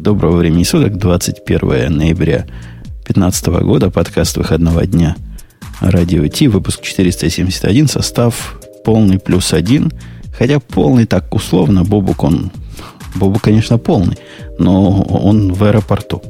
Доброго 0.00 0.38
времени 0.38 0.62
суток, 0.62 0.96
21 0.96 1.94
ноября 1.94 2.46
2015 3.04 3.46
года, 3.48 3.90
подкаст 3.90 4.38
выходного 4.38 4.86
дня 4.86 5.14
Радио 5.82 6.26
Ти, 6.26 6.48
выпуск 6.48 6.80
471, 6.80 7.86
состав 7.86 8.58
полный 8.82 9.18
плюс 9.18 9.52
один, 9.52 9.92
хотя 10.32 10.58
полный 10.58 11.04
так 11.04 11.34
условно, 11.34 11.84
Бобук 11.84 12.24
он, 12.24 12.50
Бобук, 13.14 13.42
конечно, 13.42 13.76
полный, 13.76 14.16
но 14.58 15.02
он 15.02 15.52
в 15.52 15.62
аэропорту. 15.64 16.22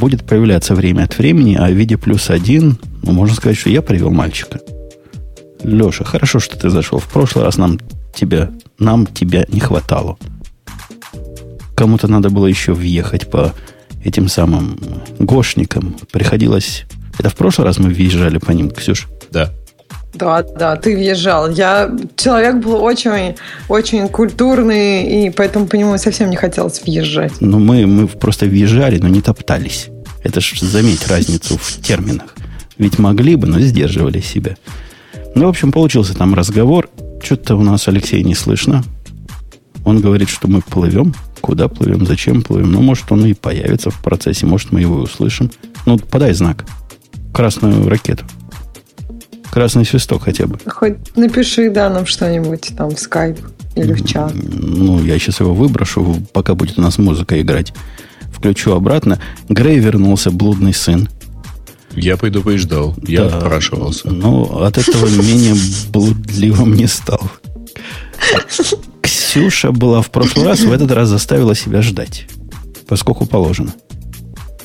Будет 0.00 0.24
появляться 0.24 0.74
время 0.74 1.04
от 1.04 1.16
времени, 1.16 1.54
а 1.54 1.68
в 1.68 1.72
виде 1.72 1.96
плюс 1.96 2.28
один, 2.28 2.76
ну, 3.04 3.12
можно 3.12 3.36
сказать, 3.36 3.56
что 3.56 3.70
я 3.70 3.82
привел 3.82 4.10
мальчика. 4.10 4.58
Леша, 5.62 6.02
хорошо, 6.02 6.40
что 6.40 6.58
ты 6.58 6.70
зашел. 6.70 6.98
В 6.98 7.06
прошлый 7.06 7.44
раз 7.44 7.56
нам 7.56 7.78
тебя, 8.12 8.50
нам 8.80 9.06
тебя 9.06 9.44
не 9.48 9.60
хватало 9.60 10.18
кому-то 11.80 12.08
надо 12.08 12.28
было 12.28 12.46
еще 12.46 12.74
въехать 12.74 13.30
по 13.30 13.54
этим 14.04 14.28
самым 14.28 14.78
гошникам. 15.18 15.96
Приходилось... 16.12 16.84
Это 17.18 17.30
в 17.30 17.34
прошлый 17.34 17.66
раз 17.66 17.78
мы 17.78 17.88
въезжали 17.88 18.36
по 18.36 18.50
ним, 18.50 18.70
Ксюш? 18.70 19.08
Да. 19.30 19.50
Да, 20.12 20.42
да, 20.42 20.76
ты 20.76 20.94
въезжал. 20.94 21.48
Я 21.50 21.90
человек 22.16 22.56
был 22.56 22.84
очень, 22.84 23.36
очень 23.68 24.08
культурный, 24.08 25.26
и 25.26 25.30
поэтому 25.30 25.66
по 25.66 25.76
нему 25.76 25.96
совсем 25.96 26.28
не 26.28 26.36
хотелось 26.36 26.82
въезжать. 26.84 27.32
Ну, 27.40 27.58
мы, 27.58 27.86
мы 27.86 28.06
просто 28.06 28.44
въезжали, 28.44 28.98
но 28.98 29.08
не 29.08 29.22
топтались. 29.22 29.88
Это 30.22 30.42
ж 30.42 30.60
заметь 30.60 31.08
разницу 31.08 31.56
в 31.56 31.80
терминах. 31.80 32.34
Ведь 32.76 32.98
могли 32.98 33.36
бы, 33.36 33.46
но 33.46 33.58
сдерживали 33.60 34.20
себя. 34.20 34.56
Ну, 35.34 35.46
в 35.46 35.48
общем, 35.48 35.72
получился 35.72 36.14
там 36.14 36.34
разговор. 36.34 36.90
Что-то 37.22 37.56
у 37.56 37.62
нас 37.62 37.88
Алексея 37.88 38.22
не 38.22 38.34
слышно. 38.34 38.84
Он 39.86 40.00
говорит, 40.00 40.28
что 40.28 40.46
мы 40.46 40.60
плывем. 40.60 41.14
Куда 41.40 41.68
плывем, 41.68 42.06
зачем 42.06 42.42
плывем. 42.42 42.72
Ну, 42.72 42.82
может, 42.82 43.10
он 43.12 43.24
и 43.24 43.34
появится 43.34 43.90
в 43.90 44.02
процессе, 44.02 44.46
может, 44.46 44.72
мы 44.72 44.80
его 44.80 44.98
и 45.00 45.02
услышим. 45.02 45.50
Ну, 45.86 45.98
подай 45.98 46.32
знак. 46.34 46.64
Красную 47.32 47.88
ракету. 47.88 48.24
Красный 49.50 49.84
свисток 49.84 50.24
хотя 50.24 50.46
бы. 50.46 50.58
Хоть 50.66 51.16
напиши, 51.16 51.70
да, 51.70 51.90
нам 51.90 52.06
что-нибудь 52.06 52.72
там 52.76 52.90
в 52.90 53.00
скайп 53.00 53.38
или 53.74 53.92
в 53.92 54.06
чат. 54.06 54.32
Ну, 54.34 55.02
я 55.02 55.18
сейчас 55.18 55.40
его 55.40 55.54
выброшу, 55.54 56.22
пока 56.32 56.54
будет 56.54 56.78
у 56.78 56.82
нас 56.82 56.98
музыка 56.98 57.40
играть. 57.40 57.72
Включу 58.32 58.72
обратно. 58.72 59.18
Грей 59.48 59.78
вернулся, 59.78 60.30
блудный 60.30 60.74
сын. 60.74 61.08
Я 61.92 62.16
пойду 62.16 62.42
поезжал. 62.42 62.94
Я 63.02 63.24
да, 63.24 63.38
отпрашивался. 63.38 64.10
Ну, 64.10 64.62
от 64.62 64.78
этого 64.78 65.06
менее 65.08 65.54
блудливым 65.92 66.74
не 66.74 66.86
стал. 66.86 67.20
Ксюша 69.02 69.72
была 69.72 70.02
в 70.02 70.10
прошлый 70.10 70.46
раз, 70.46 70.60
в 70.60 70.72
этот 70.72 70.90
раз 70.92 71.08
заставила 71.08 71.54
себя 71.54 71.82
ждать. 71.82 72.26
Поскольку 72.86 73.26
положено. 73.26 73.72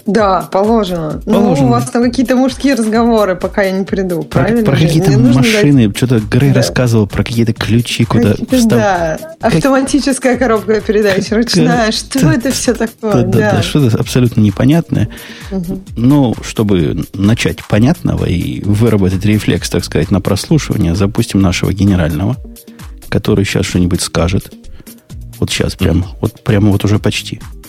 Да, 0.05 0.47
положено. 0.51 1.19
положено. 1.25 1.61
Ну, 1.61 1.67
у 1.67 1.71
вас 1.71 1.89
там 1.89 2.03
какие-то 2.03 2.35
мужские 2.35 2.75
разговоры, 2.75 3.35
пока 3.35 3.63
я 3.63 3.71
не 3.71 3.85
приду, 3.85 4.21
про, 4.21 4.41
правильно? 4.41 4.63
Про 4.63 4.77
какие-то 4.77 5.17
машины. 5.17 5.87
Дать... 5.87 5.97
Что-то 5.97 6.19
Грей 6.19 6.51
да. 6.51 6.57
рассказывал 6.57 7.07
про 7.07 7.23
какие-то 7.23 7.53
ключи, 7.53 8.05
куда 8.05 8.33
какие 8.33 8.59
встав... 8.59 8.79
Да, 8.79 9.19
автоматическая 9.41 10.33
как... 10.33 10.41
коробка 10.41 10.79
передач, 10.79 11.31
ручная. 11.31 11.91
Что 11.91 12.19
да, 12.19 12.33
это 12.35 12.51
все 12.51 12.75
такое? 12.75 13.13
Да, 13.13 13.23
да, 13.23 13.51
да. 13.53 13.63
что-то 13.63 13.97
абсолютно 13.97 14.41
непонятное. 14.41 15.09
Угу. 15.51 15.81
Ну, 15.97 16.35
чтобы 16.43 17.05
начать 17.13 17.65
понятного 17.65 18.25
и 18.25 18.61
выработать 18.61 19.25
рефлекс, 19.25 19.71
так 19.71 19.83
сказать, 19.83 20.11
на 20.11 20.21
прослушивание, 20.21 20.93
запустим 20.93 21.41
нашего 21.41 21.73
генерального 21.73 22.37
который 23.15 23.45
сейчас 23.45 23.65
что-нибудь 23.65 24.01
скажет. 24.01 24.53
Вот 25.39 25.49
сейчас 25.49 25.75
прямо, 25.75 26.05
вот 26.19 26.43
прямо 26.43 26.69
вот 26.69 26.83
уже 26.83 26.99
почти. 26.99 27.39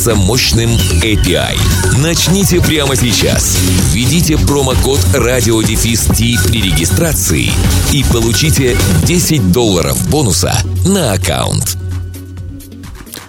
мощным 0.00 0.16
мощным 0.16 0.70
API. 1.02 1.58
Начните 2.02 2.60
прямо 2.60 2.96
сейчас. 2.96 3.58
Введите 3.92 4.38
промокод 4.38 4.98
радиодефис 5.14 6.08
при 6.48 6.62
регистрации 6.62 7.50
и 7.92 8.02
получите 8.10 8.76
10 9.06 9.52
долларов 9.52 10.10
бонуса 10.10 10.54
на 10.86 11.12
аккаунт. 11.12 11.76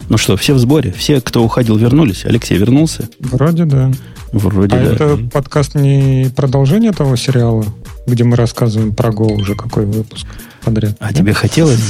Ну 0.08 0.18
что, 0.18 0.38
все 0.38 0.54
в 0.54 0.60
сборе? 0.60 0.94
Все, 0.98 1.20
кто 1.20 1.44
уходил, 1.44 1.76
вернулись? 1.76 2.24
Алексей 2.24 2.58
вернулся? 2.58 3.10
Вроде 3.20 3.66
да. 3.66 3.92
Вроде 4.32 4.76
а 4.78 4.80
да. 4.80 4.94
это 4.94 5.20
подкаст 5.32 5.76
не 5.76 6.32
продолжение 6.34 6.94
того 6.94 7.18
сериала, 7.18 7.66
где 8.08 8.24
мы 8.24 8.38
рассказываем 8.38 8.96
про 8.96 9.10
Go 9.10 9.34
уже 9.34 9.56
какой 9.56 9.86
выпуск 9.86 10.26
подряд? 10.64 10.96
А 11.00 11.10
да? 11.10 11.14
тебе 11.14 11.34
хотелось? 11.34 11.82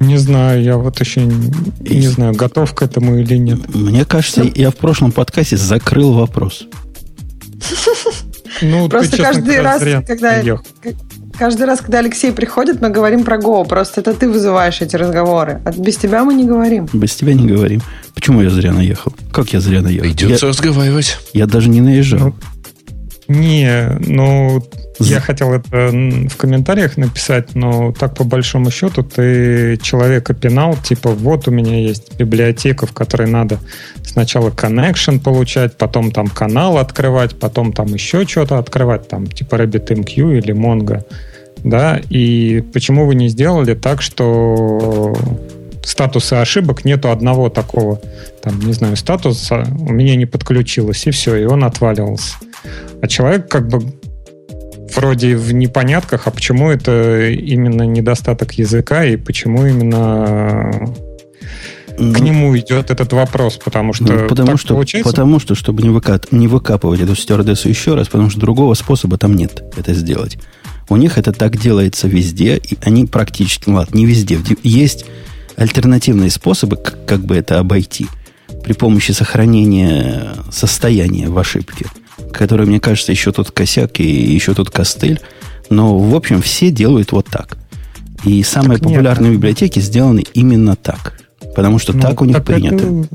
Не 0.00 0.16
знаю, 0.16 0.62
я 0.62 0.76
вот 0.76 1.00
еще 1.00 1.24
не, 1.24 1.50
не 1.80 2.08
знаю, 2.08 2.34
готов 2.34 2.72
к 2.74 2.82
этому 2.82 3.18
или 3.18 3.36
нет. 3.36 3.74
Мне 3.74 4.04
кажется, 4.04 4.44
я 4.54 4.70
в 4.70 4.76
прошлом 4.76 5.12
подкасте 5.12 5.56
закрыл 5.56 6.12
вопрос. 6.12 6.66
Ну, 8.62 8.88
Просто 8.88 9.10
ты, 9.10 9.16
честно, 9.18 9.34
каждый 9.34 9.60
раз, 9.60 9.82
когда 10.06 10.42
каждый 11.38 11.66
раз, 11.66 11.80
когда 11.80 11.98
Алексей 11.98 12.32
приходит, 12.32 12.80
мы 12.80 12.90
говорим 12.90 13.24
про 13.24 13.38
Go. 13.38 13.66
Просто 13.66 14.00
это 14.00 14.14
ты 14.14 14.28
вызываешь 14.28 14.80
эти 14.80 14.96
разговоры. 14.96 15.60
А 15.64 15.70
без 15.70 15.96
тебя 15.96 16.24
мы 16.24 16.34
не 16.34 16.44
говорим. 16.44 16.88
Без 16.92 17.14
тебя 17.14 17.34
не 17.34 17.46
говорим. 17.46 17.80
Почему 18.14 18.42
я 18.42 18.50
зря 18.50 18.72
наехал? 18.72 19.14
Как 19.32 19.52
я 19.52 19.60
зря 19.60 19.80
наехал? 19.80 20.02
Придется 20.08 20.46
я, 20.46 20.52
разговаривать. 20.52 21.18
Я 21.32 21.46
даже 21.46 21.68
не 21.68 21.80
наезжал. 21.80 22.18
Ну, 22.18 22.34
не, 23.28 23.96
ну, 24.00 24.62
я 25.00 25.20
хотел 25.20 25.52
это 25.52 25.68
в 25.70 26.36
комментариях 26.36 26.96
написать, 26.96 27.54
но 27.54 27.92
так 27.92 28.16
по 28.16 28.24
большому 28.24 28.70
счету 28.70 29.02
ты 29.02 29.78
человека 29.82 30.34
пинал, 30.34 30.76
типа, 30.76 31.10
вот 31.10 31.48
у 31.48 31.50
меня 31.50 31.80
есть 31.80 32.16
библиотека, 32.16 32.86
в 32.86 32.92
которой 32.92 33.28
надо 33.28 33.58
сначала 34.04 34.50
connection 34.50 35.20
получать, 35.20 35.76
потом 35.76 36.10
там 36.10 36.28
канал 36.28 36.78
открывать, 36.78 37.38
потом 37.38 37.72
там 37.72 37.86
еще 37.88 38.26
что-то 38.26 38.58
открывать, 38.58 39.08
там 39.08 39.26
типа 39.26 39.56
RabbitMQ 39.56 40.38
или 40.38 40.54
Mongo, 40.54 41.04
да, 41.62 42.00
и 42.10 42.64
почему 42.72 43.06
вы 43.06 43.14
не 43.14 43.28
сделали 43.28 43.74
так, 43.74 44.02
что 44.02 45.16
статуса 45.84 46.40
ошибок 46.40 46.84
нету 46.84 47.10
одного 47.10 47.48
такого, 47.48 48.00
там, 48.42 48.58
не 48.60 48.72
знаю, 48.72 48.96
статуса 48.96 49.66
у 49.78 49.92
меня 49.92 50.16
не 50.16 50.26
подключилось, 50.26 51.06
и 51.06 51.10
все, 51.10 51.36
и 51.36 51.44
он 51.44 51.64
отваливался. 51.64 52.34
А 53.00 53.06
человек 53.06 53.48
как 53.48 53.68
бы 53.68 53.92
вроде 54.94 55.36
в 55.36 55.52
непонятках, 55.52 56.26
а 56.26 56.30
почему 56.30 56.70
это 56.70 57.28
именно 57.30 57.82
недостаток 57.82 58.52
языка 58.54 59.04
и 59.04 59.16
почему 59.16 59.66
именно 59.66 60.70
ну, 61.98 62.12
к 62.12 62.20
нему 62.20 62.56
идет 62.56 62.90
этот 62.90 63.12
вопрос, 63.12 63.58
потому 63.62 63.92
что 63.92 64.04
ну, 64.04 64.28
потому 64.28 64.56
что 64.56 64.74
получается... 64.74 65.10
потому 65.10 65.40
что 65.40 65.54
чтобы 65.54 65.82
не, 65.82 65.90
выка... 65.90 66.20
не 66.30 66.46
выкапывать 66.46 67.00
эту 67.00 67.16
стюардессу 67.16 67.68
еще 67.68 67.94
раз, 67.94 68.08
потому 68.08 68.30
что 68.30 68.40
другого 68.40 68.74
способа 68.74 69.18
там 69.18 69.34
нет 69.34 69.64
это 69.76 69.94
сделать. 69.94 70.38
У 70.88 70.96
них 70.96 71.18
это 71.18 71.32
так 71.32 71.58
делается 71.58 72.08
везде, 72.08 72.56
и 72.56 72.78
они 72.82 73.04
практически, 73.04 73.68
ну 73.68 73.76
ладно, 73.76 73.96
не 73.96 74.06
везде, 74.06 74.38
есть 74.62 75.04
альтернативные 75.56 76.30
способы, 76.30 76.76
как, 76.76 77.04
как 77.04 77.20
бы 77.20 77.36
это 77.36 77.58
обойти 77.58 78.06
при 78.62 78.72
помощи 78.72 79.12
сохранения 79.12 80.34
состояния 80.50 81.28
в 81.28 81.38
ошибке 81.38 81.86
который, 82.32 82.66
мне 82.66 82.80
кажется, 82.80 83.12
еще 83.12 83.32
тот 83.32 83.50
косяк 83.50 84.00
и 84.00 84.04
еще 84.04 84.54
тот 84.54 84.70
костыль. 84.70 85.20
Но, 85.70 85.98
в 85.98 86.14
общем, 86.14 86.40
все 86.40 86.70
делают 86.70 87.12
вот 87.12 87.26
так. 87.26 87.56
И 88.24 88.42
самые 88.42 88.78
так 88.78 88.88
популярные 88.88 89.30
нет. 89.30 89.38
библиотеки 89.38 89.80
сделаны 89.80 90.24
именно 90.34 90.76
так. 90.76 91.18
Потому 91.54 91.78
что 91.78 91.92
ну, 91.92 92.00
так 92.00 92.20
у 92.20 92.24
них 92.24 92.36
так 92.36 92.46
принято. 92.46 92.76
Это 92.76 93.08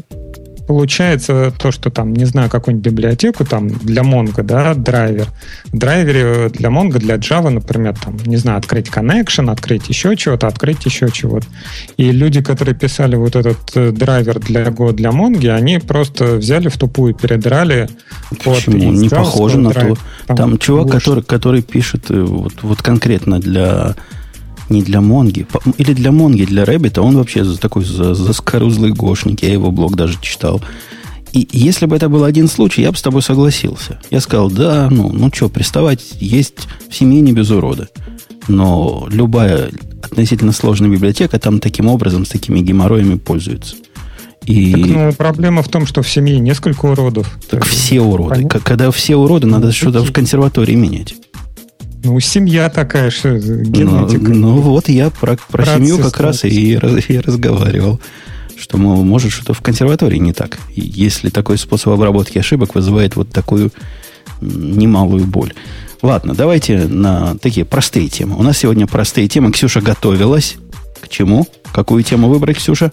получается 0.68 1.54
то, 1.58 1.72
что 1.72 1.90
там, 1.90 2.14
не 2.14 2.26
знаю, 2.26 2.50
какую-нибудь 2.50 2.92
библиотеку 2.92 3.46
там 3.46 3.70
для 3.70 4.02
Mongo, 4.02 4.44
да, 4.44 4.74
драйвер. 4.74 5.28
В 5.66 5.78
драйвере 5.78 6.50
для 6.50 6.70
Mongo, 6.70 7.00
для 7.00 7.16
Java, 7.16 7.50
например, 7.50 7.96
там, 7.98 8.18
не 8.26 8.38
знаю, 8.38 8.58
открыть 8.58 8.88
connection, 8.88 9.52
открыть 9.52 9.90
еще 9.90 10.16
чего-то, 10.16 10.48
открыть 10.48 10.86
еще 10.86 11.10
чего-то. 11.12 11.48
И 11.98 12.12
люди, 12.12 12.42
которые 12.42 12.76
писали 12.76 13.16
вот 13.16 13.36
этот 13.36 13.60
э, 13.76 13.92
драйвер 13.92 14.40
для 14.40 14.66
Go, 14.66 14.94
для 14.94 15.10
Mongo, 15.10 15.50
они 15.50 15.80
просто 15.80 16.36
взяли 16.36 16.70
в 16.70 16.78
тупую, 16.78 17.14
передрали 17.14 17.90
Почему? 18.44 18.92
Не 18.92 19.10
похоже 19.10 19.60
на 19.60 19.70
драйвер. 19.70 19.98
то. 19.98 20.02
Там, 20.28 20.38
там 20.38 20.58
чувак, 20.58 20.90
который, 20.90 21.24
который 21.24 21.62
пишет 21.62 22.10
э, 22.10 22.22
вот, 22.22 22.54
вот 22.62 22.82
конкретно 22.82 23.40
для 23.40 23.96
Не 24.70 24.82
для 24.82 25.02
Монги. 25.02 25.46
Или 25.78 25.94
для 25.94 26.12
Монги, 26.12 26.46
для 26.46 26.66
Рэббита. 26.66 27.02
Он 27.02 27.18
вообще 27.18 27.44
такой 27.56 27.84
заскорузлый 27.84 28.92
гошник. 28.92 29.44
Я 29.44 29.54
его 29.54 29.72
блог 29.72 29.96
даже 29.96 30.18
читал. 30.22 30.62
И 31.34 31.48
если 31.52 31.88
бы 31.88 31.96
это 31.96 32.10
был 32.10 32.24
один 32.24 32.48
случай, 32.48 32.84
я 32.84 32.92
бы 32.92 32.98
с 32.98 33.02
тобой 33.02 33.24
согласился. 33.24 34.00
Я 34.12 34.22
сказал, 34.22 34.52
да, 34.52 34.88
ну, 34.92 35.12
ну 35.12 35.32
что, 35.34 35.50
приставать 35.50 36.14
есть 36.20 36.68
в 36.90 36.96
семье 36.96 37.22
не 37.22 37.34
без 37.34 37.50
урода. 37.50 37.90
Но 38.48 39.08
любая 39.10 39.72
относительно 40.04 40.52
сложная 40.52 40.90
библиотека 40.90 41.40
там 41.40 41.60
таким 41.60 41.88
образом, 41.88 42.26
с 42.26 42.30
такими 42.30 42.60
геморроями 42.60 43.18
пользуется. 43.18 43.76
И... 44.46 44.74
Так, 44.74 44.92
ну, 44.92 45.14
проблема 45.14 45.64
в 45.64 45.70
том, 45.70 45.88
что 45.88 46.02
в 46.02 46.10
семье 46.10 46.38
несколько 46.38 46.86
уродов. 46.86 47.32
Так, 47.50 47.62
так 47.62 47.66
все 47.66 48.02
уроды. 48.02 48.36
Понятно? 48.36 48.60
Когда 48.60 48.92
все 48.92 49.16
уроды, 49.16 49.48
надо 49.48 49.72
что-то 49.72 50.04
в 50.04 50.12
консерватории 50.12 50.76
менять. 50.76 51.16
Ну, 52.04 52.20
семья 52.20 52.70
такая, 52.70 53.10
что 53.10 53.38
генетика. 53.38 54.30
Ну, 54.30 54.56
ну 54.56 54.62
вот 54.62 54.90
я 54.90 55.10
про, 55.10 55.38
про 55.50 55.66
семью 55.66 55.98
как 56.00 56.20
раз 56.20 56.44
и, 56.44 56.74
и 56.74 56.78
разговаривал, 56.78 58.02
что, 58.58 58.78
мол, 58.78 59.04
может, 59.06 59.32
что-то 59.32 59.54
в 59.54 59.62
консерватории 59.62 60.18
не 60.18 60.34
так. 60.34 60.60
Если 60.76 61.30
такой 61.30 61.58
способ 61.58 61.94
обработки 61.94 62.38
ошибок 62.38 62.76
вызывает 62.76 63.16
вот 63.16 63.30
такую 63.30 63.72
немалую 64.42 65.26
боль. 65.26 65.54
Ладно, 66.02 66.34
давайте 66.34 66.88
на 66.88 67.38
такие 67.38 67.66
простые 67.66 68.10
темы. 68.10 68.36
У 68.36 68.44
нас 68.44 68.58
сегодня 68.58 68.86
простые 68.86 69.30
темы. 69.30 69.54
Ксюша 69.54 69.80
готовилась. 69.80 70.58
К 71.02 71.08
чему? 71.08 71.48
Какую 71.72 72.04
тему 72.04 72.28
выбрать, 72.28 72.58
Ксюша? 72.58 72.92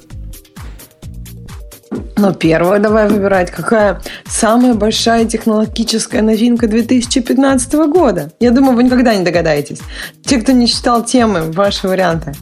Ну, 2.20 2.34
первую 2.34 2.81
давай 2.81 3.08
выбирать. 3.08 3.50
Какая 3.50 4.02
самая 4.28 4.75
большая 4.75 5.25
технологическая 5.25 6.20
новинка 6.20 6.69
2015 6.69 7.72
года? 7.88 8.31
Я 8.40 8.50
думаю, 8.50 8.76
вы 8.76 8.84
никогда 8.84 9.14
не 9.14 9.25
догадаетесь. 9.25 9.78
Те, 10.22 10.37
кто 10.38 10.52
не 10.52 10.69
читал 10.69 11.02
темы, 11.02 11.50
ваши 11.50 11.88
варианты. 11.88 12.34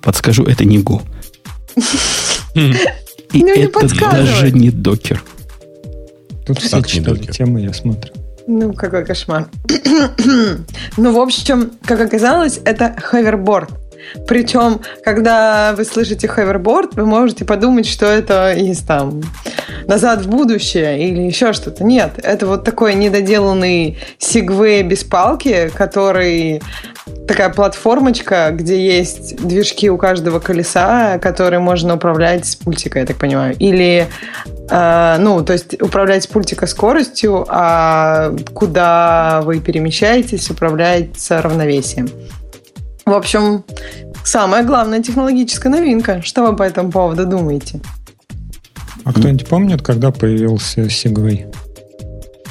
Подскажу, 0.00 0.44
это 0.44 0.64
не 0.64 0.78
Go. 0.78 1.02
И 2.54 3.42
ну, 3.42 3.48
это 3.48 4.10
даже 4.10 4.50
не 4.50 4.70
Docker. 4.70 5.22
Тут 6.46 6.58
все 6.58 6.82
читали 6.82 7.26
темы, 7.26 7.60
я 7.60 7.74
смотрю. 7.74 8.12
Ну, 8.46 8.72
какой 8.72 9.04
кошмар. 9.04 9.48
ну, 10.96 11.12
в 11.12 11.20
общем, 11.20 11.72
как 11.84 12.00
оказалось, 12.00 12.60
это 12.64 12.96
ховерборд. 12.98 13.81
Причем, 14.26 14.80
когда 15.04 15.74
вы 15.76 15.84
слышите 15.84 16.28
ховерборд, 16.28 16.94
вы 16.94 17.06
можете 17.06 17.44
подумать, 17.44 17.86
что 17.86 18.06
это 18.06 18.52
из 18.52 18.80
там 18.80 19.22
назад 19.86 20.22
в 20.22 20.28
будущее 20.28 21.08
или 21.08 21.22
еще 21.22 21.52
что-то. 21.52 21.84
Нет, 21.84 22.12
это 22.22 22.46
вот 22.46 22.64
такой 22.64 22.94
недоделанный 22.94 23.98
сегвей 24.18 24.82
без 24.82 25.04
палки, 25.04 25.70
который 25.74 26.62
такая 27.26 27.50
платформочка, 27.50 28.50
где 28.52 28.84
есть 28.84 29.36
движки 29.36 29.90
у 29.90 29.96
каждого 29.96 30.38
колеса, 30.38 31.18
которые 31.18 31.60
можно 31.60 31.94
управлять 31.94 32.46
с 32.46 32.56
пультика, 32.56 32.98
я 32.98 33.06
так 33.06 33.16
понимаю. 33.16 33.56
Или, 33.58 34.08
э, 34.70 35.16
ну, 35.18 35.44
то 35.44 35.52
есть 35.52 35.80
управлять 35.80 36.24
с 36.24 36.26
пультика 36.26 36.66
скоростью, 36.66 37.46
а 37.48 38.34
куда 38.54 39.40
вы 39.44 39.60
перемещаетесь, 39.60 40.50
управляется 40.50 41.42
равновесием. 41.42 42.08
В 43.04 43.12
общем, 43.12 43.64
самая 44.24 44.64
главная 44.64 45.02
технологическая 45.02 45.68
новинка. 45.68 46.22
Что 46.22 46.46
вы 46.46 46.56
по 46.56 46.62
этому 46.62 46.90
поводу 46.90 47.26
думаете? 47.26 47.80
А 49.04 49.12
кто-нибудь 49.12 49.46
помнит, 49.48 49.82
когда 49.82 50.12
появился 50.12 50.82
Segway? 50.82 51.52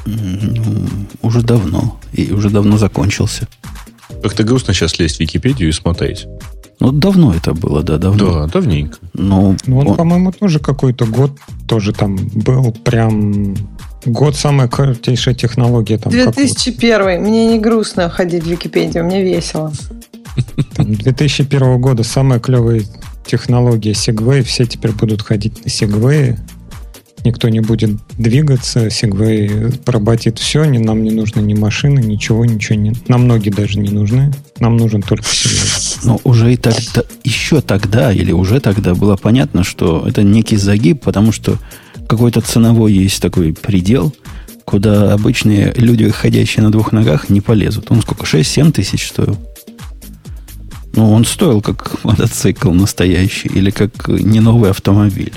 Ну, 0.06 0.88
уже 1.22 1.42
давно. 1.42 2.00
И 2.12 2.32
уже 2.32 2.50
давно 2.50 2.78
закончился. 2.78 3.48
Как-то 4.22 4.44
грустно 4.44 4.74
сейчас 4.74 5.00
лезть 5.00 5.18
в 5.18 5.20
Википедию 5.22 5.70
и 5.70 5.72
смотреть. 5.72 6.28
Ну, 6.80 6.92
давно 6.92 7.34
это 7.34 7.54
было, 7.54 7.84
да, 7.84 7.98
давно. 7.98 8.34
Да, 8.34 8.48
давненько. 8.48 8.98
Но 9.14 9.56
ну, 9.68 9.80
он, 9.80 9.88
он, 9.90 9.96
по-моему, 9.96 10.32
тоже 10.32 10.60
какой-то 10.60 11.06
год 11.06 11.32
тоже 11.68 11.94
там 11.94 12.18
был 12.34 12.72
прям 12.72 13.56
Год 14.06 14.36
самая 14.36 14.68
крутейшая 14.68 15.36
технология. 15.36 15.98
Там, 15.98 16.12
2001. 16.12 17.22
Мне 17.22 17.46
не 17.46 17.60
грустно 17.60 18.10
ходить 18.10 18.44
в 18.44 18.48
Википедию, 18.48 19.06
мне 19.06 19.24
весело. 19.24 19.72
2001 20.78 21.80
года 21.80 22.04
самая 22.04 22.40
клевая 22.40 22.84
технология 23.26 23.92
Segway. 23.92 24.44
Все 24.44 24.66
теперь 24.66 24.92
будут 24.92 25.22
ходить 25.22 25.64
на 25.64 25.70
Segway. 25.70 26.38
Никто 27.24 27.50
не 27.50 27.60
будет 27.60 27.92
двигаться. 28.18 28.88
Segway 28.88 29.78
поработит 29.84 30.40
все. 30.40 30.66
Нам 30.66 31.04
не 31.04 31.12
нужны 31.12 31.42
ни 31.42 31.54
машины, 31.54 32.00
ничего, 32.00 32.46
ничего 32.46 32.80
не... 32.80 32.94
Нам 33.08 33.28
ноги 33.28 33.50
даже 33.50 33.80
не 33.80 33.90
нужны. 33.90 34.34
Нам 34.60 34.78
нужен 34.78 35.02
только 35.02 35.24
Segway. 35.24 36.00
Но 36.04 36.20
уже 36.24 36.54
и 36.54 36.58
тогда, 36.58 37.04
еще 37.24 37.62
тогда 37.62 38.12
или 38.12 38.32
уже 38.32 38.60
тогда 38.60 38.96
было 38.96 39.16
понятно, 39.18 39.64
что 39.64 40.04
это 40.08 40.24
некий 40.24 40.58
загиб, 40.58 41.02
потому 41.04 41.32
что 41.32 41.60
какой-то 42.08 42.42
ценовой 42.42 42.92
есть 42.92 43.22
такой 43.22 43.54
предел, 43.54 44.14
куда 44.66 45.14
обычные 45.14 45.74
люди, 45.76 46.10
ходящие 46.10 46.64
на 46.64 46.72
двух 46.72 46.92
ногах, 46.92 47.30
не 47.30 47.40
полезут. 47.40 47.92
Он 47.92 48.02
сколько? 48.02 48.26
6-7 48.26 48.72
тысяч 48.72 49.08
стоил? 49.08 49.38
Ну, 50.94 51.12
он 51.12 51.26
стоил 51.26 51.62
как 51.62 52.04
мотоцикл 52.04 52.72
настоящий 52.72 53.48
или 53.48 53.72
как 53.72 54.08
не 54.08 54.40
новый 54.40 54.72
автомобиль. 54.72 55.34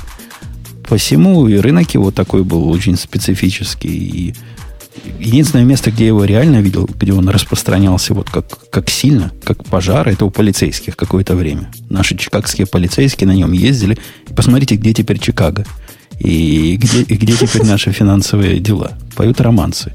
Посему 0.89 1.49
и 1.49 1.57
рынок 1.57 1.95
его 1.95 2.11
такой 2.11 2.43
был 2.43 2.69
очень 2.69 2.97
специфический. 2.97 3.89
И 3.89 4.35
единственное 5.19 5.65
место, 5.65 5.91
где 5.91 6.05
я 6.05 6.09
его 6.09 6.25
реально 6.25 6.61
видел, 6.61 6.89
где 6.99 7.13
он 7.13 7.29
распространялся 7.29 8.15
вот 8.15 8.31
как, 8.31 8.69
как 8.71 8.91
сильно, 8.91 9.33
как 9.45 9.65
пожар, 9.65 10.09
это 10.09 10.25
у 10.25 10.31
полицейских 10.31 10.97
какое-то 10.97 11.37
время. 11.37 11.71
Наши 11.89 12.17
чикагские 12.17 12.67
полицейские 12.67 13.29
на 13.29 13.33
нем 13.33 13.53
ездили. 13.53 13.97
Посмотрите, 14.37 14.77
где 14.77 14.93
теперь 14.93 15.19
Чикаго. 15.19 15.65
И 16.19 16.77
где, 16.77 17.03
и 17.03 17.17
где 17.17 17.35
теперь 17.35 17.65
наши 17.65 17.93
финансовые 17.93 18.61
дела. 18.61 18.93
Поют 19.17 19.41
романсы 19.41 19.93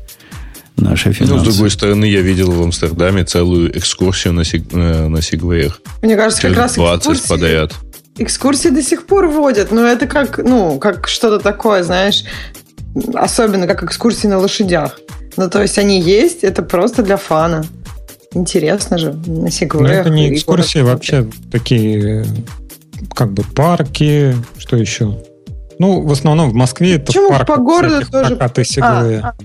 наши 0.80 1.14
финансы. 1.14 1.36
Ну, 1.36 1.40
с 1.40 1.44
другой 1.44 1.72
стороны, 1.72 2.06
я 2.06 2.22
видел 2.22 2.52
в 2.52 2.62
Амстердаме 2.62 3.24
целую 3.24 3.78
экскурсию 3.78 4.34
на, 4.34 4.44
сиг, 4.44 4.64
э, 4.72 5.08
на 5.08 5.22
Сигвеях. 5.22 5.82
Мне 6.02 6.16
кажется, 6.16 6.42
как 6.42 6.58
раз 6.58 6.76
20 6.76 7.00
экскурсии, 7.00 7.28
подряд. 7.28 7.74
Экскурсии 8.18 8.70
до 8.70 8.82
сих 8.82 9.06
пор 9.06 9.28
водят, 9.28 9.72
но 9.72 9.86
это 9.86 10.08
как, 10.08 10.40
ну, 10.40 10.78
как 10.80 11.08
что-то 11.08 11.40
такое, 11.40 11.84
знаешь, 11.84 12.24
особенно 13.14 13.68
как 13.68 13.84
экскурсии 13.84 14.28
на 14.28 14.40
лошадях. 14.40 15.00
Ну, 15.38 15.50
то 15.50 15.62
есть 15.62 15.78
они 15.78 16.02
есть, 16.02 16.44
это 16.44 16.64
просто 16.64 17.04
для 17.04 17.18
фана. 17.18 17.66
Интересно 18.34 18.98
же, 18.98 19.14
на 19.14 19.50
Сигвеях. 19.50 19.88
Но 19.88 19.94
это 19.94 20.10
не 20.10 20.34
экскурсии, 20.34 20.80
вообще 20.80 21.28
такие 21.52 22.26
как 23.16 23.32
бы 23.34 23.44
парки, 23.44 24.36
что 24.58 24.78
еще? 24.78 25.18
Ну, 25.80 26.02
в 26.02 26.12
основном 26.12 26.50
в 26.50 26.54
Москве 26.54 26.96
это 26.96 27.08
Почему 27.08 27.30
парк 27.30 27.48
по 27.48 27.58
городу 27.58 28.06
тоже? 28.12 28.36
Прокаты 28.36 28.66
Сигвея. 28.66 29.22
А, 29.22 29.28
а. 29.30 29.36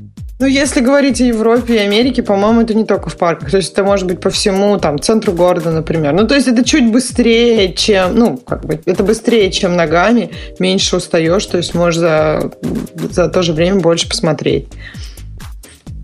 Ну, 0.45 0.51
если 0.51 0.83
говорить 0.83 1.23
о 1.23 1.25
Европе 1.25 1.77
и 1.77 1.79
Америке, 1.79 2.23
по-моему, 2.23 2.61
это 2.61 2.75
не 2.75 2.85
только 2.85 3.09
в 3.09 3.17
парках. 3.17 3.51
То 3.51 3.57
есть 3.57 3.73
это 3.73 3.83
может 3.83 4.07
быть 4.07 4.21
по 4.21 4.29
всему, 4.29 4.77
там, 4.77 4.99
центру 4.99 5.33
города, 5.33 5.71
например. 5.71 6.13
Ну, 6.13 6.27
то 6.27 6.35
есть 6.35 6.47
это 6.47 6.63
чуть 6.63 6.93
быстрее, 6.93 7.73
чем, 7.73 8.15
ну, 8.15 8.37
как 8.37 8.67
бы, 8.67 8.79
это 8.85 9.03
быстрее, 9.03 9.51
чем 9.51 9.75
ногами, 9.75 10.33
меньше 10.59 10.97
устаешь, 10.97 11.47
то 11.47 11.57
есть 11.57 11.75
можешь 11.75 11.99
за, 11.99 12.53
за 13.11 13.29
то 13.29 13.41
же 13.41 13.55
время 13.55 13.81
больше 13.81 14.07
посмотреть. 14.07 14.67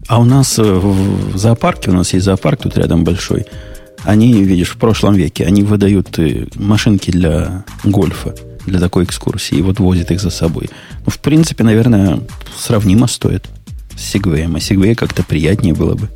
А 0.09 0.19
у 0.19 0.25
нас 0.25 0.59
э, 0.59 0.63
в 0.63 1.37
зоопарке, 1.37 1.91
у 1.91 1.93
нас 1.95 2.15
есть 2.15 2.25
зоопарк 2.25 2.63
тут 2.63 2.79
рядом 2.79 3.05
большой, 3.05 3.45
они, 4.05 4.43
видишь, 4.43 4.71
в 4.71 4.79
прошлом 4.79 5.17
веке, 5.17 5.45
они 5.45 5.65
выдают 5.65 6.19
э, 6.19 6.47
машинки 6.55 7.11
для 7.11 7.67
гольфа, 7.85 8.35
для 8.65 8.81
такой 8.81 9.05
экскурсии, 9.05 9.59
и 9.59 9.63
вот 9.63 9.81
возят 9.81 10.11
их 10.11 10.19
за 10.19 10.31
собой. 10.31 10.71
Ну, 11.05 11.13
в 11.13 11.19
принципе, 11.19 11.63
наверное, 11.63 12.21
сравнимо 12.57 13.07
стоит 13.07 13.45
с. 14.01 14.15
А 14.15 14.19
Segway 14.19 14.95
как-то 14.95 15.23
приятнее 15.23 15.75
было 15.75 15.95
бы. 15.95 16.09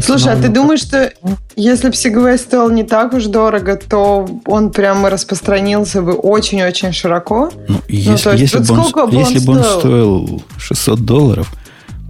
Слушай, 0.00 0.34
а 0.34 0.36
ты 0.36 0.48
думаешь, 0.48 0.80
что 0.80 1.12
если 1.56 1.88
бы 1.88 1.94
Segway 1.94 2.38
стоил 2.38 2.70
не 2.70 2.84
так 2.84 3.14
уж 3.14 3.24
дорого, 3.24 3.76
то 3.76 4.28
он 4.46 4.70
прямо 4.70 5.10
распространился 5.10 6.02
бы 6.02 6.12
очень-очень 6.12 6.92
широко? 6.92 7.50
Ну, 7.68 7.80
если, 7.88 8.28
ну, 8.28 8.36
есть, 8.36 8.54
если, 8.54 8.72
бы, 8.72 8.80
он, 8.80 9.10
если 9.10 9.38
бы 9.44 9.52
он 9.52 9.64
стоил 9.64 10.42
600 10.58 11.00
долларов, 11.00 11.52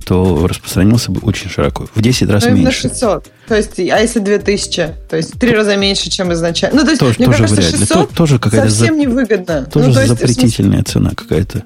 то 0.05 0.47
распространился 0.47 1.13
бы 1.13 1.21
очень 1.21 1.49
широко. 1.49 1.87
В 1.95 2.03
10 2.03 2.29
раз 2.29 2.45
ну, 2.45 2.53
меньше. 2.53 2.83
600. 2.83 3.31
То 3.49 3.57
есть, 3.57 3.79
а 3.79 3.99
если 3.99 4.19
2000? 4.19 4.95
То 5.09 5.17
есть, 5.17 5.35
в 5.35 5.39
3 5.39 5.55
раза 5.55 5.77
меньше, 5.77 6.11
чем 6.11 6.33
изначально. 6.33 6.81
Ну, 6.81 6.85
то 6.85 6.91
есть, 6.91 7.01
тоже, 7.01 7.15
мне 7.19 7.27
тоже 7.27 7.39
кажется, 7.45 7.63
600 7.63 8.11
тоже 8.11 8.39
какая-то 8.39 8.69
совсем 8.69 8.95
за... 8.97 9.01
невыгодно. 9.01 9.65
Тоже 9.73 9.89
ну, 9.89 9.95
то 9.95 10.01
есть, 10.01 10.13
запретительная 10.13 10.83
цена 10.83 11.11
какая-то. 11.17 11.65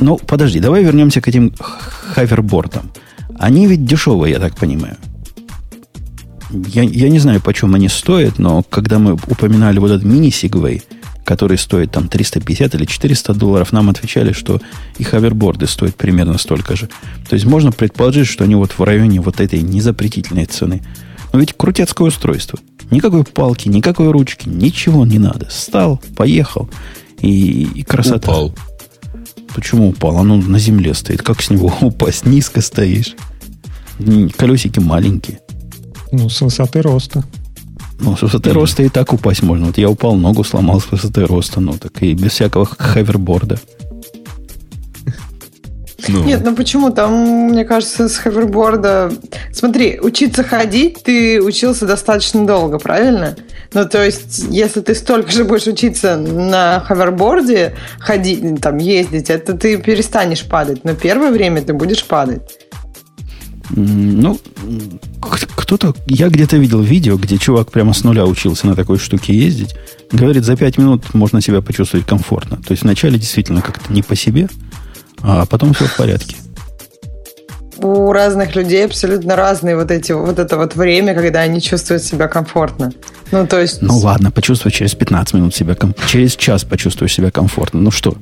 Ну, 0.00 0.18
подожди, 0.18 0.60
давай 0.60 0.82
вернемся 0.82 1.20
к 1.20 1.28
этим 1.28 1.52
хавербордам. 1.58 2.90
Они 3.38 3.66
ведь 3.66 3.84
дешевые, 3.84 4.32
я 4.32 4.38
так 4.38 4.56
понимаю. 4.56 4.96
Я, 6.50 6.82
я 6.82 7.08
не 7.08 7.18
знаю, 7.18 7.40
почем 7.40 7.74
они 7.74 7.88
стоят, 7.88 8.38
но 8.38 8.62
когда 8.62 8.98
мы 8.98 9.12
упоминали 9.12 9.78
вот 9.78 9.90
этот 9.90 10.04
мини-сигвей, 10.04 10.82
который 11.24 11.58
стоит 11.58 11.92
там 11.92 12.08
350 12.08 12.74
или 12.74 12.84
400 12.84 13.34
долларов, 13.34 13.72
нам 13.72 13.88
отвечали, 13.88 14.32
что 14.32 14.60
и 14.98 15.04
хаверборды 15.04 15.68
стоят 15.68 15.94
примерно 15.94 16.38
столько 16.38 16.74
же. 16.74 16.88
То 17.28 17.34
есть 17.34 17.46
можно 17.46 17.70
предположить, 17.70 18.26
что 18.26 18.44
они 18.44 18.56
вот 18.56 18.72
в 18.72 18.82
районе 18.82 19.20
вот 19.20 19.40
этой 19.40 19.62
незапретительной 19.62 20.46
цены. 20.46 20.82
Но 21.32 21.38
ведь 21.38 21.52
крутецкое 21.56 22.08
устройство. 22.08 22.58
Никакой 22.90 23.22
палки, 23.22 23.68
никакой 23.68 24.10
ручки, 24.10 24.48
ничего 24.48 25.06
не 25.06 25.20
надо. 25.20 25.46
Стал, 25.50 26.02
поехал, 26.16 26.68
и, 27.20 27.62
и 27.62 27.82
красота. 27.84 28.28
Упал. 28.28 28.54
Почему 29.54 29.88
упал? 29.88 30.18
Оно 30.18 30.36
на 30.36 30.58
земле 30.58 30.94
стоит. 30.94 31.22
Как 31.22 31.42
с 31.42 31.50
него 31.50 31.72
упасть? 31.80 32.26
Низко 32.26 32.60
стоишь. 32.60 33.14
Колесики 34.36 34.80
маленькие. 34.80 35.40
Ну, 36.12 36.28
с 36.28 36.40
высоты 36.40 36.82
роста. 36.82 37.22
Ну, 38.00 38.16
с 38.16 38.22
высоты 38.22 38.52
роста 38.52 38.82
и 38.82 38.88
так 38.88 39.12
упасть 39.12 39.42
можно. 39.42 39.66
Вот 39.66 39.78
я 39.78 39.90
упал, 39.90 40.16
ногу 40.16 40.42
сломал 40.42 40.80
с 40.80 40.90
высоты 40.90 41.26
роста, 41.26 41.60
ну, 41.60 41.74
так 41.74 42.02
и 42.02 42.14
без 42.14 42.32
всякого 42.32 42.64
хаверборда. 42.64 43.60
Ну. 46.08 46.24
Нет, 46.24 46.42
ну 46.42 46.56
почему? 46.56 46.90
Там, 46.90 47.12
мне 47.50 47.64
кажется, 47.64 48.08
с 48.08 48.16
хаверборда... 48.16 49.12
Смотри, 49.52 50.00
учиться 50.00 50.42
ходить 50.42 51.02
ты 51.04 51.42
учился 51.42 51.86
достаточно 51.86 52.46
долго, 52.46 52.78
правильно? 52.78 53.36
Ну, 53.72 53.88
то 53.88 54.04
есть, 54.04 54.46
если 54.50 54.80
ты 54.80 54.94
столько 54.94 55.30
же 55.30 55.44
будешь 55.44 55.66
учиться 55.66 56.16
на 56.16 56.80
хаверборде, 56.80 57.76
ходить, 57.98 58.60
там, 58.60 58.78
ездить, 58.78 59.30
это 59.30 59.54
ты 59.54 59.78
перестанешь 59.78 60.44
падать. 60.44 60.84
Но 60.84 60.94
первое 60.94 61.30
время 61.30 61.62
ты 61.62 61.72
будешь 61.72 62.04
падать. 62.04 62.42
Ну, 63.70 64.40
кто-то... 65.54 65.94
Я 66.06 66.28
где-то 66.28 66.56
видел 66.56 66.80
видео, 66.80 67.16
где 67.16 67.38
чувак 67.38 67.70
прямо 67.70 67.92
с 67.94 68.02
нуля 68.02 68.26
учился 68.26 68.66
на 68.66 68.74
такой 68.74 68.98
штуке 68.98 69.32
ездить. 69.32 69.76
Говорит, 70.10 70.44
за 70.44 70.56
пять 70.56 70.76
минут 70.76 71.14
можно 71.14 71.40
себя 71.40 71.62
почувствовать 71.62 72.06
комфортно. 72.06 72.56
То 72.56 72.72
есть 72.72 72.82
вначале 72.82 73.18
действительно 73.18 73.62
как-то 73.62 73.92
не 73.92 74.02
по 74.02 74.16
себе, 74.16 74.48
а 75.22 75.46
потом 75.46 75.74
все 75.74 75.84
в 75.84 75.96
порядке. 75.96 76.34
У 77.82 78.12
разных 78.12 78.54
людей 78.56 78.84
абсолютно 78.84 79.36
разные 79.36 79.76
вот 79.76 79.90
эти 79.90 80.12
вот 80.12 80.38
это 80.38 80.56
вот 80.56 80.76
время, 80.76 81.14
когда 81.14 81.40
они 81.40 81.60
чувствуют 81.60 82.02
себя 82.02 82.28
комфортно. 82.28 82.92
Ну, 83.32 83.46
то 83.46 83.60
есть... 83.60 83.82
Ну, 83.82 83.96
ладно, 83.96 84.30
почувствуй 84.30 84.72
через 84.72 84.94
15 84.94 85.34
минут 85.34 85.54
себя 85.54 85.74
комфортно. 85.74 86.08
Через 86.08 86.36
час 86.36 86.64
почувствуешь 86.64 87.14
себя 87.14 87.30
комфортно. 87.30 87.80
Ну, 87.80 87.90
что? 87.90 88.14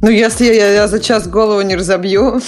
Ну, 0.00 0.10
если 0.10 0.44
я, 0.44 0.72
я 0.72 0.88
за 0.88 1.00
час 1.00 1.26
голову 1.26 1.60
не 1.62 1.74
разобью, 1.74 2.40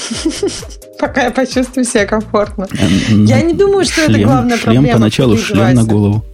пока 1.00 1.24
я 1.24 1.30
почувствую 1.30 1.84
себя 1.84 2.06
комфортно. 2.06 2.68
Эм, 2.78 3.24
я 3.24 3.42
не 3.42 3.54
думаю, 3.54 3.84
что 3.84 4.02
это 4.02 4.18
главная 4.18 4.58
проблема. 4.58 4.86
Шлем 4.86 4.94
поначалу, 4.94 5.36
шлем 5.36 5.74
на 5.74 5.84
голову. 5.84 6.24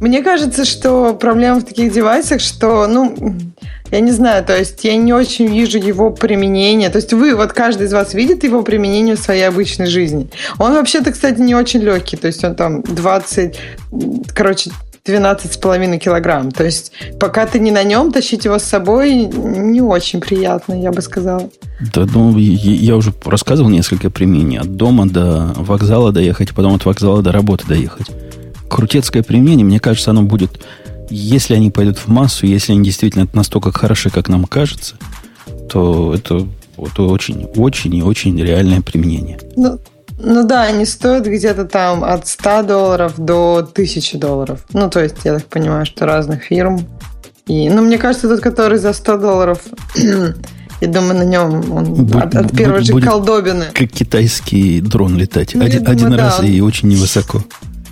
Мне 0.00 0.22
кажется, 0.22 0.64
что 0.64 1.14
проблема 1.14 1.58
в 1.60 1.64
таких 1.64 1.92
девайсах, 1.92 2.40
что, 2.40 2.86
ну, 2.86 3.16
я 3.90 4.00
не 4.00 4.12
знаю, 4.12 4.44
то 4.44 4.56
есть 4.56 4.84
я 4.84 4.96
не 4.96 5.12
очень 5.12 5.46
вижу 5.46 5.78
его 5.78 6.10
применение. 6.10 6.90
То 6.90 6.96
есть 6.96 7.12
вы, 7.12 7.34
вот 7.34 7.52
каждый 7.52 7.86
из 7.86 7.92
вас 7.92 8.14
видит 8.14 8.44
его 8.44 8.62
применение 8.62 9.16
в 9.16 9.20
своей 9.20 9.42
обычной 9.42 9.86
жизни. 9.86 10.28
Он 10.58 10.72
вообще-то, 10.74 11.12
кстати, 11.12 11.40
не 11.40 11.54
очень 11.54 11.80
легкий. 11.80 12.16
То 12.16 12.26
есть 12.26 12.44
он 12.44 12.54
там 12.54 12.82
20, 12.82 13.58
короче, 14.34 14.70
12,5 15.08 15.98
килограмм. 15.98 16.50
То 16.52 16.64
есть 16.64 16.92
пока 17.18 17.46
ты 17.46 17.58
не 17.58 17.70
на 17.70 17.82
нем, 17.82 18.12
тащить 18.12 18.44
его 18.44 18.58
с 18.58 18.64
собой 18.64 19.14
не 19.14 19.80
очень 19.80 20.20
приятно, 20.20 20.74
я 20.80 20.92
бы 20.92 21.00
сказала. 21.00 21.48
Да, 21.94 22.06
ну, 22.12 22.36
я 22.36 22.96
уже 22.96 23.12
рассказывал 23.24 23.70
несколько 23.70 24.10
применений. 24.10 24.58
От 24.58 24.76
дома 24.76 25.08
до 25.08 25.52
вокзала 25.56 26.12
доехать, 26.12 26.54
потом 26.54 26.74
от 26.74 26.84
вокзала 26.84 27.22
до 27.22 27.32
работы 27.32 27.66
доехать. 27.66 28.06
Крутецкое 28.68 29.22
применение, 29.22 29.64
мне 29.64 29.80
кажется, 29.80 30.10
оно 30.10 30.22
будет, 30.22 30.60
если 31.10 31.54
они 31.54 31.70
пойдут 31.70 31.98
в 31.98 32.08
массу, 32.08 32.46
если 32.46 32.72
они 32.72 32.84
действительно 32.84 33.26
настолько 33.32 33.72
хороши, 33.72 34.10
как 34.10 34.28
нам 34.28 34.44
кажется, 34.44 34.96
то 35.68 36.14
это, 36.14 36.46
это 36.76 37.02
очень, 37.02 37.44
очень 37.56 37.94
и 37.94 38.02
очень 38.02 38.40
реальное 38.40 38.80
применение. 38.80 39.38
Ну, 39.56 39.78
ну 40.18 40.46
да, 40.46 40.64
они 40.64 40.84
стоят 40.84 41.26
где-то 41.26 41.64
там 41.64 42.02
от 42.02 42.26
100 42.26 42.62
долларов 42.62 43.14
до 43.16 43.58
1000 43.58 44.18
долларов. 44.18 44.64
Ну, 44.72 44.90
то 44.90 45.00
есть, 45.00 45.16
я 45.24 45.34
так 45.34 45.46
понимаю, 45.46 45.86
что 45.86 46.06
разных 46.06 46.44
фирм. 46.44 46.86
И, 47.46 47.70
ну, 47.70 47.82
мне 47.82 47.98
кажется, 47.98 48.28
тот, 48.28 48.40
который 48.40 48.78
за 48.78 48.92
100 48.92 49.18
долларов, 49.18 49.60
я 49.94 50.88
думаю, 50.88 51.18
на 51.18 51.24
нем 51.24 51.72
он 51.72 51.94
Будь, 51.94 52.22
от, 52.22 52.34
от 52.34 52.56
первой 52.56 52.82
же 52.82 53.00
колдобины. 53.00 53.66
Как 53.72 53.90
китайский 53.90 54.80
дрон 54.80 55.16
летать. 55.16 55.54
Ну, 55.54 55.64
один, 55.64 55.84
думаю, 55.84 55.92
один 55.92 56.10
да. 56.10 56.16
раз 56.16 56.42
и 56.42 56.60
очень 56.60 56.88
невысоко. 56.88 57.44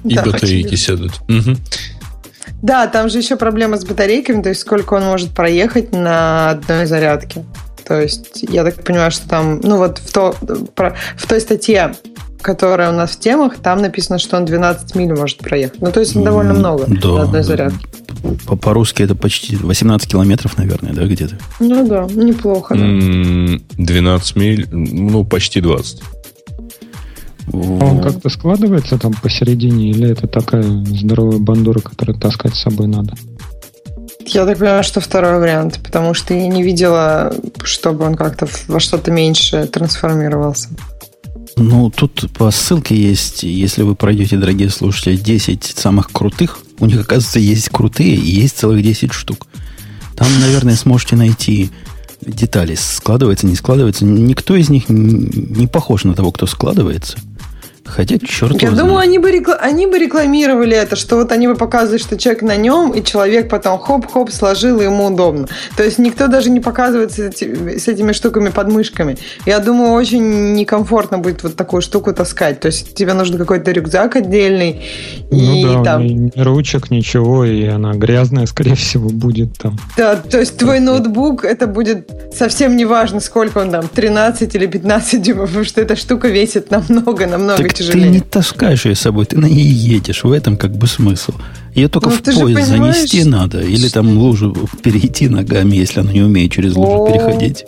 И 0.04 0.14
да, 0.14 0.22
батарейки 0.22 0.74
очевидно. 0.74 0.76
сядут. 0.76 1.12
Угу. 1.28 1.56
Да, 2.62 2.86
там 2.86 3.08
же 3.08 3.18
еще 3.18 3.36
проблема 3.36 3.76
с 3.76 3.84
батарейками, 3.84 4.42
то 4.42 4.48
есть 4.48 4.62
сколько 4.62 4.94
он 4.94 5.04
может 5.04 5.30
проехать 5.30 5.92
на 5.92 6.50
одной 6.50 6.86
зарядке. 6.86 7.44
То 7.86 8.00
есть 8.00 8.42
я 8.42 8.64
так 8.64 8.82
понимаю, 8.82 9.10
что 9.10 9.28
там, 9.28 9.60
ну 9.62 9.76
вот 9.76 9.98
в, 9.98 10.12
то, 10.12 10.34
в 10.40 11.26
той 11.28 11.40
статье, 11.40 11.94
которая 12.40 12.90
у 12.90 12.94
нас 12.94 13.12
в 13.12 13.20
темах, 13.20 13.58
там 13.58 13.80
написано, 13.80 14.18
что 14.18 14.36
он 14.36 14.44
12 14.44 14.94
миль 14.94 15.14
может 15.14 15.38
проехать. 15.38 15.80
Ну, 15.80 15.92
то 15.92 16.00
есть 16.00 16.20
довольно 16.20 16.54
много 16.54 16.84
да, 16.88 17.08
на 17.08 17.22
одной 17.22 17.42
зарядке. 17.42 17.86
По-русски 18.60 19.02
это 19.02 19.14
почти 19.14 19.56
18 19.56 20.10
километров, 20.10 20.56
наверное, 20.58 20.92
да, 20.92 21.04
где-то? 21.04 21.36
Ну 21.60 21.86
да, 21.86 22.06
неплохо. 22.12 22.74
Да. 22.74 23.58
12 23.76 24.36
миль, 24.36 24.68
ну, 24.70 25.24
почти 25.24 25.60
20. 25.60 26.02
Он 27.52 28.00
как-то 28.02 28.28
складывается 28.28 28.98
там 28.98 29.14
посередине, 29.14 29.90
или 29.90 30.10
это 30.10 30.26
такая 30.26 30.62
здоровая 30.62 31.38
бандура, 31.38 31.80
которую 31.80 32.18
таскать 32.18 32.54
с 32.54 32.62
собой 32.62 32.88
надо? 32.88 33.14
Я 34.26 34.44
так 34.44 34.58
понимаю, 34.58 34.82
что 34.82 35.00
второй 35.00 35.38
вариант, 35.38 35.80
потому 35.82 36.12
что 36.12 36.34
я 36.34 36.48
не 36.48 36.62
видела, 36.62 37.32
чтобы 37.62 38.04
он 38.04 38.16
как-то 38.16 38.48
во 38.66 38.80
что-то 38.80 39.12
меньше 39.12 39.66
трансформировался. 39.66 40.70
Ну, 41.56 41.90
тут 41.90 42.28
по 42.36 42.50
ссылке 42.50 42.96
есть, 42.96 43.44
если 43.44 43.82
вы 43.82 43.94
пройдете, 43.94 44.36
дорогие 44.36 44.68
слушатели, 44.68 45.16
10 45.16 45.64
самых 45.64 46.10
крутых. 46.10 46.58
У 46.80 46.86
них, 46.86 47.00
оказывается, 47.00 47.38
есть 47.38 47.70
крутые, 47.70 48.16
и 48.16 48.40
есть 48.40 48.58
целых 48.58 48.82
10 48.82 49.12
штук. 49.12 49.46
Там, 50.16 50.28
наверное, 50.40 50.74
сможете 50.74 51.16
найти 51.16 51.70
детали. 52.20 52.74
Складывается, 52.74 53.46
не 53.46 53.54
складывается. 53.54 54.04
Никто 54.04 54.56
из 54.56 54.68
них 54.68 54.88
не 54.88 55.66
похож 55.66 56.04
на 56.04 56.14
того, 56.14 56.32
кто 56.32 56.46
складывается. 56.46 57.16
Хотя, 57.86 58.18
черт 58.18 58.60
Я 58.60 58.70
думаю, 58.70 58.98
они 58.98 59.18
бы, 59.18 59.30
рекла... 59.30 59.54
они 59.54 59.86
бы 59.86 59.98
рекламировали 59.98 60.76
это, 60.76 60.96
что 60.96 61.16
вот 61.16 61.32
они 61.32 61.46
бы 61.46 61.54
показывали, 61.54 61.98
что 61.98 62.16
человек 62.18 62.42
на 62.42 62.56
нем, 62.56 62.90
и 62.90 63.02
человек 63.02 63.48
потом 63.48 63.78
хоп-хоп 63.78 64.30
сложил, 64.30 64.80
и 64.80 64.84
ему 64.84 65.06
удобно. 65.06 65.48
То 65.76 65.84
есть 65.84 65.98
никто 65.98 66.26
даже 66.26 66.50
не 66.50 66.60
показывает 66.60 67.12
с, 67.12 67.18
эти... 67.18 67.78
с 67.78 67.88
этими 67.88 68.12
штуками 68.12 68.48
под 68.48 68.68
мышками. 68.68 69.16
Я 69.46 69.60
думаю, 69.60 69.92
очень 69.92 70.54
некомфортно 70.54 71.18
будет 71.18 71.42
вот 71.42 71.56
такую 71.56 71.80
штуку 71.82 72.12
таскать. 72.12 72.60
То 72.60 72.66
есть 72.66 72.94
тебе 72.94 73.14
нужен 73.14 73.38
какой-то 73.38 73.70
рюкзак 73.70 74.16
отдельный. 74.16 74.82
Ну 75.30 75.56
и 75.56 75.62
да, 75.64 75.82
там... 75.84 76.06
ни 76.06 76.40
ручек, 76.40 76.90
ничего, 76.90 77.44
и 77.44 77.64
она 77.66 77.92
грязная, 77.92 78.46
скорее 78.46 78.74
всего, 78.74 79.08
будет 79.08 79.58
там. 79.58 79.78
Да, 79.96 80.16
то 80.16 80.38
есть 80.38 80.56
твой 80.58 80.80
ноутбук, 80.80 81.44
это 81.44 81.66
будет 81.66 82.10
совсем 82.34 82.76
не 82.76 82.84
важно, 82.84 83.20
сколько 83.20 83.58
он 83.58 83.70
там, 83.70 83.88
13 83.88 84.54
или 84.54 84.66
15 84.66 85.22
дюймов, 85.22 85.46
потому 85.48 85.64
что 85.64 85.80
эта 85.80 85.96
штука 85.96 86.28
весит 86.28 86.70
намного, 86.70 87.26
намного 87.26 87.62
так 87.62 87.75
тяжелее. 87.76 88.04
Ты 88.04 88.10
не 88.10 88.20
таскаешь 88.20 88.84
ее 88.86 88.94
с 88.94 89.00
собой, 89.00 89.26
ты 89.26 89.38
на 89.38 89.46
ней 89.46 89.66
едешь. 89.66 90.24
В 90.24 90.32
этом 90.32 90.56
как 90.56 90.76
бы 90.76 90.86
смысл. 90.86 91.32
Ее 91.74 91.88
только 91.88 92.10
ну, 92.10 92.16
в 92.16 92.22
поезд 92.22 92.68
занести 92.68 93.24
надо. 93.24 93.60
Или 93.60 93.88
там 93.88 94.16
лужу 94.16 94.56
перейти 94.82 95.28
ногами, 95.28 95.76
если 95.76 96.00
она 96.00 96.12
не 96.12 96.22
умеет 96.22 96.52
через 96.52 96.74
лужу 96.74 97.04
О, 97.04 97.06
переходить. 97.06 97.64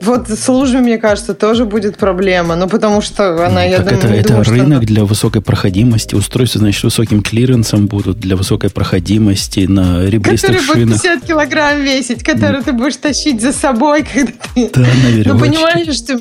Вот 0.00 0.30
с 0.30 0.48
лужами, 0.48 0.84
мне 0.84 0.98
кажется, 0.98 1.34
тоже 1.34 1.66
будет 1.66 1.98
проблема. 1.98 2.56
Ну, 2.56 2.66
потому 2.68 3.02
что 3.02 3.46
она, 3.46 3.60
ну, 3.60 3.68
я 3.68 3.78
думаю, 3.80 3.98
это, 3.98 4.08
не 4.08 4.18
это 4.18 4.28
думаю, 4.28 4.44
рынок 4.44 4.66
она... 4.66 4.80
для 4.80 5.04
высокой 5.04 5.42
проходимости. 5.42 6.14
Устройства, 6.14 6.60
значит, 6.60 6.82
высоким 6.82 7.22
клиренсом 7.22 7.86
будут 7.86 8.18
для 8.18 8.36
высокой 8.36 8.70
проходимости 8.70 9.60
на 9.60 10.06
ребристых 10.06 10.56
который 10.56 10.62
шинах. 10.62 10.88
будет 10.88 11.02
50 11.02 11.24
килограмм 11.26 11.82
весить, 11.82 12.22
который 12.22 12.58
ну, 12.58 12.62
ты 12.62 12.72
будешь 12.72 12.96
тащить 12.96 13.42
за 13.42 13.52
собой, 13.52 14.02
когда 14.14 14.32
ты... 14.54 14.70
Да, 14.72 14.80
на 14.80 15.34
Ну, 15.34 15.38
понимаешь, 15.38 15.94
что 15.94 16.18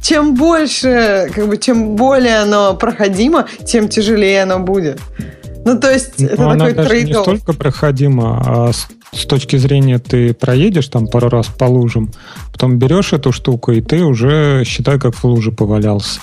чем 0.00 0.34
больше, 0.34 1.30
как 1.34 1.48
бы, 1.48 1.56
чем 1.56 1.96
более 1.96 2.38
оно 2.38 2.74
проходимо, 2.74 3.46
тем 3.64 3.88
тяжелее 3.88 4.42
оно 4.42 4.60
будет. 4.60 5.00
Ну, 5.64 5.78
то 5.78 5.90
есть, 5.90 6.18
Но 6.18 6.26
это 6.26 6.50
она 6.50 6.66
такой 6.66 6.74
даже 6.74 6.88
трейд 6.88 7.06
не 7.08 7.14
столько 7.14 7.52
проходима, 7.54 8.42
а 8.44 8.72
с, 8.72 8.86
с 9.12 9.24
точки 9.24 9.56
зрения 9.56 9.98
ты 9.98 10.34
проедешь 10.34 10.88
там 10.88 11.06
пару 11.06 11.30
раз 11.30 11.46
по 11.46 11.64
лужам, 11.64 12.10
потом 12.52 12.78
берешь 12.78 13.14
эту 13.14 13.32
штуку, 13.32 13.72
и 13.72 13.80
ты 13.80 14.04
уже, 14.04 14.62
считай, 14.66 14.98
как 14.98 15.14
в 15.14 15.24
луже 15.24 15.52
повалялся. 15.52 16.20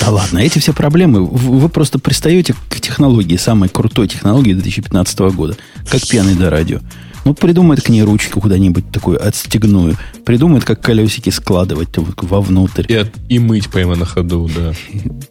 Да 0.00 0.10
ладно, 0.10 0.38
эти 0.38 0.58
все 0.58 0.72
проблемы, 0.72 1.24
вы 1.24 1.68
просто 1.68 1.98
пристаете 1.98 2.54
к 2.68 2.80
технологии, 2.80 3.36
самой 3.36 3.68
крутой 3.68 4.08
технологии 4.08 4.52
2015 4.54 5.18
года, 5.34 5.56
как 5.88 6.00
пьяный 6.06 6.34
до 6.34 6.50
радио. 6.50 6.80
Ну, 7.24 7.34
придумает 7.34 7.82
к 7.82 7.88
ней 7.88 8.02
ручку 8.02 8.40
куда-нибудь 8.40 8.90
такую 8.90 9.24
отстегную. 9.24 9.96
Придумает, 10.24 10.64
как 10.64 10.80
колесики 10.80 11.30
складывать 11.30 11.90
вовнутрь. 11.96 12.84
И, 12.88 13.06
и 13.28 13.38
мыть 13.38 13.68
прямо 13.68 13.94
на 13.94 14.04
ходу, 14.04 14.50
да. 14.54 14.72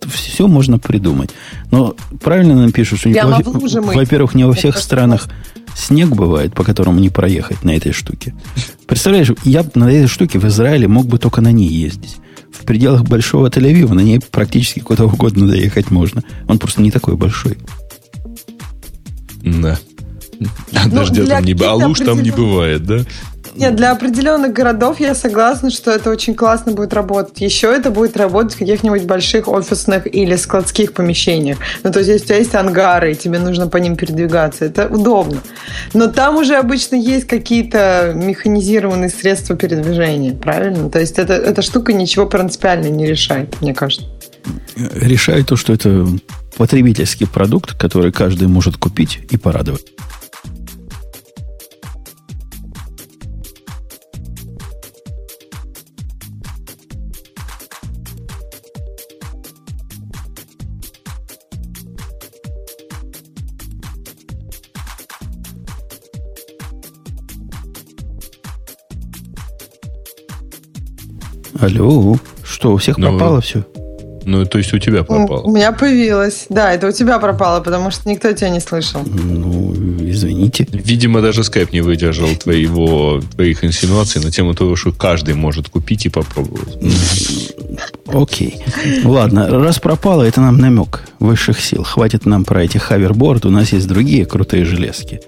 Все 0.10 0.48
можно 0.48 0.79
придумать. 0.79 1.31
Но 1.69 1.95
правильно 2.24 2.55
нам 2.55 2.71
пишут, 2.71 3.00
что, 3.00 3.10
не, 3.10 3.21
во-первых, 3.21 4.36
не 4.36 4.45
во 4.45 4.53
всех 4.53 4.77
странах 4.77 5.27
снег 5.75 6.10
бывает, 6.10 6.53
по 6.53 6.63
которому 6.63 7.00
не 7.00 7.10
проехать 7.10 7.63
на 7.63 7.75
этой 7.75 7.91
штуке. 7.91 8.33
Представляешь, 8.88 9.31
я 9.43 9.65
на 9.75 9.91
этой 9.91 10.07
штуке 10.07 10.39
в 10.39 10.45
Израиле 10.45 10.88
мог 10.88 11.07
бы 11.07 11.17
только 11.17 11.41
на 11.41 11.51
ней 11.51 11.69
ездить. 11.69 12.17
в 12.51 12.65
пределах 12.65 13.03
большого 13.03 13.48
Тель-Авива 13.48 13.93
на 13.93 14.01
ней 14.01 14.19
практически 14.19 14.79
куда 14.79 15.05
угодно 15.05 15.48
доехать 15.48 15.89
можно. 15.89 16.24
Он 16.48 16.60
просто 16.60 16.81
не 16.81 16.91
такой 16.91 17.15
большой. 17.15 17.57
Да. 19.43 19.79
А 20.74 20.88
Ну, 20.88 20.95
дождя 20.95 21.25
там 21.25 21.43
не... 21.43 21.53
А 21.53 21.55
каких-то 21.55 21.75
луж 21.75 22.00
там 22.00 22.24
не 22.24 22.31
бывает, 22.31 22.86
да? 22.86 23.00
Нет, 23.55 23.75
для 23.75 23.91
определенных 23.91 24.53
городов 24.53 25.00
я 25.00 25.13
согласна, 25.13 25.71
что 25.71 25.91
это 25.91 26.10
очень 26.10 26.36
классно 26.36 26.71
будет 26.71 26.93
работать. 26.93 27.41
Еще 27.41 27.67
это 27.67 27.91
будет 27.91 28.15
работать 28.15 28.55
в 28.55 28.60
каких-нибудь 28.60 29.03
больших 29.03 29.48
офисных 29.48 30.13
или 30.13 30.36
складских 30.36 30.93
помещениях. 30.93 31.57
Ну, 31.83 31.91
то 31.91 32.00
есть, 32.00 32.10
если 32.10 32.24
у 32.24 32.27
тебя 32.27 32.38
есть 32.38 32.55
ангары, 32.55 33.12
и 33.12 33.15
тебе 33.15 33.39
нужно 33.39 33.67
по 33.67 33.77
ним 33.77 33.98
передвигаться, 33.98 34.65
это 34.65 34.88
удобно. 34.88 35.41
Но 35.93 36.07
там 36.07 36.38
уже 36.38 36.55
обычно 36.55 36.95
есть 36.95 37.27
какие-то 37.27 38.13
механизированные 38.15 39.10
средства 39.10 39.55
передвижения, 39.55 40.33
правильно? 40.33 40.89
То 40.89 41.00
есть, 41.00 41.19
это, 41.19 41.33
эта 41.33 41.62
штука 41.62 41.91
ничего 41.93 42.27
принципиально 42.27 42.88
не 42.88 43.05
решает, 43.05 43.60
мне 43.62 43.74
кажется. 43.74 44.07
Решает 44.95 45.48
то, 45.48 45.55
что 45.57 45.74
это 45.74 46.07
потребительский 46.57 47.25
продукт, 47.25 47.77
который 47.77 48.12
каждый 48.12 48.48
может 48.48 48.77
купить 48.77 49.19
и 49.29 49.38
порадовать. 49.38 49.86
Алло, 71.61 72.17
что, 72.43 72.73
у 72.73 72.77
всех 72.77 72.97
Ну, 72.97 73.09
пропало 73.09 73.39
все? 73.41 73.63
Ну, 74.23 74.45
то 74.45 74.57
есть 74.59 74.73
у 74.73 74.79
тебя 74.79 75.01
У 75.01 75.05
пропало. 75.05 75.51
меня 75.51 75.71
появилось. 75.71 76.45
Да, 76.49 76.73
это 76.73 76.87
у 76.87 76.91
тебя 76.91 77.17
пропало, 77.19 77.59
потому 77.61 77.89
что 77.91 78.07
никто 78.09 78.31
тебя 78.33 78.49
не 78.49 78.59
слышал. 78.59 79.01
Ну, 79.03 79.73
извините. 80.01 80.67
Видимо, 80.71 81.21
даже 81.21 81.43
скайп 81.43 81.71
не 81.73 81.81
выдержал 81.81 82.29
твоего, 82.35 83.21
твоих 83.35 83.63
инсинуаций 83.63 84.21
на 84.21 84.31
тему 84.31 84.53
того, 84.53 84.75
что 84.75 84.91
каждый 84.91 85.33
может 85.33 85.69
купить 85.69 86.05
и 86.05 86.09
попробовать. 86.09 86.77
Окей. 88.05 88.57
Ладно, 89.03 89.49
раз 89.49 89.79
пропало, 89.79 90.23
это 90.23 90.41
нам 90.41 90.57
намек 90.57 91.01
высших 91.19 91.59
сил. 91.59 91.83
Хватит 91.83 92.25
нам 92.25 92.45
про 92.45 92.63
эти 92.63 92.77
хаверборд. 92.77 93.45
У 93.45 93.49
нас 93.49 93.73
есть 93.73 93.87
другие 93.87 94.25
крутые 94.25 94.65
железки. 94.65 95.21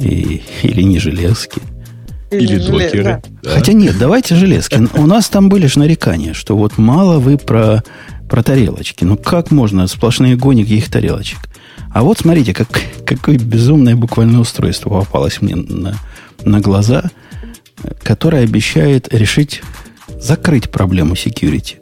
И, 0.00 0.42
или 0.62 0.82
не 0.82 0.98
железки. 0.98 1.60
Или 2.30 2.58
докеры. 2.58 3.02
да. 3.04 3.20
да. 3.42 3.50
Хотя 3.50 3.72
нет, 3.72 3.96
давайте 3.98 4.34
железки. 4.34 4.86
У 4.94 5.06
нас 5.06 5.28
там 5.28 5.48
были 5.48 5.66
же 5.66 5.78
нарекания, 5.78 6.34
что 6.34 6.56
вот 6.56 6.76
мало 6.76 7.18
вы 7.18 7.38
про, 7.38 7.82
про 8.28 8.42
тарелочки. 8.42 9.04
Ну 9.04 9.16
как 9.16 9.50
можно 9.50 9.86
сплошные 9.86 10.36
гони 10.36 10.62
их 10.62 10.90
тарелочек? 10.90 11.38
А 11.90 12.02
вот 12.02 12.18
смотрите, 12.18 12.52
как, 12.52 12.68
какое 13.06 13.38
безумное 13.38 13.96
буквально 13.96 14.40
устройство 14.40 14.90
попалось 14.90 15.40
мне 15.40 15.56
на, 15.56 15.94
на 16.44 16.60
глаза, 16.60 17.10
которое 18.02 18.44
обещает 18.44 19.12
решить, 19.12 19.62
закрыть 20.20 20.70
проблему 20.70 21.14
security, 21.14 21.76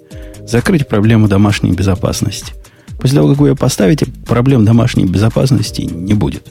закрыть 0.47 0.87
проблему 0.87 1.27
домашней 1.29 1.73
безопасности. 1.73 2.55
После 2.99 3.17
того, 3.17 3.31
как 3.31 3.39
вы 3.39 3.49
ее 3.49 3.57
поставите, 3.57 4.07
проблем 4.27 4.65
домашней 4.65 5.07
безопасности 5.07 5.83
не 5.83 6.15
будет. 6.15 6.47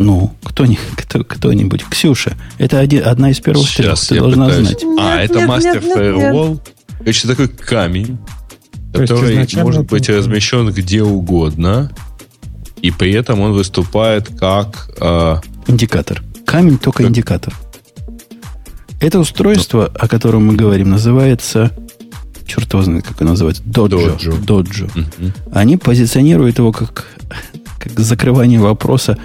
Ну, 0.00 0.34
кто, 0.42 0.64
не, 0.66 0.78
кто, 0.96 1.22
кто-нибудь. 1.22 1.84
Ксюша, 1.84 2.32
это 2.58 2.78
один, 2.78 3.06
одна 3.06 3.30
из 3.30 3.38
первых 3.38 3.68
Сейчас 3.68 4.06
трех. 4.06 4.08
Ты 4.08 4.14
я 4.16 4.20
должна 4.22 4.46
пытаюсь. 4.46 4.68
знать. 4.68 4.84
А, 4.98 5.16
Нет, 5.20 5.30
это 5.30 5.38
нет, 5.40 5.48
мастер 5.48 5.80
фаервол. 5.82 6.60
Короче, 6.98 7.28
такой 7.28 7.48
камень, 7.48 8.18
То 8.94 9.00
который 9.00 9.36
может 9.62 9.82
это- 9.82 9.90
быть 9.90 10.08
размещен 10.08 10.70
где 10.72 11.02
угодно, 11.02 11.92
и 12.80 12.90
при 12.90 13.12
этом 13.12 13.40
он 13.40 13.52
выступает 13.52 14.28
как... 14.38 14.90
э, 15.00 15.36
Индикатор. 15.66 16.22
Камень 16.46 16.78
только 16.78 17.02
индикатор. 17.04 17.54
Это 19.00 19.18
устройство, 19.18 19.84
о 19.86 20.08
котором 20.08 20.46
мы 20.46 20.54
говорим, 20.56 20.90
называется... 20.90 21.72
Черт 22.46 22.72
его 22.72 22.82
знает, 22.82 23.06
как 23.06 23.20
оно 23.22 23.30
называется. 23.32 23.62
Доджо. 23.64 23.98
Доджо. 24.12 24.32
Доджо. 24.32 24.88
мгм. 24.94 25.32
Они 25.52 25.76
позиционируют 25.76 26.58
его 26.58 26.72
как, 26.72 27.06
как 27.78 28.00
закрывание 28.00 28.58
вопроса 28.58 29.18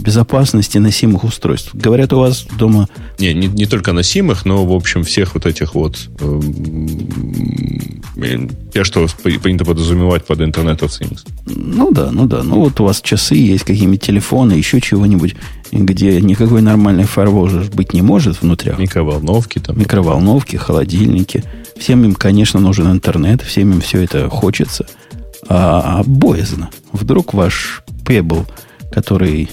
безопасности 0.00 0.78
носимых 0.78 1.24
устройств. 1.24 1.74
Говорят, 1.74 2.12
у 2.12 2.18
вас 2.18 2.46
дома 2.58 2.88
Не, 3.18 3.34
не, 3.34 3.46
не 3.46 3.66
только 3.66 3.92
носимых, 3.92 4.44
но, 4.44 4.64
в 4.64 4.72
общем, 4.72 5.04
всех 5.04 5.34
вот 5.34 5.46
этих 5.46 5.74
вот... 5.74 6.08
эм, 6.20 6.98
те, 8.72 8.84
что 8.84 9.06
при- 9.22 9.38
принято 9.38 9.64
подразумевать 9.64 10.24
под 10.24 10.40
Internet 10.40 10.80
of 10.80 10.88
Things. 10.88 11.20
Ну 11.46 11.90
да, 11.92 12.10
ну 12.10 12.26
да. 12.26 12.42
Ну 12.42 12.60
вот 12.60 12.80
у 12.80 12.84
вас 12.84 13.00
часы 13.00 13.34
есть, 13.34 13.64
какие-нибудь 13.64 14.02
телефоны, 14.02 14.52
еще 14.52 14.80
чего-нибудь, 14.80 15.34
где 15.72 16.20
никакой 16.20 16.62
нормальный 16.62 17.04
фаервол 17.04 17.48
быть 17.74 17.92
не 17.92 18.02
может 18.02 18.42
внутрях. 18.42 18.78
Микроволновки 18.78 19.58
там. 19.58 19.78
Микроволновки, 19.78 20.56
холодильники. 20.56 21.44
Всем 21.78 22.04
им, 22.04 22.14
конечно, 22.14 22.60
нужен 22.60 22.90
интернет, 22.90 23.42
всем 23.42 23.72
им 23.72 23.80
все 23.80 24.02
это 24.02 24.28
хочется. 24.28 24.86
А, 25.48 25.98
а 25.98 26.02
боязно. 26.04 26.70
Вдруг 26.92 27.34
ваш 27.34 27.82
Pebble, 28.04 28.46
который 28.92 29.48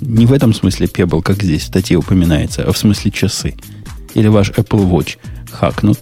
не 0.00 0.26
в 0.26 0.32
этом 0.32 0.54
смысле 0.54 0.86
Pebble, 0.86 1.22
как 1.22 1.42
здесь 1.42 1.62
в 1.62 1.66
статье 1.66 1.96
упоминается, 1.96 2.64
а 2.64 2.72
в 2.72 2.78
смысле 2.78 3.10
часы, 3.10 3.54
или 4.14 4.28
ваш 4.28 4.50
Apple 4.50 4.88
Watch 4.90 5.16
хакнут, 5.50 6.00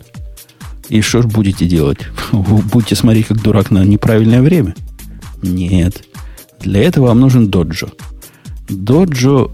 и 0.89 1.01
что 1.03 1.23
ж 1.23 1.27
будете 1.27 1.67
делать? 1.67 1.99
Вы 2.33 2.59
будете 2.63 2.95
смотреть, 2.95 3.27
как 3.27 3.43
дурак 3.43 3.71
на 3.71 3.85
неправильное 3.85 4.43
время? 4.43 4.75
Нет. 5.43 6.05
Для 6.61 6.83
этого 6.83 7.09
вам 7.09 7.21
нужен 7.21 7.49
Доджо. 7.49 7.89
Доджо 8.69 9.51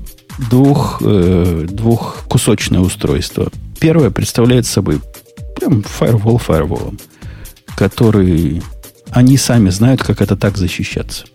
двух, 0.50 1.02
э, 1.04 1.66
двухкусочное 1.68 2.80
устройство. 2.80 3.50
Первое 3.78 4.11
представляет 4.11 4.66
собой 4.66 5.00
прям 5.57 5.83
фаервол 5.83 6.38
фаерволом, 6.38 6.98
который 7.76 8.62
они 9.11 9.37
сами 9.37 9.70
знают, 9.70 10.02
как 10.02 10.20
это 10.20 10.37
так 10.37 10.57
защищаться. 10.57 11.26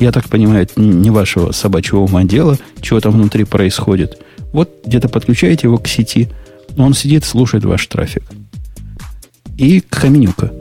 Я 0.00 0.12
так 0.12 0.28
понимаю, 0.28 0.62
это 0.62 0.80
не 0.80 1.10
вашего 1.10 1.52
собачьего 1.52 2.00
ума 2.00 2.24
дело, 2.24 2.58
чего 2.80 3.00
там 3.00 3.12
внутри 3.12 3.44
происходит. 3.44 4.18
Вот 4.52 4.70
где-то 4.84 5.08
подключаете 5.08 5.66
его 5.66 5.78
к 5.78 5.86
сети, 5.86 6.28
он 6.76 6.94
сидит, 6.94 7.24
слушает 7.24 7.64
ваш 7.64 7.86
трафик. 7.86 8.24
И 9.58 9.80
каменюка, 9.80 10.52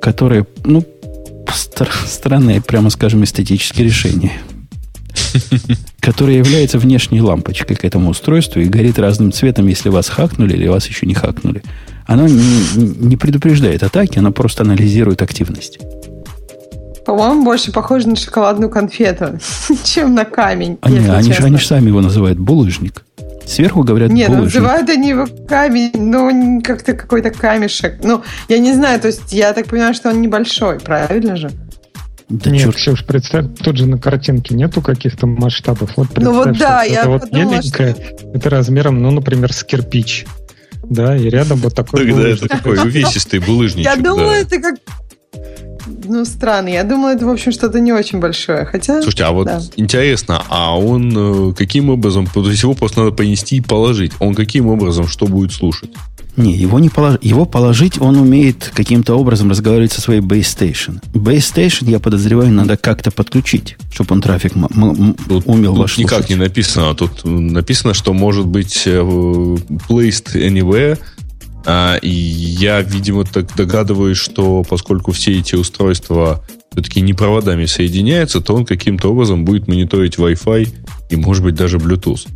которая, 0.00 0.46
ну, 0.64 0.84
стр- 1.54 1.92
странное, 2.06 2.60
прямо 2.60 2.90
скажем, 2.90 3.22
эстетическое 3.22 3.84
решение 3.84 4.32
которое 6.00 6.38
является 6.38 6.78
внешней 6.78 7.20
лампочкой 7.20 7.76
к 7.76 7.84
этому 7.84 8.10
устройству 8.10 8.60
и 8.60 8.64
горит 8.64 8.98
разным 8.98 9.32
цветом, 9.32 9.66
если 9.66 9.88
вас 9.88 10.08
хакнули 10.08 10.54
или 10.54 10.66
вас 10.66 10.88
еще 10.88 11.06
не 11.06 11.14
хакнули. 11.14 11.62
Оно 12.06 12.26
не, 12.26 12.66
не 12.76 13.16
предупреждает 13.16 13.82
атаки, 13.82 14.18
оно 14.18 14.32
просто 14.32 14.62
анализирует 14.62 15.22
активность. 15.22 15.78
По-моему, 17.06 17.44
больше 17.44 17.72
похоже 17.72 18.08
на 18.08 18.16
шоколадную 18.16 18.70
конфету, 18.70 19.38
чем 19.84 20.14
на 20.14 20.24
камень. 20.24 20.78
Они, 20.82 20.96
если 20.96 21.10
они, 21.10 21.32
же, 21.32 21.42
они 21.42 21.56
же 21.56 21.66
сами 21.66 21.88
его 21.88 22.00
называют 22.00 22.38
булыжник. 22.38 23.04
Сверху 23.46 23.82
говорят 23.82 24.10
Нет, 24.10 24.28
булыжник. 24.28 24.54
называют 24.54 24.88
они 24.90 25.08
его 25.08 25.26
камень, 25.48 25.90
ну, 25.94 26.62
как-то 26.62 26.92
какой-то 26.92 27.30
камешек. 27.30 27.98
Ну, 28.04 28.22
я 28.48 28.58
не 28.58 28.72
знаю, 28.74 29.00
то 29.00 29.08
есть 29.08 29.32
я 29.32 29.52
так 29.52 29.66
понимаю, 29.66 29.94
что 29.94 30.10
он 30.10 30.20
небольшой, 30.20 30.78
правильно 30.78 31.36
же? 31.36 31.50
Да 32.28 32.48
Нет, 32.50 32.62
черт. 32.62 32.76
Ксюш, 32.76 33.04
представь, 33.04 33.46
тут 33.60 33.76
же 33.76 33.86
на 33.86 33.98
картинке 33.98 34.54
нету 34.54 34.80
каких-то 34.80 35.26
масштабов. 35.26 35.96
Вот 35.96 36.08
Ну 36.16 36.32
вот 36.32 36.44
представь, 36.44 36.68
да, 36.68 36.84
что 36.84 36.92
я 36.92 37.00
это 37.00 37.08
вот 37.10 37.20
подумала, 37.22 37.50
меленькое, 37.50 37.96
это 38.34 38.50
размером, 38.50 39.02
ну, 39.02 39.10
например, 39.10 39.52
с 39.52 39.64
кирпич. 39.64 40.26
Да, 40.84 41.16
и 41.16 41.28
рядом 41.28 41.58
вот 41.58 41.74
такой 41.74 42.00
Тогда 42.00 42.14
булыжник. 42.14 42.44
это 42.44 42.56
такой 42.56 42.78
увесистый 42.78 43.40
булыжничек. 43.40 43.84
Я 43.84 43.96
думала, 43.96 44.30
да. 44.30 44.36
это 44.36 44.60
как... 44.60 44.74
Ну, 46.12 46.24
странно. 46.24 46.68
Я 46.68 46.82
думала, 46.84 47.10
это, 47.10 47.24
в 47.24 47.30
общем, 47.30 47.52
что-то 47.52 47.78
не 47.80 47.92
очень 47.92 48.18
большое. 48.18 48.64
Хотя... 48.64 49.00
Слушайте, 49.00 49.24
а 49.24 49.30
вот 49.30 49.46
Да. 49.46 49.60
интересно, 49.76 50.42
а 50.48 50.76
он 50.76 51.50
э, 51.50 51.54
каким 51.54 51.88
образом, 51.90 52.26
то 52.26 52.44
есть 52.50 52.62
его 52.64 52.74
просто 52.74 53.00
надо 53.00 53.12
понести 53.12 53.56
и 53.56 53.60
положить, 53.60 54.12
он 54.18 54.34
каким 54.34 54.66
образом 54.66 55.06
что 55.06 55.26
будет 55.26 55.52
слушать? 55.52 55.90
Не, 56.36 56.52
его 56.56 56.78
не 56.80 56.88
полож... 56.88 57.18
Его 57.22 57.44
положить 57.44 58.00
он 58.00 58.16
умеет 58.16 58.72
каким-то 58.74 59.14
образом 59.14 59.50
разговаривать 59.50 59.92
со 59.92 60.00
своей 60.00 60.20
base 60.20 60.40
station. 60.58 61.00
Base 61.12 61.54
station, 61.54 61.90
я 61.90 61.98
подозреваю, 62.00 62.50
надо 62.52 62.76
как-то 62.76 63.10
подключить, 63.10 63.76
чтобы 63.92 64.14
он 64.14 64.20
трафик 64.22 64.56
м- 64.56 64.66
м- 64.74 65.14
Тут, 65.28 65.44
умел 65.46 65.72
тут 65.72 65.82
ваш 65.82 65.98
никак 65.98 66.18
слушать. 66.20 66.30
не 66.30 66.36
написано. 66.36 66.94
Тут 66.94 67.24
написано, 67.24 67.94
что 67.94 68.12
может 68.12 68.46
быть 68.46 68.82
э, 68.86 69.00
placed 69.88 70.34
anywhere. 70.34 70.98
А, 71.66 71.96
и 71.96 72.08
я, 72.08 72.80
видимо, 72.82 73.24
так 73.24 73.54
догадываюсь, 73.56 74.16
что 74.16 74.64
поскольку 74.68 75.12
все 75.12 75.38
эти 75.38 75.54
устройства 75.54 76.42
все-таки 76.72 77.00
не 77.00 77.14
проводами 77.14 77.66
соединяются, 77.66 78.40
то 78.40 78.54
он 78.54 78.64
каким-то 78.64 79.10
образом 79.10 79.44
будет 79.44 79.68
мониторить 79.68 80.16
Wi-Fi 80.16 80.68
и, 81.10 81.16
может 81.16 81.42
быть, 81.42 81.54
даже 81.54 81.78
Bluetooth. 81.78 82.26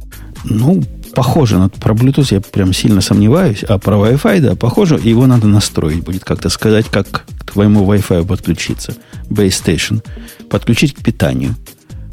Ну, 0.44 0.82
похоже 1.14 1.58
на 1.58 1.68
про 1.68 1.94
Bluetooth, 1.94 2.34
я 2.34 2.40
прям 2.40 2.72
сильно 2.72 3.00
сомневаюсь, 3.00 3.62
а 3.62 3.78
про 3.78 3.96
Wi-Fi, 3.96 4.40
да, 4.40 4.56
похоже, 4.56 5.00
его 5.02 5.26
надо 5.26 5.46
настроить 5.46 6.02
будет 6.02 6.24
как-то 6.24 6.48
сказать, 6.48 6.86
как 6.90 7.24
к 7.38 7.52
твоему 7.52 7.90
Wi-Fi 7.90 8.26
подключиться. 8.26 8.94
Base 9.30 9.64
Station. 9.64 10.04
Подключить 10.50 10.94
к 10.94 11.02
питанию. 11.02 11.54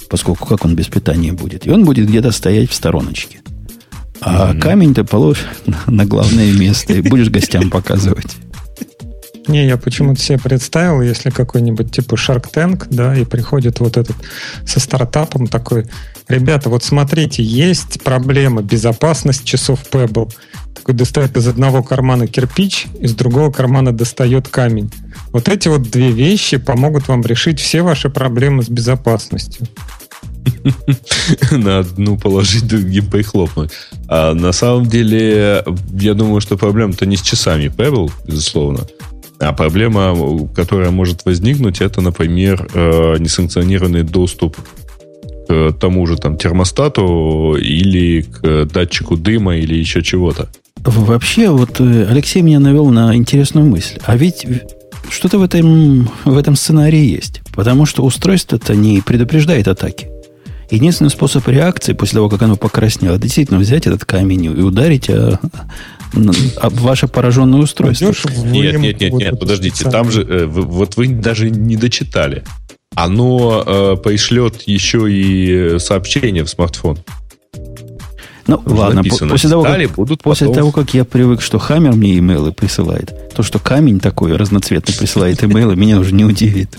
Поскольку 0.10 0.46
как 0.46 0.66
он 0.66 0.76
без 0.76 0.88
питания 0.88 1.32
будет. 1.34 1.66
И 1.66 1.72
он 1.72 1.86
будет 1.86 2.08
где-то 2.08 2.32
стоять 2.32 2.70
в 2.70 2.74
стороночке. 2.74 3.42
А 4.22 4.54
mm-hmm. 4.54 4.60
камень 4.60 4.94
ты 4.94 5.04
положишь 5.04 5.48
на 5.88 6.06
главное 6.06 6.52
место 6.52 6.94
и 6.94 7.02
будешь 7.02 7.30
гостям 7.30 7.70
показывать. 7.72 8.38
Не, 9.48 9.66
я 9.66 9.78
почему-то 9.78 10.22
себе 10.22 10.38
представил, 10.38 11.02
если 11.02 11.32
какой-нибудь 11.32 11.92
типа 11.92 12.14
Shark 12.14 12.46
Tank, 12.54 12.86
да, 12.90 13.18
и 13.18 13.26
приходит 13.26 13.80
вот 13.80 13.98
этот 13.98 14.16
со 14.66 14.80
стартапом 14.80 15.48
такой, 15.48 15.88
ребята, 16.28 16.70
вот 16.70 16.84
смотрите, 16.84 17.42
есть 17.42 18.02
проблема 18.04 18.62
безопасность 18.62 19.44
часов 19.44 19.80
Pebble. 19.92 20.32
Такой 20.76 20.94
достает 20.94 21.36
из 21.38 21.48
одного 21.48 21.84
кармана 21.84 22.28
кирпич, 22.28 22.88
из 23.00 23.14
другого 23.16 23.52
кармана 23.52 23.92
достает 23.92 24.48
камень. 24.48 24.92
Вот 25.32 25.50
эти 25.50 25.68
вот 25.68 25.84
две 25.90 26.12
вещи 26.12 26.58
помогут 26.58 27.08
вам 27.08 27.22
решить 27.24 27.60
все 27.60 27.82
ваши 27.82 28.10
проблемы 28.10 28.64
с 28.64 28.70
безопасностью. 28.70 29.68
На 31.52 31.80
одну 31.80 32.18
положить, 32.18 32.68
другим 32.68 33.10
прихлопнуть. 33.10 33.72
А 34.08 34.34
на 34.34 34.52
самом 34.52 34.86
деле, 34.86 35.64
я 35.94 36.14
думаю, 36.14 36.42
что 36.42 36.58
проблема-то 36.58 37.06
не 37.06 37.16
с 37.16 37.22
часами 37.22 37.66
Pebble, 37.66 38.12
безусловно. 38.26 38.82
А 39.40 39.54
проблема, 39.54 40.48
которая 40.54 40.92
может 40.92 41.26
возникнуть, 41.26 41.82
это, 41.82 42.02
например, 42.02 42.70
э, 42.74 43.16
несанкционированный 43.18 44.04
доступ 44.04 44.56
к 45.48 45.74
тому 45.80 46.06
же 46.06 46.16
там 46.18 46.38
термостату 46.38 47.56
или 47.60 48.22
к 48.22 48.66
датчику 48.66 49.18
дыма 49.18 49.58
или 49.58 49.76
еще 49.76 50.04
чего-то. 50.04 50.50
Вообще, 50.84 51.50
вот 51.50 51.80
э, 51.80 52.08
Алексей 52.10 52.42
меня 52.42 52.60
навел 52.60 52.90
на 52.90 53.16
интересную 53.16 53.66
мысль. 53.66 54.00
А 54.06 54.16
ведь 54.16 54.46
что-то 55.10 55.40
в 55.40 55.44
этом, 55.44 56.10
в 56.24 56.38
этом 56.38 56.56
сценарии 56.56 57.04
есть. 57.04 57.42
Потому 57.54 57.86
что 57.86 58.04
устройство-то 58.04 58.76
не 58.76 59.02
предупреждает 59.02 59.68
атаки. 59.68 60.08
Единственный 60.72 61.10
способ 61.10 61.46
реакции 61.50 61.92
после 61.92 62.16
того, 62.16 62.30
как 62.30 62.42
оно 62.42 62.56
покраснело, 62.56 63.18
действительно 63.18 63.60
взять 63.60 63.88
этот 63.88 64.06
камень 64.06 64.46
и 64.46 64.50
ударить 64.50 65.10
а, 65.10 65.38
об 66.62 66.74
ваше 66.76 67.08
пораженное 67.08 67.60
устройство. 67.60 68.14
Нет, 68.46 68.80
нет, 68.80 69.02
нет, 69.02 69.14
нет, 69.14 69.40
подождите, 69.40 69.90
там 69.90 70.10
же, 70.10 70.24
э, 70.24 70.46
вот 70.46 70.96
вы 70.96 71.10
даже 71.10 71.50
не 71.50 71.76
дочитали. 71.76 72.44
Оно 72.96 73.64
э, 73.66 73.98
пришлет 74.02 74.62
еще 74.64 75.12
и 75.12 75.78
сообщение 75.80 76.46
в 76.46 76.50
смартфон. 76.50 77.00
Ну, 78.48 78.62
Уже 78.66 78.76
ладно, 78.76 78.96
написано, 78.96 79.32
после, 79.32 79.50
того, 79.50 79.64
как, 79.64 79.92
будут 79.92 80.24
после 80.24 80.48
потом... 80.48 80.60
того, 80.60 80.72
как 80.72 80.94
я 80.94 81.06
привык, 81.06 81.42
что 81.42 81.60
Хаммер 81.60 81.94
мне 81.94 82.18
имейлы 82.18 82.52
присылает, 82.52 83.14
то, 83.36 83.44
что 83.44 83.60
камень 83.60 84.00
такой 84.00 84.36
разноцветный 84.36 84.96
присылает 84.96 85.44
имейлы, 85.44 85.76
меня 85.76 86.00
уже 86.00 86.14
не 86.14 86.26
удивит. 86.26 86.78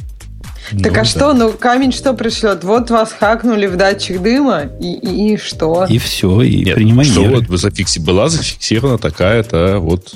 Так 0.81 0.93
ну, 0.93 1.01
а 1.01 1.03
да. 1.03 1.05
что, 1.05 1.35
ну 1.35 1.53
камень 1.53 1.93
что 1.93 2.15
пришлет? 2.15 2.65
Вот 2.65 2.91
вас 2.91 3.13
хакнули 3.13 3.67
в 3.67 3.77
датчик 3.77 4.23
дыма, 4.23 4.71
и, 4.81 4.93
и, 4.95 5.35
и 5.35 5.37
что? 5.37 5.87
И 5.89 5.99
все, 5.99 6.41
и 6.43 6.65
Нет, 6.65 6.77
принимай 6.77 7.05
что 7.05 7.21
меры. 7.21 7.37
вот 7.37 7.49
вы 7.49 7.59
зафикси, 7.59 7.99
была 7.99 8.29
зафиксирована 8.29 8.99
такая-то 8.99 9.79
вот... 9.79 10.15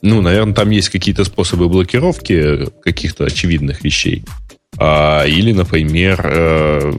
Ну, 0.00 0.22
наверное, 0.22 0.54
там 0.54 0.70
есть 0.70 0.90
какие-то 0.90 1.24
способы 1.24 1.68
блокировки 1.68 2.68
каких-то 2.82 3.24
очевидных 3.24 3.82
вещей. 3.82 4.24
А, 4.78 5.24
или, 5.24 5.52
например, 5.52 6.20
э, 6.24 6.92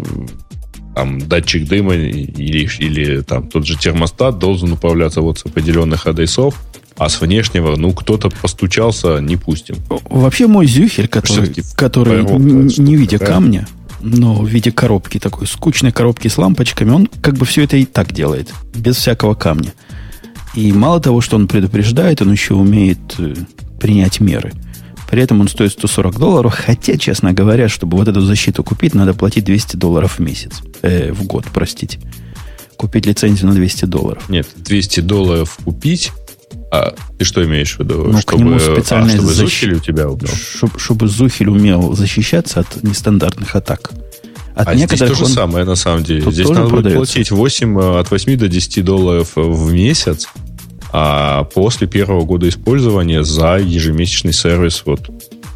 там 0.95 1.19
датчик 1.19 1.65
дыма 1.65 1.95
или, 1.95 2.67
или 2.79 3.21
там 3.21 3.47
тот 3.47 3.65
же 3.65 3.77
термостат 3.77 4.37
должен 4.37 4.73
управляться 4.73 5.21
вот 5.21 5.39
с 5.39 5.45
определенных 5.45 6.07
адресов, 6.07 6.55
а 6.99 7.07
с 7.07 7.21
внешнего, 7.21 7.77
ну, 7.77 7.93
кто-то 7.93 8.29
постучался, 8.29 9.19
не 9.19 9.37
пустим. 9.37 9.77
Вообще 10.09 10.47
мой 10.47 10.67
зюхель, 10.67 11.07
который, 11.07 11.53
который 11.75 12.23
не, 12.23 12.77
не 12.77 12.95
в 12.97 12.99
виде 12.99 13.17
такая. 13.17 13.35
камня, 13.35 13.67
но 14.01 14.35
в 14.35 14.47
виде 14.47 14.71
коробки 14.71 15.17
такой, 15.17 15.47
скучной 15.47 15.93
коробки 15.93 16.27
с 16.27 16.37
лампочками, 16.37 16.91
он 16.91 17.07
как 17.21 17.35
бы 17.35 17.45
все 17.45 17.63
это 17.63 17.77
и 17.77 17.85
так 17.85 18.11
делает, 18.13 18.53
без 18.75 18.97
всякого 18.97 19.33
камня. 19.33 19.73
И 20.55 20.73
мало 20.73 20.99
того, 20.99 21.21
что 21.21 21.37
он 21.37 21.47
предупреждает, 21.47 22.21
он 22.21 22.33
еще 22.33 22.55
умеет 22.55 22.99
э, 23.17 23.33
принять 23.79 24.19
меры. 24.19 24.51
При 25.09 25.23
этом 25.23 25.39
он 25.39 25.47
стоит 25.47 25.71
140 25.71 26.19
долларов, 26.19 26.53
хотя, 26.53 26.97
честно 26.97 27.31
говоря, 27.31 27.69
чтобы 27.69 27.97
вот 27.97 28.09
эту 28.09 28.19
защиту 28.21 28.63
купить, 28.63 28.93
надо 28.93 29.13
платить 29.13 29.45
200 29.45 29.77
долларов 29.77 30.17
в 30.17 30.19
месяц. 30.19 30.61
Э, 30.81 31.13
в 31.13 31.23
год, 31.23 31.45
простите. 31.53 31.99
Купить 32.75 33.05
лицензию 33.05 33.47
на 33.47 33.55
200 33.55 33.85
долларов. 33.85 34.29
Нет, 34.29 34.47
200 34.57 34.99
долларов 34.99 35.57
купить, 35.63 36.11
а 36.71 36.93
ты 37.17 37.25
что 37.25 37.43
имеешь 37.43 37.75
в 37.75 37.79
виду? 37.79 38.05
Ну, 38.05 38.19
чтобы, 38.19 38.43
к 38.43 38.45
нему 38.45 38.59
специальный 38.59 39.13
а, 39.13 39.17
чтобы 39.17 39.33
защ... 39.33 39.61
Зухель 39.61 39.73
у 39.75 39.79
тебя 39.79 40.07
убил? 40.07 40.29
Чтобы, 40.29 40.79
чтобы 40.79 41.07
Зухель 41.07 41.49
умел 41.49 41.93
защищаться 41.93 42.59
от 42.59 42.83
нестандартных 42.83 43.55
атак. 43.55 43.91
От 44.55 44.67
а 44.67 44.75
здесь 44.75 44.99
то 44.99 45.15
же 45.15 45.23
он... 45.23 45.29
самое, 45.29 45.65
на 45.65 45.75
самом 45.75 46.03
деле. 46.03 46.21
Тут 46.21 46.33
здесь 46.33 46.49
надо 46.49 46.67
будет 46.67 46.93
платить 46.93 47.31
8, 47.31 47.79
э, 47.79 47.99
от 47.99 48.11
8 48.11 48.37
до 48.37 48.47
10 48.47 48.83
долларов 48.83 49.31
в 49.35 49.71
месяц, 49.71 50.27
а 50.91 51.45
после 51.45 51.87
первого 51.87 52.23
года 52.25 52.47
использования 52.47 53.23
за 53.23 53.57
ежемесячный 53.57 54.33
сервис 54.33 54.83
вот 54.85 55.09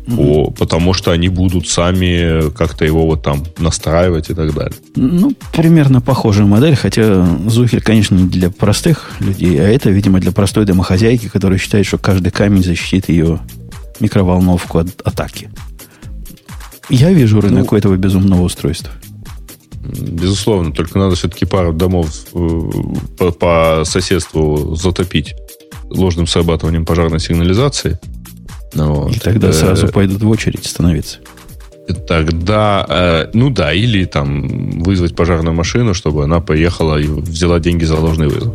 по, 0.05 0.51
потому 0.51 0.93
что 0.93 1.11
они 1.11 1.29
будут 1.29 1.67
сами 1.67 2.49
как-то 2.51 2.85
его 2.85 3.05
вот 3.05 3.23
там 3.23 3.43
настраивать 3.57 4.29
и 4.29 4.33
так 4.33 4.53
далее. 4.53 4.77
Ну, 4.95 5.33
примерно 5.53 6.01
похожая 6.01 6.45
модель, 6.45 6.75
хотя 6.75 7.25
Зухель, 7.47 7.81
конечно, 7.81 8.15
не 8.15 8.27
для 8.27 8.49
простых 8.49 9.11
людей, 9.19 9.59
а 9.59 9.67
это, 9.67 9.89
видимо, 9.89 10.19
для 10.19 10.31
простой 10.31 10.65
домохозяйки, 10.65 11.29
которая 11.29 11.57
считает, 11.57 11.85
что 11.85 11.97
каждый 11.97 12.31
камень 12.31 12.63
защитит 12.63 13.09
ее 13.09 13.39
микроволновку 13.99 14.79
от 14.79 15.01
атаки. 15.03 15.49
Я 16.89 17.11
вижу 17.11 17.39
рынок 17.39 17.71
ну, 17.71 17.75
у 17.75 17.79
этого 17.79 17.95
безумного 17.95 18.41
устройства. 18.41 18.91
Безусловно, 19.83 20.73
только 20.73 20.97
надо 20.97 21.15
все-таки 21.15 21.45
пару 21.45 21.73
домов 21.73 22.09
э, 22.33 22.59
по, 23.17 23.31
по 23.31 23.83
соседству 23.85 24.75
затопить 24.75 25.35
ложным 25.89 26.27
срабатыванием 26.27 26.85
пожарной 26.85 27.19
сигнализации– 27.19 27.99
вот. 28.73 29.15
И 29.15 29.19
тогда 29.19 29.49
э, 29.49 29.53
сразу 29.53 29.87
пойдут 29.87 30.21
в 30.23 30.29
очередь 30.29 30.65
становиться. 30.65 31.19
Тогда, 32.07 32.85
э, 32.89 33.29
ну 33.33 33.49
да, 33.49 33.73
или 33.73 34.05
там 34.05 34.81
вызвать 34.81 35.15
пожарную 35.15 35.53
машину, 35.53 35.93
чтобы 35.93 36.23
она 36.23 36.39
поехала 36.39 36.97
и 36.97 37.07
взяла 37.07 37.59
деньги 37.59 37.83
за 37.85 37.95
ложный 37.95 38.27
вызов. 38.27 38.53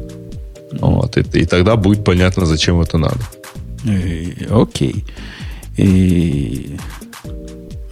Вот, 0.80 1.16
и, 1.16 1.20
и 1.38 1.46
тогда 1.46 1.76
будет 1.76 2.04
понятно, 2.04 2.46
зачем 2.46 2.80
это 2.80 2.98
надо. 2.98 3.20
Э, 3.86 4.46
окей. 4.50 5.04
И... 5.76 6.76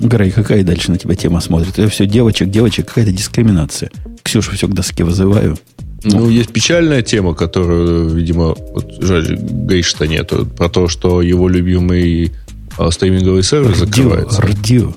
Грей, 0.00 0.30
какая 0.30 0.62
дальше 0.62 0.90
на 0.90 0.98
тебя 0.98 1.14
тема 1.14 1.40
смотрит? 1.40 1.78
Это 1.78 1.88
все 1.88 2.06
девочек, 2.06 2.50
девочек, 2.50 2.88
какая-то 2.88 3.12
дискриминация. 3.12 3.90
Ксюшу 4.22 4.52
все 4.52 4.68
к 4.68 4.74
доске 4.74 5.04
вызываю. 5.04 5.56
Ну, 6.04 6.28
есть 6.28 6.52
печальная 6.52 7.02
тема, 7.02 7.35
которую, 7.35 8.09
видимо, 8.11 8.54
вот, 8.54 8.96
жаль, 9.00 9.38
нету, 9.38 10.46
про 10.46 10.68
то, 10.68 10.88
что 10.88 11.22
его 11.22 11.48
любимый 11.48 12.32
а, 12.78 12.90
стриминговый 12.90 13.42
сервер 13.42 13.70
Рдио, 13.70 13.85
закрывается. 13.85 14.42
Рдио. 14.42 14.94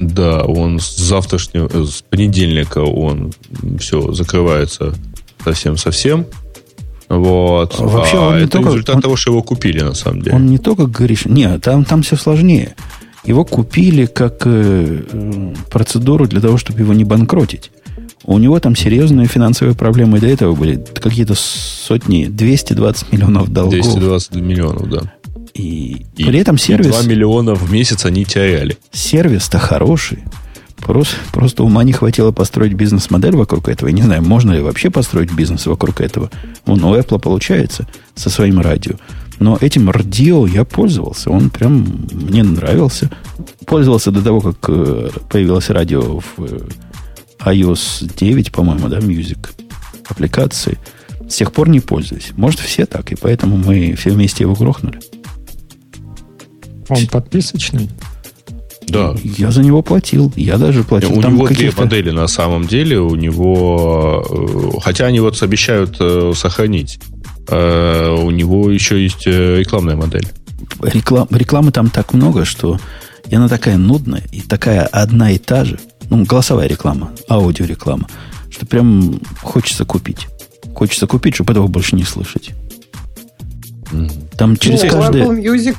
Да, 0.00 0.42
он 0.42 0.80
с 0.80 0.96
завтрашнего, 0.96 1.86
с 1.86 2.02
понедельника 2.02 2.80
он 2.80 3.32
все 3.78 4.12
закрывается 4.12 4.94
совсем-совсем. 5.44 6.26
Вот. 7.08 7.76
А 7.78 7.84
вообще, 7.84 8.16
а 8.16 8.28
он 8.28 8.34
это 8.34 8.48
только, 8.48 8.70
результат 8.70 8.96
он, 8.96 9.02
того, 9.02 9.16
что 9.16 9.30
его 9.30 9.42
купили, 9.42 9.80
на 9.80 9.94
самом 9.94 10.22
деле. 10.22 10.36
Он 10.36 10.46
не 10.46 10.58
только 10.58 10.86
говоришь, 10.86 11.26
нет, 11.26 11.62
там, 11.62 11.84
там 11.84 12.02
все 12.02 12.16
сложнее. 12.16 12.74
Его 13.24 13.44
купили 13.44 14.06
как 14.06 14.42
э, 14.46 15.02
э 15.10 15.54
процедуру 15.70 16.26
для 16.26 16.40
того, 16.40 16.58
чтобы 16.58 16.80
его 16.80 16.92
не 16.92 17.04
банкротить. 17.04 17.70
У 18.26 18.38
него 18.38 18.58
там 18.58 18.74
серьезные 18.74 19.26
финансовые 19.26 19.74
проблемы 19.74 20.18
до 20.18 20.26
этого 20.26 20.54
были. 20.54 20.82
Какие-то 20.94 21.34
сотни, 21.34 22.26
220 22.26 23.12
миллионов 23.12 23.52
долгов. 23.52 23.72
220 23.72 24.34
миллионов, 24.36 24.88
да. 24.88 25.12
И, 25.52 26.06
и 26.16 26.24
при 26.24 26.38
этом 26.38 26.58
сервис... 26.58 26.86
И 26.86 26.90
2 26.90 27.02
миллиона 27.02 27.54
в 27.54 27.70
месяц 27.70 28.04
они 28.06 28.24
теряли. 28.24 28.78
Сервис-то 28.92 29.58
хороший. 29.58 30.24
Просто, 30.76 31.16
просто 31.32 31.64
ума 31.64 31.84
не 31.84 31.92
хватило 31.92 32.32
построить 32.32 32.74
бизнес-модель 32.74 33.36
вокруг 33.36 33.68
этого. 33.68 33.88
Я 33.88 33.94
не 33.94 34.02
знаю, 34.02 34.22
можно 34.22 34.52
ли 34.52 34.60
вообще 34.60 34.90
построить 34.90 35.32
бизнес 35.32 35.66
вокруг 35.66 36.00
этого. 36.00 36.30
Он 36.66 36.82
у 36.82 36.94
Apple 36.94 37.20
получается 37.20 37.86
со 38.14 38.30
своим 38.30 38.60
радио. 38.60 38.94
Но 39.38 39.56
этим 39.60 39.90
радио 39.90 40.46
я 40.46 40.64
пользовался. 40.64 41.30
Он 41.30 41.50
прям 41.50 41.86
мне 42.12 42.42
нравился. 42.42 43.10
Пользовался 43.66 44.10
до 44.10 44.22
того, 44.22 44.40
как 44.40 44.56
э, 44.68 45.10
появилось 45.28 45.70
радио 45.70 46.20
в 46.20 46.24
э, 46.38 46.58
iOS 47.44 48.10
9, 48.16 48.52
по-моему, 48.52 48.88
да, 48.88 48.98
Music 48.98 49.48
аппликации. 50.08 50.78
С 51.28 51.36
тех 51.36 51.52
пор 51.52 51.68
не 51.68 51.80
пользуюсь. 51.80 52.32
Может, 52.36 52.60
все 52.60 52.86
так, 52.86 53.12
и 53.12 53.16
поэтому 53.16 53.56
мы 53.56 53.94
все 53.94 54.10
вместе 54.10 54.44
его 54.44 54.54
грохнули. 54.54 55.00
Он 56.88 57.06
подписочный? 57.06 57.88
Да. 58.88 59.14
Я 59.22 59.50
за 59.50 59.62
него 59.62 59.82
платил. 59.82 60.32
Я 60.36 60.58
даже 60.58 60.84
платил. 60.84 61.18
У 61.18 61.22
Там 61.22 61.34
него 61.34 61.48
две 61.48 61.72
модели 61.76 62.10
на 62.10 62.26
самом 62.26 62.66
деле. 62.66 63.00
У 63.00 63.14
него... 63.14 64.22
Э, 64.30 64.80
хотя 64.82 65.06
они 65.06 65.20
вот 65.20 65.42
обещают 65.42 65.96
э, 66.00 66.32
сохранить. 66.36 67.00
Э, 67.48 68.10
у 68.10 68.30
него 68.30 68.70
еще 68.70 69.02
есть 69.02 69.26
рекламная 69.26 69.96
модель. 69.96 70.26
Реклам, 70.82 71.26
рекламы 71.30 71.72
там 71.72 71.88
так 71.88 72.12
много, 72.12 72.44
что 72.44 72.78
и 73.28 73.34
она 73.34 73.48
такая 73.48 73.78
нудная, 73.78 74.22
и 74.32 74.40
такая 74.40 74.82
одна 74.82 75.30
и 75.30 75.38
та 75.38 75.64
же. 75.64 75.78
Ну, 76.10 76.24
голосовая 76.24 76.68
реклама, 76.68 77.10
аудиореклама, 77.28 78.08
что 78.50 78.66
прям 78.66 79.20
хочется 79.42 79.84
купить. 79.84 80.28
Хочется 80.74 81.06
купить, 81.06 81.34
чтобы 81.34 81.52
этого 81.52 81.66
больше 81.66 81.96
не 81.96 82.04
слышать. 82.04 82.50
Там 84.36 84.56
через 84.56 84.82
ну, 84.82 84.90
каждое... 84.90 85.24
Apple 85.24 85.42
Music 85.42 85.76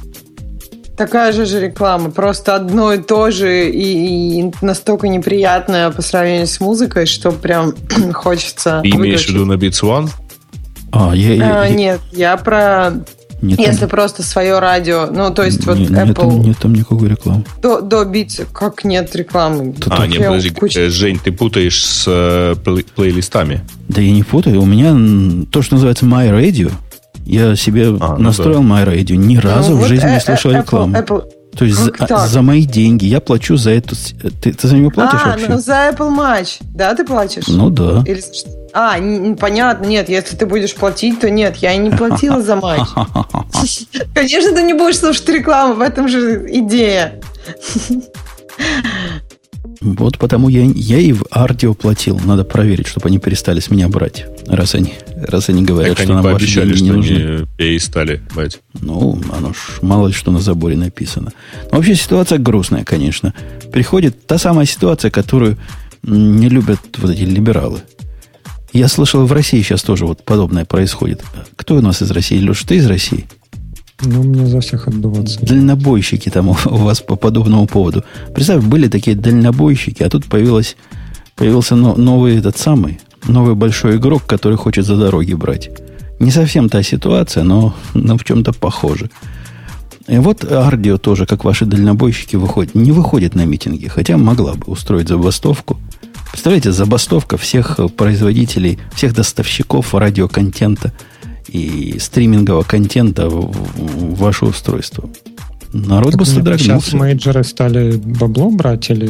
такая 0.96 1.32
же 1.34 1.46
же 1.46 1.60
реклама, 1.60 2.10
просто 2.10 2.56
одно 2.56 2.94
и 2.94 2.98
то 2.98 3.32
же 3.32 3.70
и, 3.70 4.40
и 4.40 4.52
настолько 4.62 5.08
неприятное 5.08 5.92
по 5.92 6.02
сравнению 6.02 6.48
с 6.48 6.60
музыкой, 6.60 7.06
что 7.06 7.32
прям 7.32 7.74
хочется. 8.14 8.82
Ты 8.82 8.90
имеешь 8.90 9.26
в 9.26 9.30
виду 9.30 9.46
на 9.46 9.54
Beats 9.54 9.82
One? 9.84 10.10
А, 10.92 11.14
я, 11.14 11.34
я, 11.34 11.62
а, 11.62 11.66
я... 11.66 11.76
Нет, 11.76 12.02
я 12.14 12.38
про 12.38 12.94
нет, 13.42 13.60
Если 13.60 13.82
там... 13.82 13.90
просто 13.90 14.24
свое 14.24 14.60
радио, 14.60 15.08
ну, 15.12 15.34
то 15.34 15.44
есть 15.44 15.66
вот 15.66 15.78
нет, 15.78 15.92
Apple... 15.92 16.06
Нет 16.06 16.16
там, 16.16 16.42
нет 16.42 16.58
там 16.58 16.74
никакой 16.76 17.10
рекламы. 17.10 17.44
До, 17.62 17.82
до 17.82 18.04
бить, 18.06 18.42
как 18.54 18.84
нет 18.84 19.16
рекламы? 19.16 19.74
Тут 19.74 19.94
а, 19.96 20.08
нет, 20.08 20.26
подожди, 20.26 20.50
куча... 20.50 20.90
Жень, 20.90 21.20
ты 21.24 21.32
путаешь 21.32 21.86
с 21.86 22.06
э, 22.08 22.56
плей- 22.64 22.86
плейлистами. 22.96 23.62
Да 23.88 24.02
я 24.02 24.12
не 24.12 24.24
путаю, 24.24 24.62
у 24.62 24.66
меня 24.66 25.46
то, 25.52 25.62
что 25.62 25.76
называется 25.76 26.06
My 26.06 26.30
Radio, 26.30 26.72
я 27.26 27.56
себе 27.56 27.88
а, 28.00 28.16
ну 28.18 28.26
настроил 28.26 28.62
да. 28.62 28.68
My 28.68 28.86
Radio, 28.86 29.16
ни 29.16 29.38
разу 29.38 29.72
ну, 29.72 29.78
в 29.78 29.80
вот 29.80 29.88
жизни 29.90 30.08
не 30.08 30.18
э, 30.18 30.22
слышал 30.22 30.52
Apple, 30.52 30.58
рекламу. 30.58 30.96
Apple, 30.96 31.24
то 31.58 31.66
есть 31.66 31.78
за, 31.78 32.28
за 32.28 32.42
мои 32.42 32.66
деньги 32.66 33.06
я 33.06 33.20
плачу 33.20 33.56
за 33.56 33.72
эту... 33.72 33.96
Ты, 34.42 34.54
ты 34.54 34.68
за 34.68 34.76
него 34.76 34.92
платишь 34.92 35.22
а, 35.24 35.30
вообще? 35.30 35.48
ну 35.48 35.60
за 35.60 35.90
Apple 35.90 36.16
Match, 36.16 36.58
да, 36.62 36.94
ты 36.94 37.06
платишь? 37.06 37.48
Ну 37.48 37.70
да. 37.70 38.04
Или... 38.06 38.22
А, 38.74 38.98
понятно, 39.40 39.86
нет, 39.86 40.10
если 40.10 40.36
ты 40.36 40.46
будешь 40.46 40.76
платить, 40.76 41.22
то 41.22 41.30
нет, 41.30 41.56
я 41.58 41.74
и 41.74 41.78
не 41.78 41.92
платила 41.92 42.42
за 42.42 42.58
матч. 42.58 42.82
Конечно, 44.14 44.54
ты 44.54 44.64
не 44.64 44.74
будешь 44.74 45.00
слушать 45.00 45.30
рекламу, 45.30 45.76
в 45.76 45.82
этом 45.82 46.10
же 46.10 46.46
идея. 46.50 47.22
Вот 49.86 50.18
потому 50.18 50.50
я, 50.50 50.64
я 50.64 50.98
и 50.98 51.12
в 51.12 51.26
Ардио 51.30 51.76
платил. 51.76 52.20
Надо 52.26 52.44
проверить, 52.44 52.88
чтобы 52.88 53.08
они 53.08 53.20
перестали 53.20 53.60
с 53.60 53.70
меня 53.70 53.88
брать. 53.88 54.26
Раз 54.48 54.74
они, 54.74 54.96
раз 55.16 55.50
они 55.50 55.64
говорят, 55.64 55.96
так 55.96 56.06
что 56.06 56.14
они 56.14 56.24
нам 56.24 56.34
ваши 56.34 56.48
деньги 56.48 56.82
не 56.82 56.92
нужны. 56.92 57.16
Они 57.16 57.48
перестали 57.56 58.22
брать. 58.34 58.60
Ну, 58.82 59.22
оно 59.32 59.54
ж 59.54 59.80
мало 59.84 60.08
ли 60.08 60.14
что 60.14 60.32
на 60.32 60.40
заборе 60.40 60.76
написано. 60.76 61.34
Но 61.72 61.78
вообще 61.78 61.94
ситуация 61.94 62.40
грустная, 62.40 62.84
конечно. 62.84 63.36
Приходит 63.72 64.26
та 64.26 64.40
самая 64.40 64.66
ситуация, 64.66 65.12
которую 65.12 65.58
не 66.02 66.50
любят 66.50 66.80
вот 66.98 67.12
эти 67.12 67.22
либералы. 67.22 67.82
Я 68.74 68.88
слышал, 68.88 69.24
в 69.26 69.32
России 69.32 69.62
сейчас 69.62 69.84
тоже 69.84 70.08
вот 70.08 70.24
подобное 70.24 70.66
происходит. 70.66 71.24
Кто 71.56 71.76
у 71.76 71.82
нас 71.82 72.02
из 72.02 72.10
России? 72.10 72.42
Леш, 72.42 72.64
ты 72.64 72.78
из 72.78 72.88
России? 72.88 73.26
Ну, 74.06 74.24
мне 74.24 74.46
за 74.46 74.60
всех 74.60 74.88
отдуваться. 74.88 75.40
Дальнобойщики 75.42 76.30
там 76.30 76.50
у, 76.50 76.54
вас 76.54 77.02
по 77.02 77.16
подобному 77.16 77.66
поводу. 77.68 78.04
Представь, 78.34 78.64
были 78.64 78.88
такие 78.88 79.16
дальнобойщики, 79.16 80.04
а 80.04 80.10
тут 80.10 80.26
появилось, 80.26 80.78
появился 81.36 81.76
но, 81.76 81.96
новый 81.96 82.38
этот 82.38 82.58
самый, 82.58 83.00
новый 83.28 83.56
большой 83.56 83.98
игрок, 83.98 84.24
который 84.26 84.58
хочет 84.58 84.86
за 84.86 84.96
дороги 84.96 85.34
брать. 85.34 85.70
Не 86.20 86.32
совсем 86.32 86.70
та 86.70 86.84
ситуация, 86.84 87.44
но, 87.44 87.74
но 87.94 88.18
в 88.18 88.24
чем-то 88.24 88.54
похоже. 88.54 89.10
И 90.08 90.18
вот 90.20 90.50
Ардио 90.50 90.98
тоже, 90.98 91.26
как 91.26 91.44
ваши 91.44 91.66
дальнобойщики, 91.66 92.36
выходит, 92.36 92.76
не 92.76 92.92
выходит 92.92 93.34
на 93.34 93.46
митинги, 93.46 93.88
хотя 93.88 94.18
могла 94.18 94.54
бы 94.54 94.66
устроить 94.68 95.10
забастовку. 95.10 95.78
Представляете, 96.32 96.72
забастовка 96.72 97.38
всех 97.38 97.80
производителей, 97.98 98.78
всех 98.94 99.16
доставщиков 99.16 99.96
радиоконтента– 99.96 100.94
и 101.48 101.98
стримингового 102.00 102.64
контента 102.64 103.30
в, 103.30 103.52
в 103.52 104.16
ваше 104.16 104.46
устройство. 104.46 105.10
Народ 105.74 106.12
так 106.12 106.20
бы 106.20 106.26
содрогнулся. 106.26 106.64
Сейчас 106.64 106.94
мейджеры 106.94 107.44
стали 107.44 107.98
бабло 107.98 108.50
брать 108.50 108.90
или 108.90 109.10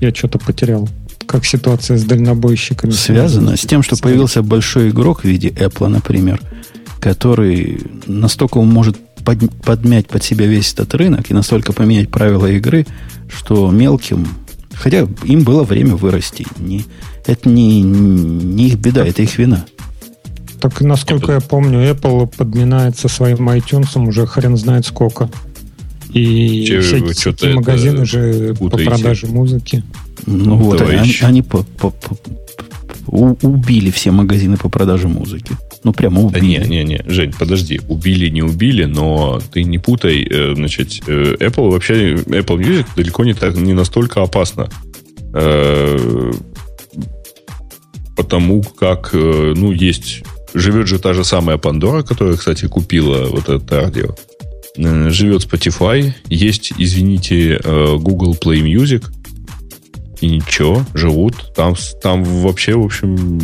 я 0.00 0.14
что-то 0.14 0.38
потерял? 0.38 0.88
Как 1.26 1.44
ситуация 1.44 1.98
с 1.98 2.04
дальнобойщиками? 2.04 2.92
Связано 2.92 3.56
с 3.56 3.60
тем, 3.62 3.82
что 3.82 3.96
появился 3.96 4.42
большой 4.42 4.90
игрок 4.90 5.22
в 5.22 5.24
виде 5.24 5.48
Apple, 5.48 5.88
например, 5.88 6.40
который 7.00 7.80
настолько 8.06 8.60
может 8.62 8.96
под, 9.24 9.50
подмять 9.62 10.06
под 10.06 10.22
себя 10.22 10.46
весь 10.46 10.72
этот 10.72 10.94
рынок 10.94 11.30
и 11.30 11.34
настолько 11.34 11.72
поменять 11.72 12.10
правила 12.10 12.46
игры, 12.46 12.86
что 13.28 13.70
мелким, 13.70 14.26
хотя 14.72 15.06
им 15.24 15.42
было 15.42 15.64
время 15.64 15.96
вырасти, 15.96 16.46
не, 16.58 16.84
это 17.26 17.48
не, 17.48 17.82
не 17.82 18.68
их 18.68 18.76
беда, 18.76 19.04
это 19.04 19.22
их 19.22 19.36
вина. 19.36 19.66
Так, 20.60 20.80
насколько 20.80 21.32
я 21.32 21.40
помню, 21.40 21.80
Apple 21.90 22.26
подминается 22.36 23.08
своим 23.08 23.48
iTunes 23.50 23.98
уже 24.06 24.26
хрен 24.26 24.56
знает 24.56 24.86
сколько. 24.86 25.28
И 26.12 26.64
Че, 26.66 26.80
всякие, 26.80 27.12
всякие 27.12 27.54
магазины 27.54 28.06
же 28.06 28.54
путаете. 28.58 28.90
по 28.90 28.96
продаже 28.96 29.26
музыки. 29.26 29.82
Ну 30.24 30.56
вот, 30.56 30.80
они, 30.80 31.14
они 31.20 31.42
по, 31.42 31.62
по, 31.62 31.90
по, 31.90 32.16
убили 33.06 33.90
все 33.90 34.10
магазины 34.10 34.56
по 34.56 34.68
продаже 34.68 35.08
музыки. 35.08 35.52
Ну, 35.84 35.92
прямо 35.92 36.22
убили. 36.22 36.40
Да 36.40 36.46
не, 36.46 36.58
не, 36.68 36.84
не, 36.84 37.02
Жень, 37.06 37.32
подожди. 37.38 37.80
Убили, 37.88 38.28
не 38.28 38.42
убили, 38.42 38.84
но 38.84 39.40
ты 39.52 39.62
не 39.62 39.78
путай. 39.78 40.26
Э, 40.28 40.54
значит, 40.54 41.02
э, 41.06 41.36
Apple 41.38 41.70
вообще, 41.70 42.14
Apple 42.14 42.58
Music 42.58 42.86
далеко 42.96 43.24
не, 43.24 43.34
так, 43.34 43.54
не 43.56 43.72
настолько 43.72 44.22
опасно. 44.22 44.68
Э, 45.32 46.32
потому 48.16 48.62
как, 48.62 49.10
ну, 49.12 49.70
есть 49.70 50.24
живет 50.56 50.88
же 50.88 50.98
та 50.98 51.12
же 51.12 51.24
самая 51.24 51.58
Пандора, 51.58 52.02
которая, 52.02 52.36
кстати, 52.36 52.66
купила 52.66 53.26
вот 53.26 53.48
это 53.48 53.80
радио. 53.82 54.14
Э, 54.76 55.10
живет 55.10 55.46
Spotify, 55.46 56.12
есть, 56.28 56.72
извините, 56.76 57.60
э, 57.62 57.96
Google 57.98 58.36
Play 58.40 58.62
Music, 58.62 59.04
и 60.20 60.28
ничего, 60.28 60.82
живут. 60.94 61.52
Там, 61.54 61.74
там 62.02 62.24
вообще, 62.24 62.74
в 62.74 62.84
общем, 62.84 63.38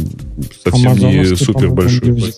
совсем 0.64 0.94
не 0.94 1.37
супер 1.37 1.70
большой. 1.70 2.33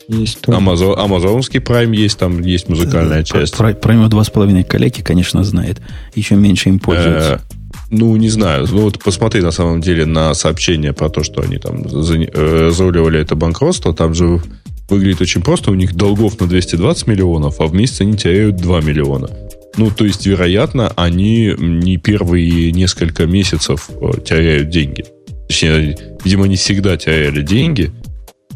Амазон, 0.49 0.99
амазонский 0.99 1.61
Prime 1.61 1.95
есть, 1.95 2.19
там 2.19 2.41
есть 2.41 2.69
музыкальная 2.69 3.21
э, 3.21 3.25
часть. 3.25 3.55
Prime 3.55 4.09
два 4.09 4.25
с 4.25 4.31
половиной 4.31 4.65
коллеги, 4.65 5.03
конечно, 5.03 5.45
знает. 5.45 5.81
Еще 6.15 6.35
меньше 6.35 6.69
им 6.69 6.81
пользуются. 6.81 7.43
Ну, 7.91 8.17
не 8.17 8.29
знаю. 8.29 8.67
Ну, 8.71 8.83
вот 8.83 8.99
посмотри 9.03 9.41
на 9.41 9.53
самом 9.53 9.81
деле 9.81 10.05
на 10.05 10.35
сообщение 10.35 10.93
про 10.93 11.11
то, 11.11 11.23
что 11.23 11.43
они 11.43 11.59
там 11.59 11.85
разруливали 11.85 13.21
это 13.21 13.37
банкротство. 13.37 13.95
Там 13.95 14.15
же 14.15 14.41
выглядит 14.89 15.21
очень 15.21 15.43
просто. 15.43 15.71
У 15.71 15.75
них 15.75 15.95
долгов 15.95 16.39
на 16.41 16.47
220 16.47 17.07
миллионов, 17.07 17.61
а 17.61 17.67
в 17.67 17.75
месяц 17.75 18.01
они 18.01 18.17
теряют 18.17 18.57
2 18.57 18.81
миллиона. 18.81 19.29
Ну, 19.77 19.91
то 19.91 20.05
есть, 20.05 20.27
вероятно, 20.27 20.93
они 20.97 21.55
не 21.59 21.97
первые 21.97 22.71
несколько 22.73 23.27
месяцев 23.27 23.91
э, 23.91 24.21
теряют 24.25 24.71
деньги. 24.71 25.05
Точнее, 25.49 25.97
видимо, 26.25 26.45
они 26.45 26.57
всегда 26.57 26.97
теряли 26.97 27.43
деньги, 27.43 27.91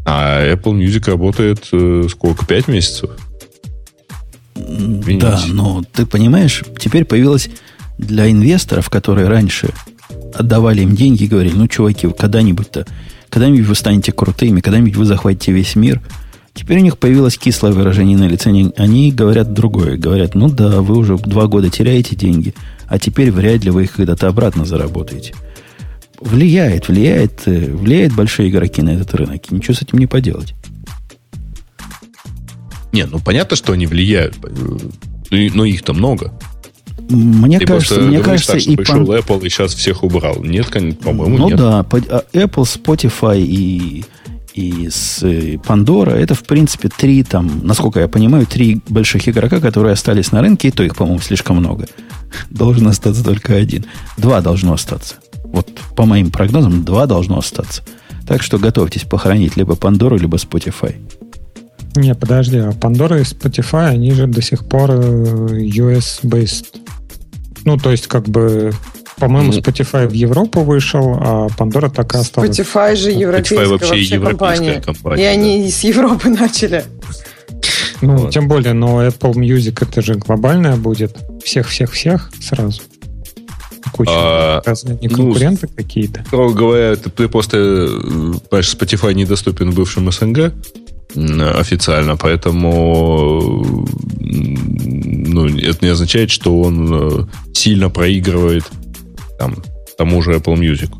а 0.06 0.54
Apple 0.54 0.78
Music 0.78 1.10
работает 1.10 1.68
э, 1.72 2.06
сколько? 2.08 2.46
5 2.46 2.68
месяцев? 2.68 3.10
Извините. 4.54 5.26
Да, 5.26 5.40
но 5.48 5.82
ты 5.92 6.06
понимаешь, 6.06 6.62
теперь 6.78 7.04
появилась 7.04 7.50
для 7.98 8.30
инвесторов, 8.30 8.90
которые 8.90 9.28
раньше 9.28 9.70
отдавали 10.34 10.82
им 10.82 10.94
деньги 10.94 11.24
и 11.24 11.28
говорили, 11.28 11.54
ну, 11.54 11.68
чуваки, 11.68 12.08
когда-нибудь-то 12.08 12.86
когда-нибудь 13.28 13.66
вы 13.66 13.74
станете 13.74 14.12
крутыми, 14.12 14.60
когда-нибудь 14.60 14.96
вы 14.96 15.04
захватите 15.04 15.52
весь 15.52 15.76
мир. 15.76 16.00
Теперь 16.54 16.78
у 16.78 16.82
них 16.82 16.98
появилось 16.98 17.38
кислое 17.38 17.72
выражение 17.72 18.18
на 18.18 18.26
лице. 18.26 18.50
Они 18.76 19.12
говорят 19.12 19.52
другое. 19.52 19.96
Говорят, 19.96 20.34
ну 20.34 20.48
да, 20.48 20.80
вы 20.80 20.96
уже 20.96 21.16
два 21.16 21.46
года 21.46 21.70
теряете 21.70 22.16
деньги, 22.16 22.54
а 22.88 22.98
теперь 22.98 23.30
вряд 23.30 23.64
ли 23.64 23.70
вы 23.70 23.84
их 23.84 23.92
когда-то 23.92 24.26
обратно 24.26 24.64
заработаете. 24.64 25.34
Влияет, 26.20 26.88
влияет, 26.88 27.42
э, 27.46 27.72
влияет 27.72 28.12
большие 28.12 28.50
игроки 28.50 28.82
на 28.82 28.90
этот 28.90 29.14
рынок. 29.14 29.50
ничего 29.52 29.74
с 29.74 29.82
этим 29.82 29.98
не 29.98 30.08
поделать. 30.08 30.54
Не, 32.92 33.06
ну 33.06 33.20
понятно, 33.20 33.56
что 33.56 33.72
они 33.72 33.86
влияют, 33.86 34.34
но 35.30 35.64
их-то 35.64 35.92
много. 35.92 36.32
Мне 37.08 37.58
Ты 37.58 37.66
кажется, 37.66 38.00
мне 38.00 38.20
кажется, 38.20 38.52
так, 38.52 38.60
что 38.60 38.70
и 38.70 38.76
пришел 38.76 39.06
пан... 39.06 39.16
Apple 39.16 39.46
и 39.46 39.48
сейчас 39.48 39.74
всех 39.74 40.02
убрал. 40.02 40.42
Нет, 40.42 40.68
по-моему, 41.00 41.38
ну 41.38 41.48
нет. 41.48 41.58
Ну 41.58 41.64
да, 41.64 41.78
а 41.80 42.24
Apple, 42.32 42.64
Spotify 42.64 43.40
и 43.40 44.04
и 44.54 44.88
с 44.90 45.22
э, 45.22 45.54
Pandora, 45.54 46.10
это, 46.10 46.34
в 46.34 46.42
принципе, 46.42 46.88
три, 46.88 47.22
там, 47.22 47.60
насколько 47.62 48.00
я 48.00 48.08
понимаю, 48.08 48.44
три 48.44 48.80
больших 48.88 49.28
игрока, 49.28 49.60
которые 49.60 49.92
остались 49.92 50.32
на 50.32 50.40
рынке, 50.40 50.68
и 50.68 50.70
то 50.72 50.82
их, 50.82 50.96
по-моему, 50.96 51.20
слишком 51.20 51.58
много. 51.58 51.86
Должен 52.50 52.88
остаться 52.88 53.22
только 53.22 53.54
один. 53.54 53.86
Два 54.16 54.40
должно 54.40 54.72
остаться. 54.72 55.16
Вот 55.44 55.68
по 55.94 56.06
моим 56.06 56.32
прогнозам, 56.32 56.84
два 56.84 57.06
должно 57.06 57.38
остаться. 57.38 57.82
Так 58.26 58.42
что 58.42 58.58
готовьтесь 58.58 59.02
похоронить 59.02 59.56
либо 59.56 59.74
Pandora, 59.74 60.18
либо 60.18 60.36
Spotify. 60.36 60.96
Не, 61.94 62.14
подожди, 62.14 62.58
а 62.58 62.70
Pandora 62.70 63.20
и 63.20 63.22
Spotify, 63.22 63.86
они 63.86 64.10
же 64.10 64.26
до 64.26 64.42
сих 64.42 64.66
пор 64.66 64.90
э, 64.90 65.60
US-based 65.60 66.87
ну, 67.68 67.76
то 67.76 67.90
есть, 67.90 68.06
как 68.06 68.26
бы 68.26 68.72
По-моему, 69.18 69.52
Spotify 69.52 70.08
в 70.08 70.12
Европу 70.12 70.62
вышел, 70.62 71.18
а 71.20 71.48
Pandora 71.48 71.90
так 71.94 72.14
и 72.14 72.18
осталась. 72.18 72.58
Spotify 72.58 72.96
же 72.96 73.10
европейская 73.10 73.66
Spotify 73.66 73.68
вообще, 73.68 73.88
вообще 73.88 74.20
компания. 74.20 74.80
компания. 74.80 75.22
И 75.22 75.26
да. 75.26 75.30
они 75.32 75.70
с 75.70 75.84
Европы 75.84 76.28
начали. 76.40 76.84
Ну, 78.00 78.16
вот. 78.16 78.32
тем 78.32 78.48
более, 78.48 78.72
но 78.72 79.06
Apple 79.06 79.34
Music 79.34 79.86
это 79.86 80.00
же 80.00 80.14
глобальная 80.14 80.76
будет. 80.76 81.14
Всех-всех-всех 81.44 82.30
сразу. 82.40 82.80
Куча. 83.92 84.12
А, 84.14 84.62
не 85.02 85.08
конкуренты 85.08 85.68
ну, 85.68 85.74
какие-то. 85.76 86.24
Строго 86.26 86.54
говоря, 86.54 86.96
ты, 86.96 87.10
ты 87.10 87.28
просто, 87.28 87.58
э, 87.58 87.88
понимаешь, 88.48 88.74
Spotify 88.74 89.12
недоступен 89.12 89.72
бывшим 89.72 90.10
СНГ 90.10 90.54
официально, 91.14 92.16
поэтому 92.16 93.76
ну, 95.28 95.46
это 95.46 95.84
не 95.84 95.90
означает, 95.90 96.30
что 96.30 96.60
он 96.60 96.88
э, 96.90 97.26
сильно 97.52 97.90
проигрывает 97.90 98.64
там, 99.38 99.62
тому 99.96 100.22
же 100.22 100.32
Apple 100.32 100.56
Music. 100.56 100.90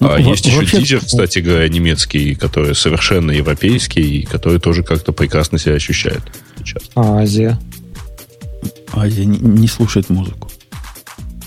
Ну, 0.00 0.10
а 0.10 0.20
есть 0.20 0.46
еще 0.46 0.58
вообще... 0.58 0.80
тизер, 0.80 1.00
кстати 1.00 1.40
говоря, 1.40 1.68
немецкий, 1.68 2.34
который 2.34 2.74
совершенно 2.74 3.32
европейский, 3.32 4.20
и 4.20 4.24
который 4.24 4.60
тоже 4.60 4.82
как-то 4.82 5.12
прекрасно 5.12 5.58
себя 5.58 5.74
ощущает 5.74 6.22
сейчас. 6.58 6.84
А 6.94 7.18
Азия? 7.18 7.58
Азия 8.92 9.24
не, 9.24 9.38
не 9.38 9.66
слушает 9.66 10.08
музыку. 10.08 10.48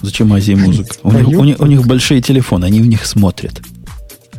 Зачем 0.01 0.33
Азии 0.33 0.53
музыка? 0.53 0.95
У 1.03 1.11
них, 1.11 1.27
у, 1.27 1.43
них, 1.43 1.59
у 1.59 1.65
них 1.65 1.85
большие 1.85 2.21
телефоны, 2.21 2.65
они 2.65 2.81
в 2.81 2.87
них 2.87 3.05
смотрят. 3.05 3.61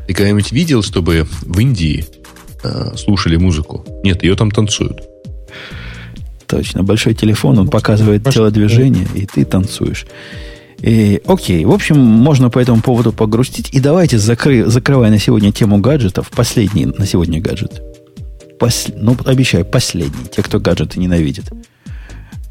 Ты 0.06 0.14
когда-нибудь 0.14 0.52
видел, 0.52 0.82
чтобы 0.82 1.26
в 1.42 1.58
Индии 1.58 2.04
э, 2.64 2.96
слушали 2.96 3.36
музыку? 3.36 3.84
Нет, 4.04 4.22
ее 4.24 4.34
там 4.34 4.50
танцуют. 4.50 5.00
Точно. 6.52 6.82
Большой 6.82 7.14
телефон, 7.14 7.58
он 7.58 7.68
показывает 7.68 8.24
телодвижение, 8.24 9.06
и 9.14 9.24
ты 9.24 9.46
танцуешь. 9.46 10.04
И, 10.80 11.22
окей, 11.24 11.64
в 11.64 11.70
общем, 11.70 11.98
можно 11.98 12.50
по 12.50 12.58
этому 12.58 12.82
поводу 12.82 13.10
погрустить. 13.10 13.70
И 13.72 13.80
давайте, 13.80 14.18
закры, 14.18 14.66
закрывая 14.66 15.10
на 15.10 15.18
сегодня 15.18 15.50
тему 15.50 15.78
гаджетов, 15.78 16.30
последний 16.30 16.84
на 16.84 17.06
сегодня 17.06 17.40
гаджет. 17.40 17.80
Пос, 18.58 18.88
ну, 18.94 19.16
обещаю, 19.24 19.64
последний. 19.64 20.26
Те, 20.30 20.42
кто 20.42 20.60
гаджеты 20.60 21.00
ненавидит. 21.00 21.46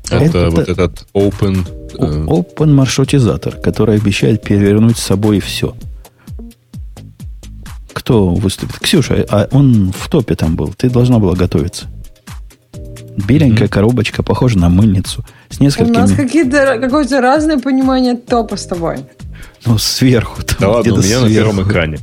Это, 0.09 0.25
это 0.25 0.49
вот 0.49 0.67
этот 0.67 1.05
open... 1.13 1.63
Э, 1.99 2.25
open 2.25 2.73
маршрутизатор, 2.73 3.55
который 3.57 3.97
обещает 3.97 4.41
перевернуть 4.41 4.97
с 4.97 5.03
собой 5.03 5.39
все. 5.41 5.75
Кто 7.93 8.33
выступит? 8.33 8.79
Ксюша, 8.79 9.23
а 9.29 9.47
он 9.51 9.91
в 9.95 10.09
топе 10.09 10.33
там 10.33 10.55
был. 10.55 10.73
Ты 10.75 10.89
должна 10.89 11.19
была 11.19 11.35
готовиться. 11.35 11.85
Беленькая 13.17 13.67
mm-hmm. 13.67 13.71
коробочка, 13.71 14.24
похожа 14.24 14.58
на 14.58 14.69
мыльницу. 14.69 15.24
С 15.50 15.60
несколькими... 15.60 15.97
У 15.97 16.00
нас 16.00 16.12
какие-то, 16.12 16.78
какое-то 16.80 17.21
разное 17.21 17.58
понимание 17.58 18.15
топа 18.15 18.56
с 18.56 18.65
тобой. 18.65 18.97
Ну, 19.65 19.78
сверху. 19.78 20.41
Там, 20.43 20.58
да 20.60 20.69
ладно, 20.69 20.93
у 20.93 20.97
меня 20.97 21.19
сверху. 21.19 21.26
на 21.26 21.30
первом 21.34 21.63
экране. 21.63 22.00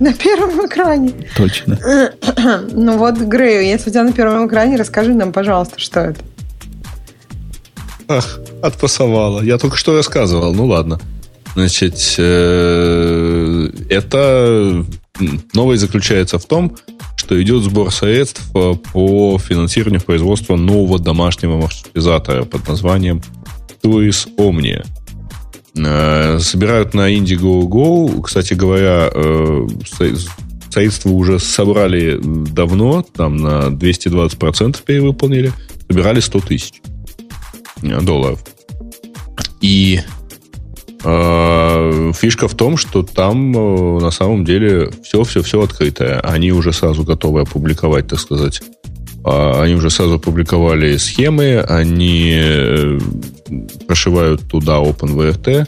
На 0.00 0.12
первом 0.12 0.66
экране. 0.66 1.12
Точно. 1.36 1.78
ну 2.72 2.96
вот, 2.96 3.18
Грею, 3.18 3.64
если 3.64 3.90
у 3.90 3.92
тебя 3.92 4.04
на 4.04 4.12
первом 4.12 4.46
экране, 4.46 4.76
расскажи 4.76 5.14
нам, 5.14 5.32
пожалуйста, 5.32 5.78
что 5.78 6.00
это. 6.00 6.20
Ах, 8.08 8.40
отпасовала. 8.62 9.42
Я 9.42 9.58
только 9.58 9.76
что 9.76 9.96
рассказывал. 9.96 10.54
Ну 10.54 10.66
ладно. 10.66 11.00
Значит, 11.54 12.16
э, 12.18 13.68
это 13.88 14.84
новость 15.52 15.82
заключается 15.82 16.38
в 16.38 16.46
том, 16.46 16.76
что 17.16 17.40
идет 17.42 17.62
сбор 17.62 17.92
средств 17.92 18.42
э, 18.54 18.74
по 18.92 19.38
финансированию 19.38 20.00
производства 20.00 20.56
нового 20.56 20.98
домашнего 20.98 21.56
маршрутизатора 21.56 22.44
под 22.44 22.68
названием 22.68 23.22
Touris 23.82 24.28
Omnia. 24.36 24.84
Э, 25.76 26.38
собирают 26.40 26.94
на 26.94 27.12
Indiegogo. 27.14 28.22
Кстати 28.22 28.54
говоря, 28.54 29.10
э, 29.12 29.66
средства 30.70 31.10
уже 31.10 31.38
собрали 31.38 32.18
давно, 32.22 33.02
там 33.02 33.36
на 33.36 33.68
220% 33.70 34.82
перевыполнили. 34.84 35.52
Собирали 35.88 36.20
100 36.20 36.40
тысяч 36.40 36.82
долларов. 37.82 38.42
И 39.60 40.00
фишка 41.04 42.48
в 42.48 42.54
том, 42.54 42.78
что 42.78 43.02
там 43.02 43.54
э, 43.56 44.00
на 44.00 44.10
самом 44.10 44.44
деле 44.44 44.90
все-все-все 45.02 45.62
открытое. 45.62 46.20
Они 46.20 46.50
уже 46.50 46.72
сразу 46.72 47.04
готовы 47.04 47.42
опубликовать, 47.42 48.08
так 48.08 48.18
сказать. 48.18 48.62
А, 49.22 49.62
они 49.62 49.74
уже 49.74 49.90
сразу 49.90 50.14
опубликовали 50.14 50.96
схемы, 50.96 51.60
они 51.60 52.32
э, 52.34 52.98
прошивают 53.86 54.48
туда 54.48 54.78
OpenVRT, 54.78 55.66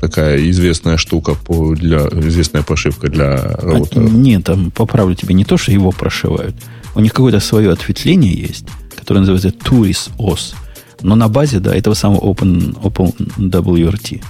такая 0.00 0.50
известная 0.50 0.96
штука 0.96 1.34
по, 1.34 1.74
для 1.74 1.98
известная 2.08 2.62
прошивка 2.62 3.08
для 3.08 3.36
роутера. 3.56 4.00
А, 4.00 4.08
нет, 4.08 4.44
там 4.44 4.70
поправлю 4.70 5.14
тебе 5.14 5.34
не 5.34 5.44
то, 5.44 5.58
что 5.58 5.72
его 5.72 5.90
прошивают. 5.90 6.54
У 6.94 7.00
них 7.00 7.12
какое-то 7.12 7.40
свое 7.40 7.70
ответвление 7.70 8.32
есть, 8.32 8.66
которое 8.96 9.20
называется 9.20 9.48
Turis 9.50 10.10
OS. 10.18 10.54
Но 11.02 11.16
на 11.16 11.28
базе, 11.28 11.60
да, 11.60 11.74
этого 11.74 11.94
самого 11.94 12.32
Open, 12.32 12.74
OpenWRT. 12.82 14.22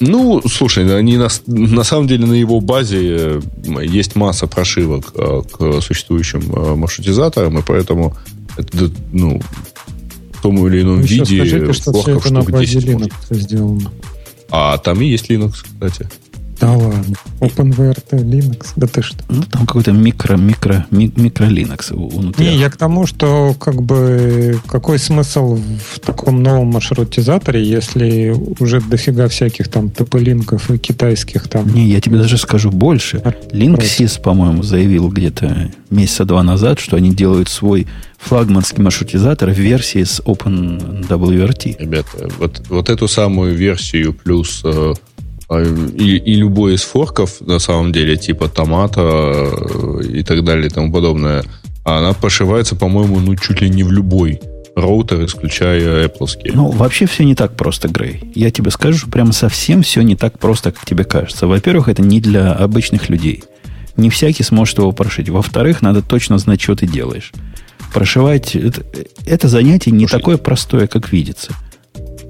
Ну, 0.00 0.42
слушай, 0.46 0.98
они 0.98 1.16
на, 1.16 1.28
на 1.46 1.84
самом 1.84 2.08
деле 2.08 2.26
на 2.26 2.32
его 2.32 2.60
базе 2.60 2.98
э, 3.00 3.40
есть 3.84 4.16
масса 4.16 4.46
прошивок 4.46 5.12
э, 5.14 5.42
к 5.50 5.80
существующим 5.80 6.52
э, 6.52 6.74
маршрутизаторам, 6.74 7.58
и 7.58 7.62
поэтому 7.62 8.16
это, 8.56 8.90
ну, 9.12 9.40
в 10.32 10.42
том 10.42 10.66
или 10.66 10.82
ином 10.82 11.00
Вы 11.00 11.06
виде 11.06 11.36
скажите, 11.36 11.72
что 11.72 11.92
все 11.92 12.16
это 12.18 12.32
на 12.32 12.42
базе 12.42 12.78
Linux 12.78 13.12
сделано. 13.30 13.90
А 14.50 14.78
там 14.78 15.00
и 15.00 15.06
есть 15.06 15.30
Linux, 15.30 15.54
кстати. 15.62 16.08
Да 16.64 16.72
ладно. 16.72 17.14
OpenVRT 17.40 18.10
Linux? 18.12 18.68
Да 18.76 18.86
ты 18.86 19.02
что? 19.02 19.18
Ну, 19.28 19.42
там 19.42 19.66
какой-то 19.66 19.92
микро, 19.92 20.36
микро, 20.36 20.86
ми, 20.90 21.12
микро 21.14 21.44
Linux 21.44 21.92
внутри. 21.92 22.46
Не, 22.46 22.56
я 22.56 22.70
к 22.70 22.76
тому, 22.78 23.06
что 23.06 23.54
как 23.60 23.82
бы 23.82 24.58
какой 24.66 24.98
смысл 24.98 25.56
в 25.56 26.00
таком 26.00 26.42
новом 26.42 26.68
маршрутизаторе, 26.68 27.62
если 27.62 28.34
уже 28.60 28.80
дофига 28.80 29.28
всяких 29.28 29.68
там 29.68 29.86
TP-линков 29.86 30.70
и 30.74 30.78
китайских 30.78 31.48
там... 31.48 31.68
Не, 31.68 31.86
я 31.86 32.00
тебе 32.00 32.16
даже 32.16 32.38
скажу 32.38 32.70
больше. 32.70 33.18
Linksys, 33.52 34.20
по-моему, 34.20 34.62
заявил 34.62 35.10
где-то 35.10 35.70
месяца 35.90 36.24
два 36.24 36.42
назад, 36.42 36.80
что 36.80 36.96
они 36.96 37.14
делают 37.14 37.50
свой 37.50 37.86
флагманский 38.18 38.82
маршрутизатор 38.82 39.50
в 39.50 39.58
версии 39.58 40.02
с 40.02 40.20
OpenWRT. 40.20 41.76
Ребята, 41.78 42.30
вот, 42.38 42.62
вот 42.68 42.88
эту 42.88 43.06
самую 43.06 43.54
версию 43.54 44.14
плюс 44.14 44.62
э, 44.64 44.68
а, 44.68 44.94
и, 45.50 46.16
и 46.16 46.34
любой 46.34 46.74
из 46.74 46.82
форков, 46.82 47.40
на 47.40 47.58
самом 47.58 47.92
деле, 47.92 48.16
типа 48.16 48.48
томата 48.48 49.02
э, 49.02 50.00
и 50.08 50.22
так 50.22 50.44
далее 50.44 50.66
и 50.66 50.70
тому 50.70 50.92
подобное, 50.92 51.44
она 51.84 52.14
пошивается, 52.14 52.76
по-моему, 52.76 53.20
ну, 53.20 53.36
чуть 53.36 53.60
ли 53.60 53.68
не 53.68 53.82
в 53.82 53.92
любой 53.92 54.40
роутер, 54.74 55.24
исключая 55.24 56.06
Apple. 56.06 56.28
Ну, 56.54 56.70
вообще 56.70 57.06
все 57.06 57.24
не 57.24 57.34
так 57.34 57.56
просто, 57.56 57.88
Грей. 57.88 58.20
Я 58.34 58.50
тебе 58.50 58.70
скажу, 58.70 59.08
прямо 59.08 59.32
совсем 59.32 59.82
все 59.82 60.02
не 60.02 60.16
так 60.16 60.38
просто, 60.38 60.72
как 60.72 60.84
тебе 60.84 61.04
кажется. 61.04 61.46
Во-первых, 61.46 61.88
это 61.88 62.02
не 62.02 62.20
для 62.20 62.52
обычных 62.52 63.08
людей. 63.08 63.44
Не 63.96 64.10
всякий 64.10 64.42
сможет 64.42 64.78
его 64.78 64.92
прошить. 64.92 65.28
Во-вторых, 65.28 65.82
надо 65.82 66.02
точно 66.02 66.38
знать, 66.38 66.60
что 66.60 66.74
ты 66.74 66.86
делаешь. 66.86 67.32
Прошивать 67.92 68.56
это, 68.56 68.82
это 69.24 69.48
занятие 69.48 69.92
не 69.92 70.08
Слушай, 70.08 70.20
такое 70.20 70.36
простое, 70.36 70.86
как 70.88 71.12
видится. 71.12 71.52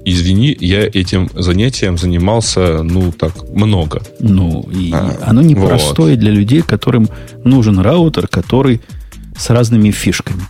Извини, 0.05 0.55
я 0.59 0.85
этим 0.85 1.29
занятием 1.33 1.97
занимался, 1.97 2.83
ну, 2.83 3.11
так, 3.11 3.49
много. 3.49 4.03
Ну, 4.19 4.61
и 4.71 4.91
а, 4.93 5.17
оно 5.25 5.41
непростое 5.41 6.13
вот. 6.13 6.19
для 6.19 6.31
людей, 6.31 6.61
которым 6.61 7.09
нужен 7.43 7.79
раутер, 7.79 8.27
который 8.27 8.81
с 9.35 9.49
разными 9.49 9.89
фишками. 9.89 10.43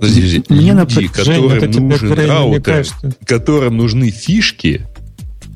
Подожди, 0.00 0.42
Мне 0.48 0.58
люди, 0.58 0.70
нап... 0.70 0.88
которым 1.12 1.60
Жень, 1.60 1.80
нужен 1.88 2.12
раутер, 2.12 2.86
которым 3.26 3.76
нужны 3.76 4.10
фишки, 4.10 4.86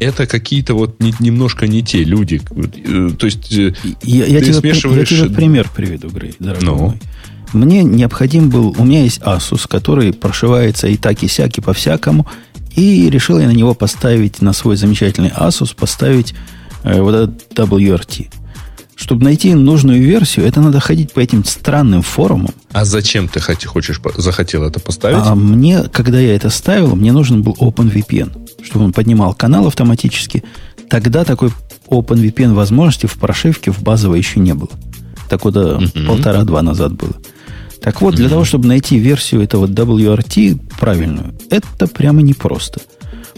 это 0.00 0.26
какие-то 0.26 0.74
вот 0.74 1.00
не, 1.00 1.14
немножко 1.18 1.66
не 1.66 1.82
те 1.82 2.04
люди. 2.04 2.40
Э, 2.50 3.10
то 3.16 3.26
есть 3.26 3.52
э, 3.52 3.74
я, 4.02 4.26
я, 4.26 4.40
тебе, 4.40 4.54
смешиваешь... 4.54 5.10
я 5.10 5.24
тебе 5.24 5.34
пример 5.34 5.70
приведу, 5.74 6.08
Грей, 6.08 6.34
дорогой 6.38 6.64
ну. 6.64 6.76
мой. 6.76 7.00
Мне 7.52 7.82
необходим 7.82 8.48
был... 8.48 8.74
У 8.78 8.84
меня 8.84 9.02
есть 9.02 9.20
Asus, 9.20 9.66
который 9.68 10.12
прошивается 10.12 10.86
и 10.88 10.96
так, 10.96 11.22
и 11.22 11.28
сяк, 11.28 11.58
и 11.58 11.60
по-всякому. 11.60 12.26
И 12.76 13.10
решил 13.10 13.38
я 13.38 13.46
на 13.46 13.52
него 13.52 13.74
поставить, 13.74 14.42
на 14.42 14.52
свой 14.52 14.76
замечательный 14.76 15.30
Asus, 15.30 15.74
поставить 15.74 16.34
э, 16.84 17.00
вот 17.00 17.14
этот 17.14 17.52
WRT. 17.52 18.32
Чтобы 18.94 19.24
найти 19.24 19.54
нужную 19.54 20.02
версию, 20.02 20.44
это 20.46 20.60
надо 20.60 20.78
ходить 20.78 21.12
по 21.12 21.20
этим 21.20 21.42
странным 21.44 22.02
форумам. 22.02 22.54
А 22.72 22.84
зачем 22.84 23.28
ты 23.28 23.40
хочешь, 23.40 24.00
захотел 24.16 24.62
это 24.62 24.78
поставить? 24.78 25.22
А 25.24 25.34
мне, 25.34 25.84
когда 25.84 26.20
я 26.20 26.36
это 26.36 26.50
ставил, 26.50 26.96
мне 26.96 27.10
нужен 27.10 27.42
был 27.42 27.56
OpenVPN, 27.58 28.62
чтобы 28.62 28.84
он 28.84 28.92
поднимал 28.92 29.32
канал 29.32 29.66
автоматически. 29.66 30.44
Тогда 30.90 31.24
такой 31.24 31.50
OpenVPN 31.88 32.52
возможности 32.52 33.06
в 33.06 33.14
прошивке 33.14 33.70
в 33.70 33.82
базовой 33.82 34.18
еще 34.18 34.38
не 34.38 34.52
было. 34.52 34.70
Так 35.30 35.44
вот, 35.44 35.56
uh-huh. 35.56 36.06
полтора-два 36.06 36.60
назад 36.60 36.92
было. 36.92 37.14
Так 37.80 38.00
вот, 38.02 38.14
для 38.14 38.26
mm-hmm. 38.26 38.30
того, 38.30 38.44
чтобы 38.44 38.68
найти 38.68 38.98
версию 38.98 39.42
этого 39.42 39.66
WRT 39.66 40.60
правильную, 40.78 41.34
это 41.50 41.86
прямо 41.86 42.20
непросто. 42.22 42.80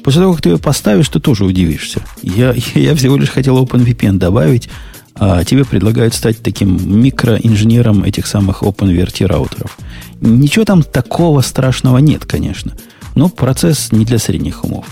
После 0.02 0.20
того, 0.20 0.32
как 0.32 0.42
ты 0.42 0.50
ее 0.50 0.58
поставишь, 0.58 1.08
ты 1.08 1.20
тоже 1.20 1.44
удивишься. 1.44 2.00
Я, 2.22 2.54
я 2.74 2.94
всего 2.94 3.16
лишь 3.16 3.30
хотел 3.30 3.62
OpenVPN 3.62 4.18
добавить, 4.18 4.68
а 5.14 5.44
тебе 5.44 5.64
предлагают 5.64 6.14
стать 6.14 6.42
таким 6.42 7.00
микроинженером 7.02 8.02
этих 8.02 8.26
самых 8.26 8.62
OpenVRT 8.62 9.26
раутеров. 9.26 9.78
Ничего 10.20 10.64
там 10.64 10.82
такого 10.82 11.40
страшного 11.42 11.98
нет, 11.98 12.24
конечно. 12.24 12.72
Но 13.14 13.28
процесс 13.28 13.92
не 13.92 14.04
для 14.04 14.18
средних 14.18 14.64
умов. 14.64 14.86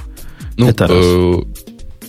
Ну, 0.57 0.69
Это 0.69 0.87
раз. 0.87 1.05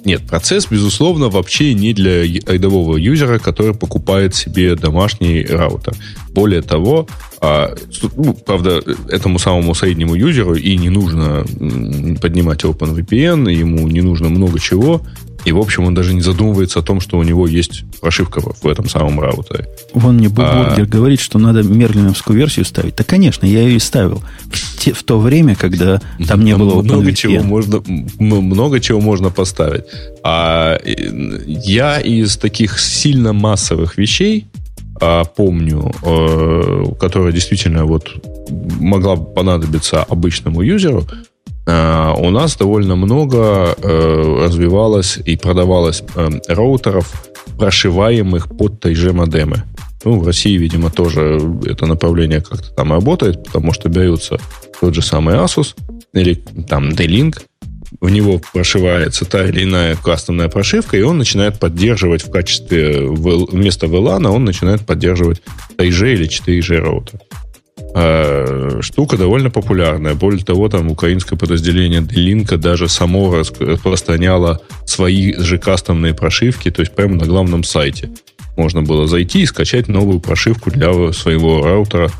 Нет, 0.03 0.25
процесс, 0.27 0.67
безусловно, 0.69 1.29
вообще 1.29 1.73
не 1.73 1.93
для 1.93 2.23
рядового 2.23 2.97
юзера, 2.97 3.37
который 3.37 3.75
покупает 3.75 4.33
себе 4.33 4.75
домашний 4.75 5.43
раутер. 5.43 5.95
Более 6.29 6.61
того, 6.61 7.07
а, 7.39 7.75
ну, 8.15 8.33
правда, 8.33 8.81
этому 9.09 9.37
самому 9.37 9.75
среднему 9.75 10.15
юзеру 10.15 10.55
и 10.55 10.75
не 10.77 10.89
нужно 10.89 11.45
поднимать 12.21 12.63
OpenVPN, 12.63 13.51
ему 13.51 13.87
не 13.87 14.01
нужно 14.01 14.29
много 14.29 14.59
чего. 14.59 15.01
И, 15.45 15.51
в 15.51 15.57
общем, 15.57 15.85
он 15.85 15.93
даже 15.93 16.13
не 16.13 16.21
задумывается 16.21 16.79
о 16.79 16.81
том, 16.81 16.99
что 16.99 17.17
у 17.17 17.23
него 17.23 17.47
есть 17.47 17.83
прошивка 17.99 18.41
в 18.41 18.67
этом 18.67 18.87
самом 18.87 19.19
раутере. 19.19 19.67
Вон 19.93 20.17
мне 20.17 20.29
Бургер 20.29 20.83
а... 20.83 20.85
говорит, 20.85 21.19
что 21.19 21.39
надо 21.39 21.63
мерлиновскую 21.63 22.37
версию 22.37 22.65
ставить. 22.65 22.95
Да, 22.95 23.03
конечно, 23.03 23.45
я 23.45 23.61
ее 23.61 23.77
и 23.77 23.79
ставил. 23.79 24.23
В, 24.51 24.79
те, 24.79 24.93
в 24.93 25.03
то 25.03 25.19
время, 25.19 25.55
когда 25.55 26.01
там 26.27 26.43
не 26.43 26.55
было 26.55 26.81
много 26.81 27.13
чего 27.13 27.43
можно 27.43 27.81
Много 28.19 28.79
чего 28.79 28.99
можно 29.01 29.29
поставить. 29.29 29.85
А 30.23 30.79
я 30.85 31.99
из 31.99 32.37
таких 32.37 32.79
сильно 32.79 33.33
массовых 33.33 33.97
вещей 33.97 34.47
а, 34.99 35.23
помню, 35.23 35.91
а, 36.03 36.93
которая 36.99 37.31
действительно 37.31 37.85
вот 37.85 38.11
могла 38.79 39.15
понадобиться 39.15 40.03
обычному 40.03 40.61
юзеру, 40.61 41.07
а, 41.09 41.15
у 42.17 42.29
нас 42.29 42.57
довольно 42.57 42.95
много 42.95 43.75
э, 43.77 44.45
развивалось 44.45 45.19
и 45.23 45.37
продавалось 45.37 46.03
э, 46.15 46.29
роутеров, 46.47 47.31
прошиваемых 47.57 48.49
под 48.57 48.79
тайже 48.79 49.13
модемы. 49.13 49.63
Ну, 50.03 50.19
в 50.19 50.25
России, 50.25 50.57
видимо, 50.57 50.89
тоже 50.89 51.39
это 51.65 51.85
направление 51.85 52.41
как-то 52.41 52.71
там 52.73 52.91
работает, 52.91 53.43
потому 53.43 53.73
что 53.73 53.89
берется 53.89 54.39
тот 54.79 54.95
же 54.95 55.01
самый 55.01 55.35
Asus 55.35 55.75
или 56.13 56.33
там 56.67 56.91
D-Link, 56.91 57.41
в 57.99 58.09
него 58.09 58.41
прошивается 58.53 59.25
та 59.25 59.45
или 59.45 59.63
иная 59.63 59.95
кастомная 59.95 60.49
прошивка, 60.49 60.97
и 60.97 61.01
он 61.01 61.17
начинает 61.17 61.59
поддерживать 61.59 62.23
в 62.23 62.31
качестве 62.31 63.05
вместо 63.07 63.87
VLAN, 63.87 64.27
он 64.27 64.45
начинает 64.45 64.85
поддерживать 64.85 65.41
3G 65.77 66.13
или 66.13 66.27
4G 66.27 66.77
роутер. 66.77 67.19
А, 67.93 68.79
штука 68.81 69.17
довольно 69.17 69.49
популярная. 69.49 70.15
Более 70.15 70.43
того, 70.43 70.69
там 70.69 70.89
украинское 70.89 71.37
подразделение 71.37 72.01
Делинка 72.01 72.57
даже 72.57 72.87
само 72.87 73.35
распространяло 73.35 74.61
свои 74.85 75.33
же 75.33 75.57
кастомные 75.57 76.13
прошивки, 76.13 76.71
то 76.71 76.81
есть 76.81 76.93
прямо 76.93 77.15
на 77.15 77.25
главном 77.25 77.63
сайте. 77.63 78.09
Можно 78.57 78.81
было 78.81 79.07
зайти 79.07 79.41
и 79.41 79.45
скачать 79.45 79.87
новую 79.87 80.19
прошивку 80.19 80.71
для 80.71 81.13
своего 81.13 81.63
раутера 81.63 82.11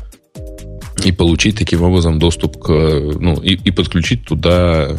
и 1.04 1.12
получить 1.12 1.58
таким 1.58 1.82
образом 1.82 2.18
доступ 2.18 2.58
к, 2.58 2.68
ну, 2.68 3.34
и, 3.36 3.54
и 3.54 3.70
подключить 3.70 4.24
туда 4.24 4.96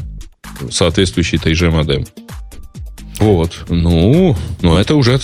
соответствующий 0.69 1.38
3G 1.38 1.69
модем. 1.69 2.05
Вот. 3.20 3.66
Ну, 3.70 4.36
ну 4.61 4.78
это 4.78 4.95
уже... 4.95 5.20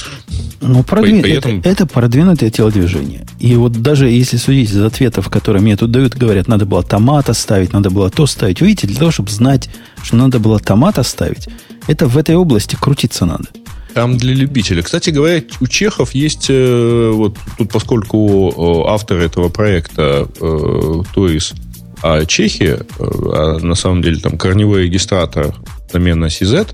Ну, 0.61 0.83
продвин... 0.83 1.23
это, 1.23 1.49
это 1.63 1.85
продвинутое 1.85 2.49
телодвижение. 2.49 3.25
И 3.39 3.55
вот 3.55 3.71
даже 3.73 4.09
если 4.09 4.37
судить 4.37 4.69
из 4.69 4.81
ответов, 4.81 5.29
которые 5.29 5.61
мне 5.61 5.77
тут 5.77 5.91
дают, 5.91 6.15
говорят, 6.15 6.47
надо 6.47 6.65
было 6.65 6.83
томата 6.83 7.33
ставить, 7.33 7.73
надо 7.73 7.89
было 7.89 8.09
то 8.09 8.27
ставить. 8.27 8.61
Видите, 8.61 8.87
для 8.87 8.97
того, 8.97 9.11
чтобы 9.11 9.31
знать, 9.31 9.69
что 10.03 10.17
надо 10.17 10.39
было 10.39 10.59
томата 10.59 11.03
ставить, 11.03 11.47
это 11.87 12.07
в 12.07 12.17
этой 12.17 12.35
области 12.35 12.75
крутиться 12.79 13.25
надо. 13.25 13.45
Там 13.93 14.17
для 14.17 14.33
любителей. 14.33 14.81
Кстати 14.83 15.09
говоря, 15.09 15.41
у 15.61 15.67
чехов 15.67 16.11
есть, 16.13 16.47
э, 16.49 17.11
вот 17.13 17.37
тут 17.57 17.71
поскольку 17.71 18.85
э, 18.85 18.91
авторы 18.91 19.25
этого 19.25 19.49
проекта, 19.49 20.27
э, 20.39 21.01
то 21.13 21.27
есть 21.27 21.53
а 22.01 22.25
чехи, 22.25 22.79
а 22.99 23.59
на 23.59 23.75
самом 23.75 24.01
деле 24.01 24.19
там 24.19 24.37
корневой 24.37 24.83
регистратор 24.83 25.53
замена 25.91 26.25
CZ, 26.25 26.69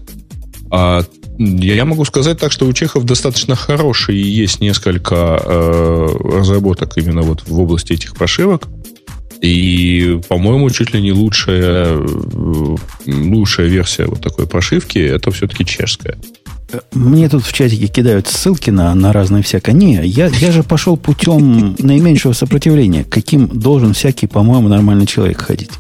а 0.76 1.06
я 1.38 1.86
могу 1.86 2.04
сказать 2.04 2.38
так, 2.38 2.52
что 2.52 2.66
у 2.66 2.74
чехов 2.74 3.06
достаточно 3.06 3.56
хорошие 3.56 4.22
есть 4.22 4.60
несколько 4.60 5.16
э, 5.16 6.08
разработок 6.22 6.98
именно 6.98 7.22
вот 7.22 7.48
в 7.48 7.60
области 7.60 7.94
этих 7.94 8.14
прошивок. 8.16 8.68
И, 9.42 10.20
по-моему, 10.28 10.70
чуть 10.72 10.94
ли 10.94 11.02
не 11.02 11.14
лучшая, 11.14 11.98
э, 11.98 12.76
лучшая 13.08 13.68
версия 13.68 14.06
вот 14.06 14.22
такой 14.22 14.48
прошивки 14.48 14.98
это 14.98 15.32
все-таки 15.32 15.66
чешская. 15.66 16.18
Мне 16.92 17.30
тут 17.30 17.46
в 17.46 17.54
чатике 17.54 17.88
кидают 17.88 18.28
ссылки 18.28 18.70
на, 18.70 18.94
на 18.96 19.14
разные 19.14 19.44
всякое. 19.44 19.72
Не, 19.72 20.06
я, 20.06 20.28
я 20.28 20.52
же 20.52 20.62
пошел 20.62 20.98
путем 20.98 21.76
наименьшего 21.80 22.34
сопротивления, 22.34 23.06
каким 23.06 23.48
должен 23.48 23.94
всякий, 23.94 24.28
по-моему, 24.28 24.68
нормальный 24.68 25.06
человек 25.06 25.40
ходить. 25.40 25.72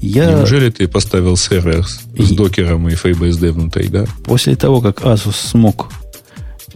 Я... 0.00 0.32
Неужели 0.32 0.70
ты 0.70 0.88
поставил 0.88 1.36
сервер 1.36 1.86
с, 1.86 2.00
с 2.16 2.30
докером 2.30 2.88
и 2.88 2.92
FreeBSD 2.92 3.52
внутри, 3.52 3.88
да? 3.88 4.06
После 4.24 4.56
того, 4.56 4.80
как 4.80 5.02
Asus 5.02 5.34
смог 5.34 5.92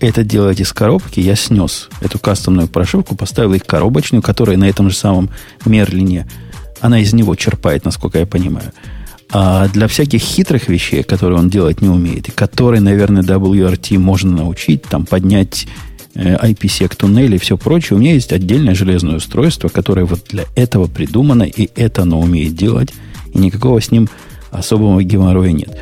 это 0.00 0.24
делать 0.24 0.60
из 0.60 0.72
коробки, 0.72 1.20
я 1.20 1.34
снес 1.34 1.88
эту 2.00 2.18
кастомную 2.18 2.68
прошивку, 2.68 3.16
поставил 3.16 3.54
их 3.54 3.64
коробочную, 3.64 4.22
которая 4.22 4.56
на 4.56 4.64
этом 4.64 4.90
же 4.90 4.96
самом 4.96 5.30
Мерлине, 5.64 6.28
она 6.80 7.00
из 7.00 7.14
него 7.14 7.34
черпает, 7.34 7.84
насколько 7.84 8.18
я 8.18 8.26
понимаю. 8.26 8.72
А 9.30 9.68
для 9.68 9.88
всяких 9.88 10.20
хитрых 10.20 10.68
вещей, 10.68 11.02
которые 11.02 11.38
он 11.38 11.48
делать 11.48 11.80
не 11.80 11.88
умеет, 11.88 12.28
и 12.28 12.30
которые, 12.30 12.80
наверное, 12.80 13.22
WRT 13.22 13.98
можно 13.98 14.30
научить, 14.30 14.82
там, 14.82 15.06
поднять 15.06 15.66
IPsec 16.14 16.92
э, 16.92 16.96
туннели 16.96 17.36
и 17.36 17.38
все 17.38 17.56
прочее, 17.56 17.96
у 17.96 18.00
меня 18.00 18.12
есть 18.12 18.32
отдельное 18.32 18.74
железное 18.74 19.16
устройство, 19.16 19.68
которое 19.68 20.04
вот 20.04 20.20
для 20.28 20.44
этого 20.54 20.86
придумано, 20.86 21.44
и 21.44 21.70
это 21.74 22.02
оно 22.02 22.20
умеет 22.20 22.54
делать 22.54 22.92
и 23.34 23.38
никакого 23.38 23.80
с 23.80 23.90
ним 23.90 24.08
особого 24.50 25.02
геморроя 25.02 25.52
нет. 25.52 25.76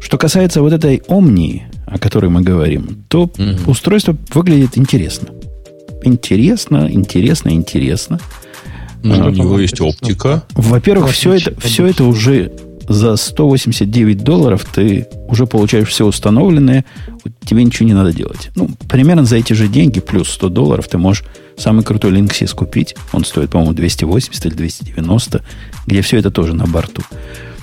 Что 0.00 0.18
касается 0.18 0.62
вот 0.62 0.72
этой 0.72 1.02
Омнии, 1.08 1.66
о 1.86 1.98
которой 1.98 2.30
мы 2.30 2.42
говорим, 2.42 3.04
то 3.08 3.24
угу. 3.24 3.70
устройство 3.70 4.16
выглядит 4.32 4.78
интересно. 4.78 5.28
Интересно, 6.02 6.88
интересно, 6.90 7.50
интересно. 7.50 8.20
Ну, 9.02 9.26
у 9.26 9.30
него 9.30 9.58
есть 9.58 9.80
оптика. 9.80 10.44
Во-первых, 10.54 11.12
все 11.12 11.34
это, 11.34 11.58
все 11.60 11.86
это 11.86 12.04
уже 12.04 12.52
за 12.88 13.16
189 13.16 14.24
долларов 14.24 14.64
ты 14.64 15.06
уже 15.28 15.46
получаешь 15.46 15.88
все 15.88 16.06
установленное, 16.06 16.84
тебе 17.44 17.62
ничего 17.62 17.86
не 17.86 17.94
надо 17.94 18.12
делать. 18.12 18.50
Ну, 18.54 18.70
примерно 18.88 19.24
за 19.24 19.36
эти 19.36 19.52
же 19.52 19.68
деньги, 19.68 20.00
плюс 20.00 20.30
100 20.30 20.48
долларов, 20.48 20.88
ты 20.88 20.96
можешь 20.98 21.24
самый 21.56 21.84
крутой 21.84 22.12
Linksys 22.12 22.54
купить. 22.54 22.96
Он 23.12 23.24
стоит, 23.24 23.50
по-моему, 23.50 23.74
280 23.74 24.46
или 24.46 24.54
290, 24.54 25.44
где 25.86 26.02
все 26.02 26.16
это 26.18 26.30
тоже 26.30 26.54
на 26.54 26.66
борту. 26.66 27.02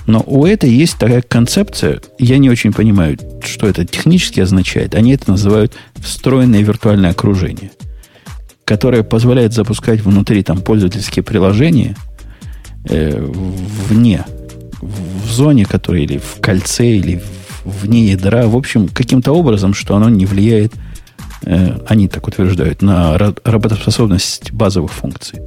Но 0.06 0.22
у 0.24 0.46
этой 0.46 0.70
есть 0.70 0.98
такая 0.98 1.20
концепция, 1.22 2.00
я 2.18 2.38
не 2.38 2.48
очень 2.48 2.72
понимаю, 2.72 3.18
что 3.44 3.66
это 3.66 3.84
технически 3.84 4.38
означает. 4.38 4.94
Они 4.94 5.12
это 5.12 5.30
называют 5.30 5.72
встроенное 5.96 6.62
виртуальное 6.62 7.10
окружение, 7.10 7.72
которое 8.64 9.02
позволяет 9.02 9.52
запускать 9.52 10.00
внутри 10.00 10.44
там 10.44 10.60
пользовательские 10.60 11.24
приложения 11.24 11.96
э, 12.88 13.20
вне 13.88 14.24
в 14.86 15.30
зоне, 15.30 15.64
которая 15.64 16.02
или 16.02 16.18
в 16.18 16.40
кольце, 16.40 16.86
или 16.96 17.22
вне 17.64 18.06
ядра, 18.06 18.46
в 18.46 18.56
общем, 18.56 18.88
каким-то 18.88 19.32
образом, 19.32 19.74
что 19.74 19.96
оно 19.96 20.08
не 20.08 20.26
влияет, 20.26 20.72
э, 21.42 21.78
они 21.88 22.08
так 22.08 22.26
утверждают, 22.28 22.82
на 22.82 23.16
работоспособность 23.18 24.52
базовых 24.52 24.92
функций. 24.92 25.40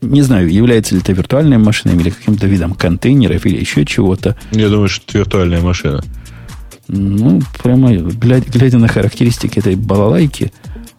Не 0.00 0.22
знаю, 0.22 0.52
является 0.52 0.94
ли 0.94 1.00
это 1.00 1.12
виртуальной 1.12 1.58
машиной 1.58 1.96
или 1.96 2.10
каким-то 2.10 2.46
видом 2.46 2.74
контейнеров 2.74 3.44
или 3.46 3.58
еще 3.58 3.84
чего-то. 3.84 4.36
Я 4.52 4.68
думаю, 4.68 4.88
что 4.88 5.04
это 5.06 5.18
виртуальная 5.18 5.60
машина. 5.60 6.02
Ну, 6.88 7.40
прямо 7.62 7.94
глядя, 7.94 8.50
глядя 8.50 8.78
на 8.78 8.88
характеристики 8.88 9.58
этой 9.58 9.74
балалайки, 9.74 10.52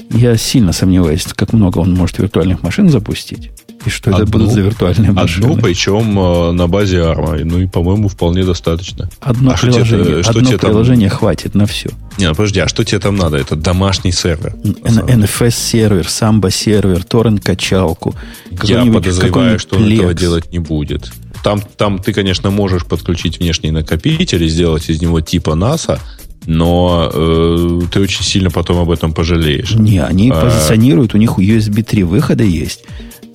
я 0.09 0.35
сильно 0.37 0.73
сомневаюсь, 0.73 1.25
как 1.35 1.53
много 1.53 1.79
он 1.79 1.93
может 1.93 2.17
виртуальных 2.19 2.63
машин 2.63 2.89
запустить. 2.89 3.51
И 3.85 3.89
что 3.89 4.09
одну, 4.09 4.23
это 4.23 4.31
будут 4.31 4.51
за 4.51 4.61
виртуальные 4.61 5.11
машины? 5.11 5.45
Одну, 5.45 5.61
причем 5.61 6.19
э, 6.19 6.51
на 6.51 6.67
базе 6.67 6.97
ARM. 6.97 7.43
Ну 7.43 7.59
и, 7.59 7.67
по-моему, 7.67 8.09
вполне 8.09 8.43
достаточно. 8.43 9.09
Одно 9.21 9.51
а 9.51 9.57
приложение, 9.57 10.23
что 10.23 10.33
тебе, 10.33 10.55
одно 10.55 10.57
приложение 10.57 11.09
там... 11.09 11.19
хватит 11.19 11.55
на 11.55 11.65
все. 11.65 11.89
Не, 12.17 12.27
ну 12.27 12.35
подожди, 12.35 12.59
а 12.59 12.67
что 12.67 12.83
тебе 12.83 12.99
там 12.99 13.15
надо? 13.15 13.37
Это 13.37 13.55
домашний 13.55 14.11
сервер. 14.11 14.55
NFS-сервер, 14.63 16.05
Samba-сервер, 16.05 17.03
торрент-качалку. 17.03 18.15
Я 18.63 18.85
подозреваю, 18.85 19.59
что 19.59 19.77
он 19.77 19.91
этого 19.91 20.13
делать 20.13 20.51
не 20.51 20.59
будет. 20.59 21.11
Там, 21.43 21.61
там 21.77 21.99
ты, 21.99 22.13
конечно, 22.13 22.49
можешь 22.49 22.85
подключить 22.85 23.39
внешний 23.39 23.71
накопитель 23.71 24.43
и 24.43 24.49
сделать 24.49 24.89
из 24.89 25.01
него 25.01 25.21
типа 25.21 25.51
NASA, 25.51 25.99
но 26.45 27.11
э, 27.13 27.81
ты 27.91 27.99
очень 27.99 28.23
сильно 28.23 28.49
потом 28.49 28.79
об 28.79 28.89
этом 28.89 29.13
пожалеешь. 29.13 29.75
Не, 29.75 29.99
они 29.99 30.31
а... 30.31 30.41
позиционируют, 30.41 31.13
у 31.13 31.17
них 31.17 31.37
USB 31.37 31.83
3 31.83 32.03
выхода 32.03 32.43
есть. 32.43 32.83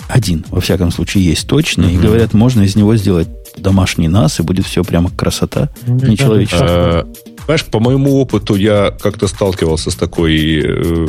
Один, 0.09 0.45
во 0.51 0.61
всяком 0.61 0.91
случае, 0.91 1.25
есть 1.25 1.47
точно. 1.47 1.85
И 1.85 1.97
говорят, 1.97 2.35
можно 2.35 2.63
из 2.63 2.77
него 2.77 2.97
сделать 2.97 3.29
домашний 3.57 4.09
NAS, 4.09 4.41
и 4.41 4.43
будет 4.43 4.67
все 4.67 4.85
прямо 4.85 5.11
красота. 5.11 5.71
Ну, 5.87 5.97
нечеловеческая. 6.07 7.07
Знаешь, 7.45 7.65
по 7.65 7.81
моему 7.81 8.21
опыту 8.21 8.55
я 8.55 8.93
как-то 9.01 9.27
сталкивался 9.27 9.91
с 9.91 9.97
такой 9.97 10.63
э, 10.65 11.07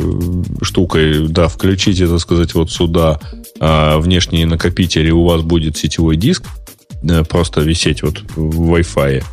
штукой. 0.62 1.28
Да, 1.28 1.48
включите, 1.48 2.08
так 2.08 2.20
сказать, 2.20 2.54
вот 2.56 2.72
сюда 2.72 3.20
э, 3.60 3.98
внешний 4.00 4.46
накопитель, 4.46 5.08
и 5.08 5.12
у 5.12 5.26
вас 5.26 5.42
будет 5.42 5.78
сетевой 5.78 6.18
диск 6.18 6.44
э, 7.04 7.24
просто 7.24 7.62
висеть 7.62 8.02
вот 8.02 8.24
в 8.36 8.74
Wi-Fi. 8.74 9.24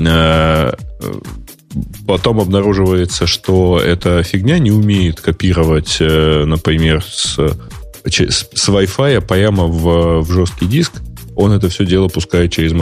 Э, 0.00 0.72
потом 2.06 2.40
обнаруживается, 2.40 3.26
что 3.26 3.80
эта 3.80 4.22
фигня 4.22 4.58
не 4.58 4.70
умеет 4.70 5.20
копировать, 5.20 5.96
э, 6.00 6.44
например, 6.44 7.02
с, 7.02 7.38
с 8.04 8.68
Wi-Fi 8.68 9.20
прямо 9.20 9.66
в, 9.66 10.22
в 10.22 10.32
жесткий 10.32 10.66
диск. 10.66 10.92
Он 11.34 11.52
это 11.52 11.68
все 11.68 11.86
дело 11.86 12.08
пускает 12.08 12.52
через, 12.52 12.72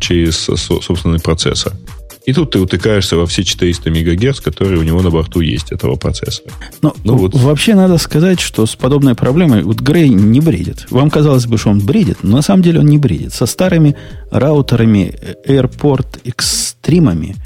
через 0.00 0.36
собственный 0.36 1.20
процессор. 1.20 1.72
И 2.26 2.32
тут 2.32 2.50
ты 2.50 2.60
утыкаешься 2.60 3.16
во 3.16 3.26
все 3.26 3.44
400 3.44 3.90
МГц, 3.90 4.40
которые 4.40 4.78
у 4.78 4.82
него 4.82 5.00
на 5.00 5.10
борту 5.10 5.40
есть, 5.40 5.72
этого 5.72 5.96
процессора. 5.96 6.52
Но 6.82 6.94
ну, 7.02 7.16
вот. 7.16 7.34
вообще 7.34 7.74
надо 7.74 7.98
сказать, 7.98 8.40
что 8.40 8.66
с 8.66 8.76
подобной 8.76 9.14
проблемой 9.14 9.62
вот 9.62 9.80
Грей 9.80 10.10
не 10.10 10.40
бредит. 10.40 10.86
Вам 10.90 11.10
казалось 11.10 11.46
бы, 11.46 11.56
что 11.56 11.70
он 11.70 11.80
бредит, 11.80 12.18
но 12.22 12.36
на 12.36 12.42
самом 12.42 12.62
деле 12.62 12.80
он 12.80 12.86
не 12.86 12.98
бредит. 12.98 13.32
Со 13.32 13.46
старыми 13.46 13.96
раутерами 14.30 15.14
Airport 15.46 16.22
Extreme, 16.24 17.36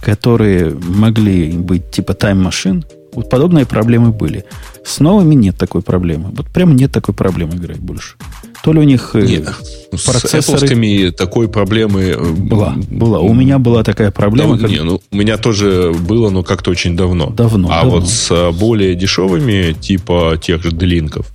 которые 0.00 0.74
могли 0.74 1.52
быть 1.52 1.90
типа 1.90 2.14
тайм-машин, 2.14 2.84
вот 3.12 3.28
подобные 3.28 3.66
проблемы 3.66 4.12
были. 4.12 4.44
С 4.84 5.00
новыми 5.00 5.34
нет 5.34 5.56
такой 5.56 5.82
проблемы. 5.82 6.30
Вот 6.32 6.46
прямо 6.46 6.72
нет 6.72 6.92
такой 6.92 7.14
проблемы 7.14 7.56
играть 7.56 7.78
больше. 7.78 8.14
То 8.62 8.72
ли 8.72 8.80
у 8.80 8.82
них 8.82 9.10
э, 9.14 9.22
нет, 9.22 9.48
процессоры... 9.90 10.58
С 10.58 10.70
Apple 10.70 11.12
такой 11.12 11.48
проблемы... 11.48 12.00
Э, 12.02 12.32
была, 12.32 12.74
была. 12.90 13.20
У 13.20 13.32
меня 13.32 13.58
была 13.58 13.82
такая 13.82 14.10
проблема. 14.10 14.56
Да, 14.56 14.62
как... 14.62 14.70
не, 14.70 14.82
ну, 14.82 15.00
у 15.10 15.16
меня 15.16 15.38
тоже 15.38 15.94
было, 15.98 16.30
но 16.30 16.42
как-то 16.42 16.70
очень 16.70 16.96
давно. 16.96 17.30
Давно, 17.30 17.68
А 17.70 17.82
давно. 17.82 18.00
вот 18.00 18.08
с 18.08 18.30
э, 18.30 18.50
более 18.52 18.94
дешевыми, 18.94 19.72
типа 19.72 20.38
тех 20.40 20.62
же 20.62 20.72
делинков, 20.72 21.26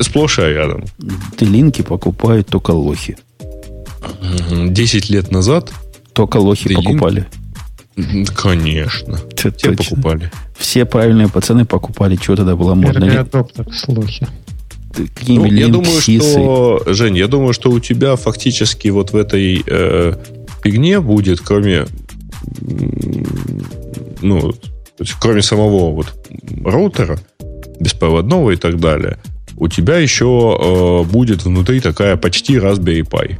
сплошь 0.00 0.38
и 0.38 0.42
рядом. 0.42 0.84
Делинки 1.38 1.82
покупают 1.82 2.48
только 2.48 2.70
лохи. 2.70 3.16
Десять 4.68 5.10
лет 5.10 5.30
назад... 5.30 5.72
Только 6.14 6.36
лохи 6.36 6.68
Делинк... 6.68 6.84
покупали. 6.84 7.26
Конечно. 8.34 9.18
Те 9.36 9.72
покупали. 9.72 10.30
Все 10.56 10.84
правильные 10.84 11.28
пацаны 11.28 11.64
покупали, 11.64 12.16
что 12.16 12.36
тогда 12.36 12.56
было 12.56 12.74
модно. 12.74 13.20
Адоптер, 13.20 13.66
слухи. 13.74 14.26
ну, 15.26 15.44
я 15.46 15.68
думаю, 15.68 16.00
что, 16.00 16.82
Жень, 16.86 17.16
я 17.16 17.26
думаю, 17.26 17.52
что 17.52 17.70
у 17.70 17.80
тебя 17.80 18.16
фактически 18.16 18.88
вот 18.88 19.12
в 19.12 19.16
этой 19.16 19.62
э, 19.66 20.14
фигне 20.62 21.00
будет, 21.00 21.40
кроме 21.40 21.86
ну, 24.20 24.52
кроме 25.20 25.42
самого 25.42 25.92
вот 25.92 26.12
роутера, 26.64 27.18
беспроводного 27.80 28.52
и 28.52 28.56
так 28.56 28.78
далее, 28.78 29.18
у 29.56 29.68
тебя 29.68 29.98
еще 29.98 30.58
э, 30.60 31.10
будет 31.10 31.44
внутри 31.44 31.80
такая 31.80 32.16
почти 32.16 32.56
Raspberry 32.56 33.02
Pi. 33.02 33.38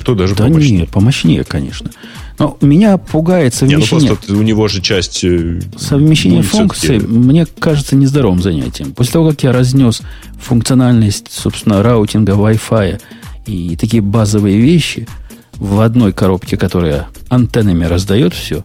А 0.00 0.04
то 0.04 0.14
даже 0.14 0.34
да 0.34 0.44
помощнее. 0.46 0.80
нет, 0.80 0.88
помощнее, 0.90 1.44
конечно. 1.44 1.90
Но 2.38 2.56
меня 2.62 2.96
пугает 2.96 3.54
совмещение... 3.54 4.00
Не, 4.00 4.08
ну 4.08 4.16
просто 4.16 4.34
у 4.34 4.42
него 4.42 4.66
же 4.68 4.80
часть... 4.80 5.24
Э, 5.24 5.60
совмещение 5.76 6.42
функций, 6.42 6.98
мне 6.98 7.46
кажется, 7.46 7.96
нездоровым 7.96 8.40
занятием. 8.40 8.92
После 8.92 9.12
того, 9.12 9.30
как 9.30 9.42
я 9.42 9.52
разнес 9.52 10.00
функциональность, 10.40 11.26
собственно, 11.30 11.82
раутинга 11.82 12.32
Wi-Fi 12.32 13.00
и 13.46 13.76
такие 13.76 14.02
базовые 14.02 14.58
вещи 14.58 15.06
в 15.54 15.80
одной 15.80 16.14
коробке, 16.14 16.56
которая 16.56 17.08
антеннами 17.28 17.84
раздает 17.84 18.32
все, 18.32 18.62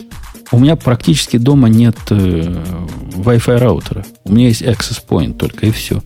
у 0.52 0.60
меня 0.60 0.78
практически 0.78 1.36
дома 1.36 1.68
нет 1.68 1.98
э, 2.12 2.64
Wi-Fi 3.16 3.58
раутера. 3.58 4.06
У 4.24 4.34
меня 4.34 4.48
есть 4.48 4.62
access 4.62 5.02
point 5.06 5.34
только 5.34 5.66
и 5.66 5.72
все. 5.72 6.02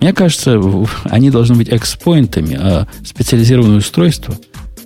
Мне 0.00 0.12
кажется, 0.12 0.60
они 1.04 1.30
должны 1.30 1.56
быть 1.56 1.68
экспоинтами, 1.68 2.56
а 2.58 2.86
специализированное 3.04 3.78
устройство, 3.78 4.36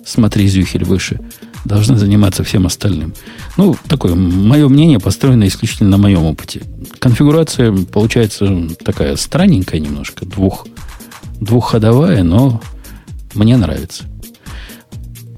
смотри, 0.05 0.47
Зюхель 0.47 0.85
выше– 0.85 1.19
должны 1.65 1.97
заниматься 1.97 2.43
всем 2.43 2.65
остальным. 2.65 3.13
Ну, 3.57 3.75
такое 3.87 4.15
мое 4.15 4.69
мнение 4.69 4.99
построено 4.99 5.47
исключительно 5.47 5.89
на 5.89 5.97
моем 5.97 6.23
опыте. 6.23 6.61
Конфигурация 6.99 7.71
получается 7.71 8.69
такая 8.83 9.15
странненькая 9.15 9.79
немножко, 9.79 10.25
двух, 10.25 10.67
двухходовая, 11.41 12.23
но 12.23 12.61
мне 13.33 13.57
нравится. 13.57 14.03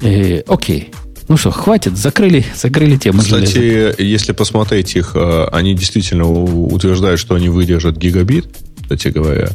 Э, 0.01 0.41
окей. 0.41 0.91
Ну 1.29 1.35
что, 1.35 1.51
хватит, 1.51 1.97
закрыли, 1.97 2.45
закрыли 2.55 2.97
тему. 2.97 3.19
Кстати, 3.19 3.51
железок. 3.51 3.99
если 3.99 4.31
посмотреть 4.31 4.95
их, 4.95 5.11
э, 5.15 5.45
они 5.51 5.73
действительно 5.73 6.29
утверждают, 6.29 7.19
что 7.19 7.35
они 7.35 7.49
выдержат 7.49 7.97
гигабит, 7.97 8.47
кстати 8.81 9.09
говоря, 9.09 9.49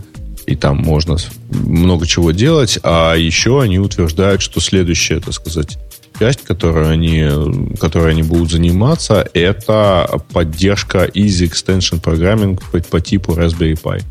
и 0.46 0.56
там 0.56 0.78
можно 0.78 1.16
много 1.50 2.06
чего 2.06 2.32
делать, 2.32 2.78
а 2.82 3.14
еще 3.14 3.60
они 3.60 3.78
утверждают, 3.78 4.42
что 4.42 4.60
следующее, 4.60 5.20
так 5.20 5.34
сказать, 5.34 5.78
часть, 6.18 6.42
которую 6.44 6.88
они, 6.88 7.76
которой 7.78 8.12
они 8.12 8.22
будут 8.22 8.50
заниматься, 8.50 9.28
это 9.34 10.20
поддержка 10.32 11.04
Easy 11.06 11.50
Extension 11.50 12.00
Programming 12.00 12.60
по, 12.70 12.78
по 12.80 13.00
типу 13.00 13.32
Raspberry 13.32 13.80
Pi. 13.80 14.02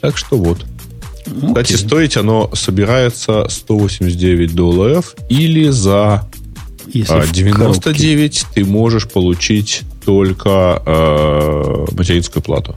Так 0.00 0.16
что 0.16 0.36
вот. 0.36 0.64
Okay. 1.26 1.48
Кстати, 1.48 1.72
стоить 1.72 2.16
оно 2.16 2.50
собирается 2.54 3.46
189 3.48 4.54
долларов 4.54 5.14
или 5.30 5.70
за 5.70 6.28
Если 6.86 7.32
99 7.32 8.46
ты 8.54 8.64
можешь 8.64 9.08
получить 9.08 9.82
только 10.04 10.82
э, 10.84 11.86
материнскую 11.92 12.42
плату 12.42 12.76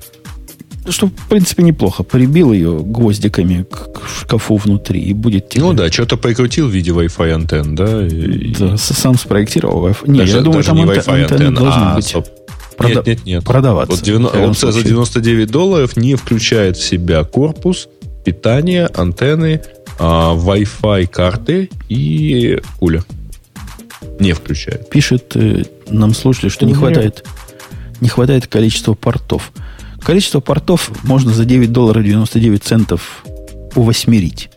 что, 0.92 1.08
в 1.08 1.28
принципе, 1.30 1.64
неплохо. 1.64 2.04
Прибил 2.04 2.54
ее 2.54 2.80
гвоздиками 2.80 3.66
к 3.70 4.02
шкафу 4.22 4.58
внутри, 4.58 5.02
и 5.02 5.14
будет 5.14 5.50
тебе... 5.50 5.64
Ну 5.64 5.74
да, 5.74 5.92
что-то 5.92 6.18
прикрутил 6.18 6.68
в 6.68 6.72
виде 6.72 6.92
Wi-Fi 6.92 7.32
антенн, 7.32 7.76
да? 7.76 8.06
И... 8.06 8.54
Да, 8.56 8.78
сам 8.78 9.18
спроектировал 9.18 9.88
Wi-Fi. 9.88 10.10
Не, 10.10 10.20
даже, 10.20 10.38
я 10.38 10.42
думаю, 10.42 10.64
даже 10.64 10.68
там 10.68 10.78
не 10.78 10.84
Wi-Fi 10.84 11.22
антенны 11.24 11.52
должны 11.52 11.84
а, 11.84 11.96
быть... 11.96 12.16
Прода... 12.78 12.94
Нет, 12.96 13.08
нет, 13.08 13.26
нет. 13.26 13.44
Продаваться. 13.44 13.96
Вот 13.96 14.04
90... 14.04 14.40
опция 14.40 14.72
за 14.72 14.84
99 14.84 15.50
долларов 15.50 15.98
не 15.98 16.16
включает 16.16 16.78
в 16.78 16.84
себя 16.84 17.24
корпус, 17.24 17.90
питание, 18.24 18.86
антенны, 18.86 19.62
а, 20.00 20.36
Wi-Fi 20.36 21.08
карты 21.08 21.70
и 21.90 22.60
кулер. 22.80 23.04
Не 24.20 24.34
включает. 24.34 24.90
Пишет 24.90 25.36
э, 25.36 25.64
нам 25.90 26.14
слушатель, 26.14 26.50
что 26.50 26.66
не 26.66 26.74
хватает, 26.74 27.26
не 28.00 28.10
хватает 28.10 28.48
количества 28.48 28.94
портов. 28.94 29.52
Количество 30.08 30.40
портов 30.40 30.90
можно 31.04 31.34
за 31.34 31.44
9 31.44 31.74
долларов 31.74 32.02
99 32.02 32.64
центов 32.64 33.26
увосьмерить. 33.76 34.50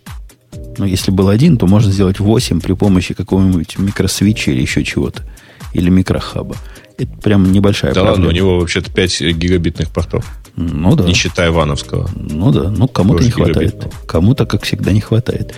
Но 0.79 0.87
если 0.87 1.11
был 1.11 1.29
один, 1.29 1.57
то 1.57 1.67
можно 1.67 1.91
сделать 1.91 2.21
8 2.21 2.61
при 2.61 2.75
помощи 2.75 3.15
какого-нибудь 3.15 3.77
микросвича 3.77 4.53
или 4.53 4.63
еще 4.63 4.85
чего-то. 4.85 5.25
Или 5.73 5.91
микрохаба. 5.91 6.55
Это 6.99 7.11
прям 7.17 7.51
небольшая 7.51 7.93
да 7.93 8.03
проблема. 8.03 8.27
ладно, 8.27 8.29
у 8.29 8.31
него 8.31 8.61
вообще-то 8.61 8.93
5 8.93 9.23
гигабитных 9.33 9.91
портов. 9.91 10.25
Ну 10.55 10.95
да. 10.95 11.03
Не 11.03 11.15
считая 11.15 11.51
вановского. 11.51 12.09
Ну 12.15 12.53
да, 12.53 12.71
ну 12.71 12.87
кому-то 12.87 13.25
не 13.25 13.33
хватает. 13.33 13.93
Кому-то, 14.07 14.47
как 14.47 14.63
всегда, 14.63 14.93
не 14.93 15.01
хватает. 15.01 15.57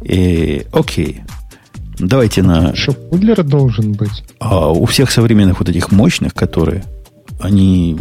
И, 0.00 0.64
окей. 0.70 1.22
Давайте 1.98 2.44
на... 2.44 2.72
Пудлер 3.10 3.42
должен 3.42 3.94
быть? 3.94 4.22
А 4.38 4.70
у 4.70 4.84
всех 4.86 5.10
современных 5.10 5.58
вот 5.58 5.68
этих 5.68 5.90
мощных, 5.90 6.34
которые 6.34 6.84
они, 7.40 7.96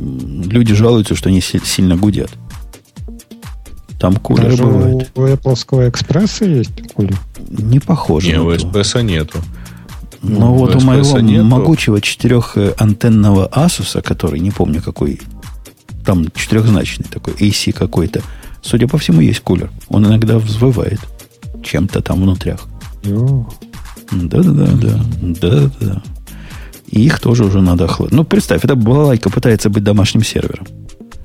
люди 0.46 0.74
жалуются, 0.74 1.16
что 1.16 1.30
они 1.30 1.42
сильно 1.42 1.96
гудят. 1.96 2.32
Там 4.00 4.16
кулер 4.16 4.52
Даже 4.52 4.64
бывает. 4.64 5.12
у 5.16 5.22
Apple 5.22 5.90
экспресса 5.90 6.46
есть 6.46 6.94
кулер? 6.94 7.18
Не 7.50 7.80
похоже. 7.80 8.28
Не, 8.28 8.40
у 8.40 8.56
экспресса 8.56 9.02
нету. 9.02 9.40
Но 10.22 10.40
ну, 10.40 10.54
вот 10.54 10.76
у 10.76 10.82
моего 10.82 11.20
нету. 11.20 11.46
могучего 11.46 12.02
четырехантенного 12.02 13.50
Asus, 13.52 14.02
который, 14.02 14.40
не 14.40 14.52
помню 14.52 14.82
какой, 14.82 15.20
там 16.06 16.28
четырехзначный 16.34 17.06
такой, 17.06 17.34
AC 17.34 17.72
какой-то, 17.74 18.22
судя 18.62 18.88
по 18.88 18.98
всему, 18.98 19.22
есть 19.22 19.42
кулер. 19.42 19.72
Он 19.90 20.06
иногда 20.06 20.38
взвывает 20.38 21.00
чем-то 21.64 22.02
там 22.02 22.22
внутрях. 22.22 22.62
Да-да-да, 23.04 24.68
да. 24.68 25.04
Да-да-да. 25.22 26.04
И 26.88 27.06
их 27.06 27.20
тоже 27.20 27.46
уже 27.46 27.62
надо 27.62 27.86
охладить. 27.86 28.14
Ну, 28.14 28.24
представь, 28.24 28.64
эта 28.64 28.76
балалайка 28.76 29.30
пытается 29.30 29.70
быть 29.70 29.84
домашним 29.84 30.24
сервером. 30.24 30.68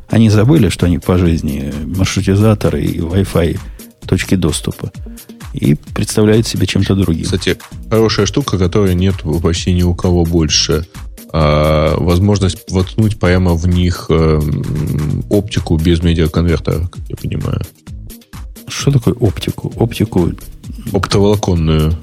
Они 0.08 0.28
забыли, 0.28 0.68
что 0.68 0.86
они 0.86 0.98
по 0.98 1.16
жизни 1.16 1.72
маршрутизаторы 1.86 2.82
и 2.82 2.98
Wi-Fi 2.98 3.58
точки 4.06 4.34
доступа. 4.34 4.92
И 5.54 5.74
представляют 5.74 6.46
себе 6.46 6.66
чем-то 6.66 6.94
другим. 6.94 7.24
Кстати, 7.24 7.58
хорошая 7.90 8.26
штука, 8.26 8.58
которой 8.58 8.94
нет 8.94 9.16
почти 9.42 9.72
ни 9.72 9.82
у 9.82 9.94
кого 9.94 10.24
больше. 10.24 10.86
А, 11.32 11.96
возможность 11.96 12.70
воткнуть 12.70 13.18
прямо 13.18 13.54
в 13.54 13.66
них 13.66 14.06
э, 14.10 14.40
оптику 15.30 15.78
без 15.78 16.02
медиаконвертера, 16.02 16.86
как 16.88 17.00
я 17.08 17.16
понимаю. 17.16 17.62
Что 18.68 18.92
такое 18.92 19.14
оптику? 19.14 19.72
Оптику... 19.76 20.32
Оптоволоконную 20.92 21.96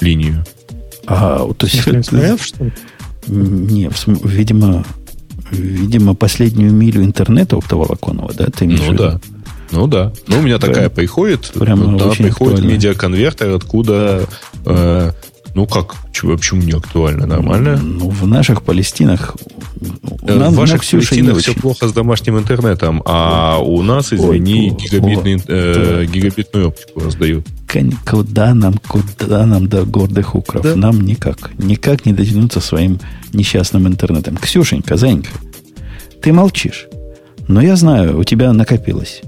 линию. 0.00 0.44
А, 1.06 1.46
то 1.56 1.66
есть... 1.66 1.80
СПФ, 1.80 2.44
что 2.44 2.64
ли? 2.64 2.72
Не, 3.26 3.90
видимо, 4.24 4.84
видимо, 5.50 6.14
последнюю 6.14 6.72
милю 6.72 7.04
интернета 7.04 7.56
оптоволоконного, 7.56 8.32
да, 8.34 8.46
ты 8.46 8.64
имеешь 8.64 8.80
Ну 8.86 8.94
да. 8.94 9.20
Ну 9.72 9.86
да. 9.86 10.12
Ну, 10.26 10.38
у 10.38 10.42
меня 10.42 10.58
такая 10.58 10.88
приходит. 10.88 11.52
Прямо 11.54 11.96
да, 11.96 12.10
приходит 12.10 12.54
актуально. 12.54 12.72
медиаконвертер, 12.72 13.50
откуда 13.54 14.26
э, 14.64 15.12
ну 15.54 15.66
как? 15.66 15.94
Почему, 16.06 16.36
почему 16.36 16.62
не 16.62 16.72
актуально? 16.72 17.26
Нормально? 17.26 17.78
Ну, 17.82 18.08
в 18.08 18.26
наших 18.26 18.62
Палестинах... 18.62 19.36
Э, 20.22 20.34
нам, 20.34 20.52
в 20.52 20.56
ваших 20.56 20.84
Палестинах 20.88 21.38
все 21.38 21.54
плохо 21.54 21.88
с 21.88 21.92
домашним 21.92 22.38
интернетом, 22.38 23.02
а 23.04 23.58
у 23.58 23.82
нас, 23.82 24.12
извини, 24.12 24.70
о, 24.70 24.74
гигабитный, 24.74 25.42
э, 25.46 26.06
гигабитную 26.06 26.68
оптику 26.68 27.00
раздают. 27.00 27.46
Куда 28.08 28.54
нам, 28.54 28.74
куда 28.86 29.46
нам 29.46 29.68
до 29.68 29.84
гордых 29.84 30.34
укров? 30.34 30.62
Да. 30.62 30.76
Нам 30.76 31.00
никак. 31.00 31.52
Никак 31.58 32.04
не 32.04 32.12
дотянуться 32.12 32.60
своим 32.60 32.98
несчастным 33.32 33.86
интернетом. 33.86 34.36
Ксюшенька, 34.36 34.96
Занька, 34.96 35.30
ты 36.20 36.32
молчишь. 36.32 36.88
Но 37.48 37.60
я 37.60 37.76
знаю, 37.76 38.18
у 38.18 38.24
тебя 38.24 38.52
накопилось. 38.52 39.22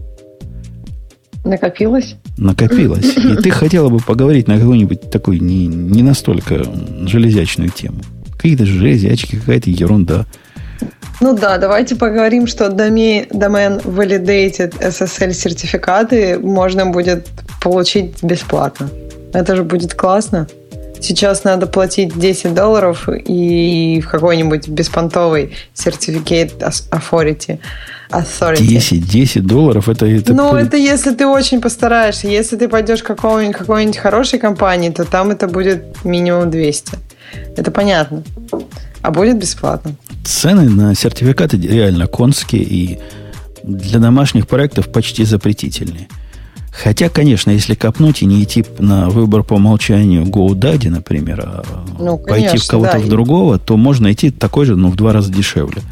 Накопилось? 1.45 2.17
Накопилось. 2.37 3.17
И 3.17 3.37
ты 3.37 3.51
хотела 3.51 3.89
бы 3.89 3.99
поговорить 3.99 4.49
на 4.49 4.59
какую-нибудь 4.59 5.11
такую 5.11 5.43
не, 5.43 5.67
не 5.67 6.03
настолько 6.03 6.65
железячную 7.07 7.71
тему. 7.71 8.01
Какие-то 8.37 8.67
железячки, 8.67 9.37
какая-то 9.37 9.71
ерунда. 9.71 10.27
Ну 11.21 11.35
да, 11.35 11.59
давайте 11.59 11.97
поговорим, 11.97 12.47
что 12.47 12.69
домен, 12.69 13.27
домен 13.31 13.79
validated 13.79 14.79
SSL 14.81 15.33
сертификаты 15.33 16.39
можно 16.39 16.87
будет 16.87 17.29
получить 17.61 18.23
бесплатно. 18.23 18.89
Это 19.33 19.57
же 19.57 19.63
будет 19.63 19.95
классно. 19.95 20.47
Сейчас 21.01 21.43
надо 21.43 21.67
платить 21.67 22.17
10 22.17 22.55
долларов 22.55 23.09
и 23.09 24.01
в 24.01 24.09
какой-нибудь 24.09 24.69
беспонтовый 24.69 25.53
Certificate 25.75 26.53
Authority. 26.91 27.59
Authority. 28.11 28.63
10, 28.63 29.09
10 29.09 29.47
долларов 29.47 29.89
это, 29.89 30.07
это... 30.07 30.33
Ну, 30.33 30.55
это 30.55 30.77
если 30.77 31.13
ты 31.13 31.27
очень 31.27 31.61
постараешься. 31.61 32.29
Если 32.29 32.57
ты 32.57 32.69
пойдешь 32.69 33.03
к 33.03 33.07
какой-нибудь, 33.07 33.57
какой-нибудь 33.57 33.97
хорошей 33.97 34.39
компании, 34.39 34.91
то 34.91 35.05
там 35.05 35.31
это 35.31 35.49
будет 35.49 36.05
минимум 36.05 36.51
200. 36.51 36.93
Это 37.57 37.71
понятно. 37.71 38.23
А 39.03 39.11
будет 39.11 39.39
бесплатно. 39.39 39.95
Цены 40.25 40.69
на 40.69 40.95
сертификаты 40.95 41.57
реально 41.57 42.07
конские 42.07 42.63
и 42.63 42.99
для 43.65 43.99
домашних 43.99 44.47
проектов 44.47 44.91
почти 44.91 45.25
запретительные. 45.25 46.09
Хотя, 46.73 47.11
конечно, 47.11 47.51
если 47.51 47.75
копнуть 47.75 48.23
и 48.23 48.27
не 48.27 48.43
идти 48.43 48.65
на 48.79 49.11
выбор 49.11 49.43
по 49.43 49.55
умолчанию 49.55 50.25
GoDaddy, 50.25 50.89
например, 50.89 51.43
а 51.45 51.65
ну, 51.99 52.17
конечно, 52.17 52.51
пойти 52.51 52.59
в 52.59 52.67
кого-то 52.67 52.93
да. 52.95 52.99
в 52.99 53.09
другого, 53.09 53.59
то 53.59 53.77
можно 53.77 54.05
найти 54.05 54.31
такой 54.31 54.65
же, 54.65 54.75
но 54.75 54.89
в 54.89 54.97
два 54.97 55.13
раза 55.13 55.31
дешевле. 55.31 55.83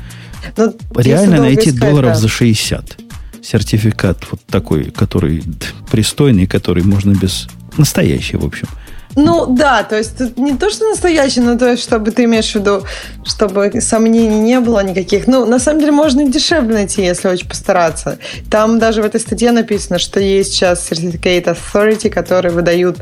Но 0.57 0.67
ну, 0.67 1.01
Реально 1.01 1.39
найти 1.39 1.71
искать, 1.71 1.81
долларов 1.81 2.13
да. 2.13 2.19
за 2.19 2.29
60. 2.29 2.99
Сертификат 3.43 4.27
вот 4.31 4.41
такой, 4.47 4.85
который 4.85 5.43
пристойный, 5.91 6.47
который 6.47 6.83
можно 6.83 7.13
без... 7.13 7.49
Настоящий, 7.77 8.37
в 8.37 8.45
общем. 8.45 8.69
Ну 9.17 9.47
да, 9.47 9.83
то 9.83 9.97
есть 9.97 10.19
тут 10.19 10.39
не 10.39 10.57
то, 10.57 10.71
что 10.71 10.89
настоящий, 10.89 11.41
но 11.41 11.59
то 11.59 11.71
есть, 11.71 11.83
чтобы 11.83 12.13
ты 12.13 12.25
имеешь 12.25 12.53
в 12.53 12.55
виду, 12.55 12.85
чтобы 13.25 13.81
сомнений 13.81 14.39
не 14.41 14.61
было 14.61 14.85
никаких. 14.85 15.27
Ну, 15.27 15.47
на 15.47 15.59
самом 15.59 15.81
деле, 15.81 15.93
можно 15.93 16.21
и 16.21 16.31
дешевле 16.31 16.75
найти, 16.75 17.03
если 17.03 17.29
очень 17.29 17.49
постараться. 17.49 18.19
Там 18.51 18.79
даже 18.79 19.03
в 19.03 19.05
этой 19.05 19.21
статье 19.21 19.51
написано, 19.51 19.99
что 19.99 20.21
есть 20.21 20.53
сейчас 20.53 20.91
Certificate 20.91 21.57
Authority, 21.57 22.09
которые 22.09 22.53
выдают 22.53 22.99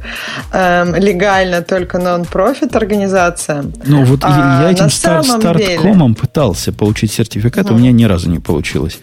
эм, 0.52 0.94
легально 0.94 1.62
только 1.62 1.98
non-profit 1.98 2.74
организациям. 2.76 3.72
Ну 3.84 4.04
вот 4.04 4.20
а 4.22 4.62
я 4.62 4.70
этим 4.70 4.90
стар 4.90 5.22
старткомом 5.22 6.14
пытался 6.14 6.72
получить 6.72 7.12
сертификат, 7.12 7.66
угу. 7.66 7.74
у 7.74 7.78
меня 7.78 7.92
ни 7.92 8.04
разу 8.04 8.30
не 8.30 8.38
получилось. 8.38 8.98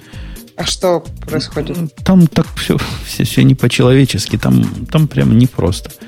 А 0.58 0.66
что 0.66 1.03
происходит? 1.28 1.78
Там 2.03 2.28
так 2.28 2.47
все, 2.56 2.78
все, 3.06 3.26
все 3.26 3.43
не 3.43 3.53
по-человечески, 3.53 4.38
там, 4.38 4.64
там 4.91 5.08
прямо 5.08 5.34
непросто. 5.34 5.89
просто. 5.91 6.06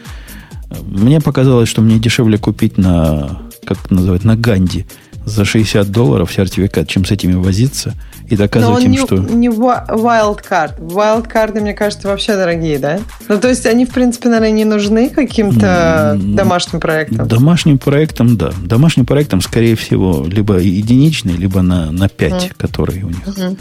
Мне 0.70 1.22
показалось, 1.22 1.70
что 1.70 1.82
мне 1.82 2.00
дешевле 2.00 2.38
купить 2.38 2.78
на, 2.78 3.42
как 3.66 3.86
это 3.86 3.94
называют, 3.94 4.24
на 4.24 4.36
Ганди 4.36 4.86
за 5.28 5.44
60 5.44 5.92
долларов 5.92 6.32
сертификат, 6.32 6.88
чем 6.88 7.04
с 7.04 7.12
этими 7.12 7.34
возиться 7.34 7.96
и 8.30 8.38
доказывать 8.38 8.86
им, 8.86 8.92
не, 8.92 8.98
что... 8.98 9.18
не 9.18 9.50
wildcard. 9.50 10.80
Wildcards, 10.80 11.60
мне 11.60 11.74
кажется, 11.74 12.08
вообще 12.08 12.36
дорогие, 12.36 12.80
да? 12.80 13.00
Ну, 13.28 13.38
то 13.38 13.50
есть 13.50 13.66
они, 13.66 13.86
в 13.86 13.90
принципе, 13.90 14.30
наверное, 14.30 14.52
не 14.52 14.64
нужны 14.64 15.10
каким-то 15.10 16.18
домашним 16.18 16.80
проектам. 16.80 17.28
Домашним 17.28 17.78
проектам, 17.78 18.38
да. 18.38 18.52
Домашним 18.64 19.06
проектам, 19.06 19.42
скорее 19.42 19.76
всего, 19.76 20.26
либо 20.26 20.60
единичный, 20.60 21.34
либо 21.34 21.62
на, 21.62 21.92
на 21.92 22.08
5, 22.08 22.32
mm. 22.32 22.52
которые 22.58 23.04
у 23.04 23.10
них. 23.10 23.28
Mm-hmm 23.28 23.58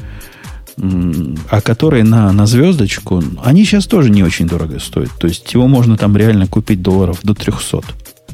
а 0.78 1.60
которые 1.60 2.04
на, 2.04 2.32
на 2.32 2.46
звездочку, 2.46 3.22
они 3.42 3.64
сейчас 3.64 3.86
тоже 3.86 4.10
не 4.10 4.22
очень 4.22 4.46
дорого 4.46 4.78
стоят. 4.78 5.10
То 5.18 5.26
есть 5.26 5.52
его 5.54 5.66
можно 5.68 5.96
там 5.96 6.16
реально 6.16 6.46
купить 6.46 6.82
долларов 6.82 7.20
до 7.22 7.34
300. 7.34 7.80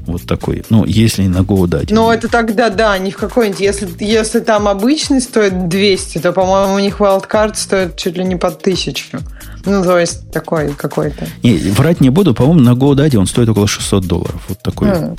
Вот 0.06 0.22
такой. 0.22 0.64
Ну, 0.68 0.84
если 0.84 1.28
на 1.28 1.38
GoDaddy. 1.38 1.94
Ну, 1.94 2.10
это 2.10 2.28
тогда, 2.28 2.70
да, 2.70 2.98
не 2.98 3.12
в 3.12 3.16
какой-нибудь. 3.16 3.60
Если, 3.60 3.88
если 4.00 4.40
там 4.40 4.66
обычный 4.66 5.20
стоит 5.20 5.68
200, 5.68 6.18
то, 6.18 6.32
по-моему, 6.32 6.74
у 6.74 6.78
них 6.80 6.98
wildcard 6.98 7.54
стоит 7.54 7.96
чуть 7.96 8.16
ли 8.16 8.24
не 8.24 8.34
под 8.34 8.60
1000. 8.60 9.20
Ну, 9.64 9.84
то 9.84 9.98
есть 9.98 10.32
такой 10.32 10.74
какой-то. 10.74 11.28
Не, 11.44 11.54
врать 11.70 12.00
не 12.00 12.10
буду. 12.10 12.34
По-моему, 12.34 12.60
на 12.60 12.70
GoDaddy 12.70 13.16
он 13.16 13.26
стоит 13.26 13.48
около 13.48 13.68
600 13.68 14.04
долларов. 14.04 14.42
Вот 14.48 14.58
такой 14.60 14.88
mm, 14.88 15.18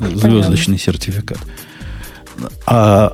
звездочный 0.00 0.48
понятно. 0.48 0.78
сертификат. 0.78 1.38
А 2.66 3.12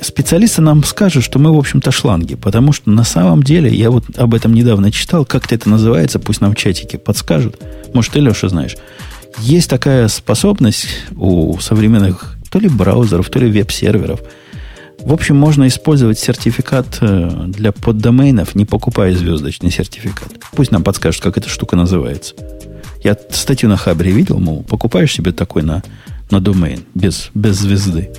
специалисты 0.00 0.62
нам 0.62 0.84
скажут, 0.84 1.24
что 1.24 1.38
мы, 1.38 1.52
в 1.52 1.58
общем-то, 1.58 1.90
шланги, 1.90 2.34
потому 2.34 2.72
что 2.72 2.90
на 2.90 3.04
самом 3.04 3.42
деле, 3.42 3.74
я 3.74 3.90
вот 3.90 4.04
об 4.16 4.34
этом 4.34 4.54
недавно 4.54 4.92
читал, 4.92 5.24
как-то 5.24 5.54
это 5.54 5.68
называется, 5.68 6.18
пусть 6.18 6.40
нам 6.40 6.52
в 6.52 6.56
чатике 6.56 6.98
подскажут. 6.98 7.60
Может, 7.94 8.12
ты, 8.12 8.20
Леша, 8.20 8.48
знаешь. 8.48 8.76
Есть 9.38 9.70
такая 9.70 10.08
способность 10.08 10.88
у 11.16 11.58
современных 11.60 12.36
то 12.50 12.58
ли 12.58 12.68
браузеров, 12.68 13.28
то 13.30 13.38
ли 13.38 13.50
веб-серверов. 13.50 14.20
В 15.00 15.12
общем, 15.12 15.36
можно 15.36 15.68
использовать 15.68 16.18
сертификат 16.18 16.98
э, 17.00 17.44
для 17.46 17.70
поддоменов, 17.70 18.54
не 18.56 18.64
покупая 18.64 19.14
звездочный 19.14 19.70
сертификат. 19.70 20.32
Пусть 20.52 20.72
нам 20.72 20.82
подскажут, 20.82 21.22
как 21.22 21.38
эта 21.38 21.48
штука 21.48 21.76
называется. 21.76 22.34
Я 23.04 23.16
статью 23.30 23.68
на 23.68 23.76
Хабре 23.76 24.10
видел, 24.10 24.38
мол, 24.40 24.64
покупаешь 24.64 25.12
себе 25.12 25.30
такой 25.30 25.62
на, 25.62 25.84
на 26.30 26.40
домен, 26.40 26.80
без, 26.94 27.30
без 27.32 27.58
звезды 27.58 28.10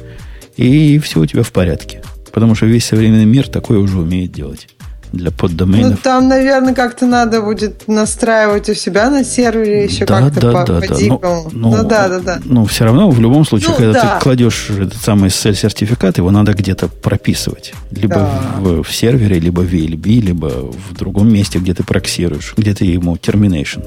и 0.60 0.99
все 0.99 1.20
у 1.20 1.26
тебя 1.26 1.43
в 1.43 1.51
порядке. 1.51 2.01
Потому 2.32 2.55
что 2.55 2.66
весь 2.66 2.86
современный 2.86 3.26
мир 3.26 3.47
такое 3.47 3.80
уже 3.80 3.97
умеет 3.97 4.32
делать 4.32 4.68
для 5.12 5.32
поддоменов. 5.32 5.91
Ну, 5.91 5.97
там, 6.03 6.28
наверное, 6.28 6.76
как-то 6.76 7.07
надо 7.07 7.41
будет 7.41 7.88
настраивать 7.88 8.70
у 8.70 8.76
себя 8.76 9.10
на 9.10 9.24
сервере 9.24 9.86
еще 9.86 10.05
да, 10.05 10.22
как-то 10.22 10.41
да, 10.41 10.51
по, 10.51 10.66
да, 10.66 10.82
по 10.82 10.88
да. 10.88 10.95
дикому. 10.95 11.49
Ну, 11.51 11.78
ну, 11.78 11.84
да, 11.84 12.07
да, 12.07 12.20
да. 12.20 12.39
Ну, 12.45 12.66
все 12.66 12.86
равно, 12.86 13.10
в 13.10 13.20
любом 13.20 13.45
случае, 13.45 13.70
ну, 13.70 13.76
когда 13.76 13.93
да. 13.93 14.16
ты 14.18 14.24
кладешь 14.24 14.70
этот 14.70 15.01
самый 15.01 15.30
SSL-сертификат, 15.30 16.18
его 16.18 16.30
надо 16.30 16.53
где-то 16.53 16.89
прописывать. 16.89 17.74
Либо 17.91 18.16
да. 18.16 18.41
в, 18.60 18.84
в 18.84 18.93
сервере, 18.93 19.39
либо 19.39 19.62
в 19.62 19.74
VLB, 19.74 20.20
либо 20.20 20.47
в 20.47 20.93
другом 20.95 21.34
месте, 21.34 21.57
где 21.57 21.74
ты 21.74 21.84
проксируешь, 21.84 22.53
где 22.55 22.76
ты 22.76 22.86
ему 22.86 23.16
termination, 23.16 23.84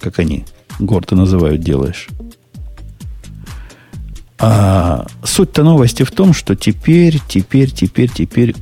как 0.00 0.18
они 0.18 0.44
гордо 0.78 1.16
называют, 1.16 1.62
делаешь. 1.62 2.08
А 4.40 5.06
суть-то 5.24 5.64
новости 5.64 6.04
в 6.04 6.10
том, 6.12 6.32
что 6.32 6.54
теперь, 6.54 7.20
теперь, 7.28 7.70
теперь, 7.70 8.10
теперь... 8.10 8.54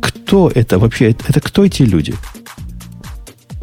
Кто 0.00 0.50
это 0.52 0.78
вообще? 0.78 1.10
Это, 1.10 1.24
это 1.28 1.40
кто 1.40 1.64
эти 1.64 1.82
люди? 1.82 2.14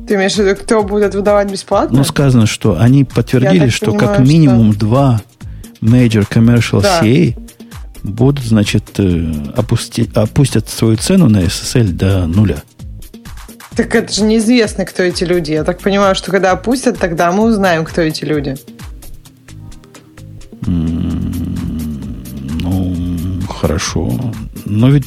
Ты 0.07 0.15
имеешь 0.15 0.35
в 0.35 0.39
виду, 0.39 0.55
кто 0.55 0.83
будет 0.83 1.15
выдавать 1.15 1.51
бесплатно? 1.51 1.97
Ну, 1.97 2.03
сказано, 2.03 2.45
что 2.45 2.79
они 2.79 3.03
подтвердили, 3.03 3.69
что 3.69 3.91
понимаю, 3.91 4.17
как 4.17 4.27
минимум 4.27 4.71
что... 4.73 4.79
два 4.79 5.21
major 5.81 6.27
commercial 6.27 6.81
да. 6.81 7.01
CA 7.01 7.35
будут, 8.03 8.45
значит, 8.45 8.83
э, 8.97 9.33
опусти, 9.55 10.09
опустят 10.13 10.69
свою 10.69 10.97
цену 10.97 11.27
на 11.27 11.39
SSL 11.43 11.91
до 11.91 12.27
нуля. 12.27 12.63
Так 13.75 13.95
это 13.95 14.11
же 14.11 14.23
неизвестно, 14.23 14.85
кто 14.85 15.03
эти 15.03 15.23
люди. 15.23 15.51
Я 15.51 15.63
так 15.63 15.79
понимаю, 15.79 16.15
что 16.15 16.31
когда 16.31 16.51
опустят, 16.51 16.97
тогда 16.97 17.31
мы 17.31 17.45
узнаем, 17.45 17.85
кто 17.85 18.01
эти 18.01 18.25
люди. 18.25 18.57
Ну, 20.65 22.81
хорошо. 23.47 24.11
Но 24.65 24.89
ведь 24.89 25.05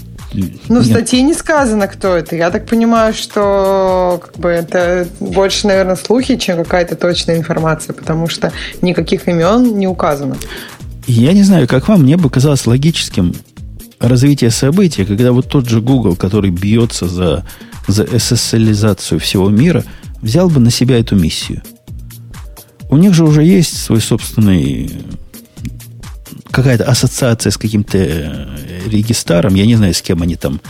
ну, 0.69 0.81
в 0.81 0.85
статье 0.85 1.23
не 1.23 1.35
сказано, 1.35 1.89
кто 1.89 2.17
это. 2.17 2.37
Я 2.37 2.51
так 2.51 2.67
понимаю, 2.67 3.15
что 3.15 4.21
как 4.25 4.39
бы 4.39 4.49
это 4.49 5.07
больше, 5.21 5.67
наверное, 5.67 5.97
слухи, 5.97 6.37
чем 6.37 6.59
какая-то 6.59 6.97
точная 6.97 7.37
информация, 7.37 7.95
потому 7.95 8.29
что 8.29 8.53
никаких 8.81 9.29
имен 9.29 9.79
не 9.79 9.87
указано. 9.87 10.37
Я 11.07 11.33
не 11.33 11.43
знаю, 11.43 11.69
как 11.69 11.89
вам, 11.89 12.03
мне 12.03 12.17
бы 12.17 12.31
казалось 12.31 12.67
логическим 12.67 13.35
развитие 13.99 14.51
событий, 14.51 15.05
когда 15.05 15.33
вот 15.33 15.49
тот 15.49 15.69
же 15.69 15.81
Google, 15.81 16.17
который 16.17 16.51
бьется 16.51 17.07
за, 17.07 17.45
за 17.87 18.05
SSL-изацию 18.05 19.21
всего 19.21 19.51
мира, 19.51 19.85
взял 20.21 20.49
бы 20.49 20.61
на 20.61 20.71
себя 20.71 20.99
эту 20.99 21.17
миссию. 21.17 21.63
У 22.89 22.97
них 22.97 23.15
же 23.15 23.25
уже 23.25 23.43
есть 23.43 23.77
свой 23.77 24.01
собственный 24.01 24.91
какая-то 26.53 26.85
ассоциация 26.85 27.51
с 27.51 27.57
каким-то 27.59 27.99
э, 27.99 28.47
регистраром. 28.89 29.55
Я 29.55 29.67
не 29.67 29.75
знаю, 29.77 29.93
с 29.95 30.03
кем 30.03 30.23
они 30.23 30.37
там 30.37 30.61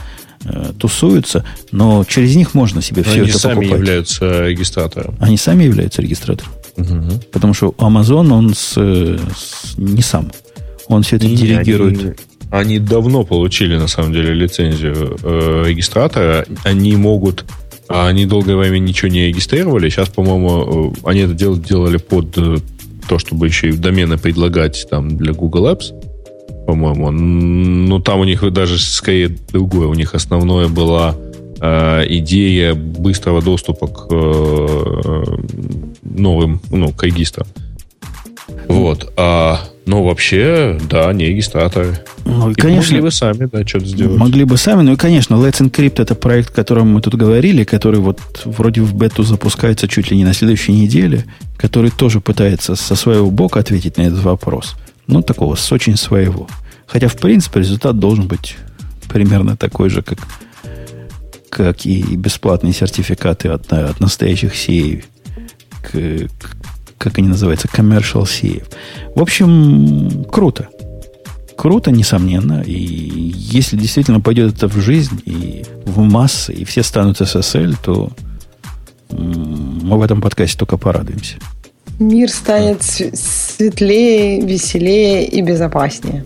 э, 0.45 0.73
тусуются, 0.79 1.45
но 1.73 2.05
через 2.05 2.35
них 2.37 2.55
можно 2.55 2.81
себе 2.83 3.03
все 3.03 3.21
они 3.21 3.29
это 3.29 3.39
сами 3.39 3.55
покупать. 3.57 3.79
являются 3.79 4.47
регистратором. 4.49 5.15
Они 5.21 5.37
сами 5.37 5.65
являются 5.65 6.01
регистратором. 6.03 6.53
Угу. 6.77 7.21
Потому 7.33 7.53
что 7.55 7.75
Amazon, 7.79 8.33
он 8.33 8.55
с, 8.55 8.75
э, 8.77 9.19
с- 9.37 9.77
не 9.77 10.03
сам. 10.03 10.31
Он 10.89 11.03
все 11.03 11.17
это 11.17 11.27
Не, 11.27 11.37
делегирует. 11.37 12.01
Они, 12.01 12.15
они 12.51 12.79
давно 12.79 13.25
получили, 13.25 13.77
на 13.77 13.89
самом 13.89 14.13
деле, 14.13 14.33
лицензию 14.35 15.19
э, 15.23 15.65
регистратора. 15.67 16.47
Они 16.65 16.97
могут... 16.97 17.45
а 17.89 18.09
Они 18.09 18.27
долгое 18.27 18.57
время 18.57 18.79
ничего 18.79 19.09
не 19.11 19.27
регистрировали. 19.29 19.89
Сейчас, 19.91 20.09
по-моему, 20.09 20.95
они 21.05 21.21
это 21.21 21.35
дел- 21.35 21.57
делали 21.59 21.97
под 21.99 22.37
то, 23.13 23.19
чтобы 23.19 23.47
еще 23.47 23.69
и 23.69 23.73
домены 23.73 24.17
предлагать 24.17 24.87
там 24.89 25.19
для 25.19 25.35
Google 25.35 25.67
Apps, 25.67 25.93
по-моему. 26.67 27.11
Но 27.11 28.01
там 28.01 28.21
у 28.21 28.25
них 28.25 28.51
даже 28.55 28.79
скорее 28.79 29.37
другое. 29.53 29.87
У 29.87 29.93
них 29.93 30.15
основное 30.15 30.67
была 30.69 31.15
э, 31.61 32.07
идея 32.09 32.73
быстрого 32.73 33.43
доступа 33.43 33.87
к 33.89 34.07
э, 34.11 35.25
новым, 36.03 36.63
ну, 36.71 36.89
к 36.89 37.03
регистрам. 37.03 37.47
Вот. 38.69 39.13
А, 39.17 39.61
но 39.87 40.05
вообще, 40.05 40.79
да, 40.89 41.09
они 41.09 41.27
регистраторы. 41.27 41.99
Ну, 42.25 42.51
и, 42.51 42.53
И 42.53 42.55
конечно, 42.55 42.93
могли 42.95 43.01
бы 43.03 43.11
сами, 43.11 43.49
да, 43.51 43.67
что-то 43.67 43.87
сделать. 43.87 44.19
Могли 44.19 44.45
бы 44.45 44.57
сами, 44.57 44.83
ну 44.83 44.93
и, 44.93 44.97
конечно, 44.97 45.35
Let's 45.35 45.61
Encrypt 45.61 46.01
это 46.01 46.15
проект, 46.15 46.51
о 46.51 46.55
котором 46.55 46.89
мы 46.89 47.01
тут 47.01 47.15
говорили, 47.17 47.65
который 47.65 48.01
вот 48.01 48.21
вроде 48.45 48.81
в 48.81 48.95
бету 48.95 49.23
запускается 49.25 49.89
чуть 49.89 50.11
ли 50.11 50.17
не 50.17 50.25
на 50.25 50.35
следующей 50.35 50.73
неделе, 50.73 51.25
который 51.57 51.91
тоже 51.91 52.21
пытается 52.21 52.77
со 52.77 52.95
своего 52.95 53.31
бока 53.31 53.61
ответить 53.61 53.97
на 53.97 54.03
этот 54.03 54.23
вопрос. 54.23 54.77
Ну, 55.07 55.23
такого, 55.23 55.57
с 55.57 55.73
очень 55.73 55.97
своего. 55.97 56.49
Хотя, 56.87 57.09
в 57.09 57.17
принципе, 57.17 57.61
результат 57.61 57.99
должен 57.99 58.27
быть 58.29 58.57
примерно 59.09 59.57
такой 59.57 59.91
же, 59.91 60.03
как, 60.03 60.19
как 61.51 61.85
и 61.87 62.03
бесплатные 62.17 62.73
сертификаты 62.73 63.49
от, 63.49 63.73
от 63.73 63.99
настоящих 63.99 64.55
сеев. 64.55 65.05
К- 65.83 66.29
к- 66.29 66.57
как 67.03 67.19
они 67.19 67.29
называются? 67.29 67.69
Commercial 67.69 68.29
сеев. 68.29 68.67
В 69.15 69.21
общем, 69.21 70.25
круто 70.31 70.69
круто, 71.63 71.93
несомненно. 71.93 72.63
И 72.67 72.73
если 72.75 73.77
действительно 73.77 74.21
пойдет 74.21 74.55
это 74.57 74.67
в 74.69 74.81
жизнь 74.81 75.21
и 75.25 75.65
в 75.85 76.01
массы, 76.01 76.53
и 76.53 76.65
все 76.65 76.83
станут 76.83 77.21
SSL, 77.21 77.77
то 77.83 78.11
мы 79.11 79.97
в 79.99 80.03
этом 80.03 80.21
подкасте 80.21 80.59
только 80.59 80.77
порадуемся. 80.77 81.37
Мир 82.01 82.31
станет 82.31 82.83
св- 82.83 83.15
светлее, 83.15 84.41
веселее 84.45 85.25
и 85.27 85.41
безопаснее. 85.41 86.25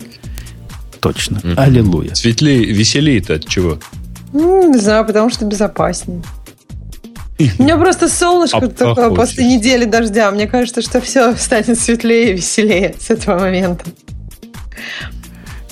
Точно. 0.99 1.39
Мгм. 1.43 1.53
Аллилуйя. 1.55 2.15
Светлее, 2.15 2.65
веселее-то 2.65 3.35
от 3.35 3.47
чего? 3.47 3.77
Ну, 4.33 4.73
не 4.73 4.79
знаю, 4.79 5.05
потому 5.05 5.29
что 5.29 5.45
безопаснее. 5.45 6.23
У 7.59 7.63
меня 7.63 7.77
просто 7.77 8.09
солнышко 8.09 8.57
А 8.57 8.67
такое 8.67 9.11
после 9.11 9.45
недели 9.45 9.85
дождя. 9.85 10.31
Мне 10.31 10.47
кажется, 10.47 10.81
что 10.81 10.99
все 11.01 11.35
станет 11.35 11.79
светлее 11.79 12.31
и 12.31 12.33
веселее 12.37 12.95
с 12.99 13.09
этого 13.11 13.39
момента. 13.39 13.85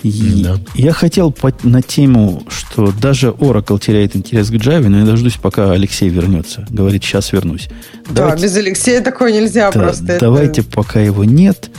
Да. 0.03 0.57
Я 0.75 0.93
хотел 0.93 1.31
по- 1.31 1.51
на 1.63 1.81
тему, 1.81 2.43
что 2.49 2.91
даже 2.91 3.29
Oracle 3.29 3.79
теряет 3.79 4.15
интерес 4.15 4.49
к 4.49 4.53
Java, 4.53 4.87
но 4.87 4.99
я 4.99 5.05
дождусь, 5.05 5.37
пока 5.41 5.71
Алексей 5.71 6.09
вернется. 6.09 6.65
Говорит, 6.69 7.03
сейчас 7.03 7.33
вернусь. 7.33 7.69
Да, 8.11 8.35
без 8.35 8.55
Алексея 8.55 9.01
такое 9.01 9.31
нельзя 9.33 9.71
Да, 9.71 9.79
просто. 9.79 10.03
Это- 10.13 10.19
давайте, 10.19 10.61
пока 10.61 10.99
его 10.99 11.23
нет, 11.23 11.71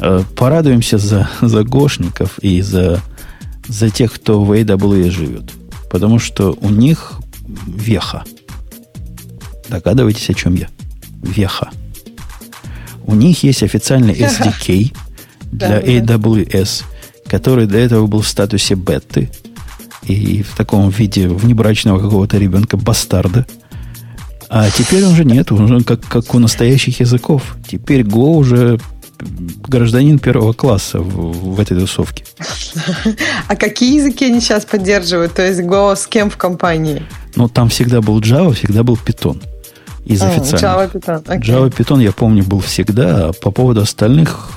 э, 0.00 0.20
порадуемся 0.36 0.98
за, 0.98 1.30
за 1.40 1.62
гошников 1.64 2.38
и 2.40 2.60
за, 2.60 3.00
за 3.66 3.88
тех, 3.88 4.12
кто 4.12 4.44
в 4.44 4.52
AWS 4.52 5.10
живет. 5.10 5.50
Потому 5.90 6.18
что 6.18 6.54
у 6.60 6.68
них 6.68 7.12
веха. 7.66 8.24
Догадываетесь, 9.68 10.30
о 10.30 10.34
чем 10.34 10.54
я? 10.54 10.68
Веха. 11.22 11.70
У 13.04 13.14
них 13.14 13.42
есть 13.44 13.62
официальный 13.62 14.14
SDK 14.14 14.94
для. 15.52 15.80
AWS, 15.80 16.84
который 17.26 17.66
до 17.66 17.78
этого 17.78 18.06
был 18.06 18.20
в 18.20 18.28
статусе 18.28 18.74
беты 18.74 19.30
и 20.02 20.42
в 20.42 20.56
таком 20.56 20.88
виде 20.90 21.28
внебрачного 21.28 22.00
какого-то 22.00 22.38
ребенка 22.38 22.76
бастарда. 22.76 23.46
А 24.48 24.70
теперь 24.70 25.04
он 25.04 25.14
же 25.14 25.24
нет, 25.24 25.50
он 25.50 25.62
уже 25.62 25.84
как, 25.84 26.00
как 26.00 26.34
у 26.34 26.38
настоящих 26.38 27.00
языков. 27.00 27.56
Теперь 27.68 28.02
Go 28.02 28.36
уже 28.36 28.78
гражданин 29.66 30.18
первого 30.18 30.52
класса 30.52 31.00
в, 31.00 31.54
в 31.54 31.60
этой 31.60 31.78
тусовке. 31.78 32.24
А 33.48 33.56
какие 33.56 33.96
языки 33.96 34.26
они 34.26 34.40
сейчас 34.40 34.64
поддерживают? 34.64 35.34
То 35.34 35.46
есть 35.46 35.60
Go 35.60 35.94
с 35.96 36.06
кем 36.06 36.30
в 36.30 36.36
компании? 36.36 37.02
Но 37.34 37.48
там 37.48 37.68
всегда 37.68 38.00
был 38.00 38.20
Java, 38.20 38.52
всегда 38.52 38.82
был 38.82 38.94
Python. 38.96 39.42
Из 40.06 40.22
А, 40.22 40.28
официальных. 40.28 40.62
Java, 40.62 40.92
Python. 40.92 41.22
Окей. 41.26 41.52
Java 41.54 41.70
Python, 41.76 42.02
я 42.02 42.12
помню, 42.12 42.44
был 42.44 42.60
всегда, 42.60 43.28
а 43.28 43.32
по 43.32 43.50
поводу 43.50 43.80
остальных, 43.82 44.50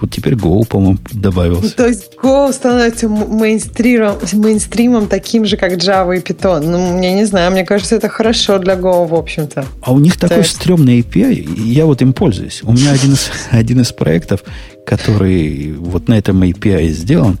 вот 0.00 0.10
теперь 0.10 0.32
Go, 0.34 0.66
по-моему, 0.66 0.98
добавился. 1.12 1.76
То 1.76 1.86
есть 1.86 2.10
Go 2.20 2.50
становится 2.52 3.08
мейнстримом, 3.08 4.16
мейнстримом 4.32 5.06
таким 5.06 5.44
же, 5.44 5.56
как 5.58 5.72
Java 5.74 6.16
и 6.16 6.20
Python. 6.20 6.60
Ну, 6.66 7.02
я 7.02 7.12
не 7.14 7.26
знаю, 7.26 7.52
мне 7.52 7.64
кажется, 7.64 7.96
это 7.96 8.08
хорошо 8.08 8.58
для 8.58 8.74
Go, 8.74 9.06
в 9.06 9.14
общем-то. 9.14 9.64
А 9.82 9.92
у 9.92 9.98
них 9.98 10.16
такой 10.16 10.38
есть- 10.38 10.56
стрёмный 10.56 11.00
API, 11.00 11.34
и 11.34 11.62
я 11.72 11.84
вот 11.86 12.00
им 12.02 12.12
пользуюсь. 12.14 12.62
У 12.64 12.72
меня 12.72 12.92
один 12.92 13.12
из, 13.12 13.30
один 13.50 13.82
из 13.82 13.92
проектов, 13.92 14.42
который 14.86 15.74
вот 15.74 16.08
на 16.08 16.14
этом 16.18 16.42
API 16.42 16.88
сделан, 16.88 17.38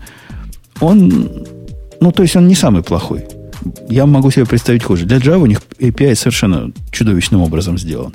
он, 0.80 1.46
ну, 2.00 2.12
то 2.12 2.22
есть 2.22 2.36
он 2.36 2.46
не 2.46 2.54
самый 2.54 2.82
плохой. 2.82 3.24
Я 3.88 4.06
могу 4.06 4.30
себе 4.30 4.46
представить 4.46 4.82
хуже. 4.82 5.06
Для 5.06 5.18
Java 5.18 5.38
у 5.38 5.46
них 5.46 5.60
API 5.78 6.14
совершенно 6.14 6.72
чудовищным 6.90 7.40
образом 7.40 7.78
сделан. 7.78 8.12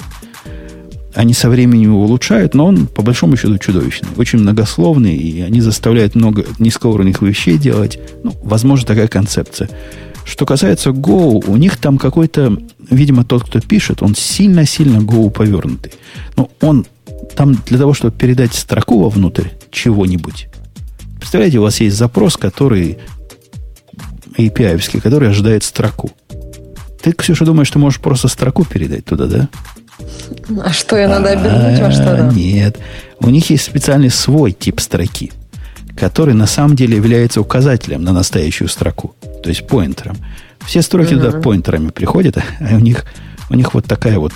Они 1.15 1.33
со 1.33 1.49
временем 1.49 1.91
его 1.91 2.03
улучшают, 2.03 2.53
но 2.53 2.67
он, 2.67 2.87
по 2.87 3.01
большому 3.01 3.35
счету, 3.35 3.57
чудовищный. 3.57 4.09
Очень 4.15 4.39
многословный, 4.39 5.15
и 5.15 5.41
они 5.41 5.59
заставляют 5.59 6.15
много 6.15 6.45
низкоуровневых 6.59 7.21
вещей 7.21 7.57
делать. 7.57 7.99
Ну, 8.23 8.35
возможно, 8.43 8.85
такая 8.85 9.07
концепция. 9.07 9.69
Что 10.23 10.45
касается 10.45 10.91
Go, 10.91 11.43
у 11.47 11.57
них 11.57 11.77
там 11.77 11.97
какой-то, 11.97 12.57
видимо, 12.91 13.23
тот, 13.23 13.43
кто 13.43 13.59
пишет, 13.59 14.03
он 14.03 14.13
сильно-сильно 14.13 14.97
Go 14.99 15.31
повернутый. 15.31 15.93
Но 16.37 16.51
он 16.61 16.85
там 17.35 17.55
для 17.65 17.79
того, 17.79 17.93
чтобы 17.93 18.15
передать 18.15 18.53
строку 18.53 19.01
вовнутрь 19.01 19.47
чего-нибудь. 19.71 20.47
Представляете, 21.17 21.57
у 21.57 21.63
вас 21.63 21.81
есть 21.81 21.97
запрос, 21.97 22.37
который 22.37 22.99
API, 24.39 25.01
который 25.01 25.29
ожидает 25.29 25.63
строку. 25.63 26.11
Ты, 27.01 27.13
Ксюша, 27.13 27.45
думаешь, 27.45 27.69
ты 27.69 27.79
можешь 27.79 27.99
просто 27.99 28.27
строку 28.27 28.65
передать 28.65 29.05
туда, 29.05 29.25
да? 29.25 29.49
А 30.63 30.71
что, 30.71 30.97
ее 30.97 31.07
надо 31.07 31.29
обернуть 31.29 31.79
во 31.79 31.87
А, 31.87 31.91
что-то? 31.91 32.31
Нет. 32.35 32.77
У 33.19 33.29
них 33.29 33.49
есть 33.49 33.63
специальный 33.63 34.09
свой 34.09 34.51
тип 34.51 34.79
строки, 34.79 35.31
который 35.97 36.33
на 36.33 36.47
самом 36.47 36.75
деле 36.75 36.97
является 36.97 37.41
указателем 37.41 38.03
на 38.03 38.13
настоящую 38.13 38.69
строку, 38.69 39.15
то 39.43 39.49
есть 39.49 39.67
поинтером. 39.67 40.17
Все 40.65 40.81
строки 40.81 41.15
туда 41.15 41.31
поинтерами 41.31 41.89
приходят, 41.89 42.37
а 42.37 42.75
у 42.75 42.79
них, 42.79 43.05
у 43.49 43.55
них 43.55 43.73
вот 43.73 43.85
такая 43.85 44.19
вот, 44.19 44.33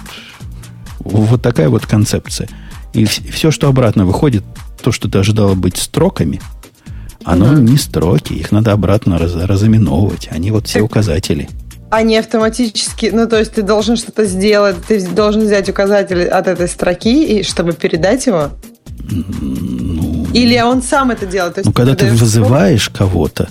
вот 1.00 1.42
такая 1.42 1.70
вот 1.70 1.86
концепция. 1.86 2.50
И 2.94 3.06
все, 3.06 3.52
что 3.52 3.68
обратно 3.68 4.06
выходит, 4.06 4.44
то, 4.82 4.92
что 4.92 5.10
ты 5.10 5.18
ожидала 5.18 5.56
быть 5.56 5.78
строками, 5.78 6.42
оно 7.24 7.54
не 7.54 7.78
строки, 7.78 8.34
их 8.34 8.52
надо 8.52 8.72
обратно 8.72 9.18
раз, 9.18 9.36
разыменовывать. 9.36 10.30
Они 10.32 10.52
вот 10.52 10.68
все 10.68 10.82
указатели. 10.82 11.50
Они 11.90 12.18
автоматически, 12.18 13.12
ну, 13.14 13.28
то 13.28 13.38
есть 13.38 13.54
ты 13.54 13.62
должен 13.62 13.98
что-то 13.98 14.26
сделать, 14.26 14.78
ты 14.88 15.06
должен 15.10 15.44
взять 15.44 15.70
указатель 15.70 16.24
от 16.24 16.48
этой 16.48 16.68
строки, 16.68 17.24
и, 17.24 17.44
чтобы 17.44 17.74
передать 17.74 18.26
его? 18.26 18.50
Или 20.34 20.60
он 20.62 20.82
сам 20.82 21.12
это 21.12 21.26
делает? 21.26 21.56
То 21.56 21.60
есть 21.60 21.68
Ну, 21.68 21.74
когда 21.74 21.96
ты 21.96 22.08
вызываешь 22.08 22.90
кого-то 22.90 23.48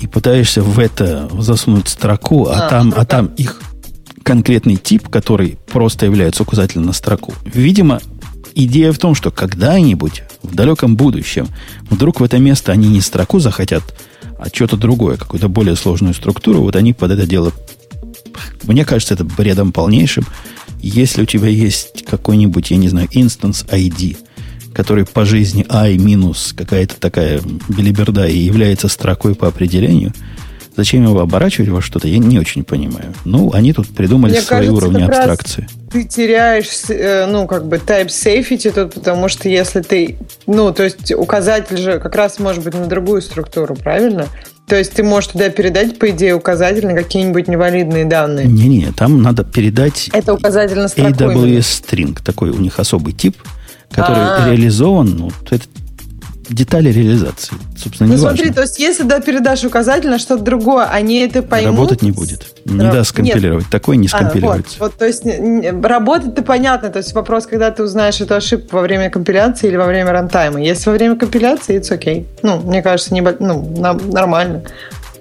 и 0.00 0.06
пытаешься 0.06 0.62
в 0.62 0.78
это 0.78 1.28
засунуть 1.38 1.88
строку, 1.88 2.46
а, 2.46 2.66
А, 2.66 2.70
там, 2.70 2.92
а 2.94 3.00
ну 3.00 3.06
там 3.06 3.26
их 3.36 3.60
конкретный 4.22 4.76
тип, 4.76 5.08
который 5.08 5.58
просто 5.66 6.06
является 6.06 6.42
указателем 6.42 6.86
на 6.86 6.92
строку. 6.92 7.34
Видимо, 7.44 8.00
идея 8.54 8.92
в 8.92 8.98
том, 8.98 9.14
что 9.14 9.30
когда-нибудь 9.30 10.22
в 10.42 10.54
далеком 10.54 10.96
будущем 10.96 11.48
вдруг 11.88 12.20
в 12.20 12.24
это 12.24 12.38
место 12.38 12.72
они 12.72 12.88
не 12.88 13.00
строку 13.00 13.38
захотят, 13.38 13.82
а 14.38 14.46
что-то 14.52 14.76
другое, 14.76 15.16
какую-то 15.16 15.48
более 15.48 15.76
сложную 15.76 16.14
структуру, 16.14 16.62
вот 16.62 16.76
они 16.76 16.92
под 16.92 17.12
это 17.12 17.26
дело... 17.26 17.52
Мне 18.62 18.84
кажется, 18.84 19.14
это 19.14 19.24
бредом 19.24 19.72
полнейшим. 19.72 20.24
Если 20.80 21.22
у 21.22 21.26
тебя 21.26 21.48
есть 21.48 22.04
какой-нибудь, 22.04 22.70
я 22.70 22.76
не 22.76 22.88
знаю, 22.88 23.08
instance 23.08 23.68
ID, 23.68 24.16
который 24.72 25.04
по 25.04 25.24
жизни 25.24 25.66
i 25.68 25.98
минус 25.98 26.54
какая-то 26.56 26.98
такая 26.98 27.40
белиберда 27.68 28.26
и 28.26 28.38
является 28.38 28.88
строкой 28.88 29.34
по 29.34 29.48
определению, 29.48 30.12
Зачем 30.76 31.04
его 31.04 31.20
оборачивать 31.20 31.68
во 31.68 31.82
что-то, 31.82 32.08
я 32.08 32.18
не 32.18 32.38
очень 32.38 32.64
понимаю. 32.64 33.12
Ну, 33.24 33.52
они 33.52 33.72
тут 33.72 33.88
придумали 33.88 34.32
Мне 34.32 34.40
свои 34.40 34.60
кажется, 34.60 34.76
уровни 34.76 35.00
как 35.00 35.08
раз 35.08 35.18
абстракции. 35.18 35.68
Ты 35.90 36.04
теряешь, 36.04 36.68
э, 36.88 37.26
ну, 37.26 37.46
как 37.46 37.66
бы, 37.66 37.76
type 37.76 38.06
safety 38.06 38.70
тут, 38.70 38.94
потому 38.94 39.28
что 39.28 39.48
если 39.48 39.80
ты, 39.80 40.18
ну, 40.46 40.72
то 40.72 40.84
есть 40.84 41.12
указатель 41.12 41.76
же 41.76 41.98
как 41.98 42.14
раз 42.14 42.38
может 42.38 42.62
быть 42.62 42.74
на 42.74 42.86
другую 42.86 43.22
структуру, 43.22 43.74
правильно? 43.74 44.26
То 44.66 44.76
есть 44.76 44.92
ты 44.92 45.02
можешь 45.02 45.32
туда 45.32 45.48
передать, 45.48 45.98
по 45.98 46.10
идее, 46.10 46.36
указатель 46.36 46.86
на 46.86 46.94
какие-нибудь 46.94 47.48
невалидные 47.48 48.04
данные. 48.04 48.46
Не-не, 48.46 48.92
там 48.92 49.20
надо 49.20 49.42
передать 49.42 50.08
Это 50.12 50.32
указатель 50.32 50.78
на 50.78 50.86
строку. 50.86 51.10
AWS. 51.10 51.58
String. 51.58 52.16
Такой 52.24 52.50
у 52.50 52.58
них 52.58 52.78
особый 52.78 53.12
тип, 53.12 53.36
который 53.90 54.22
А. 54.22 54.46
реализован, 54.48 55.16
ну, 55.18 55.32
это 55.50 55.64
детали 56.50 56.90
реализации. 56.92 57.54
Собственно, 57.76 58.08
Ну 58.08 58.14
не 58.14 58.20
смотри, 58.20 58.40
важно. 58.42 58.54
то 58.54 58.60
есть 58.62 58.78
если 58.78 59.04
да, 59.04 59.20
передашь 59.20 59.64
указатель 59.64 60.10
на 60.10 60.18
что-то 60.18 60.42
другое, 60.42 60.84
они 60.86 61.18
это 61.20 61.42
поймут. 61.42 61.76
Работать 61.76 62.02
не 62.02 62.10
будет. 62.10 62.46
Не 62.64 62.82
Раб- 62.82 62.92
даст 62.92 63.10
скомпилировать. 63.10 63.66
Такой 63.70 63.96
не 63.96 64.06
А, 64.06 64.10
скомпилируется. 64.10 64.76
вот, 64.80 64.90
вот, 64.92 64.98
то 64.98 65.06
есть 65.06 65.22
работать-то 65.24 66.42
понятно. 66.42 66.90
То 66.90 66.98
есть 66.98 67.12
вопрос, 67.14 67.46
когда 67.46 67.70
ты 67.70 67.82
узнаешь 67.84 68.20
эту 68.20 68.34
ошибку 68.34 68.76
во 68.76 68.82
время 68.82 69.10
компиляции 69.10 69.68
или 69.68 69.76
во 69.76 69.86
время 69.86 70.12
рантайма. 70.12 70.60
Если 70.60 70.90
во 70.90 70.96
время 70.96 71.16
компиляции, 71.16 71.78
it's 71.80 71.92
окей. 71.92 72.26
Ну, 72.42 72.60
мне 72.60 72.82
кажется, 72.82 73.14
не, 73.14 73.22
ну, 73.22 73.74
нормально. 74.12 74.62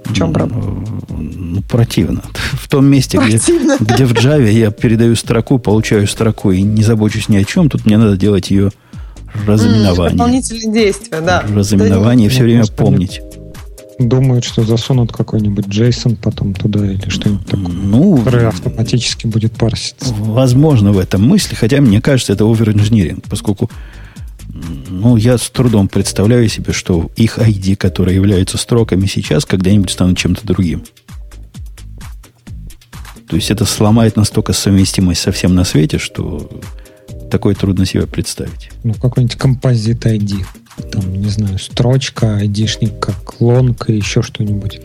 В 0.06 0.14
чем 0.14 0.34
проблема? 0.34 0.84
Ну, 1.10 1.62
противно. 1.70 2.24
В 2.54 2.68
том 2.68 2.86
месте, 2.88 3.20
где, 3.20 3.38
где 3.80 4.06
в 4.06 4.14
Java 4.14 4.50
я 4.50 4.72
передаю 4.72 5.16
строку, 5.16 5.60
получаю 5.60 6.08
строку 6.08 6.52
и 6.52 6.62
не 6.64 6.82
забочусь 6.84 7.30
ни 7.30 7.38
о 7.38 7.44
чем, 7.44 7.70
тут 7.70 7.86
мне 7.86 7.98
надо 7.98 8.18
делать 8.18 8.50
ее 8.50 8.72
разыменование. 9.46 10.18
Дополнительные 10.18 10.72
действия, 10.74 11.22
да. 11.22 11.44
Разыменование 11.54 12.30
все 12.30 12.40
Ну, 12.40 12.46
время 12.46 12.66
помнить. 12.68 13.22
Думают, 14.00 14.46
что 14.46 14.64
засунут 14.64 15.12
какой-нибудь 15.12 15.66
JSON 15.66 16.16
потом 16.22 16.54
туда 16.54 16.86
или 16.90 17.10
что-нибудь 17.10 17.46
такое, 17.46 17.68
Ну, 17.68 18.18
который 18.18 18.48
автоматически 18.48 19.28
будет 19.28 19.54
парситься. 19.54 20.14
возможно, 20.18 20.94
в 20.94 21.00
этом 21.00 21.28
мысли, 21.28 21.56
хотя 21.56 21.82
мне 21.82 22.00
кажется, 22.00 22.32
это 22.32 22.46
оверинжиниринг, 22.46 23.26
поскольку 23.30 23.70
ну, 24.90 25.16
я 25.18 25.38
с 25.38 25.50
трудом 25.50 25.88
представляю 25.90 26.48
себе, 26.50 26.74
что 26.74 27.12
их 27.16 27.38
ID, 27.40 27.76
которые 27.76 28.16
являются 28.16 28.58
строками 28.58 29.06
сейчас, 29.06 29.46
когда-нибудь 29.46 29.92
станут 29.92 30.18
чем-то 30.18 30.46
другим. 30.48 30.84
То 33.28 33.36
есть 33.36 33.52
это 33.52 33.66
сломает 33.66 34.16
настолько 34.16 34.54
совместимость 34.54 35.22
со 35.22 35.32
всем 35.32 35.54
на 35.56 35.64
свете, 35.64 36.00
что 36.00 36.50
такое 37.30 37.56
трудно 37.56 37.86
себе 37.86 38.08
представить. 38.08 38.72
Ну, 38.84 38.94
какой-нибудь 38.94 39.38
композит 39.38 40.06
ID. 40.06 40.46
Там, 40.92 41.14
не 41.14 41.30
знаю, 41.30 41.60
строчка, 41.60 42.38
айдишник, 42.38 43.00
как 43.00 43.42
лонг 43.42 43.90
или 43.90 43.98
еще 43.98 44.22
что-нибудь. 44.22 44.80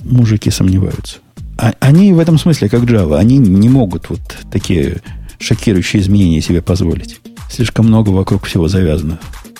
Мужики 0.00 0.50
сомневаются. 0.50 1.18
А- 1.58 1.74
они 1.80 2.12
в 2.12 2.18
этом 2.18 2.38
смысле, 2.38 2.68
как 2.68 2.82
Java, 2.82 3.18
они 3.18 3.38
не 3.38 3.68
могут 3.68 4.10
вот 4.10 4.20
такие 4.50 5.00
шокирующие 5.38 6.02
изменения 6.02 6.40
себе 6.40 6.62
позволить. 6.62 7.20
Слишком 7.50 7.86
много 7.86 8.10
вокруг 8.10 8.46
всего 8.46 8.68
завязано, 8.68 9.18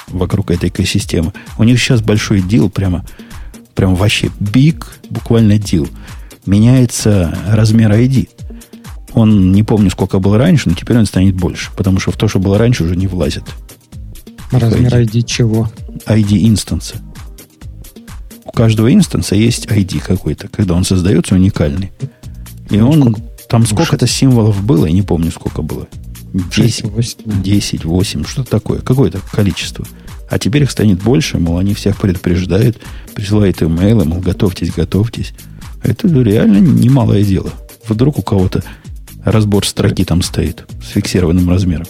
вокруг 0.08 0.50
этой 0.50 0.68
экосистемы. 0.68 1.32
У 1.58 1.64
них 1.64 1.80
сейчас 1.80 2.00
большой 2.00 2.40
дил, 2.40 2.70
прямо, 2.70 3.04
прям 3.74 3.94
вообще 3.94 4.28
big, 4.40 4.84
буквально 5.10 5.58
дил. 5.58 5.88
Меняется 6.46 7.38
размер 7.48 7.92
ID. 7.92 8.28
Он, 9.14 9.52
не 9.52 9.62
помню, 9.62 9.90
сколько 9.90 10.18
был 10.18 10.36
раньше, 10.36 10.68
но 10.68 10.74
теперь 10.74 10.98
он 10.98 11.06
станет 11.06 11.34
больше, 11.34 11.70
потому 11.76 12.00
что 12.00 12.12
в 12.12 12.16
то, 12.16 12.28
что 12.28 12.38
было 12.38 12.58
раньше, 12.58 12.84
уже 12.84 12.96
не 12.96 13.06
влазит. 13.06 13.44
Размер 14.50 14.94
ID. 14.94 15.06
ID 15.06 15.22
чего? 15.24 15.70
ID 16.06 16.48
инстанса. 16.48 16.96
У 18.44 18.52
каждого 18.52 18.92
инстанса 18.92 19.34
есть 19.34 19.66
ID 19.66 20.00
какой-то, 20.00 20.48
когда 20.48 20.74
он 20.74 20.84
создается 20.84 21.34
уникальный. 21.34 21.92
И 22.70 22.76
Ну, 22.78 22.90
он, 22.90 23.00
сколько? 23.00 23.20
там 23.48 23.60
Ну, 23.62 23.66
сколько-то 23.66 24.06
символов 24.06 24.62
было, 24.62 24.86
я 24.86 24.92
не 24.92 25.02
помню, 25.02 25.30
сколько 25.30 25.62
было. 25.62 25.86
10, 26.32 26.84
8, 26.84 27.18
да. 27.24 27.42
10, 27.42 27.84
8, 27.84 28.24
что 28.24 28.44
такое, 28.44 28.80
какое-то 28.80 29.20
количество. 29.32 29.86
А 30.30 30.38
теперь 30.38 30.62
их 30.62 30.70
станет 30.70 31.02
больше, 31.02 31.38
мол, 31.38 31.58
они 31.58 31.74
всех 31.74 31.98
предупреждают, 32.00 32.78
присылают 33.14 33.62
имейлы, 33.62 34.06
мол, 34.06 34.20
готовьтесь, 34.20 34.70
готовьтесь. 34.70 35.34
Это 35.82 36.08
реально 36.08 36.58
немалое 36.58 37.22
дело. 37.22 37.50
Вдруг 37.86 38.18
у 38.18 38.22
кого-то 38.22 38.62
разбор 39.24 39.66
строки 39.66 40.04
там 40.04 40.22
стоит 40.22 40.64
с 40.82 40.88
фиксированным 40.90 41.48
размером. 41.48 41.86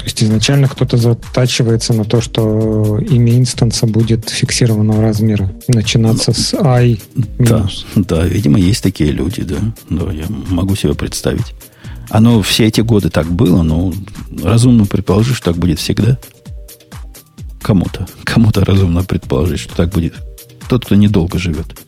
То 0.00 0.04
есть 0.04 0.22
изначально 0.22 0.66
кто-то 0.66 0.96
затачивается 0.96 1.92
на 1.92 2.06
то, 2.06 2.22
что 2.22 2.98
имя 2.98 3.36
инстанса 3.36 3.86
будет 3.86 4.30
фиксированного 4.30 5.02
размера. 5.02 5.52
Начинаться 5.68 6.32
с 6.32 6.54
i 6.54 6.98
Да, 7.38 7.68
да, 7.94 8.24
видимо, 8.24 8.58
есть 8.58 8.82
такие 8.82 9.12
люди, 9.12 9.42
да. 9.42 9.58
Да, 9.90 10.10
я 10.10 10.24
могу 10.48 10.74
себе 10.74 10.94
представить. 10.94 11.54
Оно 12.08 12.40
все 12.40 12.66
эти 12.66 12.80
годы 12.80 13.10
так 13.10 13.30
было, 13.30 13.62
но 13.62 13.92
разумно 14.42 14.86
предположить, 14.86 15.36
что 15.36 15.52
так 15.52 15.58
будет 15.58 15.78
всегда. 15.78 16.18
Кому-то. 17.60 18.08
Кому-то 18.24 18.64
разумно 18.64 19.04
предположить, 19.04 19.60
что 19.60 19.76
так 19.76 19.90
будет. 19.90 20.14
Тот, 20.68 20.86
кто 20.86 20.94
недолго 20.94 21.38
живет. 21.38 21.78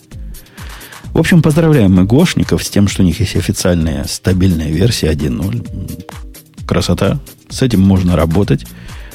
В 1.13 1.19
общем, 1.19 1.43
поздравляем 1.43 1.93
мы 1.95 2.05
гошников 2.05 2.65
с 2.65 2.71
тем, 2.71 2.89
что 2.89 3.03
у 3.03 3.05
них 3.05 3.21
есть 3.21 3.37
официальная 3.37 4.05
стабильная 4.05 4.71
версия 4.71 5.13
1.0. 5.13 6.67
Красота. 6.67 7.21
С 7.51 7.61
этим 7.61 7.81
можно 7.83 8.17
работать. 8.17 8.65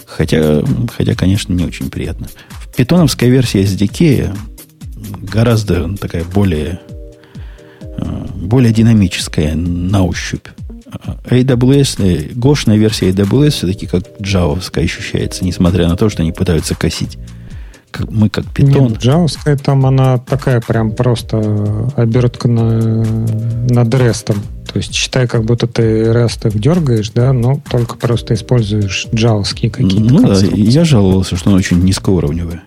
Хотя, 0.05 0.63
хотя, 0.95 1.15
конечно, 1.15 1.53
не 1.53 1.65
очень 1.65 1.89
приятно. 1.89 2.27
В 2.49 2.75
питоновской 2.75 3.29
версии 3.29 3.63
SDK 3.63 4.37
гораздо 5.21 5.95
такая 5.97 6.23
более, 6.23 6.79
э, 7.81 8.25
более 8.35 8.71
динамическая 8.71 9.55
на 9.55 10.03
ощупь. 10.03 10.47
AWS, 11.25 12.03
э, 12.03 12.29
гошная 12.33 12.77
версия 12.77 13.09
AWS 13.09 13.49
все-таки 13.49 13.87
как 13.87 14.03
джавовская 14.21 14.85
ощущается, 14.85 15.43
несмотря 15.43 15.87
на 15.87 15.97
то, 15.97 16.09
что 16.09 16.21
они 16.21 16.31
пытаются 16.31 16.75
косить. 16.75 17.17
Как, 17.91 18.11
мы 18.11 18.29
как 18.29 18.45
питон. 18.45 18.89
Нет, 18.89 18.99
джавовская 18.99 19.57
там 19.57 19.85
она 19.85 20.17
такая 20.17 20.61
прям 20.61 20.91
просто 20.91 21.91
обертка 21.95 22.47
на, 22.47 23.03
над 23.69 23.95
рестом. 23.95 24.37
То 24.71 24.77
есть 24.77 24.93
считай, 24.93 25.27
как 25.27 25.45
будто 25.45 25.67
ты 25.67 26.11
рестов 26.11 26.53
дергаешь, 26.53 27.09
да, 27.11 27.33
но 27.33 27.61
только 27.69 27.95
просто 27.95 28.33
используешь 28.33 29.07
джавовские 29.13 29.71
какие-то 29.71 30.13
Ну 30.13 30.27
да, 30.27 30.39
я 30.39 30.83
жаловался, 30.83 31.37
что 31.37 31.49
она 31.49 31.57
очень 31.57 31.81
низкоуровневая. 31.83 32.63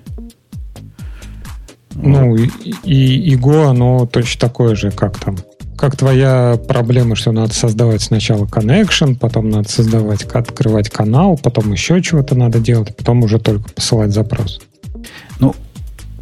Ну, 1.94 2.36
и, 2.36 2.48
и, 2.84 3.32
и 3.32 3.36
Go, 3.36 3.66
оно 3.66 4.06
точно 4.06 4.40
такое 4.40 4.74
же, 4.74 4.90
как 4.90 5.18
там. 5.18 5.36
Как 5.76 5.96
твоя 5.96 6.58
проблема, 6.68 7.16
что 7.16 7.32
надо 7.32 7.54
создавать 7.54 8.02
сначала 8.02 8.44
connection, 8.44 9.16
потом 9.16 9.48
надо 9.48 9.68
создавать, 9.68 10.24
открывать 10.24 10.90
канал, 10.90 11.38
потом 11.42 11.72
еще 11.72 12.02
чего-то 12.02 12.34
надо 12.34 12.58
делать, 12.58 12.94
потом 12.96 13.22
уже 13.22 13.38
только 13.38 13.70
посылать 13.72 14.12
запрос. 14.12 14.60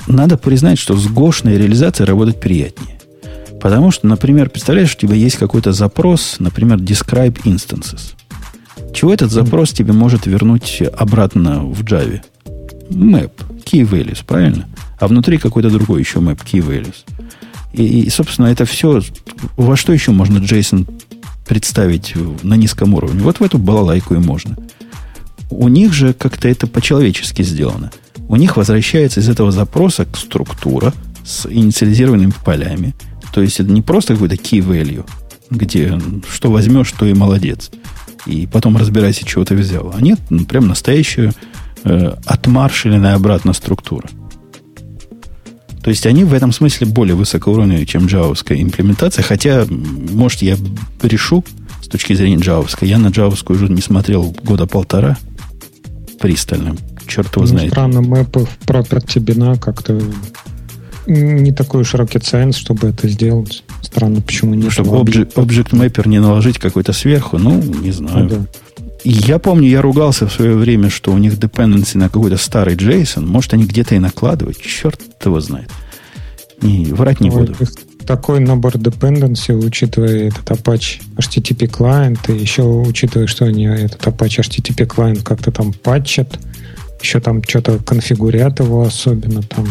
Надо 0.09 0.39
признать, 0.39 0.79
что 0.79 0.97
с 0.97 1.07
гошной 1.07 1.59
реализацией 1.59 2.07
работать 2.07 2.41
приятнее. 2.41 2.99
Потому 3.61 3.91
что, 3.91 4.07
например, 4.07 4.49
представляешь, 4.49 4.95
у 4.95 4.99
тебя 4.99 5.15
есть 5.15 5.37
какой-то 5.37 5.73
запрос, 5.73 6.37
например, 6.39 6.79
describe 6.79 7.43
instances. 7.45 8.15
Чего 8.95 9.13
этот 9.13 9.31
запрос 9.31 9.73
тебе 9.73 9.93
может 9.93 10.27
вернуть 10.27 10.83
обратно 10.97 11.63
в 11.63 11.83
Java? 11.83 12.23
Map, 12.89 13.33
key 13.65 13.83
values, 13.83 14.25
правильно? 14.27 14.67
А 14.99 15.09
внутри 15.09 15.37
какой-то 15.37 15.71
другой 15.71 16.01
еще 16.01 16.21
map, 16.21 16.41
key 16.43 16.67
values. 16.67 17.05
И, 17.75 18.03
и, 18.03 18.11
собственно, 18.11 18.47
это 18.47 18.65
все... 18.65 19.03
Во 19.57 19.77
что 19.77 19.93
еще 19.93 20.13
можно 20.13 20.39
JSON 20.39 20.89
представить 21.47 22.15
на 22.43 22.55
низком 22.55 22.95
уровне? 22.95 23.21
Вот 23.21 23.41
в 23.41 23.43
эту 23.43 23.59
балалайку 23.59 24.15
и 24.15 24.19
можно. 24.19 24.57
У 25.51 25.69
них 25.69 25.93
же 25.93 26.15
как-то 26.15 26.49
это 26.49 26.67
по-человечески 26.67 27.43
сделано. 27.43 27.91
У 28.29 28.37
них 28.37 28.57
возвращается 28.57 29.21
из 29.21 29.29
этого 29.29 29.51
запроса 29.51 30.07
структура 30.15 30.93
с 31.25 31.47
инициализированными 31.51 32.33
полями. 32.45 32.95
То 33.33 33.43
есть 33.43 33.61
это 33.61 33.71
не 33.71 33.83
просто 33.83 34.15
какой-то 34.15 34.37
key 34.37 34.61
value, 34.61 35.09
где 35.51 35.99
что 36.31 36.51
возьмешь, 36.51 36.93
то 36.93 37.07
и 37.07 37.15
молодец. 37.15 37.71
И 38.27 38.47
потом 38.47 38.77
разбирайся, 38.77 39.25
чего 39.25 39.45
ты 39.45 39.55
взял. 39.55 39.93
А 39.95 40.01
нет, 40.01 40.21
ну, 40.29 40.45
прям 40.45 40.69
настоящая 40.69 41.33
э, 41.85 42.15
отмаршиленная 42.27 43.15
обратно 43.15 43.53
структура. 43.53 44.09
То 45.83 45.91
есть 45.91 46.05
они 46.07 46.25
в 46.25 46.35
этом 46.35 46.53
смысле 46.53 46.87
более 46.87 47.15
высокоуровневые, 47.15 47.87
чем 47.87 48.07
джавовская 48.07 48.61
имплементация. 48.61 49.23
Хотя, 49.23 49.65
может, 49.71 50.43
я 50.43 50.59
решу 51.03 51.45
с 51.81 51.89
точки 51.89 52.13
зрения 52.13 52.37
джавовской. 52.37 52.89
Я 52.89 52.99
на 52.99 53.09
джавовскую 53.09 53.57
уже 53.57 53.73
не 53.73 53.81
смотрел 53.81 54.37
года 54.43 54.67
полтора 54.67 55.17
пристально. 56.21 56.77
Черт 57.09 57.35
его 57.35 57.43
Ну, 57.43 57.47
знает. 57.49 57.71
странно, 57.73 58.03
мэпы 58.03 58.41
в 58.47 58.59
property 58.67 59.19
бина 59.19 59.57
как-то 59.57 60.01
не 61.07 61.53
такой 61.53 61.85
широкий 61.85 62.19
science, 62.19 62.53
чтобы 62.53 62.89
это 62.89 63.09
сделать. 63.09 63.65
Странно, 63.83 64.21
почему 64.21 64.55
нет. 64.55 64.71
Чтобы 64.71 64.91
object, 64.99 65.35
object 65.35 65.71
mapper 65.71 66.07
не 66.07 66.21
наложить 66.21 66.59
какой-то 66.59 66.93
сверху, 66.93 67.39
ну, 67.39 67.61
не 67.63 67.91
знаю. 67.93 68.25
Ну, 68.25 68.29
да. 68.29 68.47
Я 69.05 69.39
помню, 69.39 69.69
я 69.69 69.81
ругался 69.81 70.27
в 70.27 70.33
свое 70.33 70.55
время, 70.55 70.91
что 70.91 71.13
у 71.13 71.19
них 71.19 71.35
dependency 71.35 71.97
на 71.97 72.09
какой-то 72.11 72.37
старый 72.37 72.75
JSON. 72.77 73.25
Может, 73.25 73.55
они 73.55 73.65
где-то 73.65 73.95
и 73.95 73.99
накладывают. 74.01 74.59
Черт 74.61 75.01
его 75.25 75.41
знает. 75.41 75.71
Не, 76.61 76.87
врать 76.87 77.21
не 77.21 77.31
Ой, 77.31 77.47
буду. 77.47 77.55
Такой 78.07 78.41
набор 78.41 78.75
dependency, 78.75 79.55
учитывая 79.55 80.29
этот 80.29 80.51
Apache 80.51 81.01
HTTP 81.17 81.69
клиент, 81.69 82.29
и 82.29 82.33
еще 82.33 82.63
учитывая, 82.65 83.29
что 83.29 83.45
они 83.45 83.65
этот 83.65 84.03
Apache 84.03 84.41
HTTP 84.43 84.85
клиент 84.87 85.23
как-то 85.23 85.53
там 85.53 85.73
патчат, 85.73 86.39
еще 87.03 87.21
там 87.21 87.43
что-то 87.43 87.79
конфигурят 87.79 88.61
его 88.61 88.83
особенно, 88.83 89.43
там 89.43 89.67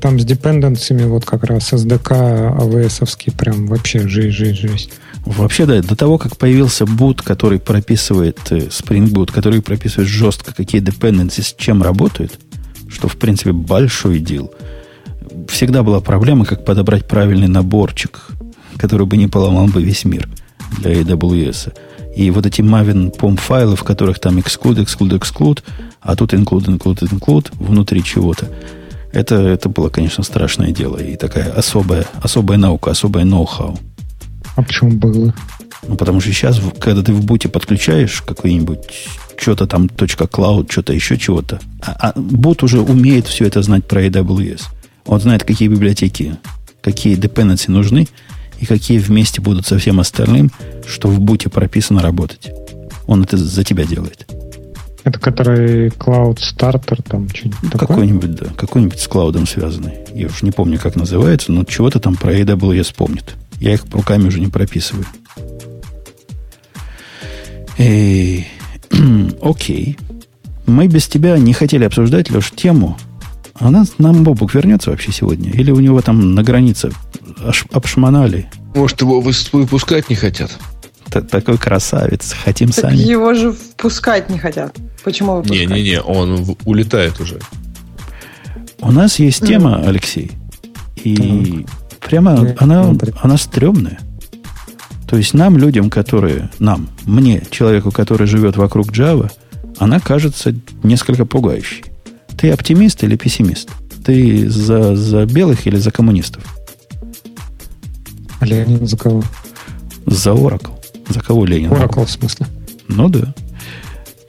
там 0.00 0.18
с 0.18 0.24
депенденциями 0.24 1.04
вот 1.04 1.24
как 1.24 1.44
раз 1.44 1.72
SDK 1.72 2.56
AWS 2.56 3.36
прям 3.36 3.66
вообще 3.66 4.06
жизнь, 4.06 4.30
жизнь, 4.30 4.56
жизнь. 4.56 4.90
Вообще, 5.24 5.66
да, 5.66 5.82
до 5.82 5.96
того, 5.96 6.18
как 6.18 6.36
появился 6.36 6.84
boot, 6.84 7.22
который 7.22 7.58
прописывает, 7.58 8.38
э, 8.50 8.68
Spring 8.68 9.08
Boot, 9.08 9.32
который 9.32 9.60
прописывает 9.60 10.08
жестко, 10.08 10.54
какие 10.54 10.80
dependencies 10.80 11.42
с 11.42 11.54
чем 11.54 11.82
работают, 11.82 12.38
что, 12.88 13.08
в 13.08 13.16
принципе, 13.16 13.52
большой 13.52 14.20
дел. 14.20 14.52
Всегда 15.48 15.82
была 15.82 16.00
проблема, 16.00 16.44
как 16.44 16.64
подобрать 16.64 17.06
правильный 17.06 17.48
наборчик, 17.48 18.28
который 18.78 19.06
бы 19.06 19.16
не 19.16 19.26
поломал 19.26 19.66
бы 19.66 19.82
весь 19.82 20.04
мир 20.04 20.28
для 20.78 20.92
AWS. 20.92 21.74
И 22.16 22.30
вот 22.30 22.46
эти 22.46 22.60
Maven 22.60 23.16
POM 23.16 23.36
файлы, 23.36 23.76
в 23.76 23.84
которых 23.84 24.18
там 24.18 24.38
exclude, 24.38 24.84
exclude, 24.84 25.18
exclude, 25.18 25.62
а 26.00 26.16
тут 26.16 26.32
include, 26.32 26.66
include, 26.66 27.08
include 27.10 27.48
внутри 27.58 28.02
чего-то. 28.02 28.48
Это, 29.12 29.36
это 29.36 29.68
было, 29.68 29.88
конечно, 29.88 30.22
страшное 30.22 30.70
дело. 30.70 30.98
И 30.98 31.16
такая 31.16 31.50
особая, 31.52 32.06
особая 32.20 32.58
наука, 32.58 32.90
особая 32.90 33.24
ноу-хау. 33.24 33.78
А 34.56 34.62
почему 34.62 34.90
было? 34.90 35.34
Ну, 35.86 35.96
потому 35.96 36.20
что 36.20 36.32
сейчас, 36.32 36.60
когда 36.80 37.02
ты 37.02 37.12
в 37.12 37.24
буте 37.24 37.48
подключаешь 37.48 38.22
какой-нибудь 38.22 38.80
что-то 39.36 39.66
там 39.66 39.86
.cloud, 39.86 40.70
что-то 40.70 40.92
еще 40.92 41.16
чего-то, 41.16 41.60
а, 41.80 42.10
а 42.10 42.12
бот 42.18 42.62
уже 42.62 42.80
умеет 42.80 43.26
все 43.28 43.46
это 43.46 43.62
знать 43.62 43.86
про 43.86 44.04
AWS. 44.04 44.62
Он 45.06 45.20
знает, 45.20 45.44
какие 45.44 45.68
библиотеки, 45.68 46.36
какие 46.82 47.16
dependency 47.16 47.70
нужны, 47.70 48.08
и 48.60 48.66
какие 48.66 48.98
вместе 48.98 49.40
будут 49.40 49.66
со 49.66 49.78
всем 49.78 50.00
остальным, 50.00 50.50
что 50.86 51.08
в 51.08 51.20
буте 51.20 51.48
прописано 51.48 52.02
работать. 52.02 52.50
Он 53.06 53.22
это 53.22 53.36
за 53.36 53.64
тебя 53.64 53.84
делает. 53.84 54.26
Это 55.04 55.18
который 55.18 55.88
Cloud 55.88 56.38
Starter, 56.38 57.02
там 57.02 57.28
что-нибудь 57.30 57.58
ну, 57.62 57.70
Какой-нибудь, 57.70 58.34
да. 58.34 58.46
Какой-нибудь 58.56 59.00
с 59.00 59.08
клаудом 59.08 59.46
связанный. 59.46 59.94
Я 60.12 60.26
уж 60.26 60.42
не 60.42 60.50
помню, 60.50 60.78
как 60.78 60.96
называется, 60.96 61.52
но 61.52 61.64
чего-то 61.64 62.00
там 62.00 62.16
про 62.16 62.34
AWS 62.38 62.94
помнит. 62.94 63.34
Я 63.60 63.74
их 63.74 63.84
руками 63.90 64.26
уже 64.26 64.40
не 64.40 64.48
прописываю. 64.48 65.06
Эй, 67.78 68.48
окей. 69.42 69.96
Мы 70.66 70.86
без 70.88 71.08
тебя 71.08 71.38
не 71.38 71.54
хотели 71.54 71.84
обсуждать, 71.84 72.30
Леш, 72.30 72.50
тему. 72.50 72.98
Она 73.60 73.84
нам 73.98 74.22
Бобук 74.22 74.54
вернется 74.54 74.90
вообще 74.90 75.12
сегодня? 75.12 75.50
Или 75.50 75.70
у 75.70 75.80
него 75.80 76.00
там 76.00 76.34
на 76.34 76.42
границе 76.42 76.92
обшмонали? 77.72 78.48
Может, 78.74 79.00
его 79.00 79.20
выпускать 79.20 80.08
не 80.08 80.16
хотят? 80.16 80.58
такой 81.10 81.58
красавец. 81.58 82.34
Хотим 82.44 82.68
так 82.68 82.84
сами. 82.84 82.96
Его 82.96 83.34
же 83.34 83.52
впускать 83.52 84.30
не 84.30 84.38
хотят. 84.38 84.76
Почему 85.04 85.36
выпускать? 85.36 85.68
Не-не-не, 85.68 86.02
он 86.02 86.56
улетает 86.64 87.18
уже. 87.20 87.40
У 88.80 88.92
нас 88.92 89.18
есть 89.18 89.46
тема, 89.46 89.80
mm. 89.82 89.88
Алексей. 89.88 90.32
И 91.02 91.14
mm. 91.14 91.70
прямо 92.00 92.32
mm. 92.34 92.56
она, 92.58 92.94
она 93.22 93.36
стрёмная. 93.38 93.98
То 95.08 95.16
есть 95.16 95.34
нам, 95.34 95.56
людям, 95.56 95.88
которые... 95.88 96.50
Нам, 96.58 96.88
мне, 97.06 97.42
человеку, 97.50 97.90
который 97.90 98.26
живет 98.26 98.56
вокруг 98.56 98.92
Java, 98.92 99.30
она 99.78 100.00
кажется 100.00 100.54
несколько 100.82 101.24
пугающей. 101.24 101.84
Ты 102.38 102.50
оптимист 102.50 103.02
или 103.02 103.16
пессимист? 103.16 103.68
Ты 104.04 104.48
за, 104.48 104.94
за 104.96 105.26
белых 105.26 105.66
или 105.66 105.76
за 105.76 105.90
коммунистов? 105.90 106.42
А 108.40 108.46
Ленин 108.46 108.86
за 108.86 108.96
кого? 108.96 109.22
За 110.06 110.30
Oracle. 110.30 110.72
За 111.08 111.20
кого 111.20 111.44
Ленин? 111.44 111.70
Oracle, 111.72 112.06
в 112.06 112.10
смысле? 112.10 112.46
Ну 112.86 113.08
да. 113.08 113.34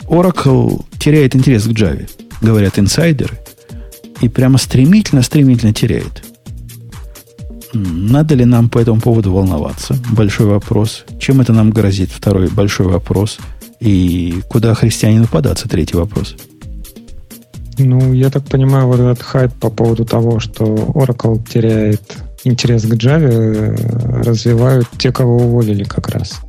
Oracle 0.08 0.84
теряет 0.98 1.36
интерес 1.36 1.64
к 1.66 1.70
Java, 1.70 2.10
говорят 2.42 2.80
инсайдеры, 2.80 3.38
и 4.22 4.28
прямо 4.28 4.58
стремительно-стремительно 4.58 5.74
теряет. 5.74 6.24
Надо 7.74 8.34
ли 8.34 8.46
нам 8.46 8.70
по 8.70 8.80
этому 8.80 9.00
поводу 9.00 9.32
волноваться? 9.32 9.96
Большой 10.12 10.48
вопрос. 10.48 11.06
Чем 11.20 11.42
это 11.42 11.54
нам 11.54 11.70
грозит? 11.70 12.10
Второй 12.12 12.48
большой 12.48 12.88
вопрос. 12.88 13.38
И 13.80 14.42
куда 14.50 14.74
христианину 14.74 15.28
податься? 15.28 15.70
Третий 15.70 15.96
вопрос. 15.96 16.36
Ну, 17.80 18.14
я 18.14 18.30
так 18.30 18.44
понимаю, 18.44 18.88
вот 18.88 19.00
этот 19.00 19.22
хайп 19.22 19.54
по 19.54 19.70
поводу 19.70 20.06
того, 20.06 20.40
что 20.40 20.64
Oracle 20.66 21.42
теряет 21.48 22.02
интерес 22.44 22.84
к 22.84 22.94
Java, 22.94 23.30
э, 23.30 24.22
развивают 24.24 24.88
те, 24.98 25.12
кого 25.12 25.38
уволили 25.38 25.84
как 25.84 26.10
раз. 26.10 26.42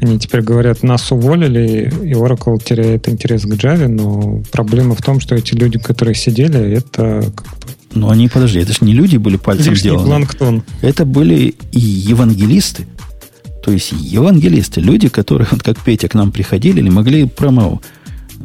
Они 0.00 0.18
теперь 0.18 0.42
говорят, 0.42 0.82
нас 0.82 1.12
уволили, 1.12 1.92
и 2.02 2.12
Oracle 2.12 2.62
теряет 2.62 3.08
интерес 3.08 3.42
к 3.42 3.54
Java, 3.54 3.86
но 3.88 4.42
проблема 4.50 4.94
в 4.94 5.02
том, 5.02 5.20
что 5.20 5.34
эти 5.34 5.54
люди, 5.54 5.78
которые 5.78 6.14
сидели, 6.14 6.76
это... 6.76 7.24
Ну, 7.94 8.08
они, 8.08 8.28
подожди, 8.28 8.58
это 8.58 8.72
же 8.72 8.78
не 8.82 8.94
люди 8.94 9.16
были 9.16 9.36
пальцем 9.36 9.72
Лишний 9.72 9.90
сделаны. 9.90 10.06
планктон. 10.06 10.62
Это 10.80 11.04
были 11.04 11.54
и 11.72 11.78
евангелисты. 11.78 12.86
То 13.64 13.70
есть 13.70 13.92
евангелисты, 13.92 14.80
люди, 14.80 15.08
которые, 15.08 15.46
вот 15.50 15.62
как 15.62 15.78
Петя, 15.78 16.08
к 16.08 16.14
нам 16.14 16.32
приходили, 16.32 16.80
или 16.80 16.88
могли 16.88 17.26
прямо 17.26 17.80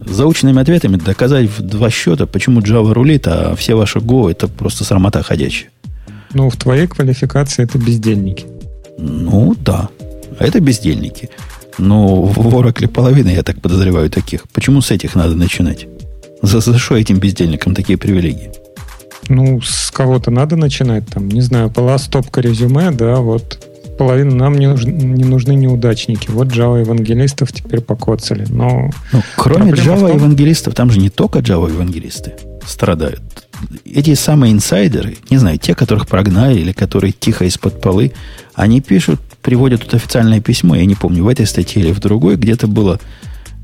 заученными 0.05 0.61
ответами 0.61 0.97
доказать 0.97 1.49
в 1.49 1.61
два 1.61 1.89
счета, 1.89 2.25
почему 2.25 2.61
Java 2.61 2.93
рулит, 2.93 3.27
а 3.27 3.55
все 3.55 3.75
ваши 3.75 3.99
Go 3.99 4.29
это 4.29 4.47
просто 4.47 4.83
срамота 4.83 5.23
ходячая. 5.23 5.69
Ну, 6.33 6.49
в 6.49 6.55
твоей 6.57 6.87
квалификации 6.87 7.63
это 7.63 7.77
бездельники. 7.77 8.45
Ну, 8.97 9.55
да. 9.59 9.89
Это 10.39 10.59
бездельники. 10.59 11.29
Но 11.77 12.23
в 12.23 12.55
Oracle 12.55 12.87
половина, 12.87 13.29
я 13.29 13.43
так 13.43 13.61
подозреваю, 13.61 14.09
таких. 14.09 14.47
Почему 14.49 14.81
с 14.81 14.91
этих 14.91 15.15
надо 15.15 15.35
начинать? 15.35 15.87
За, 16.41 16.59
за 16.59 16.77
что 16.77 16.97
этим 16.97 17.19
бездельникам 17.19 17.75
такие 17.75 17.97
привилегии? 17.97 18.51
Ну, 19.29 19.61
с 19.61 19.91
кого-то 19.91 20.31
надо 20.31 20.55
начинать. 20.55 21.07
Там, 21.07 21.27
не 21.29 21.41
знаю, 21.41 21.69
была 21.69 21.97
стопка 21.97 22.41
резюме, 22.41 22.91
да, 22.91 23.17
вот 23.17 23.59
половина 23.97 24.35
нам 24.35 24.53
не, 24.55 24.67
нужны, 24.67 24.91
не 24.91 25.23
нужны 25.23 25.53
неудачники. 25.55 26.29
Вот 26.29 26.47
Java 26.47 26.81
евангелистов 26.81 27.51
теперь 27.51 27.81
покоцали. 27.81 28.45
Но 28.49 28.89
ну, 29.11 29.21
кроме 29.35 29.71
Java 29.71 30.07
том... 30.07 30.17
евангелистов, 30.17 30.73
там 30.75 30.91
же 30.91 30.99
не 30.99 31.09
только 31.09 31.39
Java 31.39 31.71
евангелисты 31.71 32.33
страдают. 32.65 33.21
Эти 33.85 34.13
самые 34.13 34.53
инсайдеры, 34.53 35.17
не 35.29 35.37
знаю, 35.37 35.57
те, 35.57 35.73
которых 35.73 36.07
прогнали 36.07 36.59
или 36.59 36.71
которые 36.71 37.11
тихо 37.11 37.45
из-под 37.45 37.81
полы, 37.81 38.13
они 38.53 38.81
пишут 38.81 39.19
приводят 39.41 39.81
тут 39.81 39.93
официальное 39.93 40.41
письмо, 40.41 40.75
я 40.75 40.85
не 40.85 40.95
помню, 40.95 41.23
в 41.23 41.27
этой 41.29 41.45
статье 41.45 41.81
или 41.81 41.93
в 41.93 41.99
другой, 41.99 42.35
где-то 42.35 42.67
было 42.67 42.99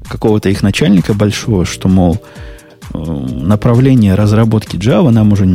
какого-то 0.08 0.48
их 0.48 0.64
начальника 0.64 1.14
большого, 1.14 1.66
что, 1.66 1.90
мол, 1.90 2.22
э, 2.94 2.98
направление 2.98 4.16
разработки 4.16 4.78
Java 4.78 5.10
нам 5.10 5.34
уже 5.34 5.46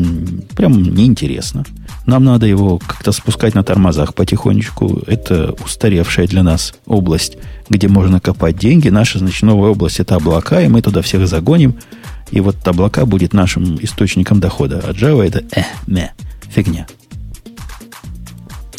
прям 0.55 0.83
неинтересно. 0.83 1.65
Нам 2.09 2.25
надо 2.25 2.47
его 2.47 2.79
как-то 2.79 3.13
спускать 3.13 3.55
на 3.55 3.63
тормозах 3.63 4.15
потихонечку. 4.15 5.03
Это 5.07 5.55
устаревшая 5.63 6.27
для 6.27 6.43
нас 6.43 6.73
область, 6.87 7.37
где 7.69 7.87
можно 7.87 8.19
копать 8.19 8.57
деньги. 8.57 8.89
Наша, 8.89 9.19
значит, 9.19 9.43
новая 9.43 9.73
область– 9.73 10.01
это 10.01 10.17
облака, 10.17 10.63
и 10.63 10.69
мы 10.69 10.81
туда 10.81 11.03
всех 11.03 11.29
загоним. 11.29 11.75
И 12.31 12.41
вот 12.41 12.67
облака 12.67 13.05
будет 13.05 13.35
нашим 13.35 13.77
источником 13.85 14.41
дохода. 14.41 14.83
А 14.83 14.93
Java– 14.93 15.23
это 15.27 15.45
э, 15.55 15.65
не, 15.87 16.11
фигня. 16.49 16.87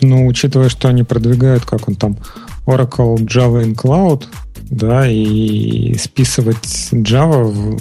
Ну, 0.01 0.25
учитывая, 0.25 0.69
что 0.69 0.87
они 0.87 1.03
продвигают, 1.03 1.65
как 1.65 1.87
он 1.87 1.93
там, 1.93 2.17
Oracle 2.65 3.15
Java 3.17 3.63
in 3.63 3.75
Cloud, 3.75 4.23
да, 4.69 5.07
и 5.07 5.95
списывать 5.95 6.89
Java 6.91 7.43
в, 7.43 7.79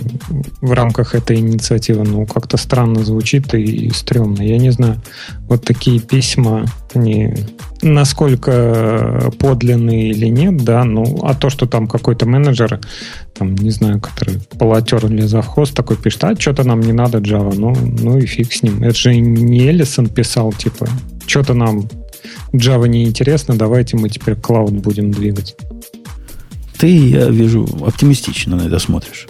в 0.60 0.72
рамках 0.72 1.14
этой 1.14 1.38
инициативы, 1.38 2.04
ну, 2.04 2.26
как-то 2.26 2.56
странно 2.56 3.04
звучит 3.04 3.52
и, 3.54 3.62
и 3.62 3.90
стрёмно. 3.90 4.42
Я 4.42 4.58
не 4.58 4.70
знаю, 4.70 5.00
вот 5.48 5.64
такие 5.64 6.00
письма, 6.00 6.64
они 6.94 7.34
насколько 7.82 9.30
подлинные 9.38 10.10
или 10.10 10.26
нет, 10.26 10.56
да, 10.64 10.84
ну, 10.84 11.20
а 11.22 11.34
то, 11.34 11.50
что 11.50 11.66
там 11.66 11.86
какой-то 11.86 12.26
менеджер, 12.26 12.80
там, 13.34 13.54
не 13.54 13.70
знаю, 13.70 14.00
который 14.00 14.40
полотер 14.58 15.06
или 15.06 15.22
завхоз 15.22 15.70
такой 15.70 15.96
пишет, 15.96 16.24
а 16.24 16.36
что-то 16.36 16.64
нам 16.64 16.80
не 16.80 16.92
надо 16.92 17.18
Java, 17.18 17.54
ну, 17.54 17.74
ну 17.76 18.18
и 18.18 18.26
фиг 18.26 18.52
с 18.52 18.62
ним. 18.62 18.82
Это 18.82 18.96
же 18.96 19.14
не 19.14 19.66
Эллисон 19.66 20.08
писал, 20.08 20.52
типа, 20.52 20.88
что-то 21.26 21.54
нам 21.54 21.88
Java 22.52 22.88
не 22.88 23.04
интересно, 23.04 23.54
давайте 23.54 23.96
мы 23.96 24.08
теперь 24.08 24.34
клауд 24.34 24.72
будем 24.72 25.10
двигать. 25.10 25.54
Ты, 26.78 27.08
я 27.08 27.28
вижу, 27.28 27.68
оптимистично 27.84 28.56
на 28.56 28.62
это 28.62 28.78
смотришь. 28.78 29.26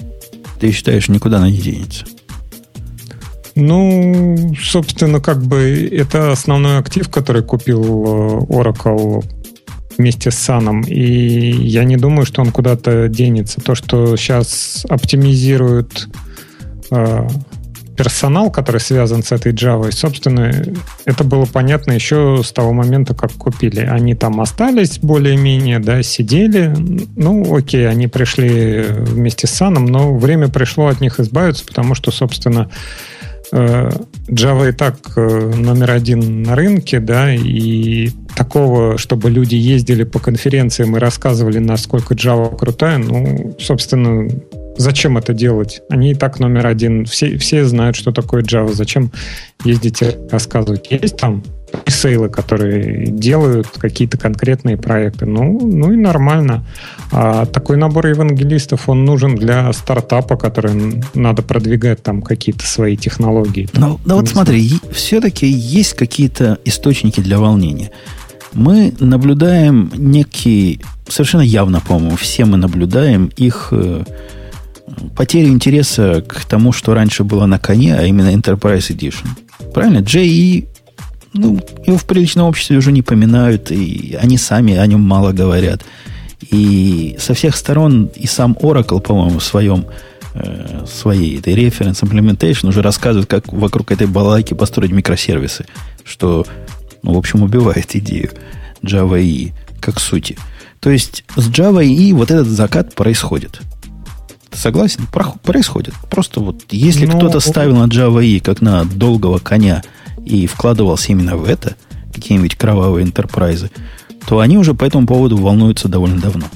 Ты 0.60 0.72
считаешь, 0.72 1.08
никуда 1.08 1.38
она 1.38 1.50
не 1.50 1.58
денется. 1.58 2.04
Ну, 3.54 4.54
собственно, 4.60 5.20
как 5.20 5.42
бы 5.42 5.88
это 5.90 6.30
основной 6.30 6.78
актив, 6.78 7.08
который 7.08 7.42
купил 7.42 7.82
э, 7.82 8.44
Oracle 8.52 9.24
вместе 9.96 10.30
с 10.30 10.36
Саном. 10.36 10.82
И 10.82 11.50
я 11.50 11.84
не 11.84 11.96
думаю, 11.96 12.24
что 12.24 12.40
он 12.42 12.52
куда-то 12.52 13.08
денется. 13.08 13.60
То, 13.60 13.74
что 13.74 14.16
сейчас 14.16 14.86
оптимизируют 14.88 16.08
э, 16.90 17.28
персонал, 17.98 18.52
который 18.52 18.80
связан 18.80 19.24
с 19.24 19.32
этой 19.32 19.52
Java. 19.52 19.90
Собственно, 19.90 20.52
это 21.04 21.24
было 21.24 21.46
понятно 21.46 21.92
еще 21.92 22.42
с 22.44 22.52
того 22.52 22.72
момента, 22.72 23.12
как 23.12 23.32
купили. 23.32 23.80
Они 23.80 24.14
там 24.14 24.40
остались 24.40 25.00
более-менее, 25.00 25.80
да, 25.80 26.02
сидели. 26.04 26.72
Ну, 27.16 27.56
окей, 27.56 27.88
они 27.88 28.06
пришли 28.06 28.84
вместе 28.88 29.48
с 29.48 29.50
Саном, 29.50 29.86
но 29.86 30.16
время 30.16 30.48
пришло 30.48 30.86
от 30.86 31.00
них 31.00 31.18
избавиться, 31.18 31.64
потому 31.66 31.96
что, 31.96 32.12
собственно, 32.12 32.70
э, 33.50 33.90
Java 34.28 34.68
и 34.68 34.72
так 34.72 34.96
э, 35.16 35.52
номер 35.56 35.90
один 35.90 36.44
на 36.44 36.54
рынке, 36.54 37.00
да, 37.00 37.34
и 37.34 38.10
такого, 38.36 38.96
чтобы 38.96 39.28
люди 39.28 39.56
ездили 39.56 40.04
по 40.04 40.20
конференциям 40.20 40.96
и 40.96 41.00
рассказывали, 41.00 41.58
насколько 41.58 42.14
Java 42.14 42.56
крутая, 42.56 42.98
ну, 42.98 43.56
собственно, 43.58 44.28
Зачем 44.78 45.18
это 45.18 45.34
делать? 45.34 45.82
Они 45.90 46.12
и 46.12 46.14
так 46.14 46.38
номер 46.38 46.66
один. 46.66 47.04
Все, 47.04 47.36
все 47.36 47.64
знают, 47.64 47.96
что 47.96 48.12
такое 48.12 48.42
Java. 48.42 48.72
Зачем 48.72 49.10
ездить 49.64 50.02
и 50.02 50.06
рассказывать? 50.30 50.86
Есть 50.90 51.16
там 51.16 51.42
сейлы, 51.86 52.28
которые 52.28 53.06
делают 53.06 53.66
какие-то 53.76 54.16
конкретные 54.18 54.76
проекты. 54.76 55.26
Ну, 55.26 55.58
ну 55.60 55.92
и 55.92 55.96
нормально. 55.96 56.64
А 57.12 57.44
такой 57.46 57.76
набор 57.76 58.06
евангелистов, 58.06 58.88
он 58.88 59.04
нужен 59.04 59.34
для 59.34 59.72
стартапа, 59.72 60.36
который 60.36 61.02
надо 61.14 61.42
продвигать 61.42 62.02
там 62.02 62.22
какие-то 62.22 62.64
свои 62.64 62.96
технологии. 62.96 63.68
Ну, 63.74 63.98
да 64.04 64.14
вот 64.14 64.28
смотри, 64.28 64.78
все-таки 64.92 65.46
есть 65.46 65.94
какие-то 65.94 66.58
источники 66.64 67.20
для 67.20 67.38
волнения. 67.38 67.90
Мы 68.54 68.94
наблюдаем 68.98 69.90
некие, 69.94 70.80
совершенно 71.06 71.42
явно, 71.42 71.80
по-моему, 71.80 72.16
все 72.16 72.44
мы 72.44 72.56
наблюдаем 72.56 73.30
их 73.36 73.72
потеря 75.16 75.48
интереса 75.48 76.22
к 76.26 76.44
тому, 76.44 76.72
что 76.72 76.94
раньше 76.94 77.24
было 77.24 77.46
на 77.46 77.58
коне, 77.58 77.94
а 77.96 78.04
именно 78.04 78.28
Enterprise 78.28 78.90
Edition. 78.90 79.26
Правильно? 79.72 79.98
JE, 79.98 80.66
ну, 81.34 81.60
его 81.86 81.98
в 81.98 82.04
приличном 82.04 82.46
обществе 82.46 82.76
уже 82.76 82.92
не 82.92 83.02
поминают, 83.02 83.70
и 83.70 84.16
они 84.20 84.38
сами 84.38 84.76
о 84.76 84.86
нем 84.86 85.00
мало 85.00 85.32
говорят. 85.32 85.82
И 86.50 87.16
со 87.18 87.34
всех 87.34 87.56
сторон 87.56 88.10
и 88.14 88.26
сам 88.26 88.52
Oracle, 88.52 89.00
по-моему, 89.00 89.38
в 89.38 89.44
своем 89.44 89.86
э, 90.34 90.84
своей 90.86 91.38
этой 91.38 91.54
reference 91.54 92.02
implementation 92.02 92.68
уже 92.68 92.82
рассказывает, 92.82 93.28
как 93.28 93.52
вокруг 93.52 93.90
этой 93.92 94.06
балайки 94.06 94.54
построить 94.54 94.92
микросервисы, 94.92 95.66
что, 96.04 96.46
ну, 97.02 97.14
в 97.14 97.18
общем, 97.18 97.42
убивает 97.42 97.94
идею 97.96 98.30
Java 98.82 99.20
EE 99.20 99.52
как 99.80 100.00
сути. 100.00 100.36
То 100.80 100.90
есть 100.90 101.24
с 101.36 101.48
Java 101.48 101.84
EE 101.84 102.14
вот 102.14 102.30
этот 102.30 102.46
закат 102.46 102.94
происходит. 102.94 103.60
Согласен? 104.52 105.06
Происходит. 105.42 105.94
Просто 106.10 106.40
вот 106.40 106.64
если 106.70 107.06
Но... 107.06 107.12
Ну, 107.12 107.18
кто-то 107.18 107.40
ставил 107.40 107.76
на 107.76 107.86
Java 107.86 108.24
E 108.24 108.40
как 108.40 108.60
на 108.60 108.84
долгого 108.84 109.38
коня 109.38 109.82
и 110.24 110.46
вкладывался 110.46 111.12
именно 111.12 111.36
в 111.36 111.48
это, 111.48 111.76
какие-нибудь 112.12 112.56
кровавые 112.56 113.04
интерпрайзы, 113.04 113.70
то 114.26 114.40
они 114.40 114.58
уже 114.58 114.74
по 114.74 114.84
этому 114.84 115.06
поводу 115.06 115.36
волнуются 115.36 115.88
довольно 115.88 116.20
давно. 116.20 116.46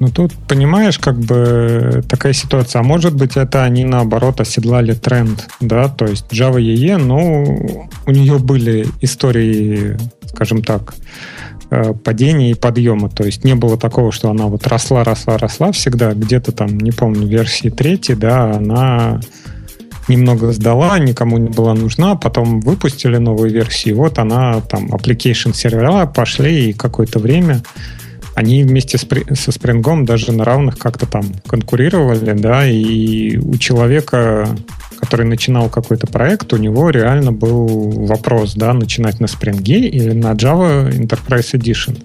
Ну, 0.00 0.08
тут, 0.10 0.32
понимаешь, 0.46 0.96
как 0.98 1.18
бы 1.18 2.04
такая 2.08 2.32
ситуация. 2.32 2.80
А 2.80 2.84
может 2.84 3.14
быть, 3.14 3.36
это 3.36 3.64
они, 3.64 3.84
наоборот, 3.84 4.40
оседлали 4.40 4.92
тренд, 4.92 5.48
да? 5.60 5.88
То 5.88 6.04
есть 6.04 6.26
Java 6.30 6.60
EE, 6.60 6.98
ну, 6.98 7.88
у 8.06 8.10
нее 8.12 8.38
были 8.38 8.86
истории, 9.00 9.98
скажем 10.32 10.62
так, 10.62 10.94
Э, 10.94 11.57
падения 12.04 12.50
и 12.50 12.54
подъема. 12.54 13.08
То 13.10 13.24
есть 13.24 13.44
не 13.44 13.54
было 13.54 13.76
такого, 13.78 14.12
что 14.12 14.30
она 14.30 14.46
вот 14.46 14.66
росла, 14.66 15.04
росла, 15.04 15.38
росла 15.38 15.72
всегда. 15.72 16.12
Где-то 16.12 16.52
там, 16.52 16.78
не 16.78 16.90
помню, 16.90 17.26
версии 17.26 17.68
третьей, 17.68 18.14
да, 18.14 18.52
она 18.52 19.20
немного 20.08 20.52
сдала, 20.52 20.98
никому 20.98 21.38
не 21.38 21.50
была 21.50 21.74
нужна, 21.74 22.14
потом 22.14 22.60
выпустили 22.60 23.18
новую 23.18 23.50
версию, 23.50 23.94
и 23.94 23.98
вот 23.98 24.18
она 24.18 24.60
там, 24.62 24.86
application 24.86 25.54
сервера 25.54 26.06
пошли, 26.06 26.70
и 26.70 26.72
какое-то 26.72 27.18
время 27.18 27.62
они 28.38 28.62
вместе 28.62 28.98
со 28.98 29.06
Spring 29.06 30.04
даже 30.04 30.30
на 30.30 30.44
равных 30.44 30.78
как-то 30.78 31.06
там 31.06 31.24
конкурировали, 31.48 32.38
да, 32.38 32.68
и 32.68 33.36
у 33.36 33.56
человека 33.56 34.48
который 35.00 35.26
начинал 35.26 35.68
какой-то 35.68 36.08
проект, 36.08 36.52
у 36.52 36.56
него 36.56 36.90
реально 36.90 37.30
был 37.30 38.06
вопрос, 38.06 38.54
да, 38.54 38.72
начинать 38.72 39.20
на 39.20 39.26
Spring 39.26 39.62
или 39.62 40.10
на 40.10 40.32
Java 40.32 40.90
Enterprise 40.90 41.52
Edition. 41.52 41.96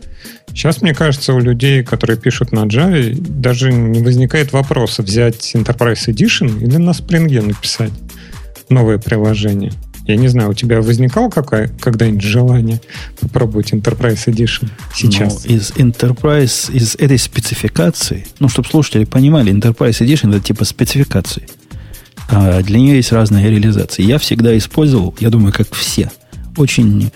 Сейчас, 0.50 0.84
мне 0.84 0.94
кажется, 0.94 1.34
у 1.34 1.40
людей, 1.40 1.84
которые 1.84 2.18
пишут 2.18 2.52
на 2.52 2.66
Java, 2.66 3.16
даже 3.20 3.74
не 3.74 4.04
возникает 4.04 4.54
вопроса 4.54 5.02
взять 5.02 5.56
Enterprise 5.56 6.08
Edition 6.08 6.62
или 6.62 6.78
на 6.78 6.92
Spring 6.92 7.42
написать 7.42 7.92
новое 8.70 9.00
приложение. 9.00 9.74
Я 10.06 10.18
не 10.18 10.28
знаю, 10.28 10.50
у 10.50 10.54
тебя 10.54 10.82
возникало 10.82 11.30
какое, 11.30 11.70
когда-нибудь 11.80 12.22
желание 12.22 12.82
попробовать 13.22 13.72
Enterprise 13.72 14.26
Edition 14.28 14.70
сейчас? 14.94 15.46
Ну, 15.46 15.56
из 15.56 15.72
Enterprise, 15.72 16.72
из 16.74 16.96
этой 16.96 17.18
спецификации, 17.18 18.26
ну, 18.40 18.50
чтобы 18.50 18.68
слушатели 18.68 19.06
понимали, 19.06 19.54
Enterprise 19.54 20.06
Edition 20.06 20.36
это 20.36 20.42
типа 20.42 20.66
спецификации. 20.66 21.48
А 22.30 22.62
для 22.62 22.80
нее 22.80 22.98
есть 22.98 23.14
разные 23.14 23.50
реализации. 23.50 24.04
Я 24.04 24.18
всегда 24.18 24.58
использовал, 24.58 25.16
я 25.20 25.30
думаю, 25.30 25.54
как 25.54 25.74
все, 25.74 26.12
очень 26.58 27.12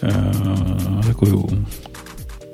э, 0.00 0.32
такую 1.06 1.66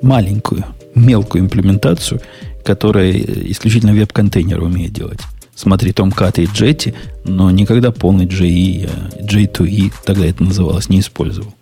маленькую, 0.03 0.65
мелкую 0.93 1.45
имплементацию, 1.45 2.21
которая 2.63 3.11
исключительно 3.11 3.93
веб-контейнер 3.93 4.61
умеет 4.61 4.93
делать. 4.93 5.19
Смотри, 5.59 5.91
Tomcat 5.91 6.41
и 6.41 6.45
Jetty, 6.45 6.95
но 7.25 7.51
никогда 7.51 7.91
полный 7.91 8.25
JE, 8.25 8.89
J2E, 9.21 9.91
тогда 10.05 10.25
это 10.25 10.41
называлось, 10.41 10.87
не 10.87 11.01
использовал. 11.01 11.53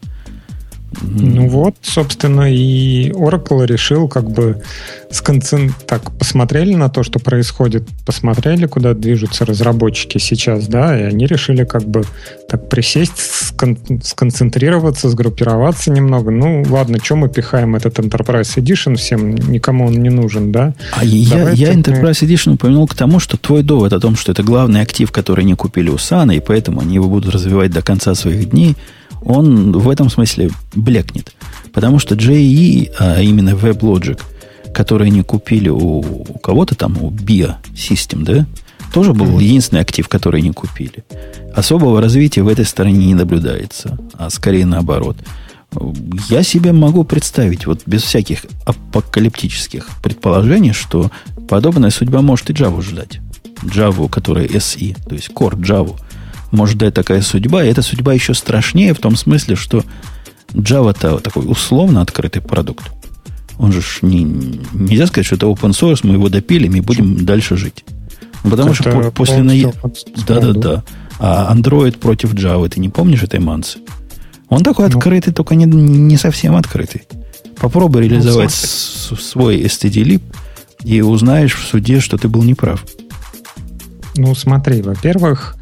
Ну 1.02 1.48
вот, 1.50 1.76
собственно, 1.82 2.52
и 2.52 3.12
Oracle 3.12 3.66
решил 3.66 4.08
как 4.08 4.30
бы 4.30 4.62
сконцен... 5.12 5.74
так 5.86 6.12
посмотрели 6.18 6.76
на 6.76 6.90
то, 6.90 7.04
что 7.04 7.20
происходит, 7.20 7.88
посмотрели, 8.06 8.68
куда 8.68 8.94
движутся 8.94 9.46
разработчики 9.46 10.18
сейчас, 10.18 10.68
да, 10.68 10.98
и 10.98 11.04
они 11.04 11.26
решили 11.26 11.66
как 11.66 11.84
бы 11.84 12.04
так 12.48 12.70
присесть, 12.70 13.18
скон... 13.18 13.78
сконцентрироваться, 14.02 15.10
сгруппироваться 15.10 15.92
немного. 15.92 16.32
Ну, 16.32 16.64
ладно, 16.70 17.00
что 17.04 17.16
мы 17.16 17.28
пихаем 17.28 17.76
этот 17.76 18.00
Enterprise 18.00 18.56
Edition 18.56 18.96
всем, 18.96 19.36
никому 19.36 19.88
он 19.88 19.94
не 19.94 20.10
нужен, 20.10 20.52
да? 20.52 20.74
А 20.94 21.04
я, 21.04 21.52
я 21.52 21.74
Enterprise 21.74 22.20
мы... 22.22 22.28
Edition 22.28 22.54
упомянул 22.54 22.88
к 22.88 22.96
тому, 22.96 23.20
что 23.20 23.38
твой 23.38 23.62
довод 23.62 23.92
о 23.92 24.00
том, 24.00 24.16
что 24.16 24.32
это 24.32 24.42
главный 24.42 24.82
актив, 24.82 25.12
который 25.12 25.44
не 25.44 25.56
купили 25.56 25.90
у 25.90 25.98
Сана, 25.98 26.32
и 26.32 26.40
поэтому 26.40 26.80
они 26.80 26.96
его 26.96 27.10
будут 27.10 27.34
развивать 27.34 27.72
до 27.72 27.82
конца 27.82 28.16
своих 28.16 28.50
дней– 28.50 28.78
он 29.24 29.72
в 29.72 29.90
этом 29.90 30.10
смысле 30.10 30.52
блекнет. 30.74 31.34
Потому 31.74 32.00
что 32.00 32.16
JE, 32.16 32.92
а 33.00 33.22
именно 33.22 33.52
WebLogic, 33.52 34.20
который 34.74 35.08
они 35.08 35.24
купили 35.24 35.70
у, 35.70 36.00
у 36.00 36.40
кого-то 36.40 36.76
там, 36.76 36.98
у 37.02 37.12
BIA 37.12 37.56
System, 37.74 38.24
да, 38.24 38.46
тоже 38.94 39.14
был 39.14 39.40
единственный 39.40 39.82
актив, 39.82 40.08
который 40.08 40.42
не 40.42 40.52
купили. 40.52 41.04
Особого 41.54 42.02
развития 42.02 42.44
в 42.44 42.48
этой 42.48 42.66
стороне 42.66 43.08
не 43.08 43.16
наблюдается, 43.16 43.98
а 44.14 44.30
скорее 44.30 44.66
наоборот. 44.66 45.18
Я 46.30 46.44
себе 46.44 46.72
могу 46.72 47.04
представить, 47.04 47.66
вот 47.68 47.82
без 47.86 48.04
всяких 48.04 48.46
апокалиптических 48.66 49.90
предположений, 50.02 50.72
что 50.72 51.12
подобная 51.50 51.90
судьба 51.90 52.22
может 52.22 52.50
и 52.50 52.54
Java 52.54 52.82
ждать. 52.82 53.20
Java, 53.64 54.10
которая 54.10 54.48
SE, 54.48 54.96
то 55.08 55.16
есть 55.16 55.30
Core 55.30 55.60
Java– 55.60 56.00
может 56.58 56.78
дать 56.78 56.94
такая 56.94 57.22
судьба. 57.22 57.64
И 57.64 57.70
эта 57.70 57.82
судьба 57.82 58.14
еще 58.14 58.34
страшнее 58.34 58.94
в 58.94 59.00
том 59.00 59.16
смысле, 59.16 59.56
что 59.56 59.86
Java-то 60.50 61.20
такой 61.20 61.46
условно 61.50 62.02
открытый 62.02 62.42
продукт. 62.42 62.92
Он 63.60 63.72
же 63.72 63.82
не, 64.02 64.24
нельзя 64.24 65.08
сказать, 65.08 65.26
что 65.26 65.36
это 65.36 65.46
open 65.46 65.72
source, 65.72 66.02
мы 66.04 66.14
его 66.14 66.30
допилим 66.30 66.76
и 66.76 66.82
будем 66.82 67.26
дальше 67.26 67.56
жить. 67.56 67.86
Потому 68.44 68.72
это 68.72 68.76
что 68.76 69.12
после 69.12 69.44
на... 69.44 69.54
Да, 70.28 70.40
да, 70.40 70.54
да. 70.54 70.84
А 71.20 71.56
Android 71.56 71.98
против 71.98 72.34
Java, 72.34 72.70
ты 72.70 72.80
не 72.80 72.90
помнишь 72.90 73.24
этой 73.24 73.40
мансы? 73.40 73.80
Он 74.50 74.64
такой 74.64 74.90
ну, 74.90 74.98
открытый, 74.98 75.34
только 75.34 75.56
не, 75.56 75.66
не 75.66 76.18
совсем 76.18 76.56
открытый. 76.56 77.04
Попробуй 77.60 78.04
ну, 78.04 78.10
реализовать 78.10 78.52
ну, 79.10 79.18
свой 79.18 79.62
std-lib 79.64 80.22
и 80.84 81.02
узнаешь 81.02 81.56
в 81.56 81.68
суде, 81.68 82.00
что 82.00 82.18
ты 82.18 82.28
был 82.28 82.44
неправ. 82.44 82.86
Ну, 84.16 84.34
смотри, 84.36 84.82
во-первых, 84.82 85.58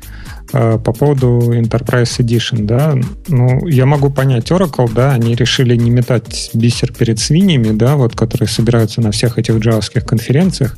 по 0.52 0.94
поводу 0.94 1.52
Enterprise 1.54 2.20
Edition, 2.20 2.66
да, 2.66 2.96
ну, 3.28 3.68
я 3.68 3.86
могу 3.86 4.10
понять 4.10 4.52
Oracle, 4.52 4.90
да, 4.94 5.12
они 5.12 5.36
решили 5.36 5.76
не 5.76 5.90
метать 5.90 6.52
бисер 6.54 6.94
перед 6.94 7.20
свиньями, 7.20 7.76
да, 7.76 7.96
вот, 7.96 8.16
которые 8.16 8.48
собираются 8.48 9.02
на 9.02 9.12
всех 9.12 9.38
этих 9.38 9.58
джавских 9.58 10.06
конференциях, 10.06 10.78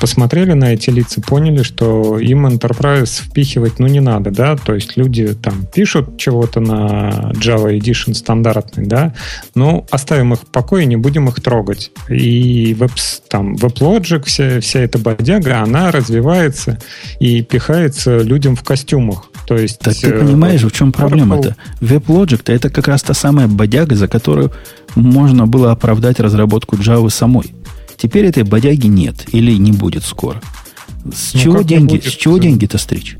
посмотрели 0.00 0.52
на 0.52 0.74
эти 0.74 0.90
лица, 0.90 1.20
поняли, 1.20 1.62
что 1.62 2.18
им 2.18 2.46
Enterprise 2.46 3.22
впихивать, 3.24 3.78
ну, 3.78 3.86
не 3.86 4.00
надо, 4.00 4.30
да, 4.30 4.56
то 4.56 4.74
есть 4.74 4.96
люди 4.96 5.34
там 5.34 5.66
пишут 5.66 6.18
чего-то 6.18 6.60
на 6.60 7.32
Java 7.34 7.76
Edition 7.76 8.14
стандартный, 8.14 8.86
да, 8.86 9.14
ну, 9.54 9.86
оставим 9.90 10.34
их 10.34 10.40
в 10.42 10.46
покое, 10.46 10.86
не 10.86 10.96
будем 10.96 11.28
их 11.28 11.40
трогать. 11.40 11.90
И 12.08 12.74
веб, 12.78 12.92
там, 13.28 13.54
WebLogic, 13.54 14.24
вся, 14.26 14.60
вся 14.60 14.80
эта 14.80 14.98
бодяга, 14.98 15.60
она 15.60 15.90
развивается 15.90 16.78
и 17.20 17.42
пихается 17.42 18.18
людям 18.18 18.54
в 18.54 18.62
костюм 18.62 19.07
костюмах. 19.08 19.30
То 19.46 19.56
есть, 19.56 19.78
так 19.78 19.94
ты 19.94 20.12
понимаешь, 20.12 20.62
в 20.62 20.70
чем 20.70 20.92
проблема-то? 20.92 21.56
WebLogic-то 21.80 22.52
это 22.52 22.70
как 22.70 22.88
раз 22.88 23.02
та 23.02 23.14
самая 23.14 23.48
бодяга, 23.48 23.96
за 23.96 24.08
которую 24.08 24.52
можно 24.94 25.46
было 25.46 25.72
оправдать 25.72 26.20
разработку 26.20 26.76
Java 26.76 27.10
самой. 27.10 27.54
Теперь 27.96 28.26
этой 28.26 28.42
бодяги 28.42 28.86
нет 28.86 29.26
или 29.32 29.52
не 29.52 29.72
будет 29.72 30.04
скоро. 30.04 30.40
С 31.12 31.34
ну, 31.34 31.40
чего 31.40 31.62
деньги? 31.62 31.96
Будет? 31.96 32.04
С 32.04 32.16
чего 32.16 32.38
деньги-то 32.38 32.78
стричь? 32.78 33.16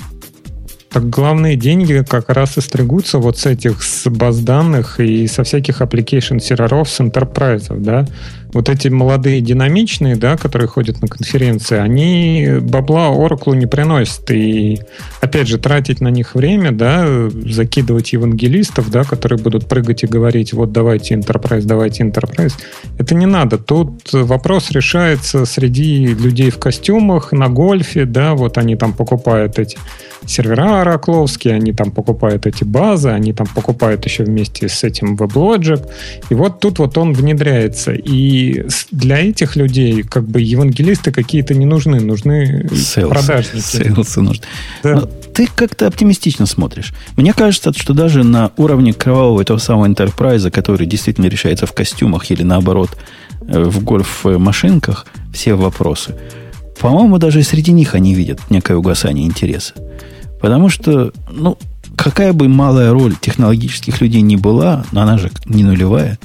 Так 0.91 1.11
главные 1.11 1.57
деньги 1.57 2.05
как 2.09 2.31
раз 2.31 2.57
и 2.57 2.61
стригутся 2.61 3.19
вот 3.19 3.39
с 3.39 3.47
этих 3.47 3.83
с 3.83 4.09
баз 4.09 4.39
данных 4.39 5.01
и 5.01 5.27
со 5.27 5.45
всяких 5.45 5.83
application 5.83 6.41
серверов 6.41 6.89
с 6.89 7.01
enterprise, 7.01 7.77
да 7.77 8.07
вот 8.53 8.69
эти 8.69 8.89
молодые 8.89 9.41
динамичные, 9.41 10.17
да, 10.17 10.37
которые 10.37 10.69
ходят 10.69 11.01
на 11.03 11.09
конференции, 11.09 11.79
они 11.79 12.49
бабла 12.61 13.09
Oracle 13.09 13.57
не 13.57 13.67
приносят. 13.67 14.31
И, 14.31 14.81
опять 15.21 15.49
же, 15.49 15.59
тратить 15.59 16.01
на 16.01 16.09
них 16.09 16.35
время, 16.35 16.73
да, 16.73 17.29
закидывать 17.31 18.13
евангелистов, 18.13 18.91
да, 18.91 19.05
которые 19.05 19.39
будут 19.39 19.67
прыгать 19.69 20.05
и 20.05 20.07
говорить, 20.07 20.53
вот 20.53 20.73
давайте 20.73 21.15
Enterprise, 21.15 21.65
давайте 21.65 22.05
Enterprise, 22.05 22.55
это 22.99 23.15
не 23.15 23.27
надо. 23.27 23.59
Тут 23.59 24.13
вопрос 24.13 24.71
решается 24.71 25.45
среди 25.45 26.07
людей 26.07 26.51
в 26.51 26.59
костюмах, 26.59 27.33
на 27.33 27.49
гольфе, 27.49 28.05
да, 28.05 28.35
вот 28.35 28.59
они 28.59 28.77
там 28.77 28.93
покупают 28.93 29.59
эти 29.59 29.79
сервера 30.27 30.83
оракловские, 30.83 31.55
они 31.55 31.73
там 31.73 31.91
покупают 31.91 32.47
эти 32.47 32.65
базы, 32.65 33.11
они 33.11 33.33
там 33.33 33.47
покупают 33.47 34.05
еще 34.05 34.25
вместе 34.25 34.69
с 34.69 34.85
этим 34.85 35.17
WebLogic. 35.17 35.87
И 36.29 36.35
вот 36.35 36.61
тут 36.61 36.79
вот 36.79 36.99
он 36.99 37.13
внедряется. 37.13 37.93
И 37.93 38.38
для 38.91 39.19
этих 39.19 39.57
людей 39.57 40.03
как 40.03 40.27
бы 40.27 40.41
евангелисты 40.41 41.13
какие-то 41.13 41.55
не 41.55 41.67
нужны, 41.67 42.01
нужны 42.01 42.67
Sales. 42.71 43.09
продажники. 43.09 43.65
Сейлсы 43.65 44.21
нужны. 44.21 44.45
Да. 44.83 44.95
Но 44.95 45.01
ты 45.35 45.49
как-то 45.55 45.87
оптимистично 45.87 46.47
смотришь. 46.47 46.93
Мне 47.17 47.33
кажется, 47.33 47.73
что 47.73 47.95
даже 47.95 48.25
на 48.25 48.51
уровне 48.57 48.93
кровавого 48.93 49.41
этого 49.41 49.59
самого 49.59 49.87
enterprise, 49.87 50.51
который 50.51 50.87
действительно 50.87 51.27
решается 51.27 51.67
в 51.67 51.73
костюмах 51.73 52.31
или 52.31 52.43
наоборот 52.43 52.91
э, 53.49 53.63
в 53.63 53.83
гольф-машинках, 53.85 55.07
все 55.33 55.55
вопросы. 55.55 56.15
По-моему, 56.81 57.19
даже 57.19 57.43
среди 57.43 57.73
них 57.73 57.95
они 57.95 58.15
видят 58.15 58.41
некое 58.51 58.77
угасание 58.77 59.27
интереса. 59.27 59.75
Потому 60.41 60.69
что, 60.69 61.13
ну, 61.31 61.59
какая 61.97 62.33
бы 62.33 62.49
малая 62.49 62.93
роль 62.93 63.17
технологических 63.21 64.01
людей 64.01 64.23
не 64.23 64.37
была, 64.37 64.85
но 64.93 65.03
она 65.03 65.19
же 65.19 65.31
не 65.45 65.65
нулевая. 65.65 66.19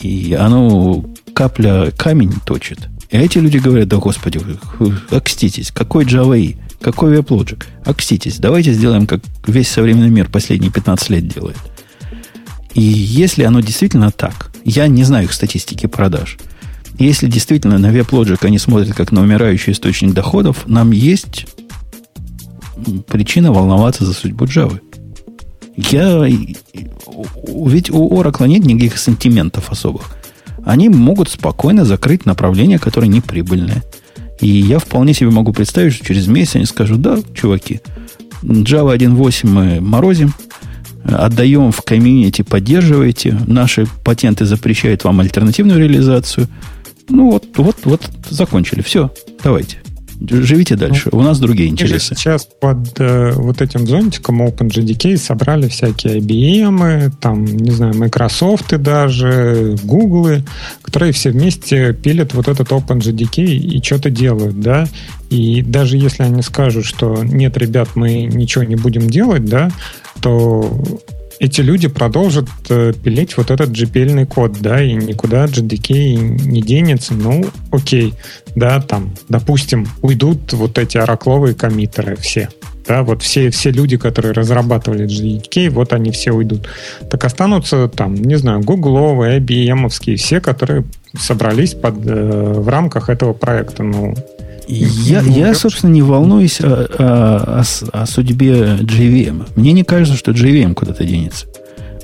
И 0.00 0.34
оно 0.38 1.04
капля 1.34 1.90
камень 1.96 2.32
точит. 2.46 2.88
И 3.10 3.18
эти 3.18 3.38
люди 3.38 3.58
говорят, 3.58 3.88
да 3.88 3.98
господи, 3.98 4.40
окститесь, 5.10 5.70
какой 5.70 6.04
Java 6.04 6.38
E, 6.38 6.56
какой 6.80 7.16
WebLogic, 7.16 7.64
окститесь, 7.84 8.38
давайте 8.38 8.72
сделаем, 8.72 9.06
как 9.06 9.20
весь 9.46 9.68
современный 9.68 10.10
мир 10.10 10.28
последние 10.28 10.70
15 10.72 11.10
лет 11.10 11.28
делает. 11.28 11.58
И 12.72 12.82
если 12.82 13.44
оно 13.44 13.60
действительно 13.60 14.10
так, 14.10 14.50
я 14.64 14.88
не 14.88 15.04
знаю 15.04 15.24
их 15.24 15.32
статистики 15.32 15.86
продаж, 15.86 16.38
если 16.98 17.26
действительно 17.28 17.78
на 17.78 17.86
WebLogic 17.92 18.38
они 18.46 18.58
смотрят 18.58 18.94
как 18.94 19.12
на 19.12 19.20
умирающий 19.20 19.72
источник 19.72 20.14
доходов, 20.14 20.66
нам 20.66 20.92
есть 20.92 21.46
причина 23.08 23.52
волноваться 23.52 24.04
за 24.04 24.12
судьбу 24.12 24.44
Java. 24.44 24.80
Я, 25.76 26.24
ведь 26.24 27.90
у 27.90 28.20
Oracle 28.20 28.46
нет 28.46 28.64
никаких 28.64 28.98
сантиментов 28.98 29.70
особых. 29.70 30.10
Они 30.64 30.88
могут 30.88 31.28
спокойно 31.28 31.84
закрыть 31.84 32.26
направление, 32.26 32.78
которое 32.78 33.08
не 33.08 33.20
прибыльное. 33.20 33.82
И 34.40 34.48
я 34.48 34.78
вполне 34.78 35.14
себе 35.14 35.30
могу 35.30 35.52
представить, 35.52 35.94
что 35.94 36.04
через 36.04 36.26
месяц 36.26 36.56
они 36.56 36.66
скажут, 36.66 37.00
да, 37.00 37.18
чуваки, 37.34 37.80
Java 38.42 38.96
1.8 38.96 39.48
мы 39.48 39.80
морозим, 39.80 40.34
отдаем 41.04 41.70
в 41.72 41.82
комьюнити, 41.82 42.42
поддерживаете, 42.42 43.38
наши 43.46 43.86
патенты 44.04 44.44
запрещают 44.44 45.04
вам 45.04 45.20
альтернативную 45.20 45.78
реализацию. 45.78 46.48
Ну 47.08 47.30
вот, 47.30 47.44
вот, 47.56 47.76
вот, 47.84 48.10
закончили. 48.30 48.82
Все, 48.82 49.12
давайте. 49.42 49.83
Живите 50.30 50.76
дальше. 50.76 51.08
Ну, 51.12 51.18
У 51.18 51.22
нас 51.22 51.38
другие 51.38 51.68
интересы. 51.68 52.14
Сейчас 52.14 52.46
под 52.60 53.00
э, 53.00 53.32
вот 53.34 53.60
этим 53.62 53.86
зонтиком 53.86 54.42
OpenJDK 54.42 55.16
собрали 55.16 55.68
всякие 55.68 56.18
IBM, 56.18 57.12
там, 57.20 57.44
не 57.44 57.70
знаю, 57.70 57.94
Microsoft 57.96 58.76
даже, 58.76 59.76
Google, 59.82 60.42
которые 60.82 61.12
все 61.12 61.30
вместе 61.30 61.92
пилят 61.92 62.34
вот 62.34 62.48
этот 62.48 62.68
OpenJDK 62.70 63.44
и 63.44 63.82
что-то 63.82 64.10
делают, 64.10 64.60
да. 64.60 64.86
И 65.30 65.62
даже 65.62 65.96
если 65.96 66.22
они 66.22 66.42
скажут, 66.42 66.84
что 66.84 67.22
нет, 67.24 67.56
ребят, 67.56 67.90
мы 67.94 68.24
ничего 68.24 68.64
не 68.64 68.76
будем 68.76 69.08
делать, 69.08 69.44
да, 69.44 69.70
то 70.20 70.70
эти 71.38 71.60
люди 71.60 71.88
продолжат 71.88 72.48
э, 72.68 72.92
пилить 72.92 73.36
вот 73.36 73.50
этот 73.50 73.70
GPL 73.70 74.26
код, 74.26 74.60
да, 74.60 74.82
и 74.82 74.92
никуда 74.92 75.46
JDK 75.46 76.46
не 76.46 76.62
денется. 76.62 77.14
Ну, 77.14 77.44
окей, 77.70 78.14
да, 78.54 78.80
там, 78.80 79.14
допустим, 79.28 79.86
уйдут 80.02 80.52
вот 80.52 80.78
эти 80.78 80.96
оракловые 80.98 81.54
коммитеры 81.54 82.16
все. 82.16 82.48
Да, 82.86 83.02
вот 83.02 83.22
все, 83.22 83.50
все 83.50 83.70
люди, 83.70 83.96
которые 83.96 84.32
разрабатывали 84.32 85.06
JDK, 85.06 85.70
вот 85.70 85.92
они 85.92 86.10
все 86.10 86.32
уйдут. 86.32 86.68
Так 87.10 87.24
останутся 87.24 87.88
там, 87.88 88.14
не 88.14 88.36
знаю, 88.36 88.60
гугловые, 88.60 89.40
IBM, 89.40 89.88
все, 90.16 90.40
которые 90.40 90.84
собрались 91.18 91.74
под, 91.74 92.06
э, 92.06 92.52
в 92.56 92.68
рамках 92.68 93.08
этого 93.08 93.32
проекта. 93.32 93.82
Ну, 93.82 94.14
я, 94.66 95.20
я, 95.20 95.54
собственно, 95.54 95.90
не 95.90 96.02
волнуюсь 96.02 96.60
о, 96.60 96.86
о, 96.98 97.62
о, 97.62 98.00
о 98.02 98.06
судьбе 98.06 98.78
JVM. 98.80 99.48
Мне 99.56 99.72
не 99.72 99.84
кажется, 99.84 100.16
что 100.16 100.32
JVM 100.32 100.74
куда-то 100.74 101.04
денется. 101.04 101.46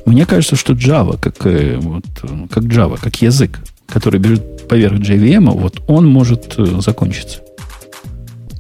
Мне 0.06 0.26
кажется, 0.26 0.56
что 0.56 0.72
Java, 0.72 1.18
как, 1.18 1.46
э, 1.46 1.76
вот, 1.78 2.04
как 2.50 2.64
Java, 2.64 2.98
как 3.00 3.20
язык, 3.22 3.60
который 3.86 4.20
бежит 4.20 4.68
поверх 4.68 4.98
JVM, 4.98 5.50
вот 5.50 5.82
он 5.88 6.06
может 6.06 6.54
э, 6.58 6.80
закончиться. 6.80 7.40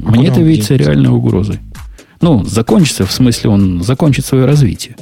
А 0.02 0.10
Мне 0.10 0.28
это 0.28 0.40
видится 0.40 0.76
реальной 0.76 1.10
угрозой. 1.10 1.60
Ну, 2.20 2.44
закончится, 2.44 3.06
в 3.06 3.12
смысле, 3.12 3.50
он 3.50 3.82
закончит 3.82 4.24
свое 4.26 4.44
развитие. 4.44 4.96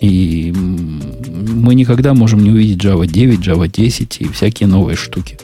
И 0.00 0.52
мы 0.54 1.74
никогда 1.74 2.14
можем 2.14 2.42
не 2.42 2.50
увидеть 2.50 2.84
Java 2.84 3.06
9, 3.06 3.40
Java 3.40 3.68
10 3.68 4.20
и 4.20 4.28
всякие 4.28 4.68
новые 4.68 4.96
штуки. 4.96 5.38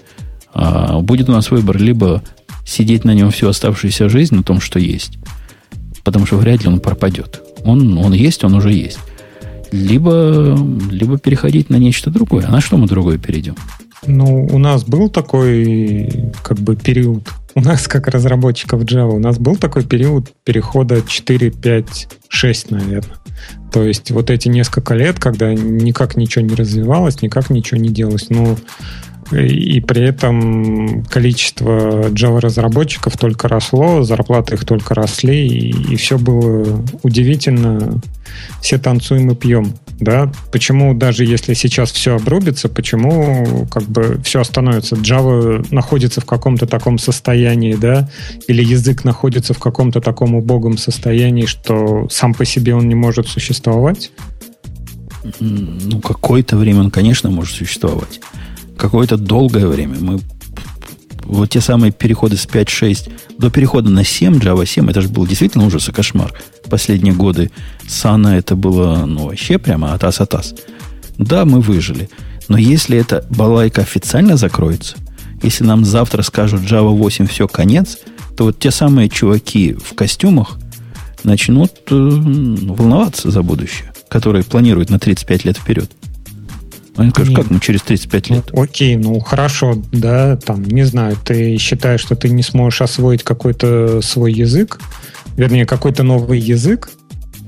А 0.52 1.00
будет 1.00 1.28
у 1.28 1.32
нас 1.32 1.50
выбор 1.50 1.78
либо 1.78 2.22
сидеть 2.64 3.04
на 3.04 3.14
нем 3.14 3.30
всю 3.30 3.48
оставшуюся 3.48 4.08
жизнь, 4.08 4.34
на 4.34 4.42
том, 4.42 4.60
что 4.60 4.78
есть. 4.78 5.18
Потому 6.02 6.26
что 6.26 6.36
вряд 6.36 6.62
ли 6.62 6.68
он 6.68 6.80
пропадет. 6.80 7.42
Он, 7.64 7.96
он 7.98 8.12
есть, 8.12 8.44
он 8.44 8.54
уже 8.54 8.72
есть. 8.72 8.98
Либо, 9.72 10.58
либо 10.90 11.18
переходить 11.18 11.70
на 11.70 11.76
нечто 11.76 12.10
другое. 12.10 12.46
А 12.46 12.50
на 12.50 12.60
что 12.60 12.76
мы 12.76 12.86
другое 12.86 13.18
перейдем? 13.18 13.56
Ну, 14.06 14.46
у 14.46 14.58
нас 14.58 14.84
был 14.84 15.08
такой 15.08 16.30
как 16.42 16.58
бы 16.58 16.76
период. 16.76 17.28
У 17.54 17.60
нас, 17.60 17.88
как 17.88 18.08
разработчиков 18.08 18.82
Java, 18.82 19.12
у 19.12 19.18
нас 19.18 19.38
был 19.38 19.56
такой 19.56 19.84
период 19.84 20.30
перехода 20.44 21.02
4, 21.06 21.50
5, 21.50 22.08
6, 22.28 22.70
наверное. 22.70 23.16
То 23.72 23.82
есть 23.82 24.10
вот 24.10 24.30
эти 24.30 24.48
несколько 24.48 24.94
лет, 24.94 25.18
когда 25.18 25.54
никак 25.54 26.16
ничего 26.16 26.44
не 26.44 26.54
развивалось, 26.54 27.22
никак 27.22 27.50
ничего 27.50 27.80
не 27.80 27.88
делалось. 27.88 28.28
Ну, 28.28 28.56
и 29.34 29.80
при 29.80 30.02
этом 30.02 31.04
количество 31.04 32.08
Java-разработчиков 32.10 33.16
только 33.16 33.48
росло, 33.48 34.02
зарплаты 34.02 34.54
их 34.54 34.64
только 34.64 34.94
росли, 34.94 35.46
и, 35.46 35.92
и 35.92 35.96
все 35.96 36.18
было 36.18 36.84
удивительно. 37.02 38.00
Все 38.60 38.78
танцуем 38.78 39.30
и 39.30 39.34
пьем. 39.34 39.74
Да? 40.00 40.32
Почему 40.50 40.94
даже 40.94 41.24
если 41.24 41.54
сейчас 41.54 41.92
все 41.92 42.16
обрубится, 42.16 42.68
почему 42.68 43.66
как 43.70 43.84
бы 43.84 44.20
все 44.24 44.40
остановится? 44.40 44.96
Java 44.96 45.64
находится 45.70 46.20
в 46.20 46.24
каком-то 46.24 46.66
таком 46.66 46.98
состоянии, 46.98 47.74
да, 47.74 48.08
или 48.48 48.64
язык 48.64 49.04
находится 49.04 49.54
в 49.54 49.58
каком-то 49.58 50.00
таком 50.00 50.34
убогом 50.34 50.78
состоянии, 50.78 51.46
что 51.46 52.08
сам 52.10 52.34
по 52.34 52.44
себе 52.44 52.74
он 52.74 52.88
не 52.88 52.94
может 52.94 53.28
существовать? 53.28 54.10
Ну, 55.40 56.00
какое-то 56.00 56.56
время 56.56 56.80
он, 56.80 56.90
конечно, 56.90 57.30
может 57.30 57.54
существовать 57.54 58.20
какое-то 58.84 59.16
долгое 59.16 59.66
время. 59.66 59.96
Мы 59.98 60.20
вот 61.24 61.50
те 61.50 61.60
самые 61.60 61.90
переходы 61.90 62.36
с 62.36 62.46
5.6 62.46 63.10
до 63.38 63.50
перехода 63.50 63.90
на 63.90 64.04
7, 64.04 64.38
Java 64.38 64.66
7, 64.66 64.90
это 64.90 65.00
же 65.00 65.08
был 65.08 65.26
действительно 65.26 65.64
ужас 65.64 65.88
и 65.88 65.92
кошмар. 65.92 66.34
Последние 66.68 67.14
годы 67.14 67.50
Сана 67.88 68.36
это 68.36 68.56
было, 68.56 69.06
ну, 69.06 69.26
вообще 69.26 69.58
прямо 69.58 69.94
атас-атас. 69.94 70.54
Да, 71.16 71.44
мы 71.44 71.60
выжили. 71.60 72.10
Но 72.48 72.58
если 72.58 72.98
эта 72.98 73.24
балайка 73.30 73.80
официально 73.80 74.36
закроется, 74.36 74.96
если 75.42 75.64
нам 75.64 75.84
завтра 75.84 76.22
скажут 76.22 76.60
Java 76.60 76.90
8 76.90 77.26
все, 77.26 77.48
конец, 77.48 77.98
то 78.36 78.44
вот 78.44 78.58
те 78.58 78.70
самые 78.70 79.08
чуваки 79.08 79.72
в 79.74 79.94
костюмах 79.94 80.58
начнут 81.22 81.72
э, 81.90 81.94
волноваться 81.94 83.30
за 83.30 83.42
будущее, 83.42 83.94
которые 84.08 84.44
планируют 84.44 84.90
на 84.90 84.98
35 84.98 85.44
лет 85.46 85.56
вперед. 85.56 85.90
Они 86.96 87.10
скажут, 87.10 87.34
как 87.34 87.50
мы 87.50 87.60
через 87.60 87.82
35 87.82 88.30
лет? 88.30 88.50
Ну, 88.52 88.62
окей, 88.62 88.96
ну 88.96 89.18
хорошо, 89.20 89.74
да, 89.92 90.36
там, 90.36 90.64
не 90.64 90.84
знаю, 90.84 91.16
ты 91.24 91.56
считаешь, 91.58 92.00
что 92.00 92.14
ты 92.14 92.28
не 92.28 92.42
сможешь 92.42 92.82
освоить 92.82 93.22
какой-то 93.24 94.00
свой 94.00 94.32
язык, 94.32 94.80
вернее, 95.36 95.66
какой-то 95.66 96.02
новый 96.04 96.38
язык, 96.38 96.90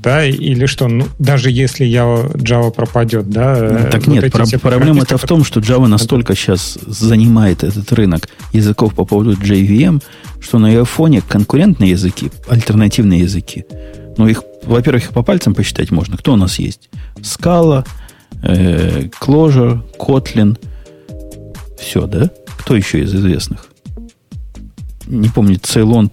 да, 0.02 0.24
или 0.24 0.66
что, 0.66 0.88
ну, 0.88 1.06
даже 1.18 1.50
если 1.50 1.84
я 1.84 2.02
Java 2.02 2.70
пропадет, 2.70 3.28
да. 3.28 3.56
Ну, 3.72 3.90
так 3.90 4.06
вот 4.06 4.08
нет, 4.08 4.32
про- 4.32 4.46
проблема-то 4.58 5.18
в 5.18 5.22
том, 5.22 5.44
что 5.44 5.60
Java 5.60 5.86
настолько 5.86 6.34
сейчас 6.34 6.78
занимает 6.86 7.64
этот 7.64 7.92
рынок 7.92 8.28
языков 8.52 8.94
по 8.94 9.04
поводу 9.04 9.32
JVM, 9.32 10.02
что 10.40 10.58
на 10.58 10.66
ее 10.68 10.84
фоне 10.84 11.22
конкурентные 11.26 11.90
языки, 11.90 12.30
альтернативные 12.48 13.20
языки, 13.20 13.64
ну, 14.16 14.28
их, 14.28 14.42
во-первых, 14.64 15.04
их 15.04 15.10
по 15.10 15.22
пальцам 15.22 15.54
посчитать 15.54 15.90
можно. 15.90 16.16
Кто 16.16 16.34
у 16.34 16.36
нас 16.36 16.58
есть? 16.58 16.88
Scala, 17.16 17.84
э, 18.42 19.08
Clojure, 19.20 19.80
Kotlin. 19.98 20.58
Все, 21.78 22.06
да? 22.06 22.30
Кто 22.58 22.76
еще 22.76 23.00
из 23.00 23.14
известных? 23.14 23.68
Не 25.06 25.28
помню, 25.28 25.58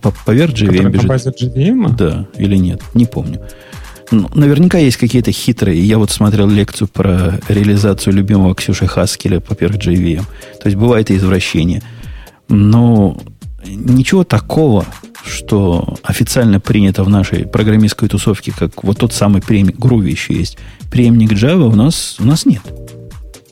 по, 0.02 0.14
поверх 0.26 0.54
JVM 0.54 0.90
бежит. 0.90 1.04
На 1.04 1.10
базе 1.10 1.32
JVM? 1.32 1.96
Да, 1.96 2.28
или 2.38 2.58
нет, 2.58 2.82
не 2.94 3.06
помню. 3.06 3.42
Ну, 4.12 4.30
наверняка 4.36 4.78
есть 4.78 4.98
какие-то 4.98 5.32
хитрые. 5.32 5.82
Я 5.82 5.98
вот 5.98 6.12
смотрел 6.12 6.48
лекцию 6.48 6.88
про 6.88 7.40
реализацию 7.48 8.14
любимого 8.14 8.54
Ксюши 8.54 8.86
Хаскеля 8.86 9.40
поверх 9.40 9.76
JVM. 9.76 10.24
То 10.62 10.66
есть 10.66 10.78
бывает 10.78 11.10
и 11.10 11.16
извращение. 11.16 11.82
Но 12.50 13.18
ничего 13.66 14.24
такого, 14.24 14.86
что 15.26 15.96
официально 16.04 16.60
принято 16.60 17.04
в 17.04 17.10
нашей 17.10 17.46
программистской 17.46 18.10
тусовке, 18.10 18.52
как 18.58 18.84
вот 18.84 18.98
тот 18.98 19.14
самый 19.14 19.42
преемник, 19.42 19.78
Groovy 19.78 20.10
еще 20.10 20.34
есть, 20.34 20.58
преемник 20.92 21.32
Java, 21.32 21.72
у 21.72 21.76
нас, 21.76 22.18
у 22.20 22.26
нас 22.26 22.46
нет. 22.46 22.62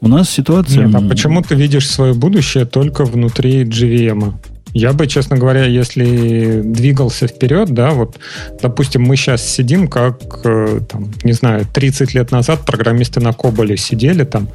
У 0.01 0.07
нас 0.07 0.29
ситуация... 0.29 0.87
Нет, 0.87 0.95
а 0.95 1.07
почему 1.07 1.41
ты 1.43 1.55
видишь 1.55 1.89
свое 1.89 2.13
будущее 2.13 2.65
только 2.65 3.05
внутри 3.05 3.63
JVM? 3.63 4.33
Я 4.73 4.93
бы, 4.93 5.07
честно 5.07 5.37
говоря, 5.37 5.65
если 5.65 6.61
двигался 6.63 7.27
вперед, 7.27 7.69
да, 7.69 7.91
вот, 7.91 8.17
допустим, 8.61 9.03
мы 9.03 9.17
сейчас 9.17 9.43
сидим, 9.47 9.87
как, 9.87 10.21
э, 10.45 10.79
там, 10.89 11.11
не 11.23 11.33
знаю, 11.33 11.65
30 11.71 12.13
лет 12.13 12.31
назад 12.31 12.65
программисты 12.65 13.19
на 13.19 13.33
Коболе 13.33 13.75
сидели 13.75 14.23
там, 14.23 14.47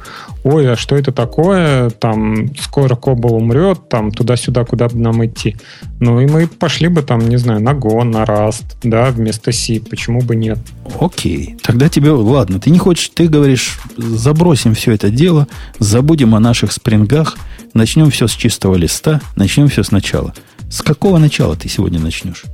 ой, 0.43 0.71
а 0.71 0.75
что 0.75 0.95
это 0.95 1.11
такое, 1.11 1.91
там, 1.91 2.55
скоро 2.57 2.95
Кобол 2.95 3.35
умрет, 3.35 3.89
там, 3.89 4.11
туда-сюда, 4.11 4.65
куда 4.65 4.87
бы 4.87 4.97
нам 4.97 5.23
идти. 5.25 5.55
Ну, 5.99 6.19
и 6.19 6.27
мы 6.27 6.47
пошли 6.47 6.87
бы 6.87 7.03
там, 7.03 7.27
не 7.29 7.37
знаю, 7.37 7.61
на 7.61 7.71
Go, 7.71 8.03
на 8.03 8.23
Rust, 8.23 8.65
да, 8.83 9.11
вместо 9.11 9.51
C, 9.51 9.79
почему 9.79 10.21
бы 10.21 10.35
нет? 10.35 10.57
Окей, 10.99 11.57
тогда 11.61 11.89
тебе, 11.89 12.11
ладно, 12.11 12.59
ты 12.59 12.71
не 12.71 12.79
хочешь, 12.79 13.11
ты 13.13 13.27
говоришь, 13.27 13.79
забросим 13.97 14.73
все 14.73 14.93
это 14.93 15.09
дело, 15.09 15.47
забудем 15.79 16.33
о 16.33 16.39
наших 16.39 16.71
спрингах, 16.71 17.37
Начнем 17.77 18.09
все 18.09 18.25
с 18.25 18.31
чистого 18.31 18.73
листа, 18.73 19.21
начнем 19.35 19.67
все 19.67 19.83
сначала. 19.83 20.33
С 20.67 20.81
какого 20.81 21.19
начала 21.19 21.55
ты 21.55 21.69
сегодня 21.69 21.99
начнешь? 21.99 22.45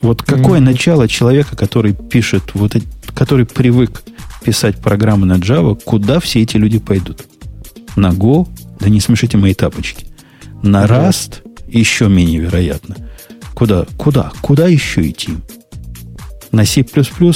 Вот 0.00 0.22
какое 0.22 0.58
mm-hmm. 0.58 0.64
начало 0.64 1.06
человека, 1.06 1.54
который 1.54 1.92
пишет, 1.92 2.54
вот, 2.54 2.74
который 3.14 3.44
привык 3.44 4.04
писать 4.42 4.78
программы 4.78 5.26
на 5.26 5.34
Java, 5.34 5.78
куда 5.78 6.18
все 6.18 6.40
эти 6.40 6.56
люди 6.56 6.78
пойдут? 6.78 7.26
На 7.94 8.12
Go? 8.12 8.48
Да 8.80 8.88
не 8.88 9.00
смешите 9.00 9.36
мои 9.36 9.52
тапочки. 9.52 10.06
На 10.62 10.86
Rust? 10.86 11.46
Еще 11.68 12.08
менее 12.08 12.40
вероятно. 12.40 12.96
Куда? 13.52 13.84
Куда? 13.98 14.32
Куда 14.40 14.66
еще 14.66 15.06
идти? 15.06 15.34
На 16.52 16.64
C++? 16.64 16.86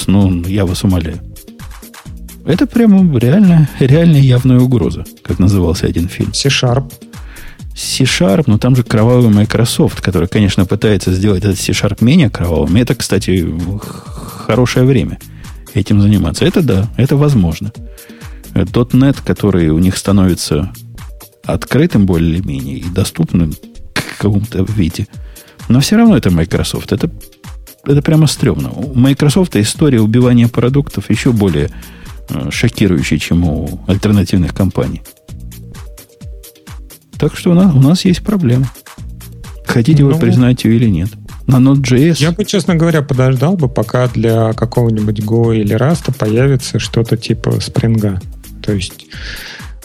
Ну, 0.07 0.45
я 0.47 0.65
вас 0.65 0.83
умоляю. 0.83 1.21
Это 2.47 2.67
прямо 2.69 3.19
реально, 3.19 3.69
реально 3.81 4.17
явная 4.17 4.61
угроза, 4.61 5.05
как 5.23 5.41
назывался 5.41 5.87
один 5.87 6.09
фильм. 6.09 6.33
C-Sharp. 6.33 6.93
C-Sharp, 7.75 8.45
но 8.47 8.57
там 8.57 8.77
же 8.77 8.85
кровавый 8.85 9.31
Microsoft, 9.31 10.01
который, 10.01 10.29
конечно, 10.29 10.65
пытается 10.65 11.13
сделать 11.13 11.45
этот 11.45 11.59
C-Sharp 11.59 12.05
менее 12.05 12.31
кровавым. 12.31 12.77
Это, 12.77 12.95
кстати, 12.95 13.45
хорошее 14.47 14.87
время 14.87 15.19
этим 15.75 16.01
заниматься. 16.01 16.45
Это 16.45 16.63
да, 16.63 16.89
это 16.97 17.17
возможно. 17.17 17.73
.NET, 18.55 19.19
который 19.25 19.69
у 19.71 19.79
них 19.79 19.97
становится 19.97 20.73
открытым 21.45 22.07
более-менее 22.07 22.79
и 22.79 22.89
доступным 22.89 23.53
в 23.53 24.19
каком-то 24.19 24.63
виде. 24.63 25.09
Но 25.69 25.81
все 25.81 25.97
равно 25.97 26.17
это 26.17 26.31
Microsoft. 26.31 26.93
Это, 26.93 27.11
это 27.85 28.03
прямо 28.03 28.29
стрёмно. 28.29 28.71
У 28.71 28.95
Microsoft 28.95 29.57
история 29.57 30.01
убивания 30.01 30.49
продуктов 30.49 31.11
еще 31.11 31.33
более 31.33 31.71
шокирующий, 32.51 33.19
чем 33.19 33.45
у 33.45 33.81
альтернативных 33.87 34.55
компаний. 34.55 35.03
Так 37.19 37.37
что 37.37 37.51
у 37.51 37.55
нас, 37.55 37.75
у 37.75 37.81
нас 37.81 38.05
есть 38.05 38.23
проблема. 38.23 38.71
Хотите 39.67 40.03
ну, 40.03 40.13
вы 40.13 40.19
признать 40.19 40.65
ее 40.65 40.77
или 40.77 40.89
нет. 40.89 41.09
На 41.47 41.57
Node.js... 41.57 42.17
Я 42.19 42.33
бы, 42.33 42.45
честно 42.45 42.75
говоря, 42.75 43.03
подождал 43.03 43.57
бы, 43.57 43.69
пока 43.69 44.09
для 44.09 44.53
какого-нибудь 44.53 45.21
Go 45.21 45.57
или 45.57 45.77
Rust 45.77 46.13
появится 46.17 46.79
что-то 46.79 47.17
типа 47.17 47.51
Spring. 47.51 48.21
То 48.63 48.73
есть 48.73 49.07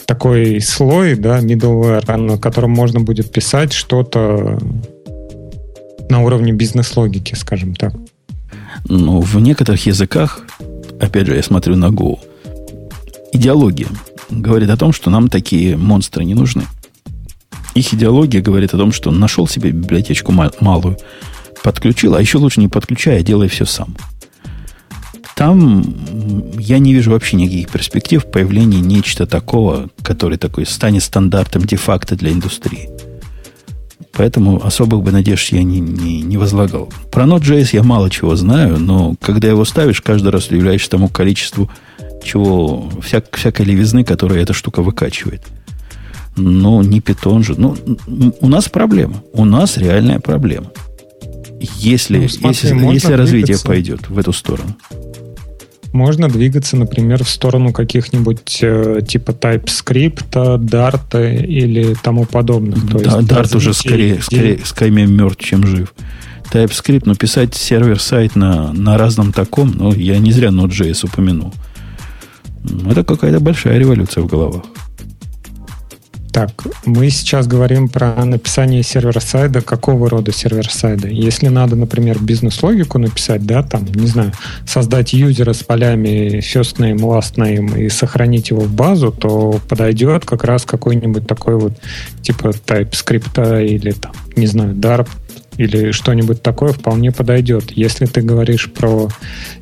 такой 0.06 0.60
слой, 0.60 1.14
да, 1.14 1.40
middleware, 1.40 2.16
на 2.16 2.38
котором 2.38 2.72
можно 2.72 3.00
будет 3.00 3.32
писать 3.32 3.72
что-то 3.72 4.58
на 6.10 6.20
уровне 6.20 6.52
бизнес-логики, 6.52 7.34
скажем 7.34 7.74
так. 7.74 7.94
Ну, 8.88 9.20
в 9.20 9.38
некоторых 9.40 9.86
языках, 9.86 10.40
опять 11.00 11.26
же, 11.26 11.36
я 11.36 11.42
смотрю 11.42 11.76
на 11.76 11.86
Go, 11.86 12.18
идеология 13.32 13.88
говорит 14.30 14.70
о 14.70 14.76
том, 14.76 14.92
что 14.92 15.10
нам 15.10 15.28
такие 15.28 15.76
монстры 15.76 16.24
не 16.24 16.34
нужны. 16.34 16.64
Их 17.74 17.92
идеология 17.94 18.42
говорит 18.42 18.74
о 18.74 18.78
том, 18.78 18.92
что 18.92 19.10
нашел 19.10 19.46
себе 19.46 19.70
библиотечку 19.70 20.32
малую, 20.32 20.98
подключил, 21.62 22.14
а 22.14 22.20
еще 22.20 22.38
лучше 22.38 22.60
не 22.60 22.68
подключай, 22.68 23.18
а 23.18 23.22
делай 23.22 23.48
все 23.48 23.64
сам. 23.64 23.96
Там 25.34 25.82
я 26.58 26.78
не 26.78 26.92
вижу 26.92 27.10
вообще 27.10 27.36
никаких 27.36 27.70
перспектив 27.70 28.24
появления 28.30 28.80
нечто 28.80 29.26
такого, 29.26 29.88
который 30.02 30.36
такой 30.36 30.66
станет 30.66 31.02
стандартом 31.02 31.64
де-факто 31.64 32.16
для 32.16 32.32
индустрии. 32.32 32.90
Поэтому 34.12 34.62
особых 34.62 35.02
бы 35.02 35.10
надежд 35.10 35.52
я 35.52 35.62
не, 35.62 35.80
не, 35.80 36.20
не 36.20 36.36
возлагал. 36.36 36.92
Про 37.10 37.24
Node.js 37.24 37.70
я 37.72 37.82
мало 37.82 38.10
чего 38.10 38.36
знаю, 38.36 38.78
но 38.78 39.14
когда 39.22 39.48
его 39.48 39.64
ставишь, 39.64 40.02
каждый 40.02 40.30
раз 40.30 40.48
удивляешься 40.48 40.90
тому 40.90 41.08
количеству 41.08 41.70
чего, 42.22 42.90
всяк, 43.02 43.36
всякой 43.36 43.66
левизны, 43.66 44.04
которая 44.04 44.42
эта 44.42 44.52
штука 44.52 44.82
выкачивает. 44.82 45.42
Но 46.36 46.82
не 46.82 47.00
питон 47.00 47.42
же. 47.42 47.54
Ну, 47.58 47.76
у 48.40 48.48
нас 48.48 48.68
проблема. 48.68 49.22
У 49.32 49.44
нас 49.44 49.76
реальная 49.76 50.18
проблема. 50.18 50.70
Если, 51.60 52.18
ну, 52.18 52.28
смотри, 52.28 52.70
если, 52.70 52.92
если 52.92 53.12
развитие 53.12 53.58
пойдет 53.62 54.08
в 54.08 54.18
эту 54.18 54.32
сторону. 54.32 54.76
Можно 55.92 56.28
двигаться, 56.28 56.76
например, 56.76 57.22
в 57.22 57.28
сторону 57.28 57.72
каких-нибудь 57.72 58.60
э, 58.62 59.00
типа 59.06 59.32
TypeScript, 59.32 60.58
Dart 60.58 61.46
или 61.46 61.94
тому 62.02 62.24
подобных. 62.24 62.90
То 62.90 62.98
да, 62.98 63.16
есть 63.18 63.30
Dart 63.30 63.56
уже 63.56 63.74
скорее, 63.74 64.22
скорее, 64.22 64.60
скорее 64.64 65.06
мертв, 65.06 65.44
чем 65.44 65.66
жив. 65.66 65.92
TypeScript, 66.50 67.02
но 67.04 67.14
писать 67.14 67.54
server-side 67.54 68.36
на, 68.36 68.72
на 68.72 68.96
разном 68.96 69.32
таком, 69.32 69.72
ну, 69.72 69.92
я 69.92 70.18
не 70.18 70.32
зря 70.32 70.48
Node.js 70.48 71.04
упомянул. 71.04 71.52
Это 72.64 73.04
какая-то 73.04 73.40
большая 73.40 73.78
революция 73.78 74.22
в 74.22 74.26
головах. 74.26 74.62
Так, 76.32 76.64
мы 76.86 77.10
сейчас 77.10 77.46
говорим 77.46 77.90
про 77.90 78.24
написание 78.24 78.82
сервер-сайда. 78.82 79.60
Какого 79.60 80.08
рода 80.08 80.32
сервер-сайда? 80.32 81.08
Если 81.08 81.48
надо, 81.48 81.76
например, 81.76 82.18
бизнес-логику 82.22 82.98
написать, 82.98 83.44
да, 83.44 83.62
там, 83.62 83.84
не 83.84 84.06
знаю, 84.06 84.32
создать 84.66 85.12
юзера 85.12 85.52
с 85.52 85.62
полями 85.62 86.38
first 86.38 86.78
name, 86.78 86.96
last 86.96 87.34
name 87.36 87.78
и 87.78 87.90
сохранить 87.90 88.48
его 88.48 88.62
в 88.62 88.72
базу, 88.72 89.12
то 89.12 89.60
подойдет 89.68 90.24
как 90.24 90.44
раз 90.44 90.64
какой-нибудь 90.64 91.26
такой 91.26 91.56
вот 91.56 91.74
типа 92.22 92.54
TypeScript 92.66 93.66
или 93.66 93.90
там, 93.90 94.12
не 94.34 94.46
знаю, 94.46 94.74
Dart 94.74 95.08
или 95.56 95.92
что-нибудь 95.92 96.42
такое 96.42 96.72
вполне 96.72 97.12
подойдет. 97.12 97.72
Если 97.72 98.06
ты 98.06 98.22
говоришь 98.22 98.70
про 98.70 99.08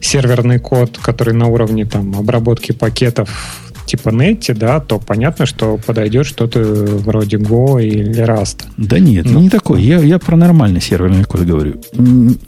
серверный 0.00 0.58
код, 0.58 0.98
который 1.02 1.34
на 1.34 1.46
уровне 1.46 1.84
там, 1.84 2.14
обработки 2.16 2.72
пакетов 2.72 3.30
типа 3.90 4.10
Netty, 4.10 4.54
да, 4.54 4.78
то 4.78 5.00
понятно, 5.00 5.46
что 5.46 5.76
подойдет 5.76 6.24
что-то 6.24 6.60
вроде 6.60 7.38
Go 7.38 7.82
или 7.82 8.24
Rust. 8.24 8.64
Да 8.76 9.00
нет, 9.00 9.26
ну. 9.28 9.40
не 9.40 9.50
такой. 9.50 9.82
Я, 9.82 9.98
я 9.98 10.20
про 10.20 10.36
нормальный 10.36 10.80
серверный 10.80 11.24
код 11.24 11.40
говорю. 11.40 11.80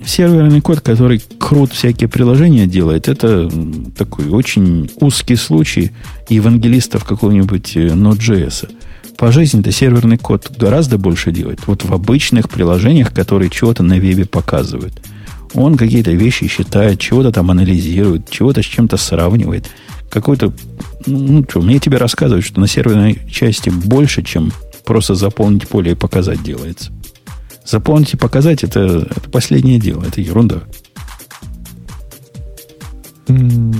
Серверный 0.06 0.60
код, 0.60 0.80
который 0.80 1.20
крут 1.38 1.72
всякие 1.72 2.08
приложения 2.08 2.66
делает, 2.66 3.08
это 3.08 3.50
такой 3.96 4.28
очень 4.28 4.88
узкий 5.00 5.34
случай 5.34 5.90
евангелистов 6.28 7.04
какого-нибудь 7.04 7.76
э, 7.76 7.88
Node.js. 7.88 8.70
По 9.22 9.30
жизни-то 9.30 9.70
серверный 9.70 10.18
код 10.18 10.50
гораздо 10.58 10.98
больше 10.98 11.30
делает. 11.30 11.68
Вот 11.68 11.84
в 11.84 11.94
обычных 11.94 12.50
приложениях, 12.50 13.14
которые 13.14 13.50
чего-то 13.50 13.84
на 13.84 13.96
вебе 13.96 14.26
показывают. 14.26 15.00
Он 15.54 15.76
какие-то 15.76 16.10
вещи 16.10 16.48
считает, 16.48 16.98
чего-то 16.98 17.30
там 17.30 17.48
анализирует, 17.52 18.28
чего-то 18.28 18.62
с 18.62 18.64
чем-то 18.64 18.96
сравнивает. 18.96 19.70
Какой-то... 20.10 20.52
Ну, 21.06 21.44
что, 21.48 21.60
мне 21.60 21.78
тебе 21.78 21.98
рассказывают, 21.98 22.44
что 22.44 22.58
на 22.58 22.66
серверной 22.66 23.20
части 23.30 23.70
больше, 23.70 24.24
чем 24.24 24.52
просто 24.84 25.14
заполнить 25.14 25.68
поле 25.68 25.92
и 25.92 25.94
показать 25.94 26.42
делается. 26.42 26.90
Заполнить 27.64 28.14
и 28.14 28.16
показать 28.16 28.64
это, 28.64 29.06
это 29.08 29.30
последнее 29.30 29.78
дело, 29.78 30.02
это 30.02 30.20
ерунда. 30.20 30.62
Ну, 33.28 33.76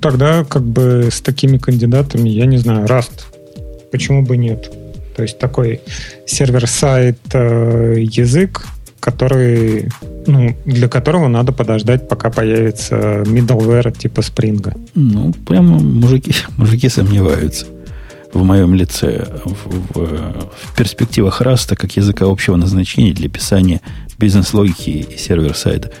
тогда 0.00 0.44
как 0.44 0.62
бы 0.62 1.08
с 1.10 1.20
такими 1.20 1.58
кандидатами, 1.58 2.28
я 2.28 2.46
не 2.46 2.58
знаю, 2.58 2.86
Rust, 2.86 3.33
почему 3.94 4.22
бы 4.22 4.36
нет? 4.36 4.72
То 5.16 5.22
есть 5.22 5.38
такой 5.38 5.80
server-side 6.26 7.18
э, 7.32 7.94
язык, 7.98 8.66
который, 8.98 9.88
ну, 10.26 10.56
для 10.64 10.88
которого 10.88 11.28
надо 11.28 11.52
подождать, 11.52 12.08
пока 12.08 12.28
появится 12.30 13.22
middleware 13.24 13.96
типа 13.96 14.20
Spring. 14.20 14.76
Ну, 14.96 15.32
прямо 15.46 15.78
мужики, 15.78 16.34
мужики 16.56 16.88
сомневаются 16.88 17.66
в 18.32 18.42
моем 18.42 18.74
лице 18.74 19.28
в, 19.44 19.94
в, 19.94 20.48
в 20.50 20.76
перспективах 20.76 21.40
Раста 21.40 21.76
как 21.76 21.96
языка 21.96 22.24
общего 22.24 22.56
назначения 22.56 23.12
для 23.12 23.28
писания 23.28 23.80
бизнес-логики 24.18 25.06
и 25.14 25.16
сервер-сайда. 25.16 25.92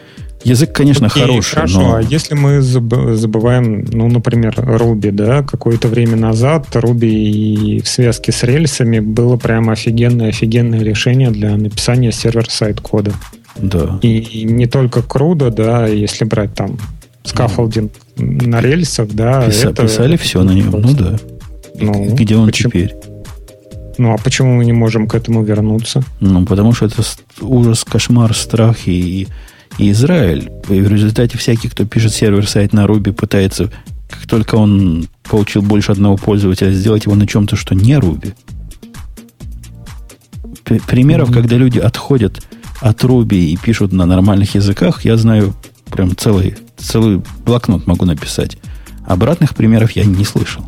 Язык, 0.44 0.72
конечно, 0.72 1.06
Окей, 1.06 1.22
хороший, 1.22 1.54
хорошо. 1.54 1.80
но... 1.80 1.94
А 1.96 2.02
если 2.02 2.34
мы 2.34 2.60
забываем, 2.60 3.86
ну, 3.90 4.08
например, 4.08 4.54
Ruby, 4.58 5.10
да, 5.10 5.42
какое-то 5.42 5.88
время 5.88 6.16
назад 6.16 6.66
Ruby 6.74 7.08
и 7.08 7.80
в 7.80 7.88
связке 7.88 8.30
с 8.30 8.42
рельсами 8.42 9.00
было 9.00 9.38
прямо 9.38 9.72
офигенное-офигенное 9.72 10.80
решение 10.80 11.30
для 11.30 11.56
написания 11.56 12.12
server-side 12.12 12.80
кода. 12.80 13.12
Да. 13.56 13.98
И 14.02 14.44
не 14.44 14.66
только 14.66 15.00
CRUD 15.00 15.33
а, 15.33 15.50
да, 15.50 15.86
если 15.86 16.24
брать 16.24 16.54
там 16.54 16.76
скафолдинг 17.22 17.92
мм. 18.16 18.46
на 18.46 18.60
рельсах, 18.60 19.08
да. 19.12 19.46
Писа, 19.46 19.70
это, 19.70 19.82
писали 19.84 20.16
все 20.18 20.42
на 20.42 20.52
нем, 20.52 20.70
ну 20.72 20.92
да. 20.92 21.18
Ну, 21.76 22.14
Где 22.14 22.36
он 22.36 22.46
почему? 22.46 22.70
теперь? 22.70 22.94
Ну, 23.96 24.12
а 24.12 24.18
почему 24.18 24.56
мы 24.56 24.64
не 24.64 24.72
можем 24.72 25.06
к 25.06 25.14
этому 25.14 25.42
вернуться? 25.42 26.02
Ну, 26.20 26.44
потому 26.44 26.74
что 26.74 26.86
это 26.86 27.02
ужас, 27.40 27.84
кошмар, 27.84 28.34
страх 28.34 28.86
и 28.86 28.92
и 28.94 29.26
Израиль. 29.78 30.50
И 30.68 30.80
в 30.80 30.88
результате 30.88 31.38
всякий, 31.38 31.68
кто 31.68 31.84
пишет 31.84 32.12
сервер-сайт 32.12 32.72
на 32.72 32.84
Ruby, 32.84 33.12
пытается, 33.12 33.70
как 34.08 34.26
только 34.26 34.54
он 34.56 35.08
получил 35.22 35.62
больше 35.62 35.92
одного 35.92 36.16
пользователя, 36.16 36.72
сделать 36.72 37.06
его 37.06 37.14
на 37.14 37.26
чем-то, 37.26 37.56
что 37.56 37.74
не 37.74 37.94
Ruby. 37.94 38.34
Примеров, 40.86 41.30
mm-hmm. 41.30 41.34
когда 41.34 41.56
люди 41.56 41.78
отходят 41.78 42.42
от 42.80 43.02
Ruby 43.04 43.36
и 43.36 43.56
пишут 43.56 43.92
на 43.92 44.06
нормальных 44.06 44.54
языках, 44.54 45.04
я 45.04 45.16
знаю 45.16 45.54
прям 45.90 46.16
целый, 46.16 46.56
целый 46.76 47.22
блокнот 47.44 47.86
могу 47.86 48.04
написать. 48.04 48.58
Обратных 49.06 49.54
примеров 49.54 49.92
я 49.92 50.04
не 50.04 50.24
слышал. 50.24 50.64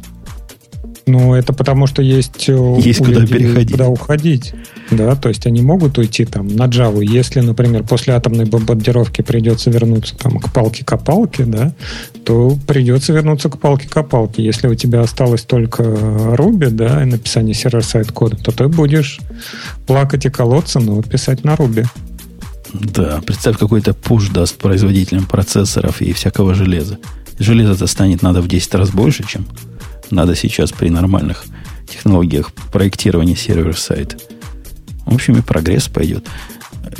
Ну, 1.09 1.35
это 1.35 1.53
потому 1.53 1.87
что 1.87 2.03
есть, 2.03 2.49
э, 2.49 2.77
есть 2.81 2.99
куда 2.99 3.25
переходить. 3.25 3.71
Куда 3.71 3.87
уходить. 3.87 4.55
Да, 4.91 5.15
то 5.15 5.29
есть 5.29 5.47
они 5.47 5.63
могут 5.63 5.99
уйти 5.99 6.25
там 6.25 6.49
на 6.49 6.65
Java. 6.65 7.01
Если, 7.01 7.41
например, 7.41 7.85
после 7.85 8.15
атомной 8.15 8.45
бомбардировки 8.45 9.23
придется 9.23 9.71
вернуться 9.71 10.17
там 10.17 10.41
к 10.41 10.53
палке-копалке, 10.53 11.45
да, 11.45 11.73
то 12.25 12.59
придется 12.67 13.13
вернуться 13.13 13.49
к 13.49 13.61
палке-копалке. 13.61 14.45
Если 14.45 14.67
у 14.67 14.75
тебя 14.75 15.01
осталось 15.01 15.43
только 15.43 15.85
Ruby, 15.85 16.71
да, 16.71 17.01
и 17.05 17.07
написание 17.07 17.55
сервер-сайт 17.55 18.11
кода, 18.11 18.37
то 18.37 18.51
ты 18.51 18.67
будешь 18.67 19.21
плакать 19.87 20.27
и 20.27 20.29
колоться, 20.29 20.81
но 20.81 21.01
писать 21.03 21.45
на 21.45 21.55
Ruby. 21.55 21.87
Да, 22.73 23.21
представь, 23.25 23.59
какой-то 23.59 23.95
пуш 23.95 24.31
даст 24.31 24.57
производителям 24.57 25.27
процессоров 25.27 26.03
и 26.03 26.13
всякого 26.13 26.55
железа. 26.55 26.99
Железа-то 27.39 27.87
станет 27.87 28.23
надо 28.23 28.43
в 28.43 28.49
10 28.49 28.75
раз 28.75 28.91
больше, 28.91 29.25
чем 29.25 29.47
надо 30.11 30.35
сейчас 30.35 30.73
при 30.73 30.89
нормальных 30.89 31.45
технологиях 31.89 32.53
проектирования 32.73 33.37
сервер-сайта. 33.37 34.17
В 35.05 35.15
общем, 35.15 35.37
и 35.37 35.43
прогресс 35.43 35.89
пойдет. 35.89 36.27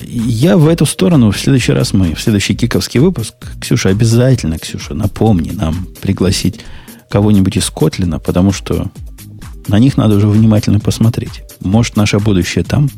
Я 0.03 0.57
в 0.57 0.69
эту 0.69 0.87
сторону 0.87 1.31
в 1.31 1.39
следующий 1.39 1.73
раз 1.73 1.93
мы, 1.93 2.15
в 2.15 2.21
следующий 2.21 2.55
киковский 2.55 3.01
выпуск, 3.01 3.35
Ксюша, 3.61 3.89
обязательно, 3.89 4.59
Ксюша, 4.59 4.95
напомни 4.95 5.51
нам 5.51 5.89
пригласить 6.01 6.61
кого-нибудь 7.09 7.57
из 7.57 7.71
Котлина, 7.71 8.19
потому 8.19 8.53
что 8.53 8.91
на 9.69 9.79
них 9.79 9.97
надо 9.97 10.17
уже 10.17 10.29
внимательно 10.29 10.81
посмотреть. 10.81 11.43
Может, 11.61 11.97
наше 11.97 12.19
будущее 12.19 12.65
там? 12.65 12.91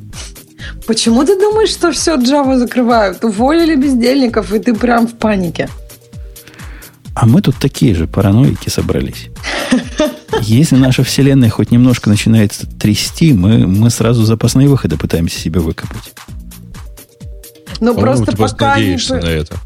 Почему 0.86 1.24
ты 1.24 1.38
думаешь, 1.38 1.70
что 1.70 1.92
все 1.92 2.16
Java 2.16 2.58
закрывают? 2.58 3.24
Уволили 3.24 3.76
бездельников, 3.76 4.52
и 4.52 4.58
ты 4.58 4.74
прям 4.74 5.06
в 5.06 5.14
панике? 5.14 5.68
А 7.20 7.26
мы 7.26 7.42
тут 7.42 7.56
такие 7.56 7.96
же 7.96 8.06
параноики 8.06 8.68
собрались. 8.68 9.26
Если 10.40 10.76
наша 10.76 11.02
вселенная 11.02 11.50
хоть 11.50 11.72
немножко 11.72 12.08
начинает 12.08 12.52
трясти, 12.78 13.32
мы, 13.32 13.66
мы 13.66 13.90
сразу 13.90 14.22
запасные 14.22 14.68
выходы 14.68 14.96
пытаемся 14.96 15.36
себе 15.40 15.58
выкопать. 15.58 16.12
Ну, 17.80 17.96
просто 17.96 18.36
пока 18.36 18.78
не... 18.78 18.96
на 19.10 19.26
это. 19.26 19.56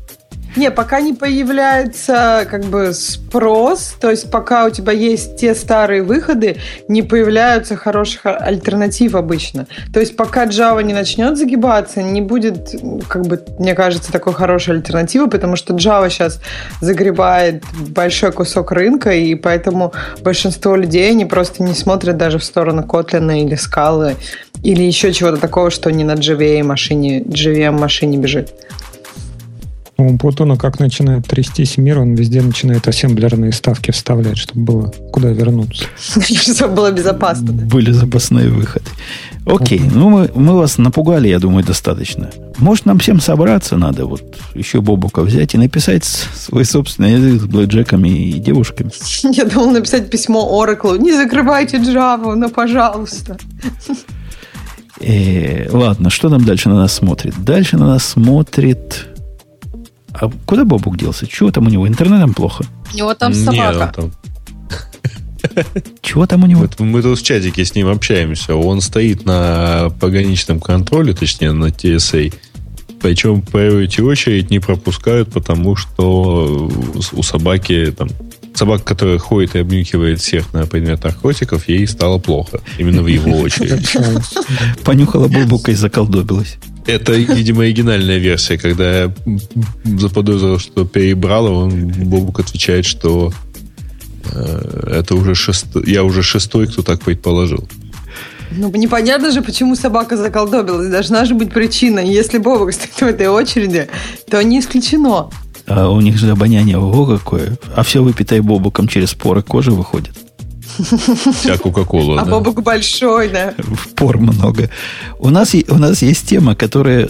Не, 0.57 0.71
пока 0.71 1.01
не 1.01 1.15
появляется 1.15 2.47
как 2.51 2.65
бы 2.65 2.93
спрос, 2.93 3.95
то 4.01 4.11
есть 4.11 4.31
пока 4.31 4.67
у 4.67 4.71
тебя 4.71 4.93
есть 4.93 5.37
те 5.37 5.55
старые 5.55 6.03
выходы, 6.03 6.57
не 6.89 7.03
появляются 7.03 7.75
хороших 7.77 8.27
альтернатив 8.27 9.15
обычно. 9.15 9.67
То 9.93 10.01
есть 10.01 10.15
пока 10.17 10.47
Java 10.47 10.83
не 10.83 10.93
начнет 10.93 11.39
загибаться, 11.39 12.03
не 12.03 12.21
будет, 12.21 12.75
как 13.09 13.27
бы, 13.27 13.43
мне 13.59 13.75
кажется, 13.75 14.13
такой 14.13 14.35
хорошей 14.35 14.75
альтернативы, 14.75 15.31
потому 15.31 15.57
что 15.57 15.75
Java 15.75 16.11
сейчас 16.11 16.41
загребает 16.81 17.65
большой 17.89 18.33
кусок 18.33 18.73
рынка, 18.73 19.13
и 19.13 19.35
поэтому 19.35 19.93
большинство 20.21 20.77
людей, 20.77 21.11
они 21.11 21.25
просто 21.25 21.63
не 21.63 21.75
смотрят 21.75 22.19
даже 22.19 22.39
в 22.39 22.45
сторону 22.45 22.83
Kotlin 22.83 23.41
или 23.41 23.57
Scala, 23.57 24.17
или 24.63 24.83
еще 24.83 25.13
чего-то 25.13 25.39
такого, 25.39 25.71
что 25.71 25.91
не 25.91 26.05
на 26.05 26.13
JVM 26.13 26.65
машине, 26.65 27.23
JVM 27.23 27.73
машине 27.73 28.19
бежит. 28.19 28.53
У 30.03 30.19
Путуна 30.19 30.57
как 30.57 30.81
начинает 30.81 31.27
трястись 31.27 31.79
мир, 31.79 32.01
он 32.01 32.15
везде 32.15 32.43
начинает 32.43 32.89
ассемблерные 32.89 33.53
ставки 33.53 33.93
вставлять, 33.93 34.37
чтобы 34.37 34.65
было 34.65 34.95
куда 35.13 35.29
вернуться. 35.29 35.85
Чтобы 35.97 36.75
было 36.75 36.91
безопасно. 36.91 37.53
Были 37.53 37.93
запасные 37.93 38.49
выходы. 38.49 38.87
Окей, 39.47 39.81
ну 39.95 40.11
мы, 40.11 40.31
мы 40.35 40.57
вас 40.57 40.79
напугали, 40.79 41.29
я 41.29 41.39
думаю, 41.39 41.65
достаточно. 41.65 42.31
Может, 42.59 42.87
нам 42.87 42.99
всем 42.99 43.21
собраться 43.21 43.77
надо, 43.77 44.07
вот 44.07 44.23
еще 44.55 44.81
Бобука 44.81 45.23
взять 45.23 45.55
и 45.55 45.59
написать 45.59 46.05
свой 46.05 46.65
собственный 46.65 47.13
язык 47.13 47.43
с 47.43 47.45
блэкджеками 47.45 48.09
и 48.09 48.33
девушками. 48.35 48.91
Я 49.33 49.45
думал 49.45 49.71
написать 49.71 50.11
письмо 50.11 50.61
Ораклу. 50.61 50.97
Не 50.97 51.13
закрывайте 51.13 51.79
Java, 51.79 52.35
ну, 52.35 52.51
пожалуйста. 52.51 53.37
Э, 55.01 55.69
ладно, 55.71 56.11
что 56.11 56.29
там 56.29 56.45
дальше 56.45 56.69
на 56.69 56.77
нас 56.77 56.93
смотрит? 56.93 57.35
Дальше 57.39 57.77
на 57.77 57.87
нас 57.87 58.05
смотрит 58.05 59.09
а 60.15 60.31
куда 60.47 60.65
Бобук 60.65 60.97
делся? 60.97 61.27
Чего 61.27 61.51
там 61.51 61.67
у 61.67 61.71
него? 61.71 61.87
Интернетом 61.89 62.35
плохо? 62.35 62.65
У 62.93 62.97
него 62.97 63.15
там 63.15 63.35
собака. 63.35 63.93
Нет, 63.97 64.11
Чего 66.03 66.27
там 66.27 66.45
у 66.45 66.47
него? 66.47 66.69
Мы 66.79 67.03
тут 67.03 67.19
в 67.19 67.23
чатике 67.23 67.65
с 67.65 67.75
ним 67.75 67.89
общаемся. 67.89 68.55
Он 68.55 68.81
стоит 68.81 69.25
на 69.25 69.91
пограничном 70.01 70.61
контроле, 70.61 71.15
точнее 71.15 71.53
на 71.53 71.67
TSA. 71.67 72.33
Причем 73.01 73.41
priority 73.41 74.03
очередь 74.03 74.51
не 74.51 74.61
пропускают, 74.61 75.33
потому 75.33 75.75
что 75.75 76.71
у 77.13 77.23
собаки 77.23 77.93
там 77.97 78.09
собака, 78.55 78.85
которая 78.85 79.19
ходит 79.19 79.57
и 79.57 79.59
обнюхивает 79.59 80.21
всех 80.21 80.53
на 80.53 80.67
предмет 80.67 81.03
наркотиков, 81.03 81.69
ей 81.69 81.87
стало 81.87 82.19
плохо. 82.19 82.61
Именно 82.79 83.03
в 83.03 83.07
его 83.09 83.39
очередь. 83.41 83.97
Понюхала 84.85 85.27
бубука 85.27 85.73
и 85.73 85.75
заколдобилась. 85.75 86.59
Это, 86.87 87.13
видимо, 87.13 87.63
оригинальная 87.63 88.19
версия, 88.19 88.59
когда 88.59 89.03
я 89.03 89.15
заподозрил, 89.85 90.59
что 90.59 90.85
перебрал, 90.85 91.47
он 91.47 91.89
Бобук 91.89 92.41
отвечает, 92.41 92.85
что 92.85 93.33
э, 94.33 94.99
это 95.01 95.15
уже 95.15 95.35
шестой, 95.35 95.85
я 95.87 96.03
уже 96.03 96.23
шестой, 96.23 96.67
кто 96.67 96.83
так 96.83 97.03
предположил. 97.03 97.69
Ну, 98.51 98.71
непонятно 98.71 99.31
же, 99.31 99.43
почему 99.43 99.77
собака 99.77 100.17
заколдобилась. 100.17 100.91
Должна 100.91 101.25
же 101.25 101.35
быть 101.35 101.53
причина. 101.53 102.01
Если 102.01 102.39
Бобок 102.39 102.73
стоит 102.73 102.95
в 102.95 103.03
этой 103.03 103.29
очереди, 103.29 103.89
то 104.31 104.43
не 104.43 104.61
исключено. 104.61 105.31
А 105.67 105.89
у 105.91 106.01
них 106.01 106.19
же 106.19 106.31
обоняние 106.31 106.79
ого 106.79 107.07
какое. 107.07 107.57
А 107.75 107.83
все 107.83 108.03
выпитое 108.03 108.43
бобуком 108.43 108.89
через 108.89 109.15
поры 109.15 109.43
кожи 109.43 109.71
выходит. 109.71 110.13
Вся 110.79 111.59
Кока-Кола, 111.59 112.21
А 112.21 112.25
да. 112.25 112.31
бобок 112.31 112.63
большой, 112.63 113.29
да. 113.29 113.55
В 113.59 113.89
пор 113.95 114.19
много. 114.19 114.71
У 115.19 115.31
нас, 115.31 115.55
у 115.69 115.75
нас 115.79 116.03
есть 116.03 116.29
тема, 116.29 116.55
которая 116.55 117.09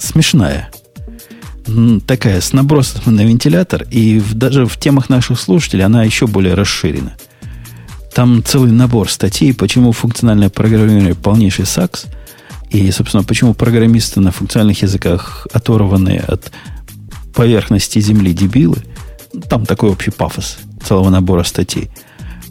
смешная. 0.00 0.70
М, 1.66 2.00
Такая, 2.00 2.40
с 2.40 2.52
набросом 2.52 3.14
на 3.14 3.22
вентилятор. 3.22 3.84
И 3.90 4.18
в- 4.18 4.34
даже 4.34 4.66
в 4.66 4.76
темах 4.78 5.08
наших 5.08 5.38
слушателей 5.40 5.84
она 5.84 6.02
еще 6.04 6.26
более 6.26 6.54
расширена. 6.54 7.14
Там 8.14 8.42
целый 8.44 8.72
набор 8.72 9.10
статей, 9.10 9.54
почему 9.54 9.92
функциональное 9.92 10.48
программирование 10.50 11.14
полнейший 11.14 11.66
сакс. 11.66 12.06
И, 12.70 12.90
собственно, 12.90 13.22
почему 13.22 13.54
программисты 13.54 14.20
на 14.20 14.32
функциональных 14.32 14.82
языках 14.82 15.46
оторваны 15.52 16.16
от 16.26 16.50
поверхности 17.34 17.98
Земли 18.00 18.32
дебилы. 18.32 18.78
Там 19.48 19.64
такой 19.66 19.90
общий 19.90 20.10
пафос 20.10 20.58
целого 20.84 21.10
набора 21.10 21.44
статей. 21.44 21.90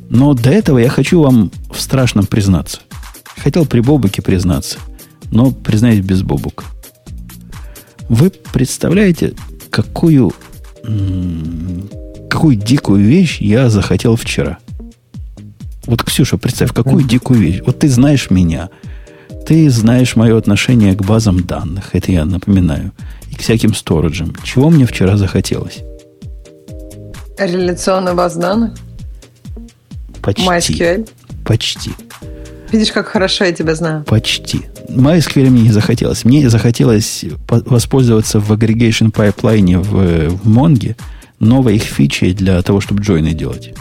Но 0.10 0.34
до 0.34 0.50
этого 0.50 0.78
я 0.78 0.90
хочу 0.90 1.22
вам 1.22 1.52
в 1.72 1.80
страшном 1.80 2.26
признаться. 2.26 2.80
Хотел 3.38 3.66
при 3.66 3.82
Бобуке 3.82 4.22
признаться, 4.22 4.80
но 5.32 5.52
признаюсь 5.52 6.00
без 6.00 6.22
Бобука. 6.22 6.66
Вы 8.10 8.30
представляете, 8.30 9.34
какую, 9.70 10.34
какую 12.30 12.56
дикую 12.56 13.06
вещь 13.06 13.40
я 13.42 13.70
захотел 13.70 14.16
вчера? 14.16 14.58
Вот, 15.86 16.04
Ксюша, 16.04 16.38
представь, 16.38 16.74
какую 16.74 17.04
дикую 17.04 17.40
вещь. 17.40 17.62
Вот 17.66 17.80
ты 17.80 17.90
знаешь 17.90 18.30
меня, 18.30 18.70
ты 19.46 19.70
знаешь 19.70 20.16
мое 20.16 20.38
отношение 20.38 20.96
к 20.96 21.04
базам 21.04 21.46
данных, 21.46 21.90
это 21.94 22.12
я 22.12 22.26
напоминаю, 22.26 22.92
и 23.32 23.36
к 23.36 23.40
всяким 23.40 23.74
сториджам. 23.74 24.36
Чего 24.44 24.70
мне 24.70 24.86
вчера 24.86 25.16
захотелось? 25.18 25.80
Реляционная 27.38 28.14
база 28.14 28.40
данных. 28.40 28.74
Почти. 30.28 30.44
MySQL. 30.74 31.10
Почти. 31.46 31.92
Видишь, 32.70 32.92
как 32.92 33.08
хорошо 33.08 33.46
я 33.46 33.54
тебя 33.54 33.76
знаю. 33.76 34.04
Почти. 34.04 34.64
MySQL 34.90 35.50
мне 35.50 35.62
не 35.62 35.72
захотелось. 35.72 36.26
Мне 36.26 36.50
захотелось 36.50 37.24
по- 37.48 37.64
воспользоваться 37.66 38.42
в 38.42 38.52
aggregation 38.52 39.10
pipeline 39.10 39.78
в, 39.80 40.30
в 40.32 40.48
Mongo 40.48 40.98
новой 41.40 41.78
их 41.78 41.84
фичей 41.84 42.34
для 42.34 42.62
того, 42.62 42.82
чтобы 42.82 43.04
джойны 43.04 43.32
делать. 43.34 43.74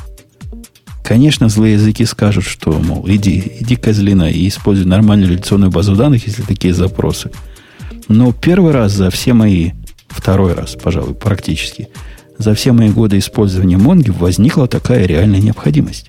Конечно, 1.02 1.48
злые 1.48 1.74
языки 1.74 2.04
скажут, 2.04 2.44
что, 2.44 2.70
мол, 2.72 3.04
иди, 3.08 3.56
иди, 3.60 3.74
козлина, 3.74 4.30
и 4.30 4.46
используй 4.46 4.86
нормальную 4.86 5.32
реляционную 5.32 5.72
базу 5.72 5.96
данных, 5.96 6.28
если 6.28 6.42
такие 6.42 6.72
запросы. 6.72 7.30
Но 8.06 8.32
первый 8.32 8.72
раз 8.72 8.92
за 8.92 9.10
все 9.10 9.32
мои, 9.32 9.72
второй 10.06 10.54
раз, 10.54 10.76
пожалуй, 10.80 11.14
практически, 11.14 11.88
за 12.38 12.54
все 12.54 12.70
мои 12.70 12.90
годы 12.90 13.18
использования 13.18 13.78
Монги 13.78 14.10
возникла 14.10 14.68
такая 14.68 15.06
реальная 15.06 15.40
необходимость. 15.40 16.08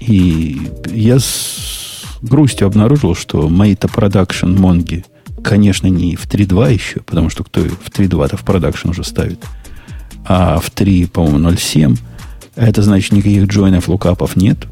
И 0.00 0.60
я 0.92 1.18
с 1.18 2.04
грустью 2.22 2.66
обнаружил, 2.66 3.14
что 3.14 3.48
мои-то 3.48 3.88
продакшн 3.88 4.48
Монги, 4.48 5.04
конечно, 5.42 5.86
не 5.86 6.16
в 6.16 6.26
3.2 6.26 6.72
еще, 6.72 7.00
потому 7.00 7.30
что 7.30 7.44
кто 7.44 7.60
в 7.60 7.90
3.2-то 7.90 8.36
в 8.36 8.42
продакшн 8.42 8.90
уже 8.90 9.04
ставит, 9.04 9.44
а 10.24 10.58
в 10.58 10.70
3, 10.70 11.06
по-моему, 11.06 11.50
0.7, 11.50 11.98
это 12.56 12.82
значит, 12.82 13.12
никаких 13.12 13.46
джойнов, 13.46 13.88
лукапов 13.88 14.36
нет. 14.36 14.66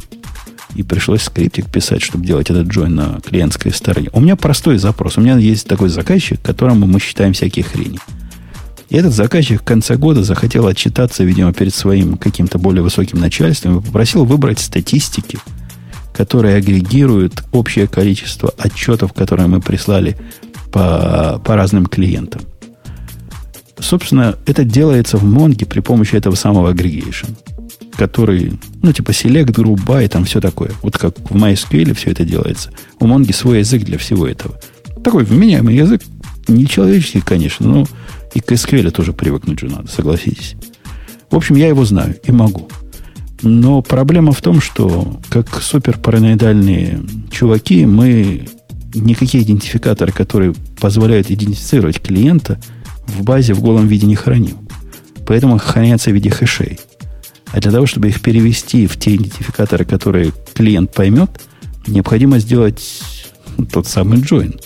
И 0.74 0.82
пришлось 0.82 1.22
скриптик 1.22 1.70
писать, 1.70 2.02
чтобы 2.02 2.26
делать 2.26 2.50
этот 2.50 2.66
джойн 2.66 2.94
на 2.94 3.20
клиентской 3.20 3.72
стороне. 3.72 4.10
У 4.12 4.20
меня 4.20 4.34
простой 4.34 4.78
запрос. 4.78 5.16
У 5.16 5.20
меня 5.20 5.36
есть 5.36 5.68
такой 5.68 5.88
заказчик, 5.88 6.42
которому 6.42 6.86
мы 6.86 6.98
считаем 6.98 7.32
всякие 7.32 7.64
хрени. 7.64 8.00
И 8.88 8.96
этот 8.96 9.12
заказчик 9.12 9.62
в 9.62 9.64
конце 9.64 9.96
года 9.96 10.22
захотел 10.22 10.66
отчитаться, 10.66 11.24
видимо, 11.24 11.52
перед 11.52 11.74
своим 11.74 12.16
каким-то 12.16 12.58
более 12.58 12.82
высоким 12.82 13.18
начальством 13.18 13.78
и 13.78 13.82
попросил 13.82 14.24
выбрать 14.24 14.60
статистики, 14.60 15.38
которые 16.12 16.56
агрегируют 16.56 17.44
общее 17.52 17.88
количество 17.88 18.52
отчетов, 18.56 19.12
которые 19.12 19.48
мы 19.48 19.60
прислали 19.60 20.16
по, 20.70 21.40
по 21.44 21.56
разным 21.56 21.86
клиентам. 21.86 22.42
Собственно, 23.78 24.36
это 24.46 24.64
делается 24.64 25.16
в 25.16 25.24
Монге 25.24 25.66
при 25.66 25.80
помощи 25.80 26.14
этого 26.14 26.36
самого 26.36 26.72
aggregation, 26.72 27.34
который, 27.96 28.58
ну, 28.82 28.92
типа 28.92 29.10
select, 29.10 29.46
group, 29.46 29.84
by, 29.84 30.06
там 30.08 30.24
все 30.24 30.40
такое. 30.40 30.70
Вот 30.82 30.96
как 30.96 31.18
в 31.18 31.34
MySQL 31.34 31.94
все 31.94 32.10
это 32.12 32.24
делается. 32.24 32.70
У 33.00 33.06
Монги 33.06 33.32
свой 33.32 33.58
язык 33.58 33.82
для 33.82 33.98
всего 33.98 34.26
этого. 34.26 34.54
Такой 35.02 35.24
вменяемый 35.24 35.74
язык, 35.74 36.02
не 36.46 36.66
человеческий, 36.66 37.20
конечно, 37.20 37.66
но 37.66 37.86
и 38.34 38.40
к 38.40 38.52
SQL 38.52 38.90
тоже 38.90 39.12
привыкнуть 39.12 39.60
же 39.60 39.66
надо, 39.66 39.88
согласитесь. 39.88 40.56
В 41.30 41.36
общем, 41.36 41.56
я 41.56 41.68
его 41.68 41.84
знаю 41.84 42.16
и 42.22 42.32
могу. 42.32 42.68
Но 43.42 43.82
проблема 43.82 44.32
в 44.32 44.40
том, 44.40 44.60
что 44.60 45.20
как 45.30 45.62
супер 45.62 45.98
параноидальные 45.98 47.00
чуваки, 47.30 47.86
мы 47.86 48.48
никакие 48.94 49.44
идентификаторы, 49.44 50.12
которые 50.12 50.54
позволяют 50.80 51.30
идентифицировать 51.30 52.00
клиента, 52.00 52.60
в 53.06 53.22
базе 53.22 53.54
в 53.54 53.60
голом 53.60 53.86
виде 53.86 54.06
не 54.06 54.14
храним. 54.14 54.68
Поэтому 55.26 55.58
хранятся 55.58 56.10
в 56.10 56.14
виде 56.14 56.30
хэшей. 56.30 56.78
А 57.52 57.60
для 57.60 57.70
того, 57.70 57.86
чтобы 57.86 58.08
их 58.08 58.20
перевести 58.20 58.86
в 58.86 58.98
те 58.98 59.14
идентификаторы, 59.14 59.84
которые 59.84 60.32
клиент 60.54 60.92
поймет, 60.92 61.30
необходимо 61.86 62.38
сделать 62.38 63.02
тот 63.72 63.86
самый 63.86 64.18
join. 64.20 64.58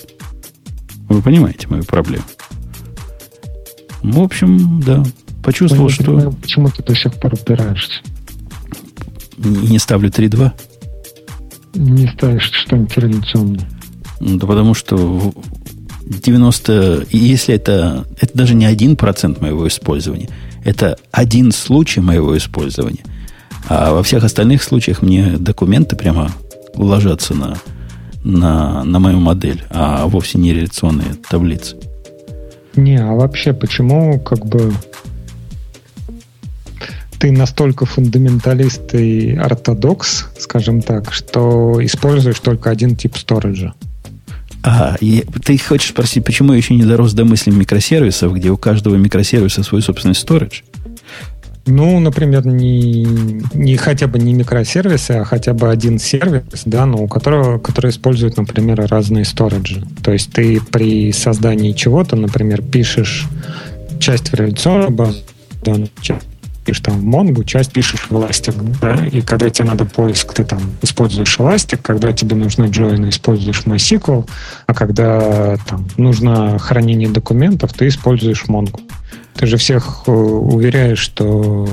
Вы 1.07 1.21
понимаете 1.21 1.67
мою 1.67 1.83
проблему? 1.83 2.23
В 4.01 4.19
общем, 4.21 4.81
да. 4.81 5.03
Почувствовал, 5.43 5.85
Я 5.89 5.89
не 5.89 5.93
что 5.93 6.03
понимаю, 6.05 6.31
почему 6.33 6.69
ты 6.69 6.83
до 6.83 6.95
сих 6.95 7.13
пор 7.15 7.33
упираешься? 7.33 8.01
не 9.37 9.79
ставлю 9.79 10.09
3.2. 10.09 10.51
Не 11.75 12.07
ставишь 12.07 12.51
что-нибудь 12.51 12.97
реляционное. 12.97 13.69
Ну, 14.19 14.37
Да 14.37 14.47
потому 14.47 14.73
что 14.73 14.97
в- 14.97 15.33
90, 16.05 17.05
и 17.09 17.17
если 17.17 17.53
это, 17.55 18.05
это 18.19 18.37
даже 18.37 18.55
не 18.55 18.65
1% 18.65 19.39
моего 19.41 19.67
использования, 19.67 20.29
это 20.65 20.97
один 21.11 21.51
случай 21.51 22.01
моего 22.01 22.35
использования. 22.37 23.03
А 23.69 23.93
во 23.93 24.01
всех 24.03 24.23
остальных 24.23 24.63
случаях 24.63 25.01
мне 25.03 25.37
документы 25.37 25.95
прямо 25.95 26.31
ложатся 26.75 27.33
на, 27.35 27.57
на, 28.23 28.83
на 28.83 28.99
мою 28.99 29.19
модель, 29.19 29.63
а 29.69 30.05
вовсе 30.07 30.37
не 30.39 30.53
реляционные 30.53 31.13
таблицы. 31.29 31.77
Не, 32.75 32.97
а 32.97 33.13
вообще, 33.13 33.53
почему 33.53 34.19
как 34.19 34.45
бы 34.45 34.71
ты 37.19 37.31
настолько 37.31 37.85
фундаменталист 37.85 38.95
и 38.95 39.35
ортодокс, 39.35 40.27
скажем 40.39 40.81
так, 40.81 41.11
что 41.13 41.83
используешь 41.83 42.39
только 42.39 42.69
один 42.69 42.95
тип 42.95 43.17
сториджа? 43.17 43.73
А, 44.63 44.95
и 44.99 45.25
ты 45.43 45.57
хочешь 45.57 45.89
спросить, 45.89 46.23
почему 46.25 46.53
я 46.53 46.57
еще 46.57 46.73
не 46.73 46.83
дорос 46.83 47.13
до 47.13 47.25
мысли 47.25 47.51
микросервисов, 47.51 48.33
где 48.33 48.49
у 48.49 48.57
каждого 48.57 48.95
микросервиса 48.95 49.63
свой 49.63 49.81
собственный 49.81 50.15
сторидж? 50.15 50.61
Ну, 51.69 51.99
например, 51.99 52.47
не, 52.47 53.03
не 53.53 53.77
хотя 53.77 54.07
бы 54.07 54.17
не 54.17 54.33
микросервисы, 54.33 55.11
а 55.11 55.23
хотя 55.23 55.53
бы 55.53 55.69
один 55.69 55.99
сервис, 55.99 56.63
да, 56.65 56.85
но 56.87 57.03
у 57.03 57.07
которого, 57.07 57.59
который 57.59 57.91
использует, 57.91 58.37
например, 58.37 58.83
разные 58.87 59.23
сториджи. 59.23 59.85
То 60.03 60.11
есть 60.11 60.33
ты 60.33 60.59
при 60.61 61.11
создании 61.11 61.73
чего-то, 61.73 62.15
например, 62.15 62.63
пишешь 62.63 63.27
часть 63.99 64.31
в 64.31 64.33
реляционную 64.33 64.89
базу 64.89 65.19
данных, 65.63 65.89
часть 66.01 66.25
пишешь 66.65 66.81
там 66.83 66.99
в 66.99 67.05
Mongo, 67.05 67.43
часть 67.45 67.71
пишешь 67.71 68.07
в 68.09 68.15
Elastic, 68.15 68.55
да, 68.81 69.05
и 69.05 69.21
когда 69.21 69.49
тебе 69.49 69.67
надо 69.67 69.85
поиск, 69.85 70.33
ты 70.33 70.43
там 70.43 70.59
используешь 70.81 71.37
Elastic, 71.37 71.79
когда 71.81 72.13
тебе 72.13 72.35
нужны 72.35 72.65
join, 72.65 73.09
используешь 73.09 73.63
MySQL, 73.65 74.27
а 74.65 74.73
когда 74.73 75.57
там 75.67 75.87
нужно 75.97 76.57
хранение 76.57 77.09
документов, 77.09 77.73
ты 77.73 77.87
используешь 77.87 78.45
Mongo. 78.47 78.81
Ты 79.39 79.47
же 79.47 79.55
всех 79.55 80.01
э, 80.05 80.11
уверяешь, 80.11 80.99
что 80.99 81.65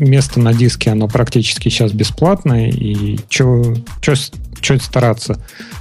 место 0.00 0.40
на 0.40 0.52
диске, 0.52 0.90
оно 0.90 1.06
практически 1.06 1.68
сейчас 1.68 1.92
бесплатное, 1.92 2.70
и 2.70 3.20
что 3.30 3.76
стараться? 4.82 5.40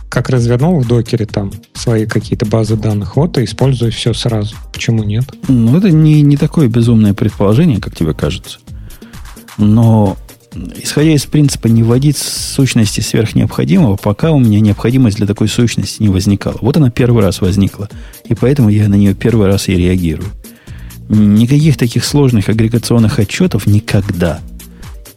Как 0.09 0.29
развернул 0.29 0.79
в 0.79 0.87
докере 0.87 1.25
там 1.25 1.51
свои 1.73 2.05
какие-то 2.05 2.45
базы 2.45 2.75
данных, 2.75 3.15
вот 3.15 3.39
и 3.39 3.45
используй 3.45 3.89
все 3.89 4.13
сразу. 4.13 4.55
Почему 4.71 5.01
нет? 5.01 5.25
Ну, 5.47 5.75
это 5.75 5.89
не, 5.89 6.21
не 6.21 6.37
такое 6.37 6.67
безумное 6.67 7.15
предположение, 7.15 7.81
как 7.81 7.95
тебе 7.95 8.13
кажется. 8.13 8.59
Но 9.57 10.17
исходя 10.75 11.11
из 11.13 11.25
принципа 11.25 11.65
не 11.65 11.81
вводить 11.81 12.17
сущности 12.17 13.01
сверх 13.01 13.33
необходимого, 13.33 13.95
пока 13.95 14.31
у 14.31 14.39
меня 14.39 14.59
необходимость 14.59 15.17
для 15.17 15.25
такой 15.25 15.47
сущности 15.47 16.03
не 16.03 16.09
возникала. 16.09 16.57
Вот 16.61 16.77
она 16.77 16.91
первый 16.91 17.23
раз 17.23 17.41
возникла, 17.41 17.89
и 18.25 18.35
поэтому 18.35 18.69
я 18.69 18.87
на 18.87 18.95
нее 18.95 19.15
первый 19.15 19.47
раз 19.47 19.67
и 19.67 19.75
реагирую. 19.75 20.29
Никаких 21.09 21.77
таких 21.77 22.03
сложных 22.03 22.49
агрегационных 22.49 23.19
отчетов 23.19 23.65
никогда. 23.65 24.39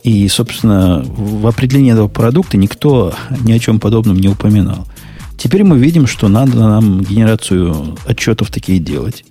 И, 0.02 0.28
собственно, 0.28 1.04
в 1.04 1.46
определении 1.46 1.92
этого 1.92 2.08
продукта 2.08 2.56
никто 2.56 3.14
ни 3.40 3.52
о 3.52 3.58
чем 3.58 3.80
подобном 3.80 4.16
не 4.16 4.28
упоминал. 4.28 4.86
Теперь 5.36 5.64
мы 5.64 5.78
видим, 5.78 6.06
что 6.06 6.28
надо 6.28 6.58
нам 6.58 7.00
генерацию 7.00 7.96
отчетов 8.06 8.50
такие 8.50 8.78
делать. 8.78 9.24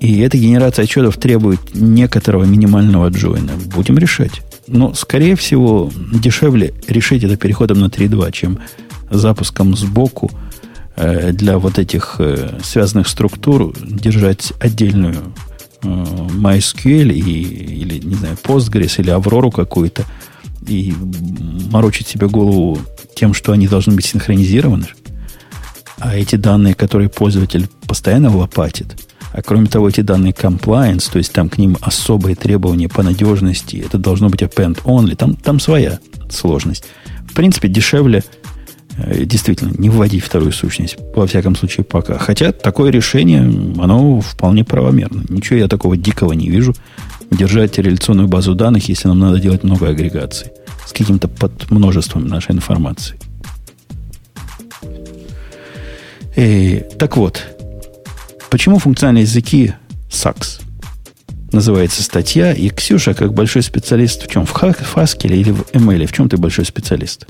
И 0.00 0.20
эта 0.20 0.38
генерация 0.38 0.84
отчетов 0.84 1.16
требует 1.16 1.74
некоторого 1.74 2.44
минимального 2.44 3.08
джойна. 3.08 3.52
Будем 3.74 3.98
решать. 3.98 4.42
Но, 4.66 4.94
скорее 4.94 5.36
всего, 5.36 5.90
дешевле 6.12 6.74
решить 6.88 7.24
это 7.24 7.36
переходом 7.36 7.80
на 7.80 7.86
3.2, 7.86 8.32
чем 8.32 8.58
запуском 9.10 9.76
сбоку 9.76 10.30
э, 10.96 11.32
для 11.32 11.58
вот 11.58 11.78
этих 11.78 12.16
э, 12.18 12.58
связанных 12.62 13.08
структур 13.08 13.72
держать 13.80 14.52
отдельную 14.60 15.32
MySQL 15.82 17.12
и, 17.12 17.42
или, 17.82 17.98
не 18.04 18.14
знаю, 18.14 18.36
Postgres 18.42 19.00
или 19.00 19.12
Aurora 19.12 19.50
какую-то 19.50 20.04
и 20.66 20.94
морочить 21.70 22.08
себе 22.08 22.28
голову 22.28 22.78
тем, 23.14 23.34
что 23.34 23.52
они 23.52 23.68
должны 23.68 23.94
быть 23.94 24.04
синхронизированы. 24.06 24.86
А 25.98 26.16
эти 26.16 26.36
данные, 26.36 26.74
которые 26.74 27.08
пользователь 27.08 27.68
постоянно 27.86 28.34
лопатит, 28.36 28.96
а 29.32 29.42
кроме 29.42 29.66
того, 29.66 29.88
эти 29.88 30.00
данные 30.00 30.32
compliance, 30.32 31.10
то 31.10 31.18
есть 31.18 31.32
там 31.32 31.48
к 31.48 31.58
ним 31.58 31.76
особые 31.80 32.36
требования 32.36 32.88
по 32.88 33.02
надежности, 33.02 33.82
это 33.84 33.98
должно 33.98 34.28
быть 34.28 34.42
append 34.42 34.82
only, 34.84 35.14
там, 35.14 35.36
там 35.36 35.60
своя 35.60 35.98
сложность. 36.30 36.84
В 37.28 37.34
принципе, 37.34 37.68
дешевле 37.68 38.24
действительно 38.98 39.72
не 39.76 39.90
вводить 39.90 40.24
вторую 40.24 40.52
сущность, 40.52 40.96
во 41.14 41.26
всяком 41.26 41.56
случае, 41.56 41.84
пока. 41.84 42.18
Хотя 42.18 42.52
такое 42.52 42.90
решение, 42.90 43.40
оно 43.40 44.20
вполне 44.20 44.64
правомерно. 44.64 45.24
Ничего 45.28 45.58
я 45.58 45.68
такого 45.68 45.96
дикого 45.96 46.32
не 46.32 46.48
вижу. 46.48 46.74
Держать 47.30 47.76
реляционную 47.78 48.28
базу 48.28 48.54
данных, 48.54 48.88
если 48.88 49.08
нам 49.08 49.18
надо 49.18 49.40
делать 49.40 49.64
много 49.64 49.88
агрегаций 49.88 50.48
с 50.86 50.92
каким-то 50.92 51.28
подмножеством 51.28 52.26
нашей 52.26 52.52
информации. 52.52 53.16
И, 56.36 56.84
так 56.98 57.16
вот, 57.16 57.42
почему 58.50 58.78
функциональные 58.78 59.22
языки 59.22 59.72
SAX? 60.10 60.60
Называется 61.52 62.02
статья, 62.02 62.52
и 62.52 62.68
Ксюша, 62.68 63.14
как 63.14 63.32
большой 63.32 63.62
специалист 63.62 64.22
в 64.22 64.28
чем? 64.30 64.46
В 64.46 64.54
Haskell 64.54 65.34
или 65.34 65.50
в 65.52 65.62
ML? 65.72 66.06
В 66.06 66.12
чем 66.12 66.28
ты 66.28 66.36
большой 66.36 66.64
специалист? 66.64 67.26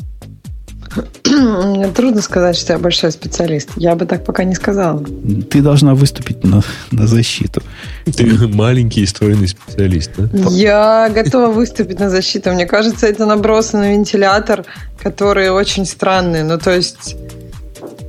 Мне 1.25 1.89
трудно 1.89 2.23
сказать, 2.23 2.57
что 2.57 2.73
я 2.73 2.79
большой 2.79 3.13
специалист. 3.13 3.71
Я 3.77 3.95
бы 3.95 4.07
так 4.07 4.25
пока 4.25 4.45
не 4.45 4.55
сказала. 4.55 5.03
Ты 5.51 5.61
должна 5.61 5.95
выступить 5.95 6.45
на, 6.45 6.63
на 6.91 7.07
защиту. 7.07 7.63
Ты 8.05 8.49
маленький 8.49 9.03
и 9.03 9.07
стройный 9.07 9.49
специалист, 9.49 10.11
да? 10.17 10.29
Я 10.51 11.11
готова 11.15 11.49
выступить 11.49 12.01
на 12.01 12.11
защиту. 12.11 12.53
Мне 12.53 12.67
кажется, 12.67 13.07
это 13.07 13.27
набросы 13.27 13.77
на 13.77 13.93
вентилятор, 13.93 14.65
которые 15.03 15.53
очень 15.53 15.85
странные. 15.85 16.45
Ну, 16.45 16.59
то 16.59 16.75
есть 16.75 17.17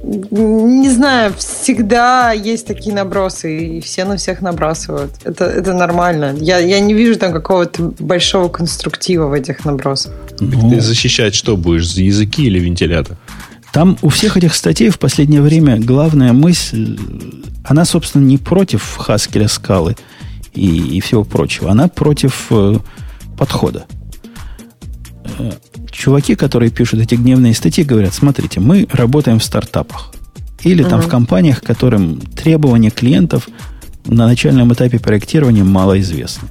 не 0.03 0.89
знаю, 0.89 1.33
всегда 1.37 2.31
есть 2.31 2.67
такие 2.67 2.95
набросы, 2.95 3.77
и 3.77 3.81
все 3.81 4.05
на 4.05 4.17
всех 4.17 4.41
набрасывают. 4.41 5.11
Это, 5.23 5.45
это 5.45 5.73
нормально. 5.73 6.35
Я, 6.39 6.59
я 6.59 6.79
не 6.79 6.93
вижу 6.93 7.19
там 7.19 7.33
какого-то 7.33 7.93
большого 7.99 8.47
конструктива 8.47 9.27
в 9.27 9.33
этих 9.33 9.65
набросах. 9.65 10.13
Ну, 10.39 10.69
Ты 10.69 10.81
защищать 10.81 11.35
что 11.35 11.57
будешь, 11.57 11.93
за 11.93 12.03
языки 12.03 12.45
или 12.45 12.59
вентилятор? 12.59 13.17
Там 13.73 13.97
у 14.01 14.09
всех 14.09 14.37
этих 14.37 14.55
статей 14.55 14.89
в 14.89 14.99
последнее 14.99 15.41
время 15.41 15.77
главная 15.79 16.33
мысль, 16.33 16.97
она, 17.65 17.85
собственно, 17.85 18.23
не 18.23 18.37
против 18.37 18.95
Хаскеля 18.97 19.47
скалы 19.47 19.95
и, 20.53 20.97
и 20.97 21.01
всего 21.01 21.23
прочего. 21.23 21.71
Она 21.71 21.87
против 21.87 22.47
э, 22.49 22.77
подхода. 23.37 23.85
Чуваки, 25.97 26.35
которые 26.35 26.69
пишут 26.69 27.01
эти 27.01 27.15
гневные 27.15 27.55
статьи, 27.55 27.83
говорят, 27.83 28.13
смотрите, 28.13 28.59
мы 28.59 28.87
работаем 28.91 29.39
в 29.39 29.43
стартапах. 29.43 30.13
Или 30.61 30.83
там 30.83 31.01
в 31.01 31.07
компаниях, 31.07 31.63
которым 31.63 32.19
требования 32.19 32.91
клиентов 32.91 33.49
на 34.05 34.27
начальном 34.27 34.71
этапе 34.71 34.99
проектирования 34.99 35.63
малоизвестны. 35.63 36.49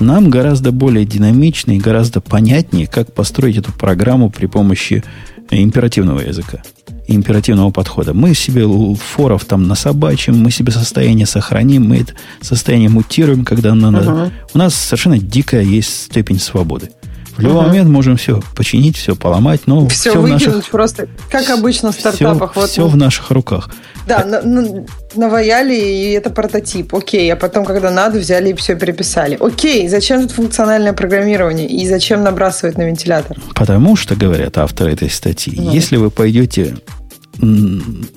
Нам 0.00 0.30
гораздо 0.30 0.72
более 0.72 1.04
динамично 1.04 1.72
и 1.72 1.78
гораздо 1.78 2.22
понятнее, 2.22 2.86
как 2.86 3.12
построить 3.12 3.58
эту 3.58 3.70
программу 3.70 4.30
при 4.30 4.46
помощи 4.46 5.04
императивного 5.50 6.20
языка, 6.20 6.62
императивного 7.06 7.70
подхода. 7.70 8.14
Мы 8.14 8.32
себе 8.32 8.66
форов 8.96 9.44
там 9.44 9.68
насобачим, 9.68 10.38
мы 10.38 10.50
себе 10.50 10.72
состояние 10.72 11.26
сохраним, 11.26 11.88
мы 11.88 11.98
это 11.98 12.14
состояние 12.40 12.88
мутируем, 12.88 13.44
когда 13.44 13.74
нам 13.74 13.92
надо. 13.92 14.10
Uh-huh. 14.10 14.30
У 14.54 14.58
нас 14.58 14.74
совершенно 14.74 15.18
дикая 15.18 15.62
есть 15.62 16.04
степень 16.04 16.40
свободы. 16.40 16.90
В 17.36 17.40
любой 17.40 17.56
угу. 17.56 17.66
момент 17.66 17.88
можем 17.88 18.16
все 18.16 18.40
починить, 18.54 18.96
все 18.96 19.16
поломать, 19.16 19.62
но 19.66 19.88
все, 19.88 20.10
все 20.10 20.20
выкинуть 20.20 20.42
в 20.42 20.46
наших, 20.56 20.70
просто, 20.70 21.08
как 21.30 21.50
обычно 21.50 21.90
в 21.90 21.94
стартапах. 21.94 22.52
Все, 22.52 22.60
вот, 22.60 22.70
все 22.70 22.86
в 22.86 22.96
наших 22.96 23.30
руках. 23.30 23.70
Да, 24.06 24.20
а... 24.20 24.42
на, 24.42 24.84
наваяли, 25.14 25.74
и 25.74 26.10
это 26.12 26.30
прототип. 26.30 26.94
Окей, 26.94 27.32
а 27.32 27.36
потом, 27.36 27.64
когда 27.64 27.90
надо, 27.90 28.18
взяли 28.18 28.50
и 28.50 28.54
все 28.54 28.76
переписали. 28.76 29.36
Окей, 29.40 29.88
зачем 29.88 30.22
тут 30.22 30.32
функциональное 30.32 30.92
программирование? 30.92 31.66
И 31.66 31.88
зачем 31.88 32.22
набрасывать 32.22 32.78
на 32.78 32.82
вентилятор? 32.82 33.36
Потому 33.54 33.96
что, 33.96 34.14
говорят 34.14 34.58
авторы 34.58 34.92
этой 34.92 35.10
статьи, 35.10 35.54
ну. 35.56 35.72
если 35.72 35.96
вы 35.96 36.10
пойдете 36.10 36.76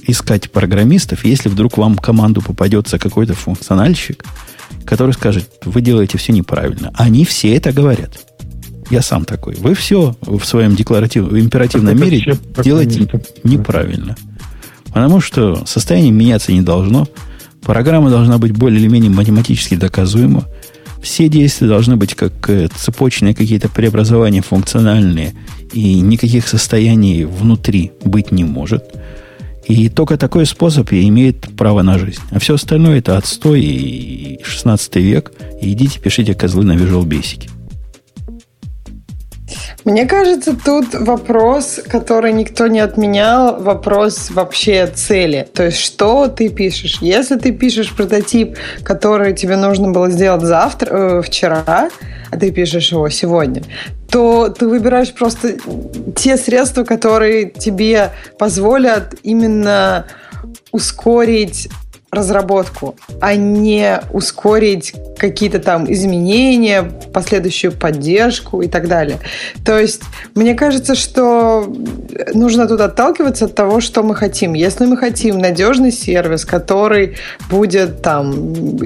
искать 0.04 0.52
программистов, 0.52 1.26
если 1.26 1.50
вдруг 1.50 1.78
вам 1.78 1.96
в 1.96 2.02
команду 2.02 2.44
попадется 2.44 3.00
какой-то 3.00 3.34
функциональщик, 3.34 4.24
который 4.86 5.14
скажет, 5.14 5.50
вы 5.66 5.82
делаете 5.82 6.20
все 6.20 6.34
неправильно. 6.34 6.92
Они 6.96 7.26
все 7.26 7.56
это 7.56 7.72
говорят. 7.72 8.27
Я 8.90 9.02
сам 9.02 9.26
такой. 9.26 9.56
Вы 9.56 9.74
все 9.74 10.16
в 10.22 10.44
своем 10.44 10.76
декларативном, 10.76 11.40
императивном 11.40 12.00
мире 12.00 12.38
делаете 12.64 13.10
неправильно. 13.44 14.16
Потому 14.86 15.20
что 15.20 15.66
состояние 15.66 16.12
меняться 16.12 16.52
не 16.52 16.62
должно. 16.62 17.08
Программа 17.62 18.10
должна 18.10 18.38
быть 18.38 18.54
более 18.54 18.80
или 18.80 18.88
менее 18.88 19.12
математически 19.12 19.76
доказуема. 19.76 20.46
Все 21.02 21.30
действия 21.30 21.68
должны 21.68 21.98
быть 21.98 22.16
как 22.16 22.50
э, 22.50 22.70
цепочные 22.76 23.36
какие-то 23.36 23.70
преобразования 23.70 24.42
функциональные, 24.42 25.34
и 25.72 26.00
никаких 26.00 26.48
состояний 26.48 27.26
внутри 27.26 27.92
быть 28.04 28.32
не 28.32 28.44
может. 28.44 28.84
И 29.68 29.90
только 29.90 30.18
такой 30.18 30.46
способ 30.46 30.92
и 30.94 31.08
имеет 31.10 31.56
право 31.56 31.82
на 31.82 32.00
жизнь. 32.00 32.22
А 32.32 32.40
все 32.40 32.56
остальное 32.56 33.00
это 33.00 33.18
отстой 33.18 33.62
и 33.62 34.40
16 34.44 34.96
век. 34.96 35.34
И 35.62 35.74
идите 35.74 36.00
пишите 36.00 36.34
козлы 36.34 36.64
на 36.64 36.72
Visual 36.72 37.04
Basic. 37.04 37.50
Мне 39.86 40.06
кажется, 40.06 40.56
тут 40.56 40.94
вопрос, 40.94 41.80
который 41.88 42.34
никто 42.34 42.68
не 42.68 42.80
отменял, 42.80 43.62
вопрос 43.62 44.30
вообще 44.32 44.88
цели. 44.88 45.48
То 45.54 45.66
есть, 45.66 45.80
что 45.80 46.28
ты 46.28 46.50
пишешь? 46.50 46.98
Если 47.02 47.38
ты 47.38 47.52
пишешь 47.52 47.96
прототип, 47.96 48.58
который 48.84 49.34
тебе 49.34 49.56
нужно 49.56 49.92
было 49.92 50.10
сделать 50.10 50.44
завтра, 50.44 50.90
э, 50.92 51.22
вчера, 51.22 51.90
а 52.30 52.38
ты 52.38 52.52
пишешь 52.52 52.92
его 52.92 53.10
сегодня, 53.10 53.64
то 54.10 54.50
ты 54.50 54.68
выбираешь 54.68 55.14
просто 55.14 55.56
те 56.16 56.38
средства, 56.38 56.84
которые 56.84 57.50
тебе 57.50 58.12
позволят 58.38 59.16
именно 59.24 60.06
ускорить 60.72 61.70
разработку, 62.12 62.96
а 63.20 63.36
не 63.36 64.00
ускорить 64.14 64.94
какие-то 65.18 65.60
там 65.60 65.92
изменения, 65.92 66.84
последующую 67.12 67.72
поддержку 67.72 68.62
и 68.62 68.68
так 68.68 68.88
далее. 68.88 69.20
То 69.66 69.78
есть, 69.78 70.04
мне 70.34 70.56
кажется, 70.56 70.96
что 70.96 71.72
нужно 72.34 72.68
тут 72.68 72.80
отталкиваться 72.82 73.46
от 73.46 73.56
того, 73.56 73.82
что 73.82 74.04
мы 74.04 74.16
хотим. 74.16 74.54
Если 74.54 74.86
мы 74.86 74.96
хотим 74.96 75.40
надежный 75.40 75.92
сервис, 75.92 76.46
который 76.46 77.18
будет 77.50 78.02
там 78.02 78.32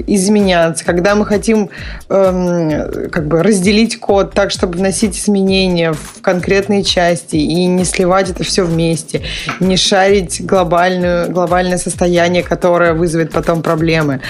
изменяться, 0.06 0.84
когда 0.84 1.14
мы 1.14 1.24
хотим 1.24 1.70
эм, 2.08 3.10
как 3.10 3.28
бы 3.28 3.42
разделить 3.42 4.00
код 4.00 4.32
так, 4.34 4.50
чтобы 4.50 4.78
вносить 4.78 5.18
изменения 5.18 5.92
в 5.92 6.20
конкретные 6.22 6.82
части 6.82 7.36
и 7.36 7.66
не 7.66 7.84
сливать 7.84 8.30
это 8.30 8.42
все 8.42 8.64
вместе, 8.64 9.22
не 9.60 9.76
шарить 9.76 10.44
глобальную, 10.44 11.30
глобальное 11.30 11.78
состояние, 11.78 12.42
которое 12.42 12.94
вызовет 12.94 13.11
вызовет 13.12 13.32
потом 13.32 13.62
проблемы. 13.62 14.20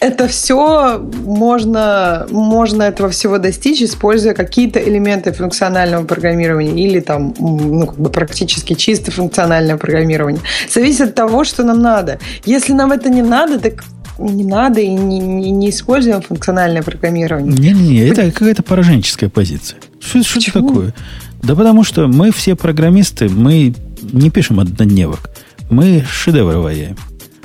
Это 0.00 0.28
все 0.28 0.98
можно, 1.24 2.26
можно 2.30 2.82
этого 2.82 3.08
всего 3.08 3.38
достичь, 3.38 3.82
используя 3.82 4.34
какие-то 4.34 4.78
элементы 4.78 5.32
функционального 5.32 6.04
программирования 6.04 6.84
или 6.84 7.00
там 7.00 7.34
ну, 7.38 7.86
как 7.86 7.98
бы 7.98 8.10
практически 8.10 8.74
чисто 8.74 9.10
функциональное 9.10 9.76
программирование. 9.76 10.42
Зависит 10.70 11.08
от 11.08 11.14
того, 11.14 11.44
что 11.44 11.64
нам 11.64 11.80
надо. 11.80 12.18
Если 12.44 12.74
нам 12.74 12.92
это 12.92 13.08
не 13.08 13.22
надо, 13.22 13.58
так 13.58 13.84
не 14.18 14.44
надо 14.44 14.80
и 14.80 14.88
не, 14.88 15.18
не, 15.18 15.50
не 15.50 15.70
используем 15.70 16.22
функциональное 16.22 16.82
программирование. 16.82 17.52
Не-не-не, 17.52 18.08
это 18.08 18.30
какая-то 18.30 18.62
пораженческая 18.62 19.30
позиция. 19.30 19.78
Что, 20.00 20.18
это 20.18 20.52
такое? 20.52 20.94
Да 21.42 21.54
потому 21.54 21.84
что 21.84 22.06
мы 22.06 22.32
все 22.32 22.54
программисты, 22.54 23.28
мы 23.28 23.74
не 24.12 24.30
пишем 24.30 24.60
однодневок. 24.60 25.30
Мы 25.70 26.04
шедевры 26.08 26.58
ваяем. 26.58 26.96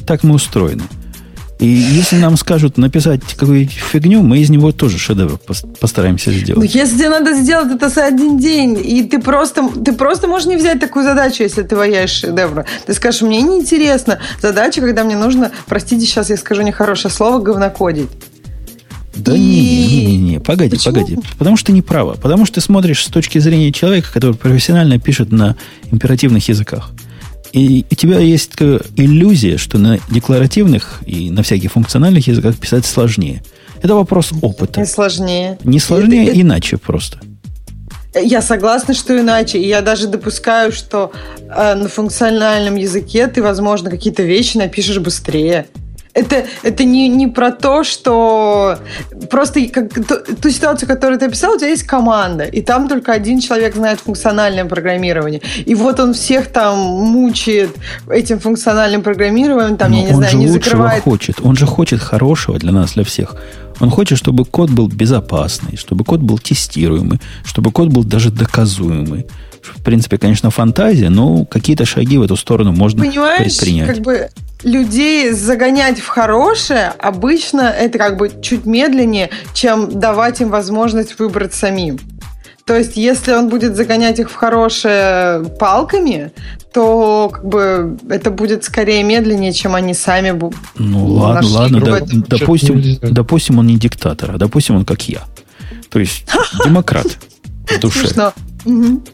Так 0.06 0.23
мы 0.23 0.36
устроены. 0.36 0.84
И 1.61 1.68
если 1.68 2.15
нам 2.15 2.38
скажут 2.38 2.80
написать 2.80 3.22
какую-нибудь 3.36 3.73
фигню, 3.73 4.23
мы 4.23 4.40
из 4.40 4.49
него 4.49 4.72
тоже 4.72 4.98
шедевр 4.98 5.40
постараемся 5.80 6.32
сделать. 6.32 6.57
Но 6.57 6.64
если 6.64 7.06
надо 7.06 7.36
сделать 7.36 7.72
это 7.72 7.88
за 7.90 8.06
один 8.06 8.40
день, 8.40 8.82
и 8.84 9.03
ты 9.03 9.19
просто, 9.19 9.69
ты 9.69 9.94
просто 9.94 10.28
можешь 10.28 10.48
не 10.48 10.56
взять 10.56 10.80
такую 10.80 11.06
задачу, 11.06 11.44
если 11.44 11.61
ты 11.61 11.76
ваяешь 11.76 12.10
шедевра. 12.10 12.65
Ты 12.88 12.95
скажешь, 12.95 13.22
мне 13.22 13.44
неинтересно 13.44 14.19
задача, 14.41 14.82
когда 14.82 15.03
мне 15.03 15.15
нужно, 15.15 15.52
простите, 15.68 16.03
сейчас 16.07 16.32
я 16.32 16.38
скажу 16.38 16.64
нехорошее 16.64 17.14
слово, 17.14 17.38
говнокодить. 17.38 18.10
Да 19.15 19.36
и... 19.36 19.40
не, 19.40 20.06
не, 20.06 20.18
не, 20.18 20.40
погоди, 20.40 20.78
Почему? 20.78 20.95
погоди. 20.95 21.19
Потому 21.38 21.57
что 21.57 21.68
ты 21.68 21.73
не 21.73 21.84
права. 21.84 22.15
Потому 22.15 22.45
что 22.45 22.56
ты 22.56 22.61
смотришь 22.61 23.06
с 23.06 23.10
точки 23.10 23.38
зрения 23.38 23.72
человека, 23.72 24.11
который 24.11 24.36
профессионально 24.36 24.99
пишет 24.99 25.32
на 25.32 25.56
императивных 25.91 26.48
языках. 26.49 26.90
И 27.53 27.86
у 27.90 27.95
тебя 27.95 28.19
есть 28.19 28.53
иллюзия, 28.95 29.57
что 29.57 29.78
на 29.78 29.99
декларативных 30.10 31.02
и 31.06 31.30
на 31.30 31.44
всяких 31.44 31.72
функциональных 31.72 32.28
языках 32.28 32.56
писать 32.57 32.86
сложнее. 32.86 33.44
Это 33.82 33.95
вопрос 33.95 34.32
опыта. 34.41 34.80
Не 34.80 34.86
сложнее. 34.86 35.57
Не 35.64 35.80
сложнее, 35.80 36.28
это, 36.28 36.40
иначе 36.40 36.78
просто. 36.78 37.19
Я 38.14 38.41
согласна, 38.41 38.94
что 38.94 39.18
иначе. 39.19 39.57
И 39.60 39.68
я 39.68 39.82
даже 39.82 40.07
допускаю, 40.07 40.72
что 40.72 41.11
э, 41.49 41.76
на 41.76 41.88
функциональном 41.88 42.76
языке 42.76 43.28
ты, 43.28 43.41
возможно, 43.41 43.90
какие-то 43.90 44.23
вещи 44.23 44.57
напишешь 44.57 44.99
быстрее. 44.99 45.68
Это, 46.14 46.46
это 46.64 46.84
не, 46.84 47.08
не 47.08 47.28
про 47.28 47.52
то, 47.52 47.84
что 47.84 48.78
просто 49.30 49.66
как, 49.68 49.94
ту, 49.94 50.16
ту 50.42 50.50
ситуацию, 50.50 50.88
которую 50.88 51.18
ты 51.20 51.26
описал, 51.28 51.54
у 51.54 51.58
тебя 51.58 51.70
есть 51.70 51.84
команда, 51.84 52.44
и 52.44 52.62
там 52.62 52.90
только 52.90 53.14
один 53.14 53.40
человек 53.40 53.76
знает 53.76 54.02
функциональное 54.02 54.66
программирование. 54.66 55.42
И 55.66 55.74
вот 55.74 56.00
он 56.00 56.14
всех 56.14 56.48
там 56.48 56.78
мучает 56.78 57.70
этим 58.10 58.40
функциональным 58.40 59.04
программированием, 59.04 59.78
там, 59.78 59.92
Но 59.92 59.98
я 59.98 60.04
не 60.04 60.10
он 60.10 60.16
знаю, 60.18 60.32
же 60.32 60.38
не 60.38 60.48
лучшего 60.48 60.64
закрывает. 60.64 61.04
хочет. 61.04 61.36
Он 61.42 61.56
же 61.56 61.66
хочет 61.66 62.02
хорошего 62.02 62.60
для 62.60 62.72
нас, 62.74 62.94
для 62.94 63.04
всех. 63.06 63.36
Он 63.80 63.90
хочет, 63.90 64.18
чтобы 64.18 64.44
код 64.46 64.70
был 64.70 64.88
безопасный, 64.88 65.78
чтобы 65.78 66.04
код 66.04 66.20
был 66.20 66.38
тестируемый, 66.38 67.20
чтобы 67.46 67.72
код 67.72 67.88
был 67.90 68.04
даже 68.04 68.32
доказуемый. 68.32 69.28
В 69.62 69.82
принципе, 69.84 70.18
конечно, 70.18 70.50
фантазия, 70.50 71.10
но 71.10 71.46
какие-то 71.46 71.86
шаги 71.86 72.18
в 72.18 72.24
эту 72.24 72.36
сторону 72.36 72.72
можно 72.74 73.06
Понимаешь, 73.06 73.38
предпринять. 73.38 73.88
как 73.88 74.00
бы 74.00 74.30
людей 74.64 75.32
загонять 75.32 76.00
в 76.00 76.08
хорошее 76.08 76.94
обычно 77.00 77.62
это 77.62 77.98
как 77.98 78.18
бы 78.18 78.32
чуть 78.42 78.66
медленнее, 78.66 79.30
чем 79.54 80.00
давать 80.00 80.42
им 80.42 80.50
возможность 80.50 81.18
выбрать 81.20 81.54
самим. 81.54 82.00
То 82.66 82.78
есть, 82.78 82.96
если 82.96 83.34
он 83.34 83.50
будет 83.50 83.76
загонять 83.76 84.20
их 84.20 84.30
в 84.30 84.36
хорошее 84.36 85.44
палками, 85.60 86.32
то 86.74 87.30
как 87.34 87.46
бы 87.46 87.98
это 88.10 88.32
будет 88.32 88.64
скорее 88.64 89.04
медленнее, 89.04 89.52
чем 89.52 89.76
они 89.76 89.94
сами 89.94 90.32
будут. 90.32 90.60
Ну 90.76 91.06
ладно, 91.06 91.50
ладно, 91.50 91.82
да, 91.82 92.00
допустим, 92.28 92.82
допустим, 93.02 93.60
он 93.60 93.68
не 93.68 93.78
диктатор, 93.78 94.32
а 94.36 94.38
допустим, 94.38 94.76
он 94.76 94.86
как 94.86 95.08
я. 95.10 95.22
То 95.90 96.00
есть 96.00 96.26
демократ 96.66 97.18
в 97.68 97.80
душе. 97.80 98.32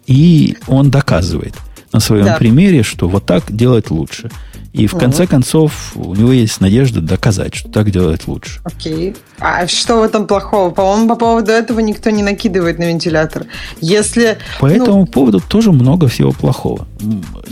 И 0.05 0.57
он 0.67 0.91
доказывает 0.91 1.55
на 1.93 1.99
своем 1.99 2.25
да. 2.25 2.35
примере, 2.35 2.83
что 2.83 3.07
вот 3.07 3.25
так 3.25 3.55
делать 3.55 3.89
лучше. 3.89 4.29
И 4.77 4.87
в 4.87 4.95
конце 4.95 5.25
концов 5.25 5.93
у 5.95 6.13
него 6.13 6.31
есть 6.31 6.61
надежда 6.61 7.01
доказать, 7.01 7.55
что 7.55 7.69
так 7.69 7.89
делает 7.91 8.27
лучше. 8.27 8.59
Окей. 8.63 9.15
А 9.39 9.65
что 9.67 9.99
в 9.99 10.03
этом 10.03 10.27
плохого? 10.27 10.69
По-моему, 10.69 11.09
по 11.09 11.15
поводу 11.15 11.51
этого 11.51 11.79
никто 11.79 12.09
не 12.11 12.23
накидывает 12.23 12.77
на 12.79 12.83
вентилятор. 12.83 13.45
Если... 13.81 14.37
По 14.59 14.67
ну... 14.67 14.73
этому 14.73 15.05
поводу 15.07 15.39
тоже 15.39 15.71
много 15.71 16.07
всего 16.07 16.31
плохого. 16.31 16.87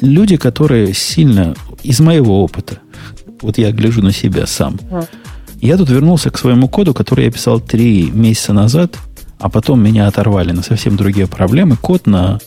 Люди, 0.02 0.38
которые 0.38 0.94
сильно... 0.94 1.56
Из 1.84 2.00
моего 2.00 2.44
опыта, 2.44 2.80
вот 3.42 3.60
я 3.60 3.72
гляжу 3.72 4.02
на 4.02 4.12
себя 4.12 4.48
сам. 4.48 4.80
А. 4.90 5.04
Я 5.62 5.78
тут 5.78 5.90
вернулся 5.90 6.32
к 6.32 6.38
своему 6.40 6.68
коду, 6.68 6.96
который 6.96 7.26
я 7.26 7.32
писал 7.32 7.60
три 7.60 8.10
месяца 8.12 8.54
назад, 8.54 8.98
а 9.40 9.50
потом 9.50 9.84
меня 9.84 10.08
оторвали 10.08 10.52
на 10.52 10.64
совсем 10.64 10.98
другие 10.98 11.28
проблемы. 11.28 11.76
Код 11.78 12.08
на 12.08 12.40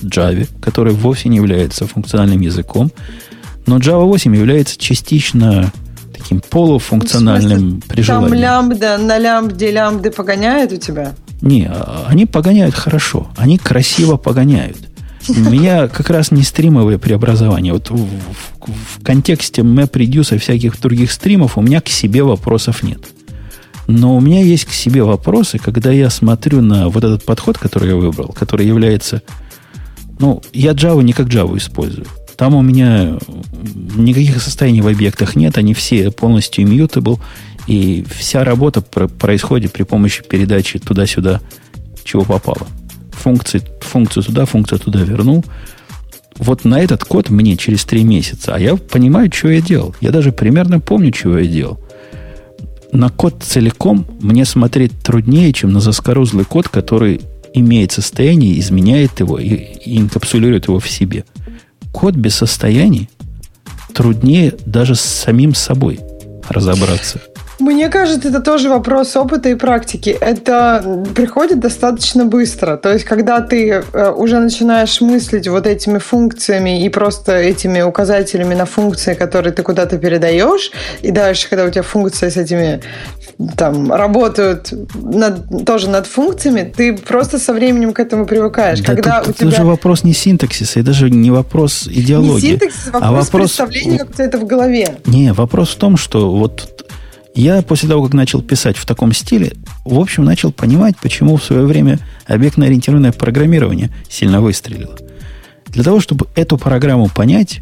Java, 0.00 0.48
который 0.60 0.94
вовсе 0.94 1.28
не 1.28 1.36
является 1.36 1.86
функциональным 1.86 2.40
языком, 2.40 2.90
но 3.66 3.78
Java 3.78 4.04
8 4.04 4.34
является 4.34 4.78
частично 4.78 5.72
таким 6.16 6.40
полуфункциональным 6.40 7.82
при 7.86 8.02
Там 8.02 8.32
лямбда, 8.32 8.98
на 8.98 9.18
лямбде 9.18 9.70
лямбды 9.70 10.10
погоняют 10.10 10.72
у 10.72 10.76
тебя? 10.76 11.14
Не, 11.42 11.70
они 12.06 12.26
погоняют 12.26 12.74
хорошо. 12.74 13.28
Они 13.36 13.58
красиво 13.58 14.16
погоняют. 14.16 14.78
У 15.28 15.40
меня 15.40 15.88
как 15.88 16.10
раз 16.10 16.30
не 16.30 16.42
стримовые 16.42 16.98
преобразования. 16.98 17.72
Вот 17.72 17.90
в, 17.90 17.96
в, 17.96 18.66
в 18.66 19.02
контексте 19.02 19.62
MapReduce 19.62 20.36
и 20.36 20.38
всяких 20.38 20.80
других 20.80 21.10
стримов 21.10 21.58
у 21.58 21.62
меня 21.62 21.80
к 21.80 21.88
себе 21.88 22.22
вопросов 22.22 22.82
нет. 22.82 23.00
Но 23.88 24.16
у 24.16 24.20
меня 24.20 24.42
есть 24.42 24.64
к 24.64 24.72
себе 24.72 25.02
вопросы, 25.02 25.58
когда 25.58 25.92
я 25.92 26.10
смотрю 26.10 26.60
на 26.60 26.88
вот 26.88 27.04
этот 27.04 27.24
подход, 27.24 27.58
который 27.58 27.88
я 27.88 27.96
выбрал, 27.96 28.28
который 28.28 28.66
является... 28.66 29.22
Ну, 30.18 30.42
я 30.52 30.72
Java 30.72 31.02
не 31.02 31.12
как 31.12 31.26
Java 31.26 31.56
использую. 31.56 32.06
Там 32.36 32.54
у 32.54 32.62
меня 32.62 33.18
никаких 33.96 34.42
состояний 34.42 34.82
в 34.82 34.88
объектах 34.88 35.36
нет, 35.36 35.56
они 35.56 35.72
все 35.72 36.10
полностью 36.10 36.64
immutable, 36.66 37.18
и 37.66 38.04
вся 38.14 38.44
работа 38.44 38.82
происходит 38.82 39.72
при 39.72 39.84
помощи 39.84 40.22
передачи 40.22 40.78
туда-сюда, 40.78 41.40
чего 42.04 42.24
попало. 42.24 42.66
Функции, 43.12 43.62
функцию 43.80 44.22
туда, 44.22 44.44
функцию 44.44 44.78
туда 44.78 45.00
вернул. 45.00 45.44
Вот 46.36 46.64
на 46.66 46.80
этот 46.80 47.04
код 47.04 47.30
мне 47.30 47.56
через 47.56 47.84
три 47.86 48.04
месяца, 48.04 48.54
а 48.54 48.58
я 48.60 48.76
понимаю, 48.76 49.32
что 49.32 49.48
я 49.48 49.62
делал. 49.62 49.96
Я 50.02 50.10
даже 50.10 50.30
примерно 50.30 50.78
помню, 50.80 51.10
чего 51.12 51.38
я 51.38 51.46
делал. 51.46 51.80
На 52.92 53.08
код 53.08 53.42
целиком 53.42 54.06
мне 54.20 54.44
смотреть 54.44 54.92
труднее, 55.00 55.52
чем 55.54 55.72
на 55.72 55.80
заскорузлый 55.80 56.44
код, 56.44 56.68
который 56.68 57.22
имеет 57.54 57.92
состояние, 57.92 58.60
изменяет 58.60 59.20
его 59.20 59.38
и, 59.38 59.48
и 59.48 59.96
инкапсулирует 59.96 60.68
его 60.68 60.78
в 60.78 60.88
себе– 60.90 61.24
код 61.96 62.14
без 62.14 62.34
состояний 62.34 63.08
труднее 63.94 64.52
даже 64.66 64.94
с 64.94 65.00
самим 65.00 65.54
собой 65.54 65.98
разобраться. 66.46 67.22
Мне 67.58 67.88
кажется, 67.88 68.28
это 68.28 68.40
тоже 68.40 68.68
вопрос 68.68 69.16
опыта 69.16 69.48
и 69.48 69.54
практики. 69.54 70.10
Это 70.20 71.04
приходит 71.14 71.58
достаточно 71.58 72.26
быстро. 72.26 72.76
То 72.76 72.92
есть, 72.92 73.04
когда 73.04 73.40
ты 73.40 73.82
э, 73.92 74.10
уже 74.10 74.38
начинаешь 74.40 75.00
мыслить 75.00 75.48
вот 75.48 75.66
этими 75.66 75.98
функциями 75.98 76.84
и 76.84 76.88
просто 76.90 77.32
этими 77.32 77.80
указателями 77.80 78.54
на 78.54 78.66
функции, 78.66 79.14
которые 79.14 79.54
ты 79.54 79.62
куда-то 79.62 79.96
передаешь, 79.96 80.70
и 81.00 81.10
дальше, 81.10 81.48
когда 81.48 81.64
у 81.64 81.70
тебя 81.70 81.82
функции 81.82 82.28
с 82.28 82.36
этими 82.36 82.82
там 83.56 83.92
работают 83.92 84.72
над, 84.94 85.64
тоже 85.64 85.88
над 85.88 86.06
функциями, 86.06 86.70
ты 86.76 86.94
просто 86.94 87.38
со 87.38 87.54
временем 87.54 87.92
к 87.92 88.00
этому 88.00 88.26
привыкаешь. 88.26 88.80
Да 88.80 88.94
когда 88.94 89.20
тут, 89.20 89.30
у 89.30 89.32
тебя... 89.32 89.48
Это 89.48 89.56
же 89.56 89.64
вопрос 89.64 90.04
не 90.04 90.12
синтаксиса, 90.12 90.80
и 90.80 90.82
даже 90.82 91.08
не 91.08 91.30
вопрос 91.30 91.88
идеологии. 91.88 92.34
Не 92.34 92.50
синтаксис, 92.52 92.86
вопрос, 92.86 93.02
а 93.02 93.12
вопрос 93.12 93.30
представления, 93.30 93.98
как 93.98 94.10
у 94.10 94.12
тебя 94.12 94.24
это 94.24 94.38
в 94.38 94.44
голове. 94.44 94.96
Не, 95.06 95.32
вопрос 95.32 95.70
в 95.70 95.76
том, 95.76 95.96
что 95.96 96.30
вот 96.30 96.76
я 97.36 97.62
после 97.62 97.88
того, 97.88 98.04
как 98.04 98.14
начал 98.14 98.42
писать 98.42 98.76
в 98.76 98.86
таком 98.86 99.12
стиле, 99.12 99.52
в 99.84 99.98
общем, 99.98 100.24
начал 100.24 100.52
понимать, 100.52 100.96
почему 100.96 101.36
в 101.36 101.44
свое 101.44 101.66
время 101.66 102.00
объектно-ориентированное 102.26 103.12
программирование 103.12 103.90
сильно 104.08 104.40
выстрелило. 104.40 104.96
Для 105.68 105.84
того, 105.84 106.00
чтобы 106.00 106.28
эту 106.34 106.56
программу 106.56 107.08
понять, 107.08 107.60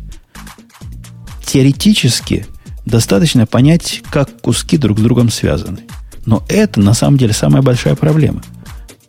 теоретически 1.45 2.47
достаточно 2.87 3.47
понять, 3.47 4.03
как 4.11 4.41
куски 4.41 4.77
друг 4.77 4.99
с 4.99 5.03
другом 5.03 5.31
связаны. 5.31 5.81
Но 6.25 6.45
это 6.49 6.81
на 6.81 6.95
самом 6.95 7.19
деле 7.19 7.33
самая 7.33 7.63
большая 7.63 7.97
проблема. 7.97 8.43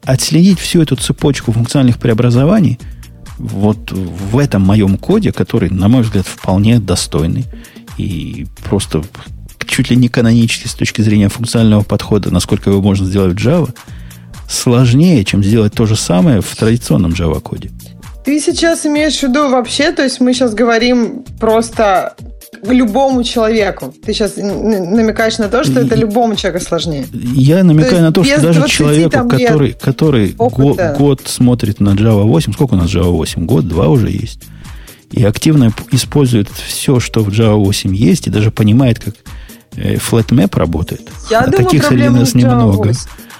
Отследить 0.03 0.59
всю 0.59 0.81
эту 0.81 0.95
цепочку 0.95 1.51
функциональных 1.51 1.97
преобразований 1.97 2.79
вот 3.37 3.91
в 3.91 4.37
этом 4.37 4.63
моем 4.63 4.97
коде, 4.97 5.31
который, 5.31 5.69
на 5.69 5.87
мой 5.89 6.03
взгляд, 6.03 6.25
вполне 6.25 6.79
достойный 6.79 7.45
и 7.97 8.47
просто 8.63 9.03
чуть 9.75 9.89
ли 9.89 9.97
не 9.97 10.07
канонически 10.07 10.67
с 10.69 10.73
точки 10.73 11.01
зрения 11.01 11.27
функционального 11.27 11.83
подхода, 11.83 12.31
насколько 12.31 12.69
его 12.69 12.81
можно 12.81 13.05
сделать 13.05 13.37
в 13.37 13.45
Java, 13.45 13.73
сложнее, 14.49 15.25
чем 15.25 15.43
сделать 15.43 15.73
то 15.73 15.85
же 15.85 15.97
самое 15.97 16.39
в 16.39 16.55
традиционном 16.55 17.11
Java-коде. 17.11 17.71
Ты 18.23 18.39
сейчас 18.39 18.85
имеешь 18.85 19.19
в 19.19 19.23
виду 19.23 19.49
вообще, 19.49 19.91
то 19.91 20.01
есть 20.01 20.21
мы 20.21 20.33
сейчас 20.33 20.53
говорим 20.53 21.25
просто 21.41 22.15
любому 22.63 23.23
человеку. 23.25 23.93
Ты 24.05 24.13
сейчас 24.13 24.37
намекаешь 24.37 25.37
на 25.39 25.49
то, 25.49 25.65
что 25.65 25.81
это 25.81 25.95
любому 25.95 26.37
человеку 26.37 26.63
сложнее. 26.63 27.05
Я 27.11 27.63
намекаю 27.65 28.01
на 28.01 28.13
то, 28.13 28.23
что 28.23 28.41
даже 28.41 28.69
человеку, 28.69 29.27
который, 29.27 29.73
который 29.73 30.29
год, 30.29 30.79
год 30.97 31.21
смотрит 31.25 31.81
на 31.81 31.89
Java 31.89 32.23
8, 32.23 32.53
сколько 32.53 32.75
у 32.75 32.77
нас 32.77 32.89
Java 32.89 33.11
8? 33.11 33.45
Год, 33.45 33.67
два 33.67 33.89
уже 33.89 34.09
есть. 34.09 34.39
И 35.11 35.23
активно 35.23 35.73
использует 35.91 36.47
все, 36.49 37.01
что 37.01 37.19
в 37.19 37.27
Java 37.27 37.55
8 37.55 37.93
есть, 37.93 38.27
и 38.27 38.29
даже 38.29 38.51
понимает, 38.51 38.99
как 38.99 39.15
FlatMap 39.77 40.57
работает. 40.57 41.09
Я 41.29 41.39
а 41.39 41.47
думаю, 41.47 41.65
таких 41.65 41.83
среди 41.83 42.09
нас 42.09 42.33
немного. 42.33 42.91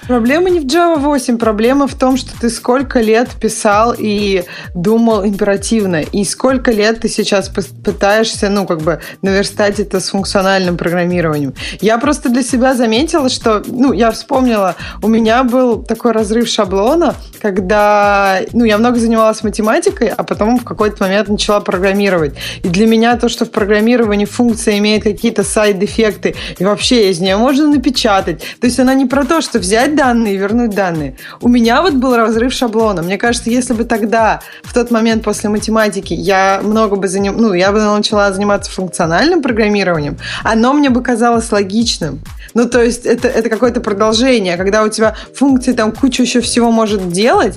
Проблема 0.06 0.50
не 0.50 0.60
в 0.60 0.66
Java 0.66 0.98
8, 0.98 1.36
проблема 1.36 1.88
в 1.88 1.94
том, 1.96 2.16
что 2.16 2.30
ты 2.38 2.48
сколько 2.48 3.00
лет 3.00 3.28
писал 3.40 3.92
и 3.96 4.44
думал 4.72 5.26
императивно, 5.26 6.02
и 6.02 6.24
сколько 6.24 6.70
лет 6.70 7.00
ты 7.00 7.08
сейчас 7.08 7.48
пытаешься, 7.48 8.48
ну, 8.48 8.66
как 8.66 8.82
бы, 8.82 9.00
наверстать 9.22 9.80
это 9.80 9.98
с 9.98 10.10
функциональным 10.10 10.76
программированием. 10.76 11.54
Я 11.80 11.98
просто 11.98 12.28
для 12.28 12.42
себя 12.42 12.74
заметила, 12.74 13.28
что, 13.28 13.64
ну, 13.66 13.92
я 13.92 14.12
вспомнила, 14.12 14.76
у 15.02 15.08
меня 15.08 15.42
был 15.42 15.82
такой 15.82 16.12
разрыв 16.12 16.46
шаблона, 16.46 17.16
когда, 17.42 18.38
ну, 18.52 18.64
я 18.64 18.78
много 18.78 19.00
занималась 19.00 19.42
математикой, 19.42 20.08
а 20.08 20.22
потом 20.22 20.60
в 20.60 20.64
какой-то 20.64 21.02
момент 21.02 21.28
начала 21.28 21.58
программировать. 21.58 22.34
И 22.62 22.68
для 22.68 22.86
меня 22.86 23.16
то, 23.16 23.28
что 23.28 23.44
в 23.44 23.50
программировании 23.50 24.24
функция 24.24 24.78
имеет 24.78 25.02
какие-то 25.02 25.42
сайд-эффекты, 25.42 26.36
и 26.58 26.64
вообще 26.64 27.10
из 27.10 27.18
нее 27.18 27.36
можно 27.36 27.66
напечатать. 27.66 28.40
То 28.60 28.68
есть 28.68 28.78
она 28.78 28.94
не 28.94 29.06
про 29.06 29.24
то, 29.24 29.40
что 29.40 29.58
взять 29.58 29.95
данные 29.96 30.36
вернуть 30.36 30.70
данные. 30.70 31.16
У 31.40 31.48
меня 31.48 31.82
вот 31.82 31.94
был 31.94 32.16
разрыв 32.16 32.52
шаблона. 32.52 33.02
Мне 33.02 33.18
кажется, 33.18 33.50
если 33.50 33.72
бы 33.72 33.84
тогда, 33.84 34.40
в 34.62 34.72
тот 34.72 34.90
момент 34.90 35.24
после 35.24 35.48
математики, 35.48 36.14
я 36.14 36.60
много 36.62 36.96
бы 36.96 37.08
заним... 37.08 37.36
ну, 37.36 37.52
я 37.52 37.72
бы 37.72 37.80
начала 37.80 38.32
заниматься 38.32 38.70
функциональным 38.70 39.42
программированием, 39.42 40.18
оно 40.44 40.72
мне 40.72 40.90
бы 40.90 41.02
казалось 41.02 41.50
логичным. 41.50 42.20
Ну, 42.54 42.68
то 42.68 42.82
есть 42.82 43.04
это, 43.04 43.28
это 43.28 43.48
какое-то 43.48 43.80
продолжение, 43.80 44.56
когда 44.56 44.82
у 44.82 44.88
тебя 44.88 45.14
функции 45.34 45.72
там 45.72 45.92
кучу 45.92 46.22
еще 46.22 46.40
всего 46.40 46.70
может 46.70 47.10
делать, 47.10 47.56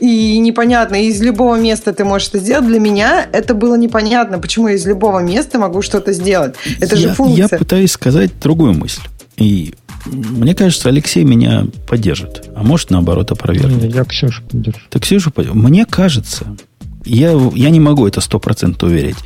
и 0.00 0.38
непонятно, 0.38 0.96
из 0.96 1.20
любого 1.20 1.56
места 1.56 1.92
ты 1.92 2.04
можешь 2.04 2.28
это 2.28 2.38
сделать. 2.38 2.66
Для 2.66 2.80
меня 2.80 3.26
это 3.32 3.54
было 3.54 3.76
непонятно, 3.76 4.38
почему 4.38 4.68
я 4.68 4.74
из 4.74 4.86
любого 4.86 5.20
места 5.20 5.58
могу 5.58 5.82
что-то 5.82 6.12
сделать. 6.12 6.54
Это 6.80 6.96
я, 6.96 7.00
же 7.00 7.14
функция. 7.14 7.48
Я 7.52 7.58
пытаюсь 7.58 7.92
сказать 7.92 8.30
другую 8.40 8.74
мысль. 8.74 9.02
И 9.36 9.74
мне 10.06 10.54
кажется, 10.54 10.88
Алексей 10.88 11.24
меня 11.24 11.66
поддержит. 11.86 12.48
А 12.54 12.62
может, 12.62 12.90
наоборот, 12.90 13.30
опровергнет. 13.30 13.94
Я 13.94 14.04
Ксюшу 14.04 14.42
поддержу. 14.42 14.80
Так 14.88 15.02
Ксюшу 15.02 15.30
поддержу. 15.30 15.58
Мне 15.58 15.84
кажется, 15.84 16.56
я, 17.04 17.32
я 17.54 17.70
не 17.70 17.80
могу 17.80 18.06
это 18.06 18.20
сто 18.20 18.38
процентов 18.38 18.88
уверить, 18.88 19.16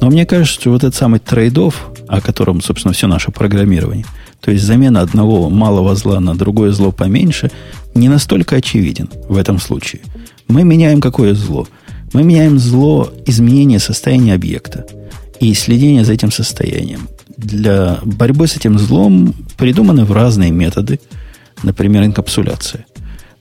но 0.00 0.08
мне 0.08 0.26
кажется, 0.26 0.60
что 0.60 0.70
вот 0.70 0.84
этот 0.84 0.94
самый 0.94 1.20
трейдов, 1.20 1.90
о 2.08 2.20
котором, 2.20 2.60
собственно, 2.60 2.94
все 2.94 3.06
наше 3.06 3.30
программирование, 3.30 4.06
то 4.40 4.50
есть 4.50 4.64
замена 4.64 5.00
одного 5.02 5.50
малого 5.50 5.94
зла 5.94 6.20
на 6.20 6.34
другое 6.34 6.72
зло 6.72 6.92
поменьше, 6.92 7.50
не 7.94 8.08
настолько 8.08 8.56
очевиден 8.56 9.10
в 9.28 9.36
этом 9.36 9.58
случае. 9.58 10.02
Мы 10.48 10.64
меняем 10.64 11.00
какое 11.00 11.34
зло? 11.34 11.68
Мы 12.12 12.24
меняем 12.24 12.58
зло 12.58 13.12
изменения 13.26 13.78
состояния 13.78 14.34
объекта 14.34 14.86
и 15.38 15.52
следения 15.54 16.04
за 16.04 16.14
этим 16.14 16.32
состоянием 16.32 17.08
для 17.40 17.98
борьбы 18.04 18.46
с 18.46 18.56
этим 18.56 18.78
злом 18.78 19.34
придуманы 19.56 20.04
в 20.04 20.12
разные 20.12 20.50
методы, 20.50 21.00
например, 21.62 22.04
инкапсуляция. 22.04 22.86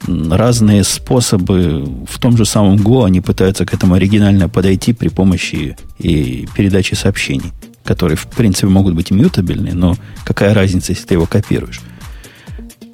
Разные 0.08 0.86
способы 0.86 1.86
в 2.10 2.20
том 2.20 2.38
же 2.38 2.46
самом 2.46 2.78
Go 2.78 3.06
они 3.06 3.20
пытаются 3.20 3.66
к 3.66 3.74
этому 3.74 3.96
оригинально 3.96 4.48
подойти 4.48 4.94
при 4.94 5.10
помощи 5.10 5.76
и 5.98 6.48
передачи 6.56 6.94
сообщений, 6.94 7.52
которые, 7.84 8.16
в 8.16 8.28
принципе, 8.28 8.68
могут 8.68 8.96
быть 8.96 9.12
мютабельны, 9.12 9.74
но 9.74 9.98
какая 10.24 10.54
разница, 10.54 10.94
если 10.94 11.06
ты 11.06 11.14
его 11.16 11.26
копируешь? 11.26 11.82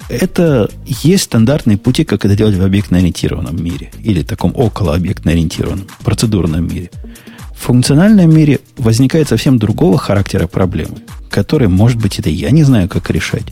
Это 0.08 0.68
есть 0.86 1.24
стандартные 1.24 1.78
пути, 1.78 2.04
как 2.04 2.24
это 2.24 2.36
делать 2.36 2.56
в 2.56 2.62
объектно-ориентированном 2.62 3.60
мире 3.60 3.90
или 4.00 4.22
таком 4.22 4.52
около 4.54 4.94
объектно-ориентированном, 4.94 5.86
процедурном 6.04 6.66
мире– 6.66 6.90
в 7.56 7.64
функциональном 7.66 8.32
мире 8.34 8.60
возникает 8.76 9.28
совсем 9.28 9.58
другого 9.58 9.98
характера 9.98 10.46
проблемы, 10.46 10.98
которые, 11.30 11.68
может 11.68 12.00
быть, 12.00 12.18
это 12.18 12.30
я 12.30 12.50
не 12.50 12.62
знаю, 12.62 12.88
как 12.88 13.10
решать. 13.10 13.46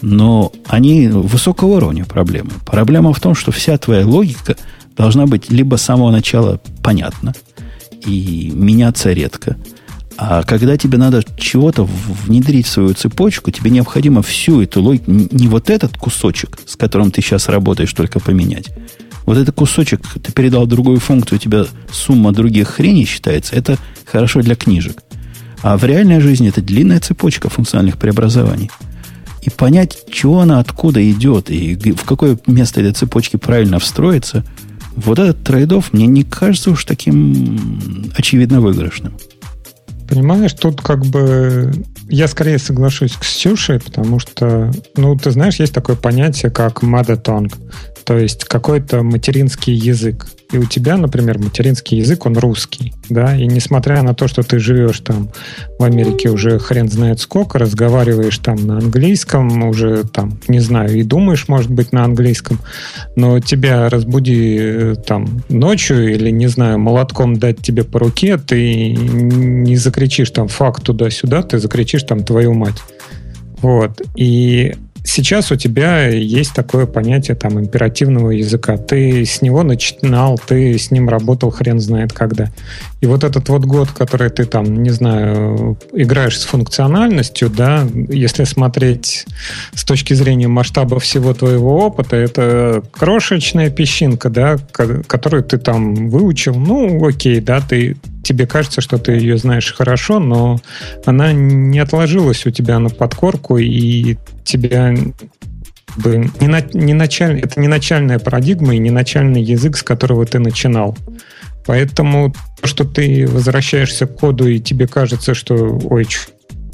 Но 0.00 0.52
они 0.66 1.08
высокого 1.08 1.76
уровня 1.76 2.04
проблемы. 2.04 2.50
Проблема 2.66 3.12
в 3.12 3.20
том, 3.20 3.34
что 3.34 3.52
вся 3.52 3.78
твоя 3.78 4.06
логика 4.06 4.56
должна 4.96 5.26
быть 5.26 5.50
либо 5.50 5.76
с 5.76 5.82
самого 5.82 6.10
начала 6.10 6.60
понятна 6.82 7.34
и 8.06 8.50
меняться 8.54 9.12
редко. 9.12 9.56
А 10.16 10.42
когда 10.44 10.76
тебе 10.76 10.98
надо 10.98 11.22
чего-то 11.36 11.88
внедрить 12.26 12.66
в 12.66 12.70
свою 12.70 12.94
цепочку, 12.94 13.50
тебе 13.50 13.70
необходимо 13.70 14.22
всю 14.22 14.62
эту 14.62 14.80
логику, 14.82 15.10
не 15.10 15.48
вот 15.48 15.70
этот 15.70 15.96
кусочек, 15.96 16.58
с 16.66 16.76
которым 16.76 17.10
ты 17.10 17.20
сейчас 17.20 17.48
работаешь, 17.48 17.92
только 17.92 18.20
поменять, 18.20 18.70
вот 19.26 19.38
этот 19.38 19.54
кусочек, 19.54 20.00
ты 20.22 20.32
передал 20.32 20.66
другую 20.66 21.00
функцию, 21.00 21.38
у 21.38 21.40
тебя 21.40 21.64
сумма 21.90 22.32
других 22.32 22.68
хреней 22.68 23.06
считается, 23.06 23.54
это 23.54 23.78
хорошо 24.04 24.42
для 24.42 24.54
книжек. 24.54 25.02
А 25.62 25.78
в 25.78 25.84
реальной 25.84 26.20
жизни 26.20 26.48
это 26.48 26.60
длинная 26.60 27.00
цепочка 27.00 27.48
функциональных 27.48 27.96
преобразований. 27.96 28.70
И 29.42 29.50
понять, 29.50 29.98
чего 30.10 30.40
она 30.40 30.60
откуда 30.60 31.10
идет, 31.10 31.50
и 31.50 31.74
в 31.92 32.04
какое 32.04 32.38
место 32.46 32.80
этой 32.80 32.92
цепочки 32.92 33.36
правильно 33.36 33.78
встроиться, 33.78 34.44
вот 34.96 35.18
этот 35.18 35.42
трейдов 35.42 35.92
мне 35.92 36.06
не 36.06 36.22
кажется 36.24 36.70
уж 36.70 36.84
таким 36.84 38.10
очевидно 38.16 38.60
выигрышным. 38.60 39.14
Понимаешь, 40.08 40.52
тут 40.52 40.80
как 40.80 41.04
бы 41.06 41.72
я 42.08 42.28
скорее 42.28 42.58
соглашусь 42.58 43.12
с 43.12 43.16
Ксюшей, 43.16 43.80
потому 43.80 44.18
что, 44.18 44.70
ну, 44.96 45.16
ты 45.16 45.30
знаешь, 45.30 45.56
есть 45.56 45.74
такое 45.74 45.96
понятие, 45.96 46.50
как 46.50 46.82
mother 46.82 47.20
tongue 47.20 47.52
то 48.04 48.18
есть 48.18 48.44
какой-то 48.44 49.02
материнский 49.02 49.74
язык. 49.74 50.26
И 50.52 50.58
у 50.58 50.64
тебя, 50.64 50.96
например, 50.96 51.38
материнский 51.38 51.98
язык, 51.98 52.26
он 52.26 52.36
русский, 52.36 52.92
да, 53.08 53.36
и 53.36 53.46
несмотря 53.46 54.02
на 54.02 54.14
то, 54.14 54.28
что 54.28 54.42
ты 54.42 54.58
живешь 54.58 55.00
там 55.00 55.30
в 55.78 55.82
Америке 55.82 56.30
уже 56.30 56.58
хрен 56.58 56.88
знает 56.88 57.20
сколько, 57.20 57.58
разговариваешь 57.58 58.38
там 58.38 58.56
на 58.66 58.78
английском, 58.78 59.62
уже 59.68 60.04
там, 60.04 60.38
не 60.46 60.60
знаю, 60.60 60.94
и 60.94 61.02
думаешь, 61.02 61.48
может 61.48 61.70
быть, 61.70 61.92
на 61.92 62.04
английском, 62.04 62.60
но 63.16 63.40
тебя 63.40 63.88
разбуди 63.88 64.58
э, 64.60 64.94
там 65.06 65.42
ночью 65.48 66.12
или, 66.14 66.30
не 66.30 66.46
знаю, 66.46 66.78
молотком 66.78 67.38
дать 67.38 67.60
тебе 67.60 67.84
по 67.84 67.98
руке, 67.98 68.36
ты 68.36 68.92
не 68.94 69.76
закричишь 69.76 70.30
там 70.30 70.48
факт 70.48 70.84
туда-сюда, 70.84 71.42
ты 71.42 71.58
закричишь 71.58 72.02
там 72.04 72.22
твою 72.22 72.54
мать. 72.54 72.80
Вот. 73.60 74.02
И 74.14 74.74
сейчас 75.04 75.52
у 75.52 75.56
тебя 75.56 76.08
есть 76.08 76.54
такое 76.54 76.86
понятие 76.86 77.36
там 77.36 77.60
императивного 77.60 78.30
языка. 78.30 78.76
Ты 78.78 79.24
с 79.24 79.42
него 79.42 79.62
начинал, 79.62 80.38
ты 80.38 80.76
с 80.76 80.90
ним 80.90 81.08
работал 81.08 81.50
хрен 81.50 81.78
знает 81.78 82.12
когда. 82.12 82.50
И 83.00 83.06
вот 83.06 83.22
этот 83.22 83.48
вот 83.50 83.64
год, 83.64 83.90
который 83.90 84.30
ты 84.30 84.46
там, 84.46 84.82
не 84.82 84.90
знаю, 84.90 85.78
играешь 85.92 86.40
с 86.40 86.44
функциональностью, 86.44 87.50
да, 87.50 87.86
если 88.08 88.44
смотреть 88.44 89.26
с 89.74 89.84
точки 89.84 90.14
зрения 90.14 90.48
масштаба 90.48 90.98
всего 90.98 91.34
твоего 91.34 91.78
опыта, 91.86 92.16
это 92.16 92.82
крошечная 92.90 93.70
песчинка, 93.70 94.30
да, 94.30 94.56
которую 95.06 95.44
ты 95.44 95.58
там 95.58 96.08
выучил. 96.08 96.54
Ну, 96.54 97.06
окей, 97.06 97.40
да, 97.40 97.60
ты 97.60 97.96
тебе 98.24 98.46
кажется, 98.46 98.80
что 98.80 98.98
ты 98.98 99.12
ее 99.12 99.36
знаешь 99.36 99.72
хорошо, 99.72 100.18
но 100.18 100.60
она 101.06 101.32
не 101.32 101.78
отложилась 101.78 102.46
у 102.46 102.50
тебя 102.50 102.78
на 102.78 102.90
подкорку, 102.90 103.58
и 103.58 104.16
тебя 104.44 104.94
бы 105.96 106.30
не, 106.40 106.48
на, 106.48 106.60
не 106.72 106.94
началь, 106.94 107.40
это 107.40 107.60
не 107.60 107.68
начальная 107.68 108.18
парадигма 108.18 108.74
и 108.74 108.78
не 108.78 108.90
начальный 108.90 109.42
язык, 109.42 109.76
с 109.76 109.82
которого 109.82 110.26
ты 110.26 110.38
начинал. 110.38 110.96
Поэтому 111.66 112.34
то, 112.60 112.66
что 112.66 112.84
ты 112.84 113.26
возвращаешься 113.26 114.06
к 114.06 114.16
коду, 114.16 114.48
и 114.48 114.58
тебе 114.58 114.86
кажется, 114.86 115.34
что 115.34 115.54
ой, 115.54 116.06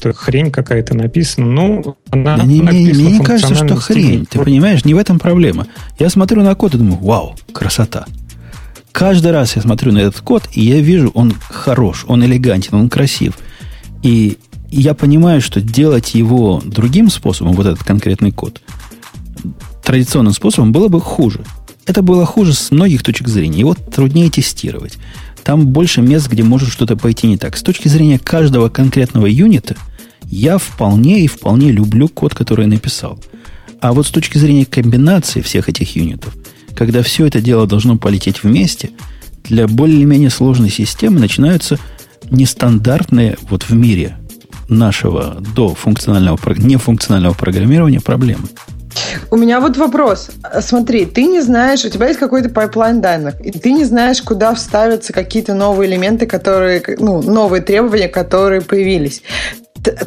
что 0.00 0.12
хрень 0.12 0.50
какая-то 0.50 0.96
написана, 0.96 1.46
ну, 1.46 1.96
она 2.10 2.38
не, 2.38 2.60
не, 2.60 2.92
Мне 2.92 3.18
не 3.18 3.24
кажется, 3.24 3.54
что 3.54 3.76
хрень. 3.76 4.26
Ты 4.26 4.38
понимаешь, 4.40 4.84
не 4.84 4.94
в 4.94 4.98
этом 4.98 5.18
проблема. 5.18 5.66
Я 5.98 6.08
смотрю 6.08 6.42
на 6.42 6.54
код 6.54 6.74
и 6.74 6.78
думаю, 6.78 6.98
вау, 7.00 7.36
красота. 7.52 8.06
Каждый 8.92 9.32
раз 9.32 9.56
я 9.56 9.62
смотрю 9.62 9.92
на 9.92 9.98
этот 9.98 10.20
код, 10.20 10.48
и 10.52 10.62
я 10.62 10.80
вижу, 10.80 11.10
он 11.14 11.32
хорош, 11.48 12.04
он 12.08 12.24
элегантен, 12.24 12.74
он 12.74 12.88
красив. 12.88 13.38
И 14.02 14.38
я 14.70 14.94
понимаю, 14.94 15.40
что 15.40 15.60
делать 15.60 16.14
его 16.14 16.62
другим 16.64 17.10
способом, 17.10 17.54
вот 17.54 17.66
этот 17.66 17.84
конкретный 17.84 18.32
код, 18.32 18.60
традиционным 19.84 20.32
способом, 20.32 20.72
было 20.72 20.88
бы 20.88 21.00
хуже. 21.00 21.40
Это 21.86 22.02
было 22.02 22.24
хуже 22.24 22.54
с 22.54 22.70
многих 22.70 23.02
точек 23.02 23.28
зрения. 23.28 23.58
Его 23.60 23.74
труднее 23.74 24.30
тестировать. 24.30 24.98
Там 25.42 25.66
больше 25.68 26.02
мест, 26.02 26.28
где 26.28 26.42
может 26.42 26.70
что-то 26.70 26.96
пойти 26.96 27.26
не 27.26 27.36
так. 27.36 27.56
С 27.56 27.62
точки 27.62 27.88
зрения 27.88 28.18
каждого 28.18 28.68
конкретного 28.68 29.26
юнита, 29.26 29.76
я 30.24 30.58
вполне 30.58 31.20
и 31.20 31.26
вполне 31.26 31.72
люблю 31.72 32.08
код, 32.08 32.34
который 32.34 32.66
я 32.66 32.68
написал. 32.68 33.18
А 33.80 33.92
вот 33.92 34.06
с 34.06 34.10
точки 34.10 34.38
зрения 34.38 34.66
комбинации 34.66 35.40
всех 35.40 35.68
этих 35.68 35.96
юнитов, 35.96 36.36
когда 36.80 37.02
все 37.02 37.26
это 37.26 37.42
дело 37.42 37.66
должно 37.66 37.98
полететь 37.98 38.42
вместе, 38.42 38.88
для 39.44 39.68
более-менее 39.68 40.30
сложной 40.30 40.70
системы 40.70 41.20
начинаются 41.20 41.78
нестандартные 42.30 43.36
вот 43.50 43.64
в 43.64 43.72
мире 43.74 44.16
нашего 44.70 45.36
до 45.54 45.74
функционального, 45.74 46.38
нефункционального 46.56 47.34
программирования 47.34 48.00
проблемы. 48.00 48.44
У 49.30 49.36
меня 49.36 49.60
вот 49.60 49.76
вопрос. 49.76 50.30
Смотри, 50.62 51.04
ты 51.04 51.26
не 51.26 51.42
знаешь, 51.42 51.84
у 51.84 51.90
тебя 51.90 52.08
есть 52.08 52.18
какой-то 52.18 52.48
пайплайн 52.48 53.02
данных, 53.02 53.38
и 53.44 53.50
ты 53.50 53.72
не 53.72 53.84
знаешь, 53.84 54.22
куда 54.22 54.54
вставятся 54.54 55.12
какие-то 55.12 55.52
новые 55.52 55.90
элементы, 55.90 56.24
которые, 56.24 56.82
ну, 56.98 57.20
новые 57.20 57.60
требования, 57.60 58.08
которые 58.08 58.62
появились. 58.62 59.20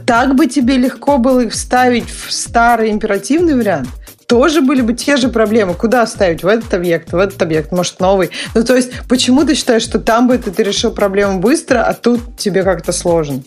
Так 0.08 0.34
бы 0.34 0.48
тебе 0.48 0.78
легко 0.78 1.20
было 1.20 1.42
их 1.42 1.54
вставить 1.54 2.10
в 2.10 2.32
старый 2.34 2.90
императивный 2.90 3.54
вариант– 3.54 3.90
тоже 4.28 4.62
были 4.62 4.82
бы 4.82 4.94
те 4.94 5.18
же 5.18 5.30
проблемы. 5.30 5.74
Куда 5.74 6.06
ставить? 6.08 6.44
В 6.44 6.48
этот 6.48 6.74
объект, 6.74 7.12
в 7.12 7.18
этот 7.18 7.42
объект, 7.42 7.72
может, 7.72 8.00
новый. 8.00 8.30
Ну, 8.56 8.64
то 8.64 8.76
есть, 8.76 8.92
почему 9.08 9.46
ты 9.46 9.56
считаешь, 9.56 9.84
что 9.84 10.00
там 10.00 10.28
бы 10.28 10.38
ты, 10.38 10.52
ты 10.52 10.64
решил 10.64 10.92
проблему 10.92 11.40
быстро, 11.40 11.84
а 11.84 11.94
тут 11.94 12.38
тебе 12.38 12.64
как-то 12.64 12.92
сложно? 12.92 13.44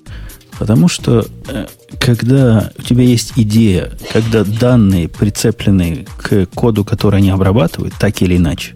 Потому 0.59 0.89
что 0.89 1.27
э, 1.48 1.66
когда 2.01 2.70
у 2.78 2.82
тебя 2.82 3.05
есть 3.05 3.32
идея, 3.36 3.90
когда 4.12 4.44
данные 4.44 5.09
прицеплены 5.09 6.07
к 6.19 6.47
коду, 6.55 6.85
который 6.85 7.19
они 7.19 7.31
обрабатывают, 7.31 7.94
так 7.98 8.23
или 8.23 8.36
иначе, 8.36 8.74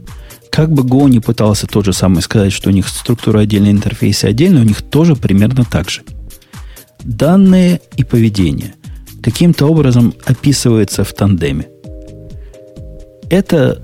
как 0.51 0.71
бы 0.71 0.83
Go 0.83 1.09
не 1.09 1.21
пытался 1.21 1.67
тот 1.67 1.87
же 1.87 1.93
самый 1.93 2.23
сказать, 2.23 2.53
что 2.53 2.69
у 2.69 2.73
них 2.73 2.89
структура 2.89 3.41
отдельной 3.41 3.71
интерфейса 3.71 4.29
отдельно, 4.29 4.61
у 4.61 4.65
них 4.65 4.83
тоже 4.83 5.17
примерно 5.17 5.65
так 5.65 5.89
же. 5.89 6.03
Данные 7.03 7.81
и 7.97 8.05
поведение 8.05 8.75
каким-то 9.23 9.67
образом 9.67 10.15
описывается 10.25 11.05
в 11.05 11.13
тандеме. 11.13 11.69
Это 13.31 13.81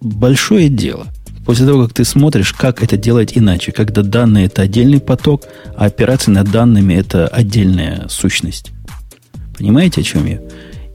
большое 0.00 0.68
дело. 0.68 1.06
После 1.44 1.66
того, 1.66 1.84
как 1.84 1.94
ты 1.94 2.04
смотришь, 2.04 2.52
как 2.52 2.82
это 2.82 2.96
делать 2.96 3.32
иначе, 3.34 3.72
когда 3.72 4.02
данные 4.02 4.46
это 4.46 4.62
отдельный 4.62 5.00
поток, 5.00 5.44
а 5.76 5.86
операции 5.86 6.30
над 6.30 6.50
данными 6.50 6.94
это 6.94 7.28
отдельная 7.28 8.06
сущность. 8.08 8.72
Понимаете, 9.56 10.00
о 10.00 10.04
чем 10.04 10.26
я? 10.26 10.40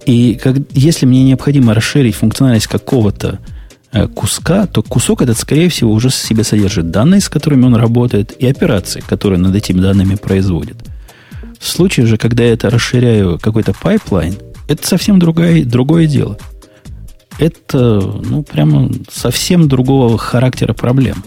И 0.06 0.36
как, 0.42 0.58
если 0.72 1.06
мне 1.06 1.24
необходимо 1.24 1.74
расширить 1.74 2.16
функциональность 2.16 2.68
какого-то 2.68 3.40
э, 3.92 4.08
куска, 4.08 4.68
то 4.68 4.82
кусок 4.84 5.22
этот, 5.22 5.38
скорее 5.38 5.70
всего, 5.70 5.92
уже 5.92 6.10
в 6.10 6.16
себе 6.16 6.44
содержит 6.44 6.92
данные, 6.92 7.22
с 7.22 7.30
которыми 7.30 7.66
он 7.66 7.76
работает, 7.76 8.34
и 8.38 8.48
операции, 8.48 9.04
которые 9.06 9.40
над 9.40 9.56
этими 9.56 9.82
данными 9.82 10.16
производит. 10.16 10.78
В 11.60 11.68
случае 11.68 12.06
же, 12.06 12.18
когда 12.18 12.44
я 12.44 12.54
это 12.54 12.70
расширяю 12.70 13.40
какой-то 13.40 13.74
пайплайн, 13.74 14.36
это 14.68 14.88
совсем 14.88 15.20
другое, 15.20 15.64
другое 15.64 16.08
дело. 16.08 16.38
Это, 17.40 18.00
ну, 18.00 18.44
прямо 18.44 18.90
совсем 19.10 19.68
другого 19.68 20.18
характера 20.18 20.74
проблем. 20.74 21.24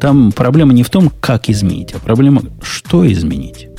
Там 0.00 0.32
проблема 0.32 0.72
не 0.72 0.82
в 0.82 0.90
том, 0.90 1.10
как 1.20 1.50
изменить, 1.50 1.92
а 1.92 1.98
проблема, 1.98 2.42
что 2.62 3.10
изменить. 3.10 3.69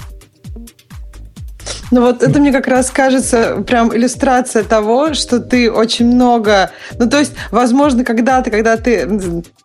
Ну 1.91 2.01
вот 2.01 2.23
это 2.23 2.39
мне 2.39 2.51
как 2.53 2.67
раз 2.67 2.89
кажется 2.89 3.63
прям 3.67 3.95
иллюстрация 3.95 4.63
того, 4.63 5.13
что 5.13 5.39
ты 5.39 5.69
очень 5.69 6.05
много... 6.05 6.71
Ну 6.97 7.09
то 7.09 7.19
есть, 7.19 7.33
возможно, 7.51 8.05
когда-то, 8.05 8.49
когда 8.49 8.77
ты 8.77 9.07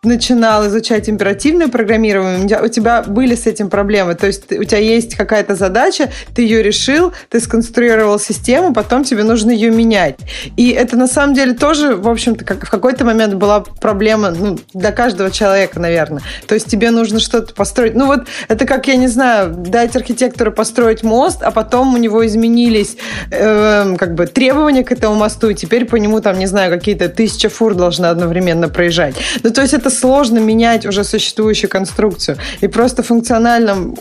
начинал 0.03 0.67
изучать 0.67 1.09
императивное 1.09 1.69
программирование, 1.69 2.61
у 2.61 2.67
тебя 2.67 3.01
были 3.01 3.35
с 3.35 3.47
этим 3.47 3.69
проблемы. 3.69 4.15
То 4.15 4.27
есть 4.27 4.51
у 4.51 4.63
тебя 4.63 4.79
есть 4.79 5.15
какая-то 5.15 5.55
задача, 5.55 6.09
ты 6.35 6.41
ее 6.41 6.61
решил, 6.61 7.13
ты 7.29 7.39
сконструировал 7.39 8.19
систему, 8.19 8.73
потом 8.73 9.05
тебе 9.05 9.23
нужно 9.23 9.51
ее 9.51 9.71
менять. 9.71 10.19
И 10.57 10.71
это 10.71 10.97
на 10.97 11.07
самом 11.07 11.33
деле 11.33 11.53
тоже, 11.53 11.95
в 11.95 12.09
общем-то, 12.09 12.43
как 12.43 12.65
в 12.65 12.69
какой-то 12.69 13.05
момент 13.05 13.35
была 13.35 13.61
проблема 13.61 14.31
ну, 14.31 14.59
для 14.73 14.91
каждого 14.91 15.31
человека, 15.31 15.79
наверное. 15.79 16.21
То 16.45 16.55
есть 16.55 16.67
тебе 16.67 16.91
нужно 16.91 17.19
что-то 17.19 17.53
построить. 17.53 17.95
Ну 17.95 18.07
вот 18.07 18.27
это 18.49 18.65
как, 18.65 18.87
я 18.87 18.97
не 18.97 19.07
знаю, 19.07 19.53
дать 19.55 19.95
архитектору 19.95 20.51
построить 20.51 21.03
мост, 21.03 21.41
а 21.41 21.51
потом 21.51 21.93
у 21.93 21.97
него 21.97 22.16
него 22.17 22.25
изменились 22.25 22.97
э, 23.31 23.95
как 23.97 24.15
бы 24.15 24.25
требования 24.25 24.83
к 24.83 24.91
этому 24.91 25.15
мосту, 25.15 25.49
и 25.49 25.55
теперь 25.55 25.85
по 25.85 25.95
нему 25.95 26.19
там, 26.21 26.39
не 26.39 26.47
знаю, 26.47 26.71
какие-то 26.71 27.09
тысячи 27.09 27.47
фур 27.47 27.75
должны 27.75 28.07
одновременно 28.07 28.69
проезжать. 28.69 29.15
Ну, 29.43 29.51
то 29.51 29.61
есть 29.61 29.73
это 29.73 29.89
сложно 29.89 30.39
менять 30.39 30.85
уже 30.85 31.03
существующую 31.03 31.69
конструкцию. 31.69 32.37
И 32.61 32.67
просто 32.67 33.03
в 33.03 33.07
функциональном 33.07 33.95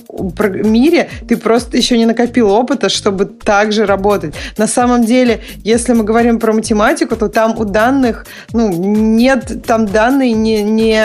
мире 0.65 1.09
ты 1.29 1.37
просто 1.37 1.77
еще 1.77 1.99
не 1.99 2.07
накопил 2.07 2.51
опыта, 2.51 2.89
чтобы 2.89 3.27
так 3.27 3.73
же 3.73 3.87
работать. 3.87 4.35
На 4.59 4.67
самом 4.67 5.05
деле, 5.05 5.41
если 5.65 5.93
мы 5.93 6.05
говорим 6.05 6.39
про 6.39 6.53
математику, 6.53 7.17
то 7.17 7.29
там 7.29 7.59
у 7.59 7.65
данных, 7.65 8.27
ну, 8.53 8.73
нет, 8.73 9.65
там 9.67 9.87
данные 9.87 10.33
не, 10.33 10.63
не 10.63 11.03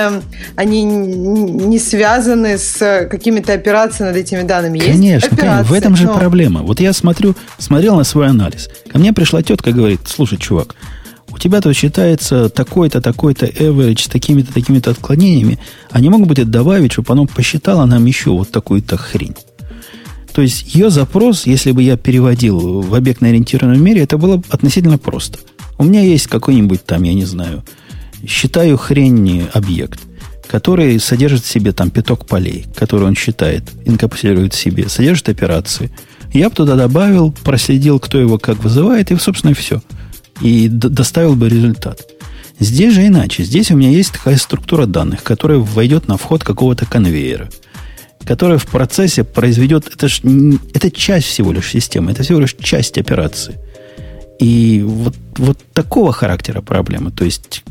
они 0.55 0.83
не 0.83 1.79
связаны 1.79 2.57
с 2.57 3.07
какими-то 3.09 3.53
операциями 3.53 4.09
над 4.09 4.17
этими 4.17 4.41
данными. 4.43 4.79
Конечно, 4.79 5.01
есть 5.01 5.27
операции, 5.27 5.47
конечно, 5.47 5.73
в 5.73 5.73
этом 5.73 5.95
же 5.95 6.05
но... 6.07 6.17
проблема. 6.17 6.61
Вот 6.61 6.79
я 6.79 6.93
смотрю, 7.01 7.35
смотрел 7.57 7.97
на 7.97 8.03
свой 8.03 8.27
анализ. 8.27 8.69
Ко 8.89 8.99
мне 8.99 9.11
пришла 9.11 9.41
тетка 9.41 9.71
говорит, 9.71 10.01
слушай, 10.05 10.37
чувак, 10.37 10.75
у 11.31 11.37
тебя 11.37 11.59
тут 11.61 11.75
считается 11.75 12.49
такой-то, 12.49 13.01
такой-то 13.01 13.47
average 13.47 14.03
с 14.03 14.07
такими-то, 14.07 14.53
такими-то 14.53 14.91
отклонениями, 14.91 15.59
а 15.89 15.99
не 15.99 16.09
могут 16.09 16.27
быть 16.27 16.39
это 16.39 16.49
добавить, 16.49 16.91
чтобы 16.91 17.11
оно 17.13 17.25
посчитало 17.25 17.85
нам 17.85 18.05
еще 18.05 18.29
вот 18.31 18.51
такую-то 18.51 18.97
хрень. 18.97 19.35
То 20.33 20.41
есть 20.41 20.75
ее 20.75 20.89
запрос, 20.89 21.45
если 21.45 21.71
бы 21.71 21.81
я 21.83 21.97
переводил 21.97 22.81
в 22.81 22.93
объектно-ориентированном 22.93 23.81
мире, 23.81 24.01
это 24.01 24.17
было 24.17 24.41
относительно 24.49 24.97
просто. 24.97 25.39
У 25.77 25.83
меня 25.83 26.01
есть 26.01 26.27
какой-нибудь 26.27 26.85
там, 26.85 27.03
я 27.03 27.13
не 27.13 27.25
знаю, 27.25 27.63
считаю 28.27 28.77
хрень 28.77 29.47
объект, 29.53 29.99
который 30.47 30.99
содержит 30.99 31.43
в 31.43 31.47
себе 31.47 31.71
там 31.71 31.89
пяток 31.89 32.27
полей, 32.27 32.67
который 32.75 33.07
он 33.07 33.15
считает, 33.15 33.63
инкапсулирует 33.85 34.53
в 34.53 34.59
себе, 34.59 34.87
содержит 34.87 35.29
операции– 35.29 35.89
я 36.33 36.49
бы 36.49 36.55
туда 36.55 36.75
добавил, 36.75 37.31
проследил, 37.43 37.99
кто 37.99 38.19
его 38.19 38.37
как 38.37 38.63
вызывает, 38.63 39.11
и, 39.11 39.17
собственно, 39.17 39.53
все. 39.53 39.81
И 40.39 40.67
доставил 40.69 41.35
бы 41.35 41.49
результат. 41.49 42.07
Здесь 42.59 42.93
же 42.93 43.05
иначе. 43.05 43.43
Здесь 43.43 43.71
у 43.71 43.75
меня 43.75 43.89
есть 43.89 44.13
такая 44.13 44.37
структура 44.37 44.85
данных, 44.85 45.23
которая 45.23 45.57
войдет 45.57 46.07
на 46.07 46.17
вход 46.17 46.43
какого-то 46.43 46.85
конвейера, 46.85 47.49
которая 48.23 48.59
в 48.59 48.67
процессе 48.67 49.23
произведет... 49.23 49.89
Это, 49.93 50.07
ж, 50.07 50.21
это 50.73 50.91
часть 50.91 51.27
всего 51.27 51.51
лишь 51.51 51.69
системы, 51.69 52.11
это 52.11 52.23
всего 52.23 52.39
лишь 52.39 52.55
часть 52.59 52.97
операции. 52.97 53.57
И 54.39 54.83
вот, 54.85 55.15
вот 55.37 55.59
такого 55.73 56.13
характера 56.13 56.61
проблема. 56.61 57.11
То 57.11 57.25
есть, 57.25 57.63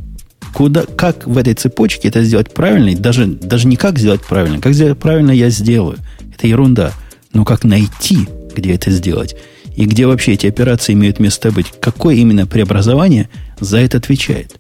куда, 0.53 0.85
как 0.85 1.27
в 1.27 1.39
этой 1.39 1.55
цепочке 1.55 2.09
это 2.09 2.23
сделать 2.25 2.53
правильно, 2.53 2.95
даже, 2.97 3.27
даже 3.27 3.69
не 3.69 3.77
как 3.77 3.99
сделать 3.99 4.23
правильно, 4.23 4.61
как 4.61 4.75
сделать 4.75 4.99
правильно 4.99 5.31
я 5.31 5.51
сделаю. 5.51 5.99
Это 6.35 6.47
ерунда. 6.47 6.93
Но 7.33 7.45
как 7.45 7.65
найти 7.65 8.29
где 8.61 8.75
это 8.75 8.91
сделать, 8.91 9.35
и 9.75 9.85
где 9.87 10.07
вообще 10.07 10.35
эти 10.35 10.47
операции 10.47 10.93
имеют 10.93 11.19
место 11.19 11.51
быть, 11.51 11.73
какое 11.81 12.17
именно 12.17 12.47
преобразование 12.47 13.29
за 13.59 13.79
это 13.79 13.99
отвечает. 13.99 14.55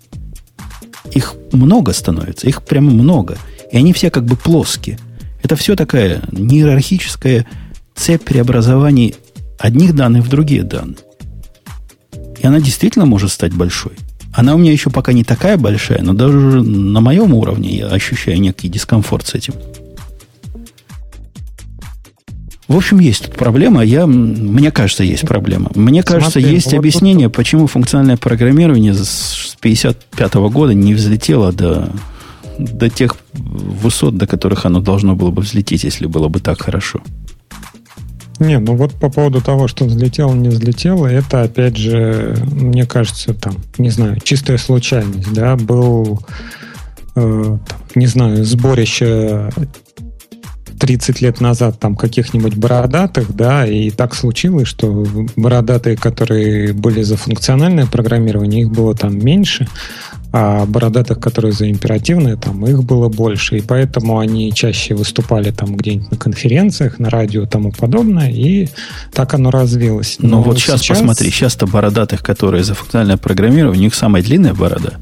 Их 1.12 1.34
много 1.52 1.92
становится, 1.92 2.48
их 2.48 2.62
прямо 2.62 2.90
много. 2.90 3.36
И 3.70 3.76
они 3.76 3.92
все 3.92 4.10
как 4.10 4.24
бы 4.24 4.36
плоские. 4.36 4.98
Это 5.42 5.56
все 5.56 5.76
такая 5.76 6.22
неиерархическая 6.32 7.46
цепь 7.94 8.24
преобразований 8.24 9.14
одних 9.58 9.94
данных 9.94 10.24
в 10.24 10.28
другие 10.28 10.62
данные. 10.62 10.96
И 12.38 12.46
она 12.46 12.60
действительно 12.60 13.06
может 13.06 13.30
стать 13.30 13.52
большой. 13.52 13.92
Она 14.32 14.54
у 14.54 14.58
меня 14.58 14.72
еще 14.72 14.90
пока 14.90 15.12
не 15.12 15.24
такая 15.24 15.56
большая, 15.56 16.02
но 16.02 16.14
даже 16.14 16.62
на 16.62 17.00
моем 17.00 17.34
уровне 17.34 17.76
я 17.76 17.88
ощущаю 17.88 18.40
некий 18.40 18.68
дискомфорт 18.68 19.26
с 19.26 19.34
этим. 19.34 19.54
В 22.70 22.76
общем, 22.76 23.00
есть 23.00 23.24
тут 23.24 23.34
проблема. 23.34 23.82
Я, 23.82 24.06
мне 24.06 24.70
кажется, 24.70 25.02
есть 25.02 25.26
проблема. 25.26 25.72
Мне 25.74 26.04
кажется, 26.04 26.38
Смотри, 26.38 26.54
есть 26.54 26.66
вот 26.66 26.78
объяснение, 26.78 27.26
тут... 27.26 27.34
почему 27.34 27.66
функциональное 27.66 28.16
программирование 28.16 28.94
с 28.94 29.56
1955 29.58 30.34
года 30.52 30.72
не 30.72 30.94
взлетело 30.94 31.50
до, 31.52 31.90
до 32.58 32.88
тех 32.88 33.16
высот, 33.32 34.16
до 34.16 34.28
которых 34.28 34.66
оно 34.66 34.80
должно 34.80 35.16
было 35.16 35.32
бы 35.32 35.42
взлететь, 35.42 35.82
если 35.82 36.06
было 36.06 36.28
бы 36.28 36.38
так 36.38 36.62
хорошо. 36.62 37.00
Не, 38.38 38.60
ну 38.60 38.76
вот 38.76 38.92
по 38.92 39.10
поводу 39.10 39.40
того, 39.40 39.66
что 39.66 39.84
взлетело, 39.84 40.32
не 40.32 40.48
взлетело, 40.48 41.08
это, 41.08 41.42
опять 41.42 41.76
же, 41.76 42.36
мне 42.52 42.86
кажется, 42.86 43.34
там, 43.34 43.56
не 43.78 43.90
знаю, 43.90 44.20
чистая 44.22 44.58
случайность, 44.58 45.32
да, 45.32 45.56
был, 45.56 46.20
э, 47.16 47.58
не 47.96 48.06
знаю, 48.06 48.44
сборище 48.44 49.50
30 50.80 51.20
лет 51.20 51.40
назад 51.40 51.78
там 51.78 51.94
каких-нибудь 51.94 52.54
бородатых, 52.54 53.36
да, 53.36 53.66
и 53.66 53.90
так 53.90 54.14
случилось, 54.14 54.66
что 54.66 55.06
бородатые, 55.36 55.96
которые 55.96 56.72
были 56.72 57.02
за 57.02 57.18
функциональное 57.18 57.86
программирование, 57.86 58.62
их 58.62 58.70
было 58.70 58.94
там 58.94 59.18
меньше, 59.18 59.68
а 60.32 60.64
бородатых, 60.64 61.20
которые 61.20 61.52
за 61.52 61.68
императивное, 61.68 62.36
там 62.36 62.64
их 62.66 62.82
было 62.82 63.08
больше, 63.08 63.58
и 63.58 63.60
поэтому 63.60 64.18
они 64.18 64.52
чаще 64.54 64.94
выступали 64.94 65.50
там 65.50 65.76
где-нибудь 65.76 66.12
на 66.12 66.16
конференциях, 66.16 66.98
на 66.98 67.10
радио 67.10 67.42
и 67.42 67.46
тому 67.46 67.72
подобное, 67.72 68.30
и 68.30 68.68
так 69.12 69.34
оно 69.34 69.50
развилось. 69.50 70.16
Но, 70.18 70.28
Но 70.28 70.42
вот 70.42 70.58
сейчас, 70.58 70.80
сейчас 70.80 70.98
посмотри, 70.98 71.30
сейчас-то 71.30 71.66
бородатых, 71.66 72.22
которые 72.22 72.64
за 72.64 72.74
функциональное 72.74 73.18
программирование, 73.18 73.80
у 73.80 73.82
них 73.84 73.94
самая 73.94 74.22
длинная 74.22 74.54
борода. 74.54 74.94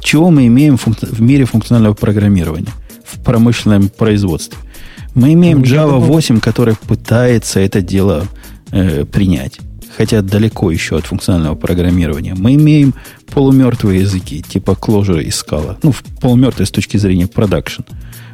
чего 0.00 0.30
мы 0.30 0.46
имеем 0.46 0.76
в 0.76 1.20
мире 1.20 1.44
функционального 1.44 1.94
программирования? 1.94 2.72
В 3.04 3.20
промышленном 3.20 3.88
производстве– 3.88 4.58
мы 5.14 5.32
имеем 5.34 5.60
ну, 5.60 5.64
Java 5.64 5.98
8, 5.98 6.40
который 6.40 6.74
пытается 6.74 7.60
это 7.60 7.80
дело 7.80 8.26
э, 8.72 9.04
принять, 9.04 9.58
хотя 9.96 10.22
далеко 10.22 10.70
еще 10.70 10.96
от 10.96 11.06
функционального 11.06 11.54
программирования. 11.54 12.34
Мы 12.36 12.54
имеем 12.54 12.94
полумертвые 13.32 14.00
языки, 14.00 14.42
типа 14.42 14.72
Clojure 14.72 15.22
и 15.22 15.28
Scala. 15.28 15.76
Ну, 15.82 15.94
полумертвые 16.20 16.66
с 16.66 16.70
точки 16.70 16.96
зрения 16.96 17.26
продакшн. 17.26 17.82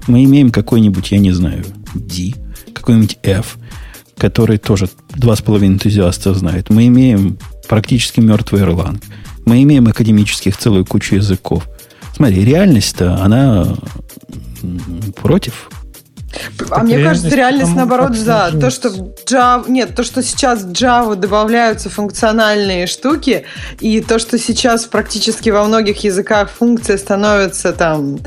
Мы 0.06 0.24
имеем 0.24 0.50
какой-нибудь, 0.50 1.10
я 1.10 1.18
не 1.18 1.32
знаю, 1.32 1.64
D, 1.94 2.32
какой-нибудь 2.72 3.18
F, 3.22 3.58
который 4.16 4.58
тоже 4.58 4.88
два 5.14 5.36
с 5.36 5.42
половиной 5.42 5.74
энтузиаста 5.74 6.32
знают. 6.34 6.70
Мы 6.70 6.86
имеем 6.86 7.38
практически 7.68 8.20
мертвый 8.20 8.62
Erlang. 8.62 9.02
Мы 9.44 9.62
имеем 9.62 9.86
академических 9.86 10.56
целую 10.56 10.84
кучу 10.84 11.16
языков. 11.16 11.68
Смотри, 12.14 12.44
реальность-то, 12.44 13.22
она 13.22 13.76
против 15.16 15.70
а 16.70 16.82
мне 16.82 17.02
кажется, 17.02 17.34
реальность 17.34 17.74
наоборот 17.74 18.16
за 18.16 18.52
то, 18.60 18.70
что 18.70 18.88
Java, 18.88 19.68
нет, 19.68 19.94
то, 19.94 20.04
что 20.04 20.22
сейчас 20.22 20.62
в 20.62 20.70
Java 20.70 21.16
добавляются 21.16 21.90
функциональные 21.90 22.86
штуки, 22.86 23.44
и 23.80 24.00
то, 24.00 24.18
что 24.18 24.38
сейчас 24.38 24.84
практически 24.86 25.50
во 25.50 25.64
многих 25.64 26.04
языках 26.04 26.50
функция 26.50 26.98
становится 26.98 27.72
там 27.72 28.20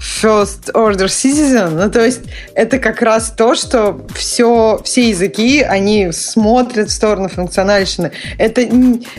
first 0.00 0.72
order 0.72 1.08
citizen, 1.08 1.70
ну 1.70 1.90
то 1.90 2.04
есть 2.04 2.22
это 2.54 2.78
как 2.78 3.02
раз 3.02 3.32
то, 3.36 3.54
что 3.54 4.06
все, 4.14 4.80
все 4.82 5.10
языки, 5.10 5.60
они 5.60 6.10
смотрят 6.12 6.88
в 6.88 6.92
сторону 6.92 7.28
функциональщины. 7.28 8.12
Это, 8.38 8.66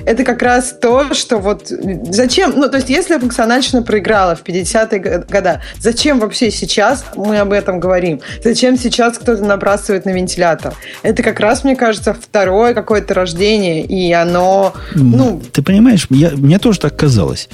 это 0.05 0.23
как 0.23 0.41
раз 0.41 0.75
то, 0.81 1.13
что 1.13 1.37
вот 1.37 1.67
зачем, 1.67 2.53
ну 2.55 2.67
то 2.67 2.77
есть 2.77 2.89
если 2.89 3.17
функциональщина 3.19 3.83
проиграла 3.83 4.35
в 4.35 4.43
50-е 4.43 5.25
годы, 5.29 5.61
зачем 5.79 6.19
вообще 6.19 6.49
сейчас 6.49 7.05
мы 7.15 7.37
об 7.37 7.51
этом 7.51 7.79
говорим? 7.79 8.19
Зачем 8.43 8.77
сейчас 8.77 9.19
кто-то 9.19 9.43
набрасывает 9.43 10.05
на 10.05 10.09
вентилятор? 10.09 10.73
Это 11.03 11.21
как 11.21 11.39
раз, 11.39 11.63
мне 11.63 11.75
кажется, 11.75 12.13
второе 12.13 12.73
какое-то 12.73 13.13
рождение, 13.13 13.85
и 13.85 14.11
оно... 14.13 14.73
Ну... 14.95 15.41
Ты 15.51 15.61
понимаешь, 15.61 16.07
я, 16.09 16.31
мне 16.31 16.57
тоже 16.57 16.79
так 16.79 16.95
казалось. 16.95 17.49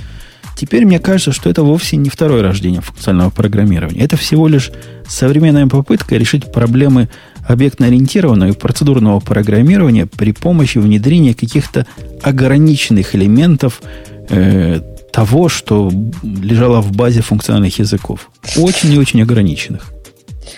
Теперь 0.57 0.85
мне 0.85 0.99
кажется, 0.99 1.31
что 1.31 1.51
это 1.51 1.61
вовсе 1.61 1.97
не 1.97 2.09
второе 2.09 2.41
рождение 2.41 2.81
функционального 2.81 3.29
программирования. 3.29 4.01
Это 4.01 4.17
всего 4.17 4.47
лишь 4.47 4.71
современная 5.07 5.67
попытка 5.67 6.17
решить 6.17 6.51
проблемы 6.51 7.09
объектно-ориентированного 7.47 8.49
и 8.49 8.53
процедурного 8.53 9.19
программирования 9.19 10.07
при 10.07 10.33
помощи 10.33 10.79
внедрения 10.79 11.35
каких-то 11.35 11.85
ограниченных 12.23 13.13
элементов 13.15 13.81
э, 14.29 14.81
того, 15.13 15.47
что 15.47 15.91
лежало 16.23 16.81
в 16.81 16.91
базе 16.91 17.21
функциональных 17.21 17.77
языков. 17.77 18.31
Очень 18.57 18.93
и 18.93 18.97
очень 18.97 19.21
ограниченных. 19.21 19.93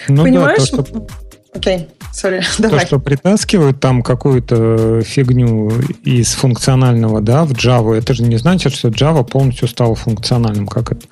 Ну, 0.08 0.24
Понимаешь? 0.24 0.70
Да, 0.72 0.78
то, 0.78 0.86
что... 0.86 1.08
Окей, 1.54 1.88
сори, 2.14 2.44
давай. 2.60 2.82
То, 2.82 2.86
что 2.86 3.00
притаскивают 3.00 3.80
там 3.80 4.04
какую-то 4.04 5.02
фигню 5.02 5.72
из 6.04 6.34
функционального, 6.34 7.22
да, 7.22 7.44
в 7.46 7.52
Java, 7.54 7.96
это 7.96 8.14
же 8.14 8.24
не 8.24 8.38
значит, 8.38 8.74
что 8.74 8.90
Java 8.90 9.24
полностью 9.24 9.68
стала 9.68 9.96
функциональным, 9.96 10.68
как 10.68 10.92
это 10.92 11.08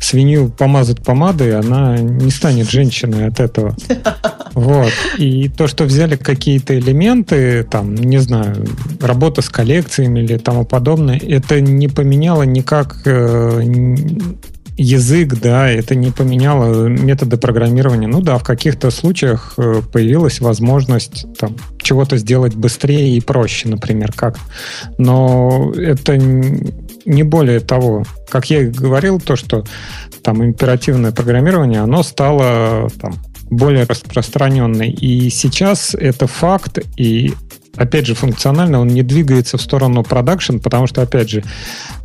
свинью 0.00 0.48
помазать 0.48 1.02
помадой, 1.02 1.58
она 1.58 1.98
не 1.98 2.30
станет 2.30 2.70
женщиной 2.70 3.28
от 3.28 3.40
этого. 3.40 3.76
Вот. 4.54 4.92
И 5.18 5.48
то, 5.48 5.68
что 5.68 5.84
взяли 5.84 6.16
какие-то 6.16 6.76
элементы, 6.76 7.62
там, 7.62 7.94
не 7.94 8.18
знаю, 8.18 8.66
работа 9.00 9.40
с 9.40 9.48
коллекциями 9.48 10.20
или 10.20 10.36
тому 10.36 10.64
подобное, 10.64 11.16
это 11.16 11.60
не 11.60 11.86
поменяло 11.86 12.42
никак 12.42 13.02
э, 13.04 13.62
язык, 14.78 15.34
да, 15.40 15.68
это 15.68 15.94
не 15.96 16.10
поменяло 16.10 16.86
методы 16.86 17.36
программирования. 17.36 18.06
Ну 18.06 18.22
да, 18.22 18.38
в 18.38 18.44
каких-то 18.44 18.90
случаях 18.90 19.54
э, 19.58 19.82
появилась 19.92 20.40
возможность 20.40 21.26
там, 21.36 21.56
чего-то 21.82 22.16
сделать 22.16 22.54
быстрее 22.54 23.16
и 23.16 23.20
проще, 23.20 23.68
например, 23.68 24.12
как. 24.12 24.38
Но 24.96 25.72
это 25.76 26.16
не 26.16 27.22
более 27.24 27.60
того. 27.60 28.04
Как 28.28 28.50
я 28.50 28.62
и 28.62 28.66
говорил, 28.66 29.20
то, 29.20 29.34
что 29.34 29.64
там 30.22 30.44
императивное 30.44 31.10
программирование, 31.10 31.80
оно 31.80 32.02
стало 32.02 32.88
там, 33.00 33.14
более 33.50 33.84
распространенной. 33.84 34.90
И 34.90 35.30
сейчас 35.30 35.94
это 35.94 36.26
факт, 36.26 36.78
и 36.96 37.34
опять 37.76 38.06
же, 38.06 38.14
функционально 38.14 38.80
он 38.80 38.88
не 38.88 39.02
двигается 39.02 39.56
в 39.56 39.62
сторону 39.62 40.02
продакшн, 40.02 40.58
потому 40.58 40.86
что, 40.86 41.02
опять 41.02 41.30
же, 41.30 41.44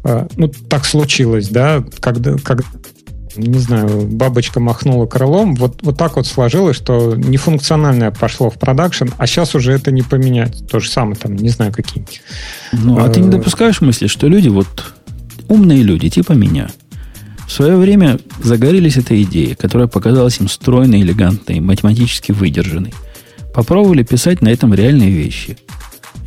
э, 0.03 0.27
ну, 0.37 0.47
так 0.47 0.85
случилось, 0.85 1.49
да, 1.49 1.83
когда, 1.99 2.37
как, 2.37 2.63
не 3.35 3.59
знаю, 3.59 4.07
бабочка 4.07 4.59
махнула 4.59 5.07
крылом, 5.07 5.55
вот, 5.55 5.81
вот 5.81 5.97
так 5.97 6.15
вот 6.15 6.27
сложилось, 6.27 6.75
что 6.75 7.15
нефункциональное 7.15 8.11
пошло 8.11 8.49
в 8.49 8.55
продакшн, 8.55 9.09
а 9.17 9.27
сейчас 9.27 9.55
уже 9.55 9.73
это 9.73 9.91
не 9.91 10.03
поменять. 10.03 10.67
То 10.67 10.79
же 10.79 10.89
самое, 10.89 11.15
там, 11.15 11.35
не 11.35 11.49
знаю, 11.49 11.73
какие-нибудь. 11.73 12.21
Ну, 12.71 13.03
а 13.03 13.09
ты 13.09 13.19
не 13.19 13.29
э, 13.29 13.31
допускаешь 13.31 13.81
мысли, 13.81 14.07
что 14.07 14.27
люди, 14.27 14.49
вот 14.49 14.93
умные 15.47 15.81
люди, 15.81 16.09
типа 16.09 16.33
меня, 16.33 16.69
в 17.53 17.55
свое 17.55 17.77
время 17.77 18.17
загорелись 18.41 18.97
этой 18.97 19.21
идеей, 19.21 19.53
которая 19.53 19.87
показалась 19.87 20.39
им 20.39 20.49
стройной, 20.49 21.01
элегантной, 21.01 21.59
математически 21.59 22.31
выдержанной. 22.31 22.91
Попробовали 23.53 24.01
писать 24.01 24.41
на 24.41 24.49
этом 24.49 24.73
реальные 24.73 25.11
вещи. 25.11 25.59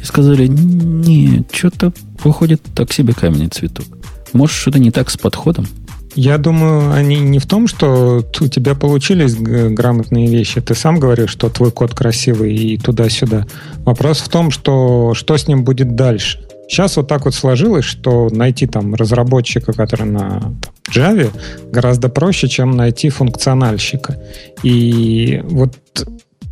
И 0.00 0.04
сказали, 0.04 0.46
нет, 0.46 1.48
что-то 1.50 1.92
выходит 2.22 2.62
так 2.76 2.92
себе 2.92 3.12
каменный 3.12 3.48
цветок. 3.48 3.86
Может, 4.34 4.56
что-то 4.56 4.78
не 4.78 4.92
так 4.92 5.10
с 5.10 5.16
подходом? 5.16 5.66
Я 6.14 6.38
думаю, 6.38 6.92
они 6.92 7.16
не 7.16 7.40
в 7.40 7.46
том, 7.46 7.66
что 7.66 8.24
у 8.40 8.46
тебя 8.46 8.76
получились 8.76 9.34
грамотные 9.34 10.28
вещи. 10.28 10.60
Ты 10.60 10.76
сам 10.76 11.00
говоришь, 11.00 11.30
что 11.30 11.50
твой 11.50 11.72
код 11.72 11.92
красивый 11.92 12.54
и 12.54 12.78
туда-сюда. 12.78 13.48
Вопрос 13.78 14.18
в 14.20 14.28
том, 14.28 14.52
что, 14.52 15.12
что 15.14 15.36
с 15.36 15.48
ним 15.48 15.64
будет 15.64 15.96
дальше. 15.96 16.45
Сейчас 16.68 16.96
вот 16.96 17.08
так 17.08 17.24
вот 17.24 17.34
сложилось, 17.34 17.84
что 17.84 18.28
найти 18.30 18.66
там 18.66 18.94
разработчика, 18.94 19.72
который 19.72 20.06
на 20.06 20.54
Java, 20.92 21.30
гораздо 21.70 22.08
проще, 22.08 22.48
чем 22.48 22.72
найти 22.72 23.08
функциональщика. 23.08 24.20
И 24.62 25.40
вот 25.44 25.76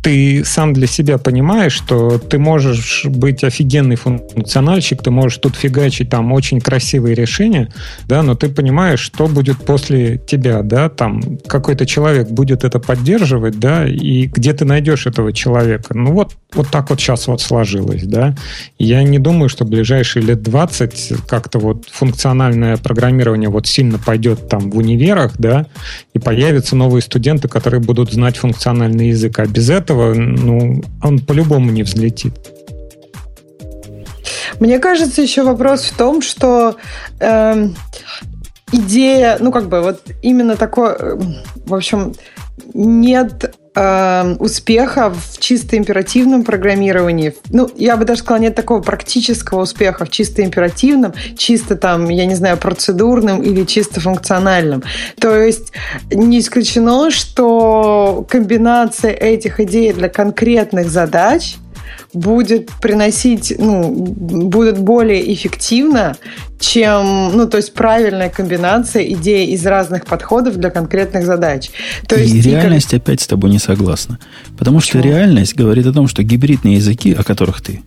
ты 0.05 0.45
сам 0.45 0.73
для 0.73 0.85
себя 0.85 1.17
понимаешь, 1.17 1.73
что 1.73 2.19
ты 2.19 2.37
можешь 2.37 3.05
быть 3.05 3.43
офигенный 3.43 3.95
функциональщик, 3.95 5.01
ты 5.01 5.09
можешь 5.09 5.39
тут 5.39 5.55
фигачить 5.55 6.11
там 6.11 6.31
очень 6.31 6.61
красивые 6.61 7.15
решения, 7.15 7.73
да, 8.07 8.21
но 8.21 8.35
ты 8.35 8.49
понимаешь, 8.49 8.99
что 8.99 9.25
будет 9.25 9.57
после 9.65 10.19
тебя, 10.19 10.61
да, 10.61 10.89
там 10.89 11.39
какой-то 11.47 11.87
человек 11.87 12.29
будет 12.29 12.63
это 12.63 12.79
поддерживать, 12.79 13.59
да, 13.59 13.87
и 13.87 14.27
где 14.27 14.53
ты 14.53 14.63
найдешь 14.63 15.07
этого 15.07 15.33
человека. 15.33 15.97
Ну 15.97 16.11
вот, 16.11 16.33
вот 16.55 16.69
так 16.69 16.89
вот 16.89 16.99
сейчас 16.99 17.27
вот 17.27 17.41
сложилось, 17.41 18.03
да. 18.03 18.35
я 18.79 19.03
не 19.03 19.19
думаю, 19.19 19.49
что 19.49 19.65
в 19.65 19.69
ближайшие 19.69 20.23
лет 20.23 20.41
20 20.41 21.13
как-то 21.27 21.59
вот 21.59 21.85
функциональное 21.91 22.77
программирование 22.77 23.49
вот 23.49 23.67
сильно 23.67 23.99
пойдет 23.99 24.47
там 24.49 24.69
в 24.71 24.77
универах, 24.77 25.33
да, 25.37 25.67
и 26.13 26.19
появятся 26.19 26.75
новые 26.75 27.01
студенты, 27.01 27.47
которые 27.47 27.81
будут 27.81 28.11
знать 28.11 28.37
функциональный 28.37 29.09
язык. 29.09 29.39
А 29.39 29.45
без 29.45 29.69
этого 29.69 30.13
ну, 30.13 30.83
он 31.03 31.19
по-любому 31.19 31.71
не 31.71 31.83
взлетит. 31.83 32.33
Мне 34.59 34.79
кажется, 34.79 35.21
еще 35.21 35.43
вопрос 35.43 35.83
в 35.83 35.97
том, 35.97 36.21
что 36.21 36.77
э, 37.19 37.67
идея, 38.71 39.37
ну 39.39 39.51
как 39.51 39.67
бы 39.67 39.81
вот 39.81 40.01
именно 40.21 40.55
такой, 40.55 40.93
э, 40.97 41.17
в 41.65 41.73
общем, 41.73 42.13
нет 42.73 43.55
э, 43.75 44.35
успеха 44.39 45.11
в 45.11 45.39
чисто 45.39 45.77
императивном 45.77 46.43
программировании. 46.43 47.35
Ну, 47.49 47.69
я 47.75 47.97
бы 47.97 48.05
даже 48.05 48.21
сказала, 48.21 48.41
нет 48.41 48.55
такого 48.55 48.81
практического 48.81 49.61
успеха 49.61 50.05
в 50.05 50.09
чисто 50.09 50.43
императивном, 50.43 51.13
чисто 51.37 51.75
там, 51.75 52.09
я 52.09 52.25
не 52.25 52.35
знаю, 52.35 52.57
процедурном 52.57 53.43
или 53.43 53.63
чисто 53.65 53.99
функциональном. 53.99 54.83
То 55.19 55.35
есть 55.35 55.73
не 56.11 56.39
исключено, 56.39 57.11
что 57.11 58.25
комбинация 58.29 59.11
этих 59.11 59.59
идей 59.59 59.93
для 59.93 60.09
конкретных 60.09 60.89
задач 60.89 61.57
будет 62.13 62.69
приносить, 62.81 63.53
ну, 63.57 63.89
будет 63.91 64.77
более 64.77 65.33
эффективно, 65.33 66.15
чем, 66.59 67.35
ну, 67.35 67.47
то 67.47 67.57
есть 67.57 67.73
правильная 67.73 68.29
комбинация 68.29 69.03
идей 69.03 69.47
из 69.47 69.65
разных 69.65 70.05
подходов 70.05 70.57
для 70.57 70.69
конкретных 70.69 71.25
задач. 71.25 71.69
То 72.07 72.15
и 72.15 72.27
есть, 72.27 72.45
реальность 72.45 72.93
и... 72.93 72.97
опять 72.97 73.21
с 73.21 73.27
тобой 73.27 73.49
не 73.49 73.59
согласна. 73.59 74.19
Потому 74.57 74.79
Почему? 74.79 75.01
что 75.01 75.09
реальность 75.09 75.55
говорит 75.55 75.85
о 75.85 75.93
том, 75.93 76.07
что 76.07 76.23
гибридные 76.23 76.75
языки, 76.75 77.13
о 77.13 77.23
которых 77.23 77.61
ты 77.61 77.81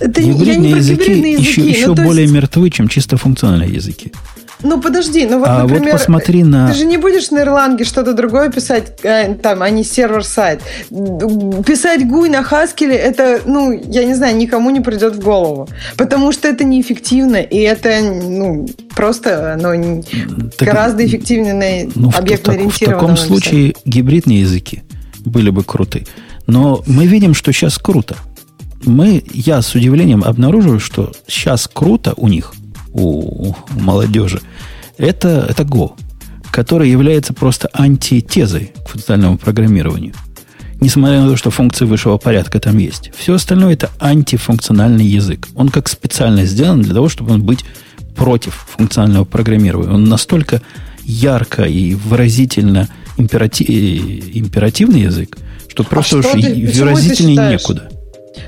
это 0.00 0.22
гибридные 0.22 0.76
языки, 0.76 1.12
языки 1.12 1.42
еще, 1.42 1.60
еще 1.60 1.94
более 1.94 2.22
есть... 2.22 2.34
мертвы, 2.34 2.70
чем 2.70 2.88
чисто 2.88 3.16
функциональные 3.16 3.74
языки. 3.74 4.12
Ну, 4.62 4.80
подожди, 4.80 5.26
ну 5.26 5.38
вот, 5.38 5.48
а 5.48 5.62
например, 5.62 5.92
вот 5.92 6.00
посмотри 6.00 6.44
на... 6.44 6.68
ты 6.68 6.74
же 6.74 6.84
не 6.84 6.96
будешь 6.96 7.30
на 7.30 7.40
Ирланге 7.40 7.84
что-то 7.84 8.12
другое 8.12 8.50
писать, 8.50 8.98
э, 9.02 9.34
там, 9.34 9.62
а 9.62 9.70
не 9.70 9.84
сервер-сайт. 9.84 10.60
Писать 10.90 12.06
гуй 12.06 12.28
на 12.28 12.42
Хаскеле, 12.42 12.94
это, 12.94 13.40
ну, 13.46 13.72
я 13.72 14.04
не 14.04 14.14
знаю, 14.14 14.36
никому 14.36 14.70
не 14.70 14.80
придет 14.80 15.16
в 15.16 15.20
голову. 15.20 15.68
Потому 15.96 16.32
что 16.32 16.48
это 16.48 16.64
неэффективно, 16.64 17.36
и 17.36 17.58
это, 17.58 18.00
ну, 18.02 18.68
просто 18.94 19.54
оно 19.54 20.02
так, 20.56 20.68
гораздо 20.68 21.06
эффективнее 21.06 21.54
на 21.54 21.90
ну, 21.94 22.10
объектно-ориентированном. 22.14 23.16
В, 23.16 23.16
таком 23.16 23.16
случае 23.16 23.74
гибридные 23.84 24.40
языки 24.40 24.82
были 25.24 25.50
бы 25.50 25.64
круты. 25.64 26.06
Но 26.46 26.82
мы 26.86 27.06
видим, 27.06 27.34
что 27.34 27.52
сейчас 27.52 27.78
круто. 27.78 28.16
Мы, 28.84 29.22
я 29.32 29.60
с 29.62 29.74
удивлением 29.74 30.24
обнаруживаю, 30.24 30.80
что 30.80 31.12
сейчас 31.26 31.68
круто 31.72 32.14
у 32.16 32.28
них– 32.28 32.54
у, 32.92 33.54
молодежи, 33.70 34.40
это, 34.98 35.46
это 35.48 35.62
Go, 35.62 35.92
который 36.50 36.90
является 36.90 37.32
просто 37.32 37.68
антитезой 37.72 38.72
к 38.84 38.88
функциональному 38.88 39.38
программированию. 39.38 40.14
Несмотря 40.80 41.20
на 41.20 41.28
то, 41.28 41.36
что 41.36 41.50
функции 41.50 41.84
высшего 41.84 42.16
порядка 42.16 42.58
там 42.58 42.78
есть. 42.78 43.10
Все 43.14 43.34
остальное 43.34 43.74
это 43.74 43.90
антифункциональный 44.00 45.04
язык. 45.04 45.48
Он 45.54 45.68
как 45.68 45.88
специально 45.88 46.46
сделан 46.46 46.80
для 46.80 46.94
того, 46.94 47.10
чтобы 47.10 47.32
он 47.32 47.42
быть 47.42 47.64
против 48.16 48.66
функционального 48.76 49.24
программирования. 49.24 49.92
Он 49.92 50.04
настолько 50.04 50.62
ярко 51.04 51.64
и 51.64 51.94
выразительно 51.94 52.88
императив, 53.18 53.68
императивный 53.68 55.02
язык, 55.02 55.36
что 55.68 55.84
просто 55.84 56.16
а 56.16 56.18
уж 56.20 56.26
выразительнее 56.26 57.50
некуда. 57.50 57.89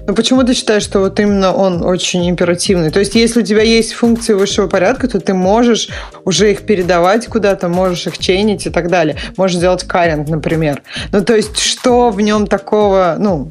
Но 0.07 0.15
почему 0.15 0.43
ты 0.45 0.55
считаешь, 0.55 0.83
что 0.83 1.01
вот 1.01 1.19
именно 1.19 1.53
он 1.53 1.83
очень 1.83 2.29
императивный? 2.29 2.91
То 2.91 3.01
есть, 3.01 3.15
если 3.15 3.41
у 3.41 3.45
тебя 3.45 3.63
есть 3.63 3.93
функции 3.93 4.35
высшего 4.35 4.69
порядка, 4.69 5.09
то 5.09 5.21
ты 5.21 5.35
можешь 5.35 5.89
уже 6.25 6.53
их 6.53 6.63
передавать 6.63 7.27
куда-то, 7.27 7.69
можешь 7.69 8.07
их 8.07 8.19
чейнить 8.19 8.67
и 8.67 8.71
так 8.71 8.89
далее. 8.89 9.17
Можешь 9.37 9.57
сделать 9.57 9.85
каринг, 9.85 10.29
например. 10.29 10.83
Ну, 11.11 11.25
то 11.25 11.35
есть, 11.35 11.59
что 11.59 12.11
в 12.11 12.21
нем 12.21 12.47
такого, 12.47 13.17
ну, 13.19 13.51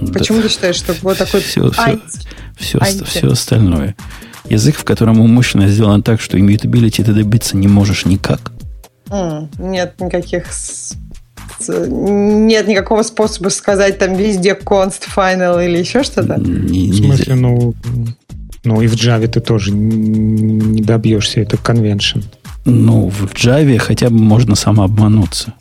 да. 0.00 0.12
Почему 0.14 0.40
ты 0.40 0.48
считаешь, 0.48 0.76
что 0.76 0.94
вот 1.02 1.18
такой 1.18 1.40
все, 1.40 1.70
все, 1.70 2.78
все, 2.80 3.04
все 3.04 3.28
остальное? 3.28 3.94
Язык, 4.48 4.76
в 4.76 4.84
котором 4.84 5.20
умышленно 5.20 5.68
сделан 5.68 6.02
так, 6.02 6.20
что 6.20 6.38
immutability 6.38 7.04
ты 7.04 7.12
добиться 7.12 7.56
не 7.56 7.68
можешь 7.68 8.06
никак. 8.06 8.50
Mm, 9.08 9.48
нет 9.58 10.00
никаких 10.00 10.46
нет 11.68 12.68
никакого 12.68 13.02
способа 13.02 13.48
сказать 13.48 13.98
там 13.98 14.14
везде 14.14 14.52
const 14.52 15.02
final 15.14 15.64
или 15.64 15.78
еще 15.78 16.02
что-то? 16.02 16.34
в 16.34 16.94
смысле, 16.94 17.34
ну, 17.34 17.74
ну 18.64 18.82
и 18.82 18.86
в 18.86 18.94
Java 18.94 19.26
ты 19.26 19.40
тоже 19.40 19.72
не 19.72 20.82
добьешься, 20.82 21.40
это 21.40 21.56
convention. 21.56 22.22
Ну, 22.64 23.08
в 23.08 23.32
Java 23.34 23.78
хотя 23.78 24.10
бы 24.10 24.18
можно 24.18 24.54
самообмануться. 24.54 25.54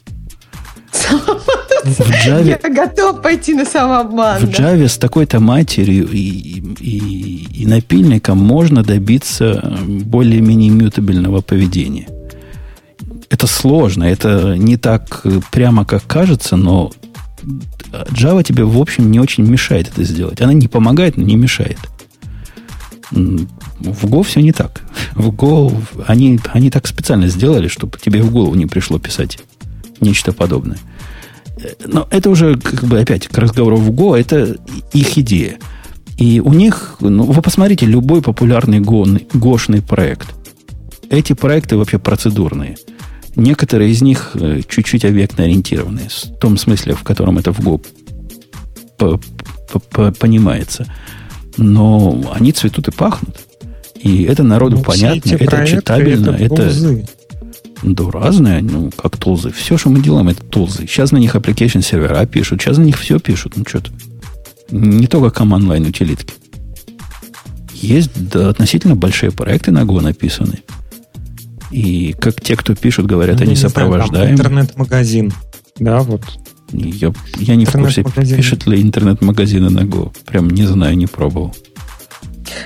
В 1.83 2.27
Java, 2.27 2.59
Я 2.61 2.69
готов 2.69 3.21
пойти 3.21 3.53
на 3.53 3.65
самообман. 3.65 4.39
В 4.39 4.49
Java 4.49 4.87
с 4.87 4.97
такой-то 4.97 5.39
матерью 5.39 6.09
и, 6.11 6.61
и, 6.79 7.61
и 7.61 7.65
напильником 7.65 8.37
можно 8.37 8.83
добиться 8.83 9.77
более-менее 9.87 10.71
мютабельного 10.71 11.41
поведения 11.41 12.07
это 13.29 13.47
сложно, 13.47 14.03
это 14.03 14.55
не 14.57 14.77
так 14.77 15.23
прямо, 15.51 15.85
как 15.85 16.05
кажется, 16.07 16.55
но 16.55 16.91
Java 17.91 18.43
тебе, 18.43 18.63
в 18.63 18.79
общем, 18.79 19.11
не 19.11 19.19
очень 19.19 19.45
мешает 19.45 19.87
это 19.87 20.03
сделать. 20.03 20.41
Она 20.41 20.53
не 20.53 20.67
помогает, 20.67 21.15
но 21.15 21.23
не 21.23 21.35
мешает. 21.35 21.77
В 23.11 24.05
Go 24.05 24.23
все 24.23 24.41
не 24.41 24.51
так. 24.51 24.81
В 25.13 25.29
Go 25.29 25.75
они, 26.07 26.39
они 26.49 26.69
так 26.69 26.87
специально 26.87 27.27
сделали, 27.27 27.67
чтобы 27.67 27.97
тебе 27.99 28.21
в 28.21 28.31
голову 28.31 28.55
не 28.55 28.65
пришло 28.65 28.99
писать 28.99 29.39
нечто 30.01 30.33
подобное. 30.33 30.77
Но 31.85 32.07
это 32.09 32.29
уже, 32.29 32.55
как 32.57 32.83
бы, 32.85 32.99
опять 32.99 33.27
к 33.27 33.37
разговору 33.37 33.77
в 33.77 33.89
Go, 33.91 34.17
это 34.17 34.57
их 34.93 35.17
идея. 35.17 35.57
И 36.17 36.39
у 36.39 36.53
них, 36.53 36.97
ну, 36.99 37.23
вы 37.23 37.41
посмотрите, 37.41 37.85
любой 37.85 38.21
популярный 38.21 38.79
гошный 38.79 39.81
проект. 39.81 40.27
Эти 41.09 41.33
проекты 41.33 41.77
вообще 41.77 41.99
процедурные– 41.99 42.77
Некоторые 43.35 43.91
из 43.91 44.01
них 44.01 44.31
э, 44.33 44.61
чуть-чуть 44.67 45.05
объектно 45.05 45.43
ориентированные, 45.43 46.09
в 46.09 46.39
том 46.39 46.57
смысле, 46.57 46.95
в 46.95 47.03
котором 47.03 47.37
это 47.37 47.53
в 47.53 47.59
Go 47.59 47.81
понимается. 50.19 50.85
Но 51.57 52.31
они 52.33 52.51
цветут 52.51 52.87
и 52.87 52.91
пахнут. 52.91 53.37
И 54.01 54.23
это 54.23 54.43
народу 54.43 54.77
ну, 54.77 54.83
понятно, 54.83 55.35
это 55.35 55.65
читабельно, 55.65 56.31
это... 56.31 56.63
это 56.63 57.05
да, 57.81 58.11
разные, 58.11 58.61
ну, 58.61 58.91
как 58.91 59.17
тулзы. 59.17 59.51
Все, 59.51 59.77
что 59.77 59.89
мы 59.89 60.01
делаем, 60.01 60.27
это 60.27 60.43
тулзы. 60.43 60.85
Сейчас 60.85 61.11
на 61.11 61.17
них 61.17 61.35
application 61.35 61.81
сервера 61.81 62.25
пишут, 62.25 62.61
сейчас 62.61 62.77
на 62.77 62.83
них 62.83 62.97
все 62.97 63.19
пишут. 63.19 63.53
Ну, 63.55 63.63
что-то. 63.67 63.91
Не 64.71 65.07
только 65.07 65.43
line 65.43 65.87
утилитки. 65.87 66.33
Есть 67.73 68.11
да, 68.15 68.49
относительно 68.49 68.95
большие 68.95 69.31
проекты 69.31 69.71
на 69.71 69.83
Go 69.83 70.01
написаны. 70.01 70.59
И 71.71 72.13
как 72.19 72.41
те, 72.41 72.55
кто 72.55 72.75
пишут, 72.75 73.05
говорят, 73.05 73.39
ну, 73.39 73.45
они 73.45 73.55
сопровождаем. 73.55 74.35
Интернет-магазин. 74.35 75.31
Да, 75.77 75.99
вот. 75.99 76.23
Я, 76.71 77.13
я 77.37 77.55
не 77.55 77.65
в 77.65 77.71
курсе, 77.71 78.03
пишет 78.03 78.67
ли 78.67 78.81
интернет-магазины 78.81 79.69
на 79.69 79.79
Go. 79.79 80.11
Прям 80.25 80.49
не 80.49 80.63
знаю, 80.63 80.97
не 80.97 81.07
пробовал. 81.07 81.55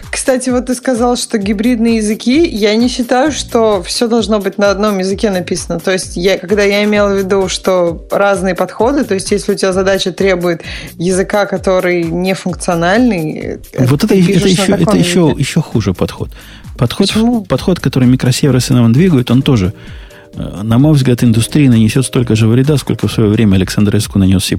Кстати, 0.10 0.50
вот 0.50 0.68
ты 0.68 0.76
сказал, 0.76 1.16
что 1.18 1.38
гибридные 1.38 1.98
языки, 1.98 2.48
я 2.48 2.76
не 2.76 2.88
считаю, 2.88 3.32
что 3.32 3.82
все 3.84 4.08
должно 4.08 4.40
быть 4.40 4.58
на 4.58 4.70
одном 4.70 5.00
языке 5.00 5.30
написано. 5.30 5.80
То 5.80 5.92
есть, 5.92 6.16
я, 6.16 6.38
когда 6.38 6.64
я 6.64 6.84
имела 6.84 7.14
в 7.14 7.18
виду, 7.18 7.50
что 7.50 8.06
разные 8.12 8.56
подходы, 8.56 9.04
то 9.04 9.14
есть, 9.14 9.32
если 9.32 9.54
у 9.54 9.56
тебя 9.56 9.74
задача 9.74 10.12
требует 10.12 10.62
языка, 10.98 11.46
который 11.46 12.04
не 12.04 12.34
функциональный, 12.34 13.60
вот 13.78 14.04
это, 14.04 14.14
это, 14.14 14.48
еще, 14.48 14.74
это 14.74 14.98
еще, 14.98 15.36
еще 15.38 15.62
хуже 15.62 15.94
подход. 15.94 16.30
Подход, 16.78 17.10
подход, 17.48 17.80
который 17.80 18.08
микросервисы 18.08 18.74
нам 18.74 18.92
двигают, 18.94 19.30
он 19.30 19.42
тоже, 19.42 19.74
э, 20.34 20.62
на 20.64 20.80
мой 20.80 20.94
взгляд, 20.94 21.24
индустрии 21.24 21.68
нанесет 21.68 22.06
столько 22.06 22.36
же 22.36 22.48
вреда, 22.48 22.78
сколько 22.78 23.08
в 23.08 23.12
свое 23.12 23.30
время 23.30 23.56
Александр 23.56 23.96
Эску 23.98 24.20
нанес 24.20 24.44
C++. 24.44 24.58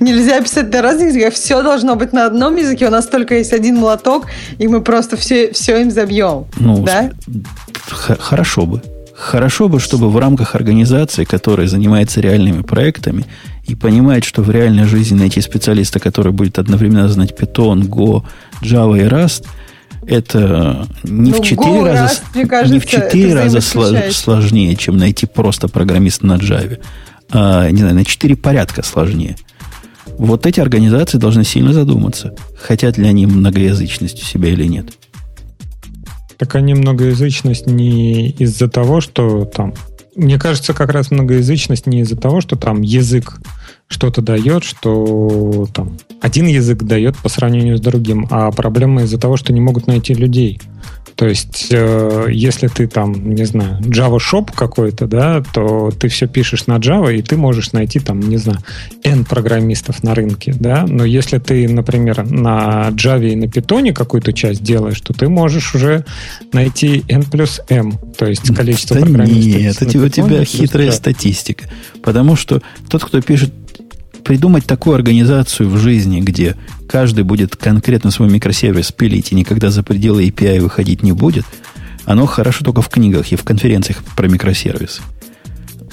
Нельзя 0.00 0.40
писать 0.40 0.72
на 0.72 0.82
разных 0.82 1.08
языках. 1.08 1.34
Все 1.34 1.62
должно 1.62 1.96
быть 1.96 2.12
на 2.12 2.26
одном 2.26 2.56
языке. 2.56 2.88
У 2.88 2.90
нас 2.90 3.06
только 3.06 3.36
есть 3.36 3.52
один 3.52 3.76
молоток, 3.76 4.26
и 4.58 4.68
мы 4.68 4.80
просто 4.80 5.16
все, 5.16 5.52
все 5.52 5.80
им 5.80 5.90
забьем. 5.90 6.46
Ну, 6.58 6.82
да? 6.84 7.10
хорошо 8.18 8.66
бы. 8.66 8.82
Хорошо 9.14 9.68
бы, 9.68 9.80
чтобы 9.80 10.10
в 10.10 10.18
рамках 10.18 10.54
организации, 10.54 11.24
которая 11.24 11.66
занимается 11.66 12.20
реальными 12.20 12.60
проектами 12.60 13.24
и 13.66 13.74
понимает, 13.74 14.24
что 14.24 14.42
в 14.42 14.50
реальной 14.50 14.84
жизни 14.84 15.18
найти 15.18 15.40
специалиста, 15.40 16.00
который 16.00 16.32
будет 16.32 16.58
одновременно 16.58 17.08
знать 17.08 17.32
Python, 17.32 17.88
Go, 17.88 18.24
Java 18.60 19.00
и 19.00 19.08
Rust, 19.08 19.46
это 20.06 20.86
не 21.02 21.30
ну, 21.30 21.38
в 21.38 21.42
четыре 21.42 21.82
раза, 21.82 22.02
раз, 22.02 22.22
кажется, 22.48 22.74
не 22.74 22.78
в 22.78 22.86
четыре 22.86 23.34
раза 23.34 23.60
сложнее, 23.60 24.76
чем 24.76 24.98
найти 24.98 25.26
просто 25.26 25.68
программиста 25.68 26.26
на 26.26 26.34
Java, 26.34 26.78
а, 27.30 27.70
не 27.70 27.78
знаю, 27.78 27.94
на 27.94 28.04
четыре 28.04 28.36
порядка 28.36 28.82
сложнее. 28.82 29.36
Вот 30.18 30.46
эти 30.46 30.60
организации 30.60 31.18
должны 31.18 31.44
сильно 31.44 31.72
задуматься, 31.72 32.34
хотят 32.58 32.98
ли 32.98 33.06
они 33.06 33.26
многоязычность 33.26 34.22
у 34.22 34.24
себя 34.24 34.48
или 34.48 34.64
нет. 34.64 34.86
Так 36.36 36.54
они 36.54 36.74
многоязычность 36.74 37.66
не 37.66 38.30
из-за 38.30 38.68
того, 38.68 39.00
что 39.00 39.44
там... 39.44 39.74
Мне 40.14 40.38
кажется, 40.38 40.72
как 40.72 40.90
раз 40.90 41.10
многоязычность 41.10 41.86
не 41.86 42.00
из-за 42.00 42.16
того, 42.16 42.40
что 42.40 42.56
там 42.56 42.80
язык 42.80 43.38
что-то 43.88 44.22
дает, 44.22 44.64
что 44.64 45.66
там 45.72 45.98
один 46.20 46.46
язык 46.46 46.82
дает 46.82 47.16
по 47.18 47.28
сравнению 47.28 47.76
с 47.76 47.80
другим, 47.80 48.26
а 48.30 48.50
проблема 48.50 49.02
из-за 49.02 49.18
того, 49.18 49.36
что 49.36 49.52
не 49.52 49.60
могут 49.60 49.86
найти 49.86 50.14
людей. 50.14 50.60
То 51.16 51.26
есть, 51.26 51.68
э, 51.70 52.28
если 52.30 52.68
ты 52.68 52.86
там, 52.86 53.34
не 53.34 53.46
знаю, 53.46 53.80
Java 53.80 54.18
Shop 54.18 54.50
какой-то, 54.54 55.06
да, 55.06 55.42
то 55.42 55.90
ты 55.90 56.08
все 56.08 56.26
пишешь 56.26 56.66
на 56.66 56.76
Java, 56.76 57.14
и 57.14 57.22
ты 57.22 57.38
можешь 57.38 57.72
найти 57.72 58.00
там, 58.00 58.20
не 58.20 58.36
знаю, 58.36 58.58
N 59.02 59.24
программистов 59.24 60.02
на 60.02 60.14
рынке, 60.14 60.54
да. 60.54 60.84
Но 60.86 61.06
если 61.06 61.38
ты, 61.38 61.66
например, 61.68 62.30
на 62.30 62.90
Java 62.90 63.26
и 63.26 63.34
на 63.34 63.44
Python 63.46 63.94
какую-то 63.94 64.34
часть 64.34 64.62
делаешь, 64.62 65.00
то 65.00 65.14
ты 65.14 65.30
можешь 65.30 65.74
уже 65.74 66.04
найти 66.52 67.02
N 67.08 67.24
плюс 67.24 67.62
M, 67.70 67.98
то 68.18 68.26
есть 68.26 68.54
количество 68.54 68.96
да 68.96 69.02
программистов. 69.06 69.60
Нет, 69.62 69.82
это 69.82 69.98
у 69.98 70.08
тебя 70.10 70.44
хитрая 70.44 70.92
статистика. 70.92 71.64
Потому 72.02 72.36
что 72.36 72.60
тот, 72.90 73.02
кто 73.02 73.22
пишет 73.22 73.52
придумать 74.26 74.66
такую 74.66 74.96
организацию 74.96 75.68
в 75.68 75.78
жизни, 75.78 76.20
где 76.20 76.56
каждый 76.88 77.22
будет 77.22 77.54
конкретно 77.54 78.10
свой 78.10 78.28
микросервис 78.28 78.90
пилить 78.90 79.30
и 79.30 79.36
никогда 79.36 79.70
за 79.70 79.84
пределы 79.84 80.26
API 80.26 80.60
выходить 80.60 81.04
не 81.04 81.12
будет, 81.12 81.44
оно 82.06 82.26
хорошо 82.26 82.64
только 82.64 82.82
в 82.82 82.88
книгах 82.88 83.30
и 83.30 83.36
в 83.36 83.44
конференциях 83.44 84.02
про 84.16 84.26
микросервисы. 84.26 85.00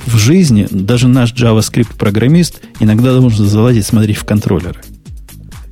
В 0.08 0.18
жизни 0.18 0.68
даже 0.72 1.08
наш 1.08 1.32
JavaScript-программист 1.32 2.62
иногда 2.80 3.14
должен 3.14 3.46
залазить 3.46 3.86
смотреть 3.86 4.18
в 4.18 4.26
контроллеры, 4.26 4.82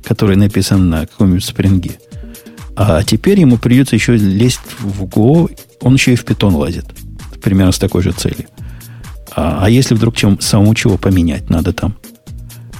которые 0.04 0.38
написаны 0.38 0.84
на 0.84 1.00
каком-нибудь 1.06 1.44
спринге. 1.44 1.98
А 2.76 3.02
теперь 3.02 3.40
ему 3.40 3.58
придется 3.58 3.96
еще 3.96 4.16
лезть 4.16 4.60
в 4.78 5.02
Go, 5.02 5.50
он 5.80 5.94
еще 5.94 6.12
и 6.12 6.16
в 6.16 6.24
Python 6.24 6.52
лазит. 6.52 6.86
Примерно 7.42 7.72
с 7.72 7.78
такой 7.80 8.04
же 8.04 8.12
целью. 8.12 8.46
А, 9.34 9.64
а 9.64 9.68
если 9.68 9.96
вдруг 9.96 10.14
чем, 10.14 10.40
самому 10.40 10.76
чего 10.76 10.96
поменять 10.96 11.50
надо 11.50 11.72
там? 11.72 11.96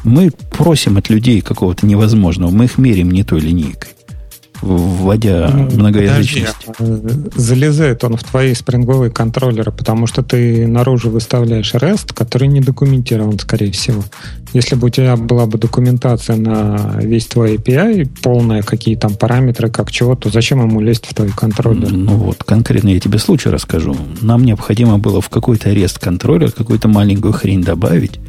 Мы 0.05 0.31
просим 0.51 0.97
от 0.97 1.11
людей 1.11 1.41
какого-то 1.41 1.87
невозможного, 1.87 2.51
мы 2.51 2.65
их 2.65 2.79
меряем 2.79 3.11
не 3.11 3.23
той 3.23 3.41
линейкой. 3.41 3.91
вводя 4.63 5.51
ну, 5.53 5.71
многоязычность. 5.73 6.55
Подожди, 6.67 7.29
а, 7.35 7.41
залезает 7.41 8.05
он 8.05 8.17
в 8.17 8.23
твои 8.23 8.55
спринговые 8.55 9.11
контроллеры, 9.11 9.73
потому 9.73 10.07
что 10.07 10.23
ты 10.23 10.67
наружу 10.67 11.11
выставляешь 11.11 11.75
REST, 11.75 12.15
который 12.15 12.47
не 12.49 12.61
документирован, 12.61 13.39
скорее 13.39 13.73
всего. 13.73 14.05
Если 14.53 14.77
бы 14.77 14.87
у 14.87 14.91
тебя 14.91 15.17
была 15.17 15.47
бы 15.47 15.59
документация 15.59 16.37
на 16.37 16.99
весь 17.01 17.27
твой 17.27 17.57
API, 17.57 18.09
полная, 18.23 18.63
какие 18.63 18.95
там 18.97 19.15
параметры, 19.15 19.69
как 19.69 19.91
чего, 19.91 20.15
то 20.15 20.31
зачем 20.31 20.61
ему 20.61 20.81
лезть 20.81 21.07
в 21.07 21.15
твой 21.15 21.31
контроллер? 21.31 21.91
Ну 21.91 22.15
вот, 22.15 22.45
конкретно 22.45 22.91
я 22.91 23.01
тебе 23.01 23.19
случай 23.19 23.51
расскажу. 23.51 23.97
Нам 24.21 24.45
необходимо 24.45 24.99
было 24.99 25.21
в 25.21 25.29
какой-то 25.29 25.71
REST 25.71 25.99
контроллер 26.01 26.53
какую-то 26.53 26.87
маленькую 26.87 27.33
хрень 27.33 27.65
добавить, 27.65 28.21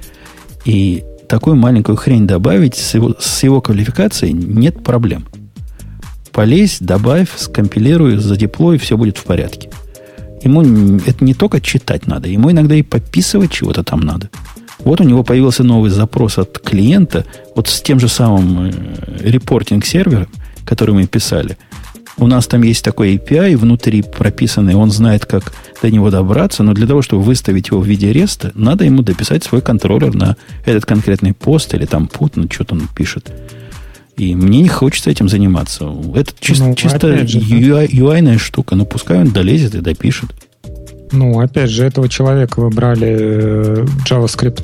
и 0.65 1.03
такую 1.33 1.55
маленькую 1.55 1.95
хрень 1.95 2.27
добавить 2.27 2.75
с 2.75 2.93
его, 2.93 3.15
с 3.19 3.43
его 3.43 3.59
квалификацией 3.59 4.33
нет 4.33 4.83
проблем 4.83 5.25
полезь, 6.33 6.77
добавь, 6.81 7.29
скомпилируй, 7.37 8.17
задеплой, 8.17 8.77
все 8.77 8.97
будет 8.97 9.17
в 9.17 9.23
порядке. 9.23 9.69
Ему 10.43 10.63
это 11.05 11.23
не 11.23 11.33
только 11.33 11.61
читать 11.61 12.07
надо, 12.07 12.27
ему 12.27 12.51
иногда 12.51 12.75
и 12.75 12.81
подписывать 12.81 13.51
чего-то 13.51 13.83
там 13.83 14.01
надо. 14.01 14.29
Вот 14.79 14.99
у 14.99 15.05
него 15.05 15.23
появился 15.23 15.63
новый 15.63 15.89
запрос 15.89 16.37
от 16.37 16.59
клиента, 16.59 17.25
вот 17.55 17.69
с 17.69 17.81
тем 17.81 17.99
же 18.01 18.09
самым 18.09 18.65
э, 18.65 18.71
репортинг-сервером, 19.21 20.27
который 20.65 20.93
мы 20.93 21.07
писали. 21.07 21.57
У 22.17 22.27
нас 22.27 22.47
там 22.47 22.61
есть 22.61 22.83
такой 22.85 23.15
API 23.15 23.57
внутри 23.57 24.03
прописанный, 24.03 24.75
он 24.75 24.91
знает, 24.91 25.25
как 25.25 25.53
до 25.81 25.89
него 25.89 26.11
добраться, 26.11 26.63
но 26.63 26.73
для 26.73 26.85
того, 26.85 27.01
чтобы 27.01 27.23
выставить 27.23 27.69
его 27.69 27.81
в 27.81 27.85
виде 27.85 28.13
реста, 28.13 28.51
надо 28.53 28.85
ему 28.85 29.01
дописать 29.01 29.43
свой 29.43 29.61
контроллер 29.61 30.13
на 30.13 30.37
этот 30.65 30.85
конкретный 30.85 31.33
пост 31.33 31.73
или 31.73 31.85
там 31.85 32.09
put, 32.11 32.33
ну 32.35 32.47
что-то 32.51 32.75
он 32.75 32.87
пишет. 32.95 33.31
И 34.15 34.35
мне 34.35 34.61
не 34.61 34.67
хочется 34.67 35.09
этим 35.09 35.27
заниматься. 35.27 35.91
Это 36.15 36.33
чисто, 36.39 36.65
ну, 36.65 36.75
чисто 36.75 37.27
же, 37.27 37.39
UI, 37.39 37.89
UI 37.89 38.37
штука. 38.37 38.75
Ну, 38.75 38.85
пускай 38.85 39.17
он 39.17 39.31
долезет 39.31 39.73
и 39.73 39.81
допишет. 39.81 40.29
Ну, 41.11 41.39
опять 41.39 41.71
же, 41.71 41.83
этого 41.83 42.07
человека 42.09 42.59
выбрали 42.59 43.07
э, 43.07 43.85
JavaScript 44.07 44.61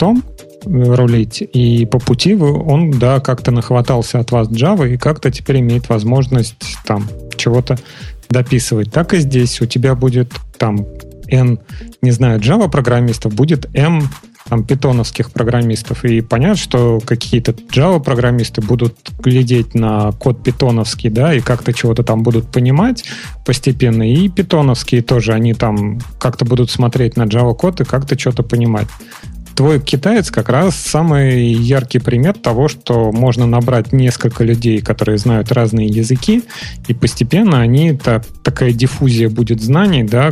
рулить, 0.70 1.42
и 1.42 1.86
по 1.86 2.00
пути 2.00 2.36
он, 2.36 2.92
да, 2.92 3.20
как-то 3.20 3.52
нахватался 3.52 4.20
от 4.20 4.32
вас 4.32 4.50
Java 4.50 4.94
и 4.94 4.98
как-то 4.98 5.32
теперь 5.32 5.60
имеет 5.60 5.90
возможность 5.90 6.78
там 6.86 7.08
чего-то 7.38 7.78
дописывать. 8.30 8.92
Так 8.92 9.14
и 9.14 9.18
здесь 9.18 9.62
у 9.62 9.66
тебя 9.66 9.96
будет 9.96 10.32
там 10.58 10.86
N, 11.28 11.60
не 12.02 12.12
знаю, 12.12 12.40
Java 12.40 12.70
программистов, 12.70 13.34
будет 13.34 13.68
M 13.74 14.10
там, 14.50 14.64
питоновских 14.64 15.32
программистов. 15.32 16.04
И 16.06 16.22
понятно, 16.22 16.56
что 16.56 17.00
какие-то 17.06 17.52
Java 17.52 18.02
программисты 18.04 18.62
будут 18.62 18.98
глядеть 19.20 19.76
на 19.76 20.12
код 20.14 20.44
питоновский, 20.44 21.10
да, 21.10 21.34
и 21.34 21.40
как-то 21.40 21.72
чего-то 21.72 22.04
там 22.04 22.24
будут 22.24 22.52
понимать 22.52 23.06
постепенно. 23.46 24.12
И 24.12 24.28
питоновские 24.28 25.02
тоже, 25.02 25.34
они 25.34 25.54
там 25.54 26.00
как-то 26.20 26.46
будут 26.46 26.72
смотреть 26.72 27.16
на 27.16 27.24
Java 27.24 27.56
код 27.56 27.82
и 27.82 27.86
как-то 27.86 28.18
что-то 28.18 28.44
понимать. 28.44 28.88
Твой 29.56 29.80
китаец 29.82 30.32
как 30.32 30.50
раз 30.50 30.76
самый 30.76 31.52
яркий 31.52 32.00
пример 32.00 32.34
того, 32.34 32.68
что 32.68 33.12
можно 33.12 33.46
набрать 33.46 33.92
несколько 33.92 34.44
людей, 34.44 34.82
которые 34.82 35.18
знают 35.18 35.52
разные 35.52 35.88
языки, 35.88 36.44
и 36.88 36.94
постепенно 36.94 37.60
они, 37.60 37.94
та, 37.94 38.22
такая 38.44 38.72
диффузия 38.72 39.30
будет 39.30 39.62
знаний, 39.62 40.04
да, 40.04 40.32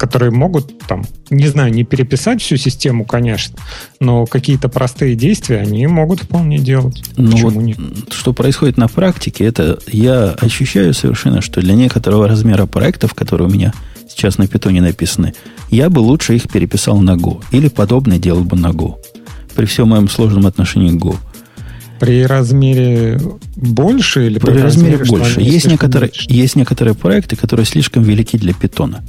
которые 0.00 0.30
могут, 0.30 0.78
там, 0.88 1.04
не 1.28 1.46
знаю, 1.48 1.74
не 1.74 1.84
переписать 1.84 2.40
всю 2.40 2.56
систему, 2.56 3.04
конечно, 3.04 3.58
но 4.00 4.24
какие-то 4.24 4.70
простые 4.70 5.14
действия 5.14 5.58
они 5.58 5.86
могут 5.86 6.22
вполне 6.22 6.58
делать. 6.58 7.02
Ну 7.18 7.32
Почему 7.32 7.50
вот, 7.50 7.62
нет? 7.62 7.78
Что 8.10 8.32
происходит 8.32 8.78
на 8.78 8.88
практике, 8.88 9.44
это 9.44 9.78
я 9.86 10.30
ощущаю 10.40 10.94
совершенно, 10.94 11.42
что 11.42 11.60
для 11.60 11.74
некоторого 11.74 12.26
размера 12.26 12.64
проектов, 12.64 13.12
которые 13.12 13.48
у 13.48 13.52
меня 13.52 13.74
сейчас 14.20 14.38
на 14.38 14.46
питоне 14.46 14.80
написаны, 14.80 15.34
я 15.70 15.88
бы 15.88 16.00
лучше 16.00 16.36
их 16.36 16.48
переписал 16.48 17.00
на 17.00 17.12
Go. 17.16 17.42
Или 17.52 17.68
подобное 17.68 18.18
делал 18.18 18.44
бы 18.44 18.56
на 18.56 18.68
Go. 18.68 18.96
При 19.54 19.64
всем 19.64 19.88
моем 19.88 20.08
сложном 20.08 20.46
отношении 20.46 20.90
к 20.90 21.02
Go. 21.02 21.16
При 21.98 22.24
размере 22.24 23.20
больше 23.56 24.26
или 24.26 24.38
при, 24.38 24.52
при 24.52 24.60
размере, 24.60 24.96
размере 24.96 25.10
больше? 25.10 25.40
Есть 25.40 25.66
некоторые, 25.66 26.10
есть 26.14 26.56
некоторые 26.56 26.94
проекты, 26.94 27.36
которые 27.36 27.66
слишком 27.66 28.02
велики 28.02 28.38
для 28.38 28.54
питона. 28.54 29.02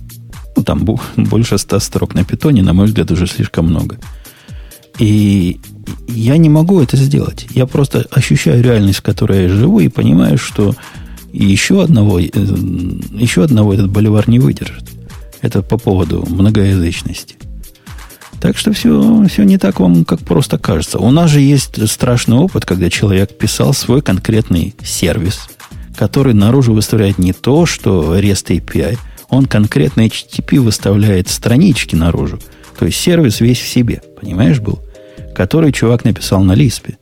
Ну, 0.56 0.64
там 0.64 0.86
больше 1.16 1.58
100 1.58 1.80
строк 1.80 2.14
на 2.14 2.24
питоне, 2.24 2.64
на 2.64 2.74
мой 2.74 2.86
взгляд, 2.88 3.12
уже 3.12 3.28
слишком 3.28 3.68
много. 3.68 3.98
И 5.00 5.60
я 6.08 6.38
не 6.38 6.50
могу 6.50 6.82
это 6.82 6.98
сделать. 6.98 7.48
Я 7.50 7.66
просто 7.66 8.06
ощущаю 8.12 8.64
реальность, 8.64 9.00
в 9.00 9.04
которой 9.04 9.44
я 9.44 9.50
живу, 9.50 9.80
и 9.80 9.88
понимаю, 9.88 10.38
что 10.38 10.76
еще 11.34 11.82
одного, 11.82 12.20
э, 12.20 12.28
еще 13.14 13.44
одного 13.44 13.74
этот 13.74 13.90
боливар 13.90 14.30
не 14.30 14.40
выдержит. 14.40 14.84
Это 15.42 15.62
по 15.62 15.78
поводу 15.78 16.26
многоязычности. 16.28 17.36
Так 18.40 18.58
что 18.58 18.74
все, 18.74 19.26
все 19.28 19.44
не 19.44 19.58
так 19.58 19.80
вам, 19.80 20.04
как 20.06 20.20
просто 20.22 20.58
кажется. 20.58 20.98
У 20.98 21.12
нас 21.12 21.30
же 21.30 21.42
есть 21.42 21.88
страшный 21.90 22.38
опыт, 22.38 22.66
когда 22.66 22.90
человек 22.90 23.38
писал 23.38 23.74
свой 23.74 24.02
конкретный 24.02 24.76
сервис, 24.84 25.48
который 25.96 26.34
наружу 26.34 26.74
выставляет 26.74 27.20
не 27.20 27.34
то, 27.34 27.66
что 27.66 28.18
REST 28.18 28.60
API– 28.60 28.98
он 29.32 29.46
конкретно 29.46 30.02
HTTP 30.02 30.60
выставляет 30.60 31.30
странички 31.30 31.96
наружу. 31.96 32.38
То 32.78 32.86
есть 32.86 33.00
сервис 33.00 33.40
весь 33.40 33.60
в 33.60 33.68
себе, 33.68 34.02
понимаешь, 34.20 34.60
был? 34.60 34.80
Который 35.34 35.72
чувак 35.72 36.04
написал 36.04 36.44
на 36.44 36.52
Лиспе. 36.52 36.98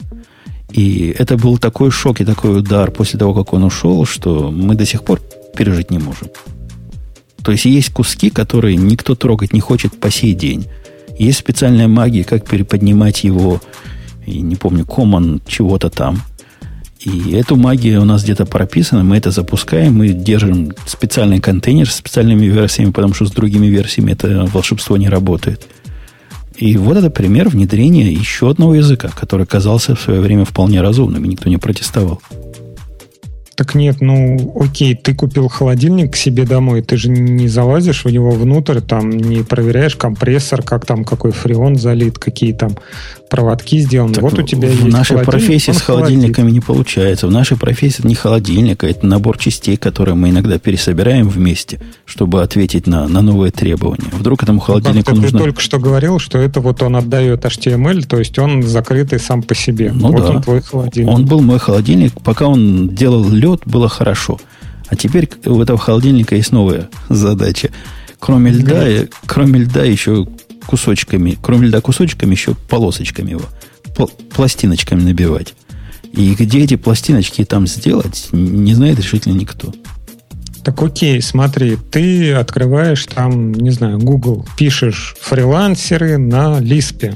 И 0.70 1.14
это 1.18 1.36
был 1.38 1.58
такой 1.58 1.90
шок 1.90 2.22
и 2.22 2.26
такой 2.26 2.60
удар 2.60 2.92
после 2.92 3.18
того, 3.18 3.34
как 3.34 3.54
он 3.54 3.64
ушел, 3.64 4.06
что 4.06 4.52
мы 4.52 4.76
до 4.76 4.86
сих 4.86 5.04
пор 5.04 5.20
пережить 5.58 5.90
не 5.90 5.98
можем. 5.98 6.28
То 7.44 7.52
есть 7.52 7.66
есть 7.66 7.92
куски, 7.92 8.30
которые 8.30 8.76
никто 8.76 9.16
трогать 9.16 9.54
не 9.54 9.60
хочет 9.60 10.00
по 10.00 10.12
сей 10.12 10.34
день. 10.34 10.68
Есть 11.18 11.40
специальная 11.40 11.88
магия, 11.88 12.24
как 12.24 12.48
переподнимать 12.48 13.24
его, 13.24 13.62
и 14.26 14.42
не 14.42 14.56
помню, 14.56 14.86
common 14.86 15.42
чего-то 15.48 15.90
там. 15.90 16.22
И 17.00 17.32
эту 17.32 17.56
магию 17.56 18.02
у 18.02 18.06
нас 18.06 18.24
где-то 18.24 18.46
прописана, 18.46 19.04
мы 19.04 19.18
это 19.18 19.32
запускаем, 19.32 19.98
мы 19.98 20.10
держим 20.10 20.74
специальный 20.86 21.40
контейнер 21.40 21.90
с 21.90 21.96
специальными 21.96 22.46
версиями, 22.46 22.92
потому 22.92 23.14
что 23.14 23.26
с 23.26 23.32
другими 23.32 23.68
версиями 23.68 24.12
это 24.12 24.46
волшебство 24.52 24.98
не 24.98 25.08
работает. 25.08 25.66
И 26.58 26.76
вот 26.76 26.98
это 26.98 27.10
пример 27.10 27.48
внедрения 27.48 28.12
еще 28.12 28.50
одного 28.50 28.76
языка, 28.76 29.10
который 29.10 29.46
казался 29.46 29.96
в 29.96 30.02
свое 30.02 30.20
время 30.20 30.44
вполне 30.44 30.82
разумным, 30.82 31.24
и 31.24 31.30
никто 31.30 31.50
не 31.50 31.58
протестовал. 31.58 32.22
Так 33.60 33.76
нет, 33.76 34.00
ну 34.00 34.54
окей, 34.58 34.96
ты 34.96 35.14
купил 35.14 35.50
холодильник 35.50 36.14
к 36.14 36.16
себе 36.16 36.46
домой, 36.46 36.82
ты 36.82 36.96
же 36.96 37.10
не 37.10 37.50
залазишь 37.50 38.06
в 38.06 38.10
него 38.10 38.32
внутрь, 38.32 38.80
там 38.80 39.10
не 39.10 39.44
проверяешь 39.44 39.98
компрессор, 39.98 40.64
как 40.64 40.86
там 40.86 41.04
какой 41.04 41.34
фреон 41.34 41.76
залит, 41.76 42.18
какие 42.20 42.54
там 42.54 42.78
проводки 43.30 43.80
сделаны. 43.80 44.14
Так 44.14 44.24
вот 44.24 44.40
у 44.40 44.44
тебя 44.44 44.70
в 44.70 44.72
есть 44.72 44.88
нашей 44.88 45.18
профессии 45.18 45.72
с 45.72 45.82
холодильниками 45.82 46.46
холодит. 46.46 46.54
не 46.54 46.60
получается. 46.62 47.28
В 47.28 47.32
нашей 47.32 47.58
профессии 47.58 48.00
это 48.00 48.08
не 48.08 48.16
холодильник, 48.16 48.82
а 48.86 48.88
это 48.88 49.06
набор 49.06 49.38
частей, 49.38 49.76
которые 49.76 50.16
мы 50.16 50.30
иногда 50.30 50.58
пересобираем 50.58 51.28
вместе, 51.28 51.82
чтобы 52.06 52.42
ответить 52.42 52.88
на, 52.88 53.10
на 53.10 53.22
новые 53.22 53.52
требования. 53.52 54.08
Вдруг 54.14 54.42
этому 54.42 54.62
холодильнику 54.62 55.12
ну, 55.12 55.22
нужно... 55.22 55.38
Ты 55.38 55.44
только 55.44 55.62
что 55.62 55.80
говорил, 55.80 56.20
что 56.20 56.38
это 56.38 56.62
вот 56.62 56.82
он 56.82 56.96
отдает 56.96 57.44
HTML, 57.44 58.08
то 58.08 58.20
есть 58.20 58.40
он 58.40 58.64
закрытый 58.64 59.20
сам 59.20 59.44
по 59.44 59.54
себе. 59.54 59.92
Ну 59.94 60.14
вот 60.14 60.22
да. 60.22 60.30
он 60.30 60.42
твой 60.42 60.62
холодильник. 60.62 61.14
Он 61.14 61.26
был 61.26 61.42
мой 61.42 61.60
холодильник, 61.60 62.14
пока 62.24 62.48
он 62.48 62.88
делал 62.96 63.30
лед 63.30 63.49
лед 63.50 63.62
было 63.66 63.90
хорошо. 63.90 64.40
А 64.88 64.96
теперь 64.96 65.30
у 65.46 65.62
этого 65.62 65.78
холодильника 65.78 66.36
есть 66.36 66.52
новая 66.52 66.90
задача. 67.10 67.70
Кроме 68.20 68.52
льда, 68.52 69.08
кроме 69.26 69.62
льда 69.62 69.84
еще 69.84 70.28
кусочками, 70.66 71.38
кроме 71.42 71.68
льда 71.68 71.82
кусочками, 71.82 72.32
еще 72.32 72.56
полосочками 72.70 73.32
его, 73.32 73.44
пластиночками 74.36 75.02
набивать. 75.02 75.54
И 76.12 76.34
где 76.34 76.64
эти 76.64 76.76
пластиночки 76.76 77.46
там 77.46 77.68
сделать, 77.68 78.30
не 78.32 78.74
знает 78.74 79.00
решительно 79.00 79.34
никто. 79.34 79.74
Так 80.64 80.82
окей, 80.82 81.22
смотри, 81.22 81.78
ты 81.92 82.34
открываешь 82.34 83.06
там, 83.06 83.54
не 83.54 83.70
знаю, 83.70 84.00
Google, 84.00 84.46
пишешь 84.58 85.16
фрилансеры 85.22 86.18
на 86.18 86.60
Лиспе, 86.60 87.16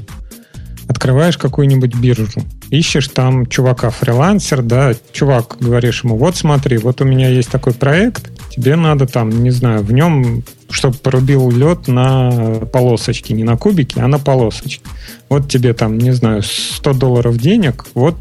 открываешь 0.88 1.38
какую-нибудь 1.38 1.94
биржу, 1.94 2.42
ищешь 2.70 3.08
там 3.08 3.46
чувака 3.46 3.90
фрилансер, 3.90 4.62
да, 4.62 4.94
чувак, 5.12 5.56
говоришь 5.60 6.04
ему, 6.04 6.16
вот 6.16 6.36
смотри, 6.36 6.78
вот 6.78 7.00
у 7.00 7.04
меня 7.04 7.28
есть 7.28 7.50
такой 7.50 7.72
проект, 7.72 8.30
тебе 8.50 8.76
надо 8.76 9.06
там, 9.06 9.30
не 9.42 9.50
знаю, 9.50 9.82
в 9.82 9.92
нем, 9.92 10.42
чтобы 10.70 10.96
порубил 10.96 11.50
лед 11.50 11.88
на 11.88 12.60
полосочки, 12.72 13.32
не 13.32 13.44
на 13.44 13.56
кубики, 13.56 13.98
а 13.98 14.08
на 14.08 14.18
полосочки. 14.18 14.84
Вот 15.28 15.50
тебе 15.50 15.72
там, 15.72 15.98
не 15.98 16.12
знаю, 16.12 16.42
100 16.42 16.92
долларов 16.94 17.38
денег, 17.38 17.86
вот 17.94 18.16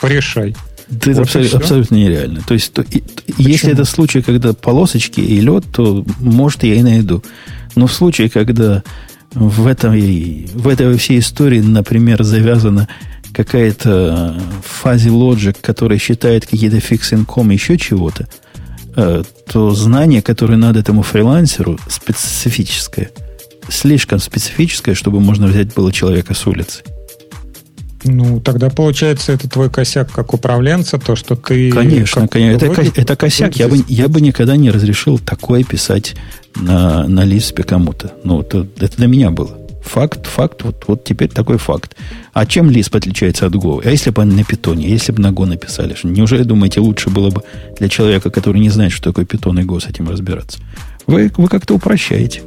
порешай. 0.00 0.54
Это 0.90 1.10
вот 1.10 1.18
абсолютно, 1.20 1.58
абсолютно 1.58 1.94
нереально. 1.94 2.42
То 2.46 2.54
есть, 2.54 2.72
то, 2.72 2.82
и, 2.82 3.02
если 3.38 3.72
это 3.72 3.84
случай, 3.84 4.20
когда 4.20 4.52
полосочки 4.52 5.20
и 5.20 5.40
лед, 5.40 5.64
то, 5.72 6.04
может, 6.20 6.64
я 6.64 6.74
и 6.74 6.82
найду. 6.82 7.22
Но 7.74 7.86
в 7.86 7.92
случае, 7.92 8.28
когда 8.28 8.82
в, 9.34 9.66
этой, 9.66 10.48
в 10.54 10.68
этой 10.68 10.96
всей 10.98 11.20
истории, 11.20 11.60
например, 11.60 12.22
завязана 12.22 12.88
какая-то 13.32 14.36
фази 14.62 15.08
лоджик, 15.08 15.60
который 15.60 15.98
считает 15.98 16.46
какие-то 16.46 16.80
фикс 16.80 17.12
инком 17.12 17.50
еще 17.50 17.78
чего-то, 17.78 18.28
э, 18.94 19.22
то 19.50 19.70
знание, 19.70 20.22
которое 20.22 20.56
надо 20.56 20.80
этому 20.80 21.02
фрилансеру, 21.02 21.78
специфическое. 21.88 23.10
Слишком 23.68 24.18
специфическое, 24.18 24.94
чтобы 24.94 25.20
можно 25.20 25.46
взять 25.46 25.72
было 25.72 25.92
человека 25.92 26.34
с 26.34 26.46
улицы. 26.46 26.82
Ну, 28.04 28.40
тогда 28.40 28.68
получается, 28.68 29.32
это 29.32 29.48
твой 29.48 29.70
косяк 29.70 30.10
как 30.10 30.34
управленца, 30.34 30.98
то, 30.98 31.14
что 31.14 31.36
ты... 31.36 31.70
Конечно, 31.70 32.26
конечно. 32.26 32.66
Это, 32.66 33.00
это 33.00 33.16
косяк. 33.16 33.56
Я 33.56 33.68
бы, 33.68 33.78
я 33.86 34.08
бы 34.08 34.20
никогда 34.20 34.56
не 34.56 34.70
разрешил 34.70 35.18
такое 35.18 35.62
писать 35.62 36.16
на, 36.56 37.06
на 37.08 37.24
лиспе 37.24 37.62
кому-то. 37.62 38.12
Ну, 38.24 38.40
это, 38.40 38.66
это 38.78 38.96
для 38.96 39.06
меня 39.06 39.30
было. 39.30 39.58
Факт, 39.82 40.26
факт, 40.26 40.62
вот, 40.62 40.84
вот 40.86 41.04
теперь 41.04 41.28
такой 41.28 41.58
факт. 41.58 41.96
А 42.32 42.46
чем 42.46 42.70
Lisp 42.70 42.96
отличается 42.96 43.46
от 43.46 43.54
Go? 43.54 43.82
А 43.84 43.90
если 43.90 44.10
бы 44.10 44.24
на 44.24 44.44
питоне, 44.44 44.88
если 44.88 45.12
бы 45.12 45.20
на 45.20 45.32
Go 45.32 45.44
написали? 45.44 45.96
Неужели, 46.04 46.44
думаете, 46.44 46.80
лучше 46.80 47.10
было 47.10 47.30
бы 47.30 47.42
для 47.78 47.88
человека, 47.88 48.30
который 48.30 48.60
не 48.60 48.70
знает, 48.70 48.92
что 48.92 49.10
такое 49.10 49.24
питон 49.24 49.58
и 49.58 49.64
Go, 49.64 49.80
с 49.80 49.86
этим 49.86 50.08
разбираться? 50.08 50.60
Вы, 51.06 51.32
вы 51.36 51.48
как-то 51.48 51.74
упрощаете. 51.74 52.42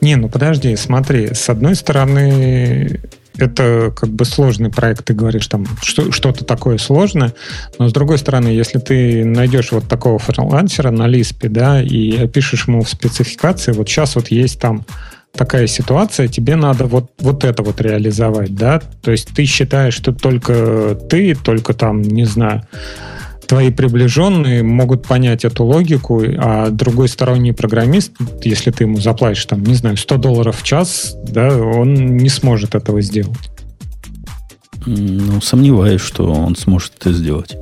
Не, 0.00 0.16
ну 0.16 0.28
подожди, 0.28 0.74
смотри, 0.76 1.34
с 1.34 1.48
одной 1.50 1.74
стороны, 1.74 3.00
это 3.40 3.92
как 3.94 4.10
бы 4.10 4.24
сложный 4.24 4.70
проект, 4.70 5.04
ты 5.04 5.14
говоришь 5.14 5.46
там 5.46 5.66
что, 5.82 6.12
что-то 6.12 6.44
такое 6.44 6.78
сложное, 6.78 7.34
но 7.78 7.88
с 7.88 7.92
другой 7.92 8.18
стороны, 8.18 8.48
если 8.48 8.78
ты 8.78 9.24
найдешь 9.24 9.72
вот 9.72 9.88
такого 9.88 10.18
фрилансера 10.18 10.90
на 10.90 11.06
Лиспе, 11.06 11.48
да, 11.48 11.82
и 11.82 12.16
опишешь 12.16 12.66
ему 12.66 12.82
в 12.82 12.88
спецификации, 12.88 13.72
вот 13.72 13.88
сейчас 13.88 14.16
вот 14.16 14.28
есть 14.28 14.60
там 14.60 14.84
такая 15.32 15.66
ситуация, 15.66 16.28
тебе 16.28 16.56
надо 16.56 16.86
вот, 16.86 17.10
вот 17.18 17.44
это 17.44 17.62
вот 17.62 17.80
реализовать, 17.80 18.54
да, 18.54 18.80
то 19.02 19.10
есть 19.10 19.28
ты 19.34 19.44
считаешь, 19.44 19.94
что 19.94 20.12
только 20.12 20.98
ты, 21.08 21.34
только 21.34 21.72
там, 21.74 22.02
не 22.02 22.24
знаю, 22.24 22.62
твои 23.50 23.72
приближенные 23.72 24.62
могут 24.62 25.08
понять 25.08 25.44
эту 25.44 25.64
логику, 25.64 26.22
а 26.38 26.70
другой 26.70 27.08
сторонний 27.08 27.52
программист, 27.52 28.12
если 28.44 28.70
ты 28.70 28.84
ему 28.84 28.98
заплатишь, 28.98 29.44
там, 29.46 29.64
не 29.64 29.74
знаю, 29.74 29.96
100 29.96 30.18
долларов 30.18 30.60
в 30.60 30.62
час, 30.62 31.16
да, 31.26 31.56
он 31.56 32.16
не 32.16 32.28
сможет 32.28 32.76
этого 32.76 33.02
сделать. 33.02 33.50
Ну, 34.86 35.40
сомневаюсь, 35.40 36.00
что 36.00 36.30
он 36.30 36.54
сможет 36.54 36.92
это 37.00 37.12
сделать. 37.12 37.56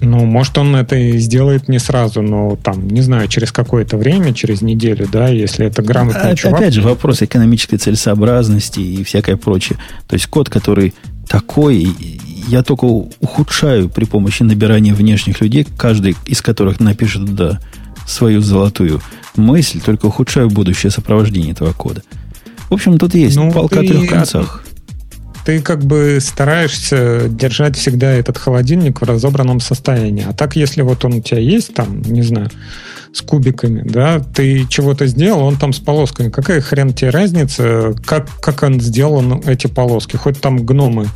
Ну, 0.00 0.24
может, 0.24 0.56
он 0.56 0.74
это 0.74 0.96
и 0.96 1.18
сделает 1.18 1.68
не 1.68 1.78
сразу, 1.78 2.22
но 2.22 2.56
там, 2.56 2.88
не 2.88 3.02
знаю, 3.02 3.28
через 3.28 3.52
какое-то 3.52 3.98
время, 3.98 4.32
через 4.32 4.62
неделю, 4.62 5.06
да, 5.12 5.28
если 5.28 5.66
это 5.66 5.82
грамотный 5.82 6.30
а, 6.30 6.34
чувак. 6.34 6.60
Опять 6.60 6.72
же, 6.72 6.80
вопрос 6.80 7.20
экономической 7.20 7.76
целесообразности 7.76 8.80
и 8.80 9.04
всякое 9.04 9.36
прочее. 9.36 9.78
То 10.08 10.14
есть 10.14 10.28
код, 10.28 10.48
который 10.48 10.94
такой, 11.28 11.94
я 12.48 12.62
только 12.62 12.84
ухудшаю 12.84 13.88
при 13.88 14.04
помощи 14.04 14.42
набирания 14.42 14.94
внешних 14.94 15.40
людей, 15.40 15.66
каждый 15.76 16.16
из 16.26 16.42
которых 16.42 16.80
напишет 16.80 17.34
да, 17.34 17.60
свою 18.06 18.40
золотую 18.40 19.00
мысль, 19.36 19.80
только 19.80 20.06
ухудшаю 20.06 20.48
будущее 20.48 20.90
сопровождение 20.90 21.52
этого 21.52 21.72
кода. 21.72 22.02
В 22.68 22.74
общем, 22.74 22.98
тут 22.98 23.14
есть 23.14 23.36
ну, 23.36 23.52
палка 23.52 23.80
о 23.80 23.82
трех 23.82 24.08
концах. 24.08 24.64
Ты 25.44 25.60
как 25.60 25.84
бы 25.84 26.18
стараешься 26.22 27.28
держать 27.28 27.76
всегда 27.76 28.10
этот 28.12 28.38
холодильник 28.38 29.00
в 29.00 29.04
разобранном 29.04 29.60
состоянии. 29.60 30.24
А 30.26 30.32
так, 30.32 30.56
если 30.56 30.80
вот 30.80 31.04
он 31.04 31.14
у 31.14 31.20
тебя 31.20 31.38
есть, 31.38 31.74
там, 31.74 32.00
не 32.00 32.22
знаю, 32.22 32.50
с 33.12 33.20
кубиками, 33.20 33.82
да, 33.86 34.20
ты 34.20 34.66
чего-то 34.68 35.06
сделал, 35.06 35.42
он 35.42 35.56
там 35.56 35.74
с 35.74 35.78
полосками. 35.78 36.30
Какая 36.30 36.62
хрен 36.62 36.94
тебе 36.94 37.10
разница, 37.10 37.94
как, 38.06 38.28
как 38.40 38.62
он 38.62 38.80
сделал 38.80 39.42
эти 39.46 39.66
полоски? 39.66 40.16
Хоть 40.16 40.40
там 40.40 40.64
гномы, 40.64 41.08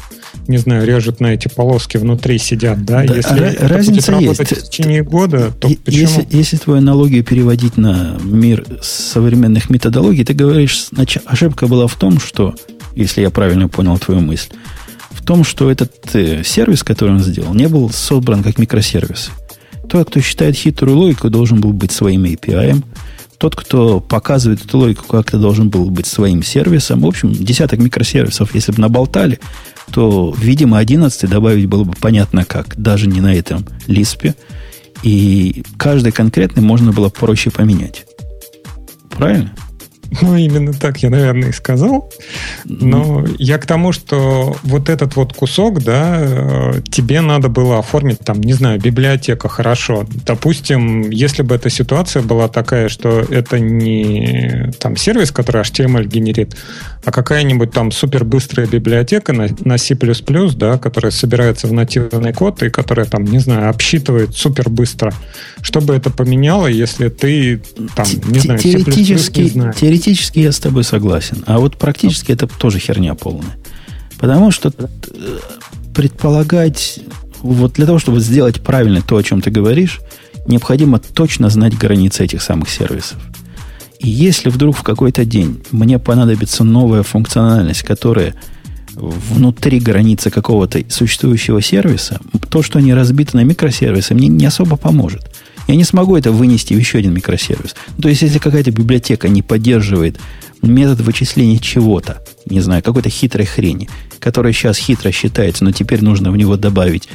не 0.47 0.59
знаю, 0.59 0.87
режут 0.87 1.21
на 1.21 1.29
эти 1.29 1.49
полоски, 1.49 1.97
внутри 1.97 2.39
сидят, 2.39 2.85
да? 2.85 3.05
да 3.05 3.15
если 3.15 3.41
а 3.41 3.47
это 3.49 3.69
разница 3.69 4.13
будет 4.13 4.39
есть. 4.39 4.57
в 4.57 4.71
течение 4.71 5.03
года, 5.03 5.53
то 5.59 5.69
и, 5.69 5.77
почему? 5.77 6.01
Если, 6.01 6.27
если 6.31 6.57
твою 6.57 6.79
аналогию 6.79 7.25
переводить 7.25 7.77
на 7.77 8.19
мир 8.23 8.65
современных 8.83 9.71
методологий, 9.71 10.25
ты 10.25 10.35
говоришь, 10.35 10.89
ошибка 11.27 11.67
была 11.67 11.87
в 11.87 11.95
том, 11.97 12.21
что, 12.21 12.55
если 12.95 13.21
я 13.21 13.31
правильно 13.31 13.69
понял 13.69 13.99
твою 13.99 14.21
мысль, 14.21 14.51
в 15.11 15.25
том, 15.25 15.45
что 15.45 15.71
этот 15.71 15.93
э, 16.15 16.43
сервис, 16.45 16.83
который 16.83 17.11
он 17.11 17.21
сделал, 17.21 17.55
не 17.55 17.69
был 17.69 17.91
собран 17.91 18.43
как 18.43 18.59
микросервис. 18.59 19.31
Тот, 19.89 20.11
кто 20.11 20.21
считает 20.21 20.55
хитрую 20.55 20.97
логику, 20.97 21.31
должен 21.31 21.61
был 21.61 21.73
быть 21.73 21.93
своим 21.93 22.25
API. 22.25 22.83
Тот, 23.39 23.55
кто 23.55 24.01
показывает 24.01 24.65
эту 24.65 24.79
логику, 24.79 25.07
как-то 25.07 25.39
должен 25.39 25.69
был 25.69 25.91
быть 25.91 26.07
своим 26.07 26.43
сервисом. 26.43 27.01
В 27.01 27.07
общем, 27.07 27.33
десяток 27.33 27.79
микросервисов, 27.79 28.55
если 28.55 28.73
бы 28.73 28.81
наболтали, 28.81 29.39
то, 29.93 30.35
видимо, 30.37 30.79
11 30.79 31.31
добавить 31.31 31.67
было 31.67 31.85
бы 31.85 31.93
понятно 31.93 32.45
как, 32.45 32.77
даже 32.77 33.07
не 33.07 33.21
на 33.21 33.33
этом 33.35 33.65
лиспе. 33.87 34.35
И 35.05 35.63
каждый 35.77 36.11
конкретный 36.11 36.63
можно 36.63 36.93
было 36.93 37.09
проще 37.09 37.51
поменять. 37.51 38.07
Правильно? 39.11 39.55
Ну, 40.23 40.37
именно 40.37 40.73
так 40.73 40.99
я, 40.99 41.11
наверное, 41.11 41.51
и 41.51 41.53
сказал. 41.53 42.11
Но 42.65 43.25
я 43.39 43.59
к 43.59 43.67
тому, 43.67 43.93
что 43.93 44.57
вот 44.63 44.89
этот 44.89 45.17
вот 45.17 45.35
кусок, 45.35 45.83
да, 45.83 46.19
э, 46.21 46.83
тебе 46.91 47.21
надо 47.21 47.49
было 47.49 47.79
оформить, 47.79 48.21
там, 48.21 48.41
не 48.41 48.55
знаю, 48.55 48.81
библиотека, 48.81 49.49
хорошо. 49.49 50.07
Допустим, 50.27 51.11
если 51.11 51.43
бы 51.43 51.55
эта 51.55 51.69
ситуация 51.71 52.23
была 52.23 52.49
такая, 52.49 52.89
что 52.89 53.21
это 53.21 53.59
не 53.59 54.73
там 54.79 54.97
сервис, 54.97 55.31
который 55.31 55.63
HTML 55.63 56.07
генерит, 56.07 56.57
а 57.09 57.11
какая-нибудь 57.11 57.71
там 57.71 57.91
супербыстрая 57.91 58.67
библиотека 58.67 59.33
на, 59.33 59.49
на 59.65 59.79
C++, 59.79 59.97
да, 60.57 60.77
которая 60.77 61.11
собирается 61.11 61.67
в 61.67 61.73
нативный 61.73 62.35
код 62.35 62.63
и 62.63 62.69
которая 62.69 63.07
там, 63.07 63.25
не 63.25 63.39
знаю, 63.39 63.71
обсчитывает 63.71 64.37
супербыстро. 64.37 65.15
Что 65.63 65.81
бы 65.81 65.95
это 65.95 66.11
поменяло, 66.11 66.67
если 66.67 67.09
ты 67.09 67.63
там, 67.97 68.07
не 68.27 68.41
знаю, 68.41 68.61
теоретически, 68.61 69.41
не 69.41 69.49
знаешь? 69.49 69.77
Теоретически 69.77 70.41
я 70.41 70.53
с 70.53 70.59
тобой 70.59 70.85
согласен. 70.85 71.43
А 71.47 71.59
вот 71.59 71.79
практически 71.79 72.33
это 72.33 72.47
тоже 72.47 72.79
херня 72.79 73.15
полная. 73.15 73.57
Потому 74.19 74.51
что 74.51 74.71
э, 74.77 75.39
предполагать, 75.95 77.01
вот 77.41 77.73
для 77.73 77.87
того, 77.87 77.99
чтобы 77.99 78.21
сделать 78.21 78.61
правильно 78.61 79.01
то, 79.01 79.17
о 79.17 79.23
чем 79.23 79.41
ты 79.41 79.51
говоришь, 79.51 80.01
необходимо 80.47 80.99
точно 80.99 81.49
знать 81.49 81.73
границы 81.79 82.25
этих 82.25 82.43
самых 82.43 82.69
сервисов. 82.69 83.17
И 83.99 84.09
если 84.09 84.49
вдруг 84.49 84.77
в 84.77 84.83
какой-то 84.83 85.25
день 85.25 85.61
мне 85.71 85.99
понадобится 85.99 86.65
новая 86.65 87.03
функциональность, 87.03 87.83
которая 87.83 88.35
внутри 88.95 89.81
границы 89.81 90.31
какого-то 90.31 90.83
существующего 90.89 91.61
сервиса, 91.63 92.21
то, 92.51 92.63
что 92.63 92.79
они 92.79 92.95
разбиты 92.95 93.37
на 93.37 93.45
микросервисы, 93.45 94.15
мне 94.15 94.29
не 94.29 94.47
особо 94.47 94.77
поможет. 94.77 95.31
Я 95.67 95.77
не 95.77 95.85
смогу 95.85 96.17
это 96.17 96.33
вынести 96.33 96.75
в 96.75 96.79
еще 96.79 96.99
один 96.99 97.13
микросервис. 97.13 97.75
То 98.01 98.09
есть, 98.09 98.23
если 98.23 98.39
какая-то 98.39 98.71
библиотека 98.71 99.29
не 99.29 99.43
поддерживает 99.43 100.19
метод 100.63 101.01
вычисления 101.01 101.59
чего-то, 101.59 102.25
не 102.47 102.61
знаю, 102.61 102.83
какой-то 102.83 103.11
хитрой 103.11 103.47
хрени, 103.47 103.89
которая 104.19 104.53
сейчас 104.53 104.79
хитро 104.79 105.13
считается, 105.13 105.65
но 105.65 105.73
теперь 105.73 106.03
нужно 106.03 106.31
в 106.33 106.37
него 106.37 106.57
добавить 106.57 107.09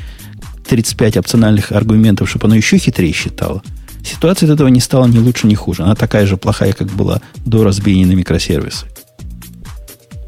35 0.68 1.18
опциональных 1.18 1.72
аргументов, 1.72 2.30
чтобы 2.30 2.45
оно 2.45 2.55
еще 2.55 2.77
хитрее 2.77 3.14
считало– 3.14 3.64
Ситуация 4.03 4.47
от 4.47 4.55
этого 4.55 4.67
не 4.67 4.80
стала 4.80 5.05
ни 5.05 5.17
лучше, 5.17 5.47
ни 5.47 5.55
хуже. 5.55 5.84
Она 5.84 5.95
такая 5.95 6.25
же 6.25 6.38
плохая, 6.38 6.73
как 6.73 6.88
была 6.88 7.21
до 7.45 7.63
разбиения 7.63 8.05
на 8.05 8.13
микросервисы. 8.13 8.85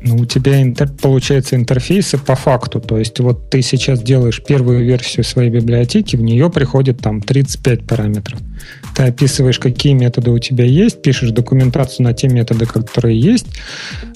Ну, 0.05 0.17
у 0.17 0.25
тебя 0.25 0.61
интер, 0.61 0.87
получается 0.87 1.55
интерфейсы 1.55 2.19
по 2.19 2.35
факту. 2.35 2.79
То 2.79 2.99
есть 2.99 3.19
вот 3.19 3.49
ты 3.49 3.63
сейчас 3.63 4.03
делаешь 4.03 4.39
первую 4.45 4.85
версию 4.85 5.23
своей 5.23 5.49
библиотеки, 5.49 6.15
в 6.15 6.21
нее 6.21 6.51
приходит 6.51 6.99
там 6.99 7.21
35 7.21 7.87
параметров. 7.87 8.39
Ты 8.95 9.03
описываешь, 9.03 9.57
какие 9.57 9.93
методы 9.93 10.29
у 10.29 10.37
тебя 10.37 10.63
есть, 10.63 11.01
пишешь 11.01 11.31
документацию 11.31 12.03
на 12.05 12.13
те 12.13 12.27
методы, 12.27 12.67
которые 12.67 13.19
есть, 13.19 13.47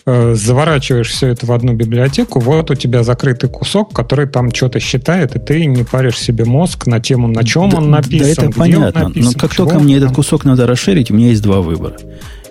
э, 0.06 0.36
заворачиваешь 0.36 1.10
все 1.10 1.30
это 1.30 1.48
в 1.48 1.52
одну 1.52 1.74
библиотеку, 1.74 2.40
вот 2.40 2.70
у 2.70 2.76
тебя 2.76 3.04
закрытый 3.04 3.50
кусок, 3.50 3.92
который 3.92 4.28
там 4.28 4.54
что-то 4.54 4.80
считает, 4.80 5.36
и 5.36 5.40
ты 5.40 5.66
не 5.66 5.84
паришь 5.84 6.20
себе 6.20 6.46
мозг 6.46 6.86
на 6.86 7.00
тему, 7.00 7.28
на 7.28 7.44
чем 7.44 7.70
да, 7.72 7.78
он 7.78 7.90
написан. 7.90 8.36
Да, 8.36 8.44
это 8.44 8.52
понятно. 8.52 9.08
Написан, 9.08 9.34
Но 9.34 9.40
как 9.40 9.56
только 9.56 9.80
мне 9.80 9.98
этот 9.98 10.12
кусок 10.12 10.46
надо 10.46 10.68
расширить, 10.68 11.10
у 11.10 11.16
меня 11.16 11.30
есть 11.30 11.42
два 11.42 11.62
выбора 11.62 11.98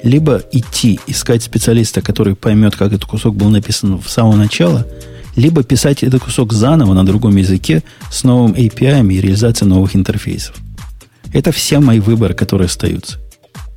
либо 0.03 0.43
идти 0.53 1.01
искать 1.07 1.43
специалиста, 1.43 2.01
который 2.01 2.35
поймет, 2.35 2.77
как 2.77 2.93
этот 2.93 3.05
кусок 3.05 3.35
был 3.35 3.49
написан 3.49 4.01
с 4.05 4.13
самого 4.13 4.37
начала, 4.37 4.87
либо 5.37 5.63
писать 5.63 6.03
этот 6.03 6.23
кусок 6.23 6.53
заново 6.53 6.95
на 6.95 7.05
другом 7.07 7.37
языке 7.37 7.83
с 8.11 8.25
новым 8.25 8.53
API 8.53 9.07
и 9.13 9.21
реализацией 9.21 9.69
новых 9.71 9.95
интерфейсов. 9.95 10.57
Это 11.33 11.53
все 11.53 11.79
мои 11.79 12.01
выборы, 12.01 12.35
которые 12.35 12.67
остаются. 12.67 13.19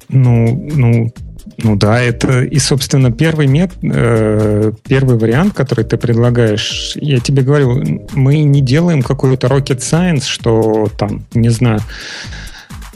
Ну, 0.09 0.69
ну, 0.73 1.13
ну 1.57 1.75
да, 1.75 2.01
это 2.01 2.43
и, 2.43 2.59
собственно, 2.59 3.11
первый 3.11 3.47
мет, 3.47 3.71
э, 3.81 4.71
первый 4.87 5.17
вариант, 5.17 5.53
который 5.53 5.85
ты 5.85 5.97
предлагаешь. 5.97 6.93
Я 6.95 7.19
тебе 7.19 7.43
говорю, 7.43 8.07
мы 8.13 8.39
не 8.43 8.61
делаем 8.61 9.01
какой-то 9.01 9.47
rocket 9.47 9.79
science, 9.79 10.23
что 10.25 10.89
там, 10.97 11.25
не 11.33 11.49
знаю, 11.49 11.81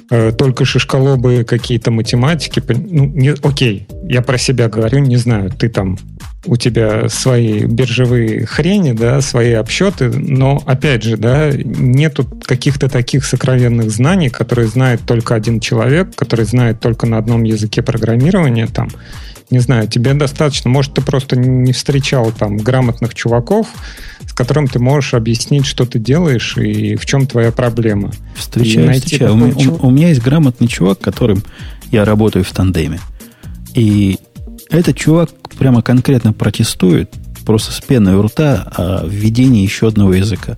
Э, 0.09 0.31
только 0.31 0.65
шишколобы 0.65 1.43
какие-то 1.43 1.91
математики. 1.91 2.61
Ну, 2.67 3.05
не, 3.05 3.29
окей, 3.41 3.87
я 4.03 4.21
про 4.21 4.37
себя 4.37 4.69
говорю, 4.69 4.99
не 4.99 5.17
знаю, 5.17 5.49
ты 5.49 5.67
там 5.69 5.97
у 6.45 6.57
тебя 6.57 7.09
свои 7.09 7.65
биржевые 7.65 8.45
хрени, 8.45 8.91
да, 8.91 9.21
свои 9.21 9.53
обсчеты, 9.53 10.09
но, 10.09 10.61
опять 10.65 11.03
же, 11.03 11.17
да, 11.17 11.51
нету 11.51 12.25
каких-то 12.43 12.89
таких 12.89 13.25
сокровенных 13.25 13.89
знаний, 13.89 14.29
которые 14.29 14.67
знает 14.67 15.01
только 15.05 15.35
один 15.35 15.59
человек, 15.59 16.15
который 16.15 16.45
знает 16.45 16.79
только 16.79 17.05
на 17.05 17.17
одном 17.17 17.43
языке 17.43 17.81
программирования 17.81 18.67
там, 18.67 18.89
не 19.49 19.59
знаю, 19.59 19.87
тебе 19.87 20.13
достаточно, 20.13 20.69
может, 20.69 20.95
ты 20.95 21.01
просто 21.01 21.35
не 21.35 21.71
встречал 21.71 22.31
там 22.31 22.57
грамотных 22.57 23.13
чуваков, 23.13 23.67
с 24.27 24.33
которым 24.33 24.67
ты 24.67 24.79
можешь 24.79 25.13
объяснить, 25.13 25.65
что 25.65 25.85
ты 25.85 25.99
делаешь 25.99 26.57
и 26.57 26.95
в 26.95 27.05
чем 27.05 27.27
твоя 27.27 27.51
проблема. 27.51 28.11
Встречаю, 28.35 28.93
встречаю. 28.93 29.35
У, 29.35 29.37
у, 29.37 29.87
у 29.87 29.91
меня 29.91 30.09
есть 30.09 30.21
грамотный 30.21 30.67
чувак, 30.67 30.99
которым 30.99 31.43
я 31.91 32.05
работаю 32.05 32.43
в 32.43 32.51
тандеме. 32.51 32.99
И 33.75 34.17
этот 34.69 34.97
чувак 34.97 35.29
прямо 35.57 35.81
конкретно 35.81 36.33
протестует, 36.33 37.11
просто 37.45 37.71
с 37.71 37.81
пеной 37.81 38.15
у 38.15 38.23
рта, 38.23 38.71
о 38.75 39.07
введении 39.07 39.63
еще 39.63 39.87
одного 39.87 40.13
языка. 40.13 40.57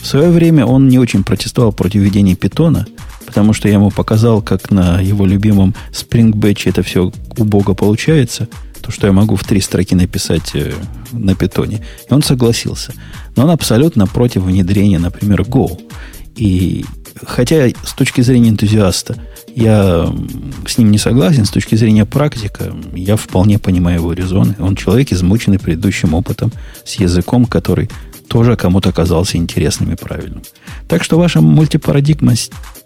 В 0.00 0.06
свое 0.06 0.30
время 0.30 0.64
он 0.64 0.88
не 0.88 0.98
очень 0.98 1.24
протестовал 1.24 1.72
против 1.72 2.00
введения 2.00 2.36
питона, 2.36 2.86
потому 3.26 3.52
что 3.52 3.68
я 3.68 3.74
ему 3.74 3.90
показал, 3.90 4.40
как 4.40 4.70
на 4.70 5.00
его 5.00 5.26
любимом 5.26 5.74
Spring 5.92 6.32
Batch 6.32 6.68
это 6.68 6.82
все 6.82 7.12
убого 7.36 7.74
получается, 7.74 8.48
то, 8.80 8.92
что 8.92 9.06
я 9.06 9.12
могу 9.12 9.36
в 9.36 9.44
три 9.44 9.60
строки 9.60 9.94
написать 9.94 10.52
э, 10.54 10.72
на 11.12 11.34
питоне. 11.34 11.84
И 12.08 12.14
он 12.14 12.22
согласился. 12.22 12.94
Но 13.36 13.44
он 13.44 13.50
абсолютно 13.50 14.06
против 14.06 14.42
внедрения, 14.42 14.98
например, 14.98 15.42
Go. 15.42 15.78
И 16.36 16.84
хотя 17.24 17.68
с 17.68 17.92
точки 17.94 18.20
зрения 18.20 18.50
энтузиаста 18.50 19.16
я 19.54 20.12
с 20.66 20.78
ним 20.78 20.90
не 20.90 20.98
согласен, 20.98 21.44
с 21.44 21.50
точки 21.50 21.74
зрения 21.74 22.04
практика 22.04 22.72
я 22.94 23.16
вполне 23.16 23.58
понимаю 23.58 23.98
его 23.98 24.12
резоны. 24.12 24.54
Он 24.58 24.76
человек, 24.76 25.12
измученный 25.12 25.58
предыдущим 25.58 26.14
опытом, 26.14 26.52
с 26.84 26.94
языком, 26.94 27.44
который 27.44 27.90
тоже 28.28 28.56
кому-то 28.56 28.90
оказался 28.90 29.36
интересным 29.38 29.92
и 29.92 29.96
правильным. 29.96 30.42
Так 30.86 31.02
что 31.02 31.18
ваша 31.18 31.40
мультипарадигма, 31.40 32.34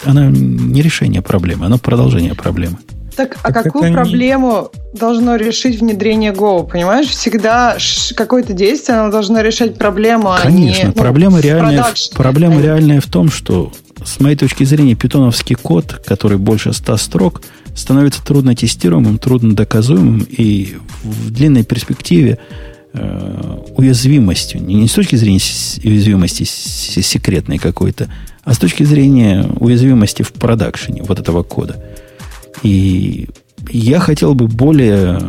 она 0.04 0.30
не 0.30 0.82
решение 0.82 1.20
проблемы, 1.20 1.66
она 1.66 1.78
продолжение 1.78 2.34
проблемы. 2.34 2.78
Так, 3.16 3.36
а 3.42 3.52
так 3.52 3.64
какую 3.64 3.92
проблему 3.92 4.70
не... 4.72 4.98
должно 4.98 5.36
решить 5.36 5.80
внедрение 5.80 6.32
Go? 6.32 6.66
Понимаешь, 6.66 7.08
всегда 7.08 7.76
какое-то 8.16 8.52
действие 8.52 8.98
оно 8.98 9.10
должно 9.10 9.40
решать 9.40 9.76
проблему, 9.76 10.34
Конечно, 10.42 10.84
а 10.84 10.86
не, 10.88 10.92
проблема, 10.92 11.36
ну, 11.36 11.42
реальная, 11.42 11.84
проблема 12.14 12.58
а 12.58 12.62
реальная 12.62 13.00
в 13.00 13.06
том, 13.06 13.30
что, 13.30 13.72
с 14.04 14.20
моей 14.20 14.36
точки 14.36 14.64
зрения, 14.64 14.94
питоновский 14.94 15.56
код, 15.56 16.00
который 16.06 16.38
больше 16.38 16.72
100 16.72 16.96
строк, 16.96 17.42
становится 17.74 18.24
трудно 18.24 18.54
тестируемым, 18.54 19.18
трудно 19.18 19.54
доказуемым, 19.54 20.26
и 20.28 20.76
в 21.02 21.30
длинной 21.30 21.64
перспективе 21.64 22.38
э, 22.92 23.58
уязвимостью, 23.76 24.62
не, 24.62 24.74
не 24.74 24.88
с 24.88 24.92
точки 24.92 25.16
зрения 25.16 25.40
уязвимости 25.84 26.44
секретной 26.44 27.58
какой-то, 27.58 28.08
а 28.44 28.54
с 28.54 28.58
точки 28.58 28.82
зрения 28.82 29.46
уязвимости 29.60 30.22
в 30.22 30.32
продакшене 30.32 31.02
вот 31.02 31.18
этого 31.18 31.42
кода. 31.42 31.82
И 32.62 33.28
я 33.70 34.00
хотел 34.00 34.34
бы 34.34 34.46
более, 34.46 35.20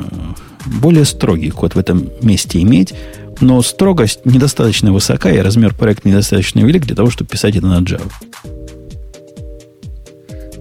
более 0.65 1.05
строгий 1.05 1.49
код 1.49 1.75
в 1.75 1.79
этом 1.79 2.09
месте 2.21 2.61
иметь, 2.61 2.93
но 3.41 3.61
строгость 3.61 4.25
недостаточно 4.25 4.93
высока, 4.93 5.31
и 5.31 5.39
размер 5.39 5.73
проекта 5.73 6.09
недостаточно 6.09 6.59
велик 6.59 6.85
для 6.85 6.95
того, 6.95 7.09
чтобы 7.09 7.29
писать 7.29 7.55
это 7.55 7.67
на 7.67 7.79
Java. 7.79 8.11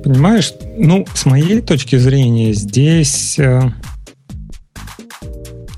Понимаешь, 0.03 0.53
ну, 0.77 1.07
с 1.15 1.27
моей 1.27 1.61
точки 1.61 1.97
зрения, 1.97 2.53
здесь 2.55 3.39
э, 3.39 3.63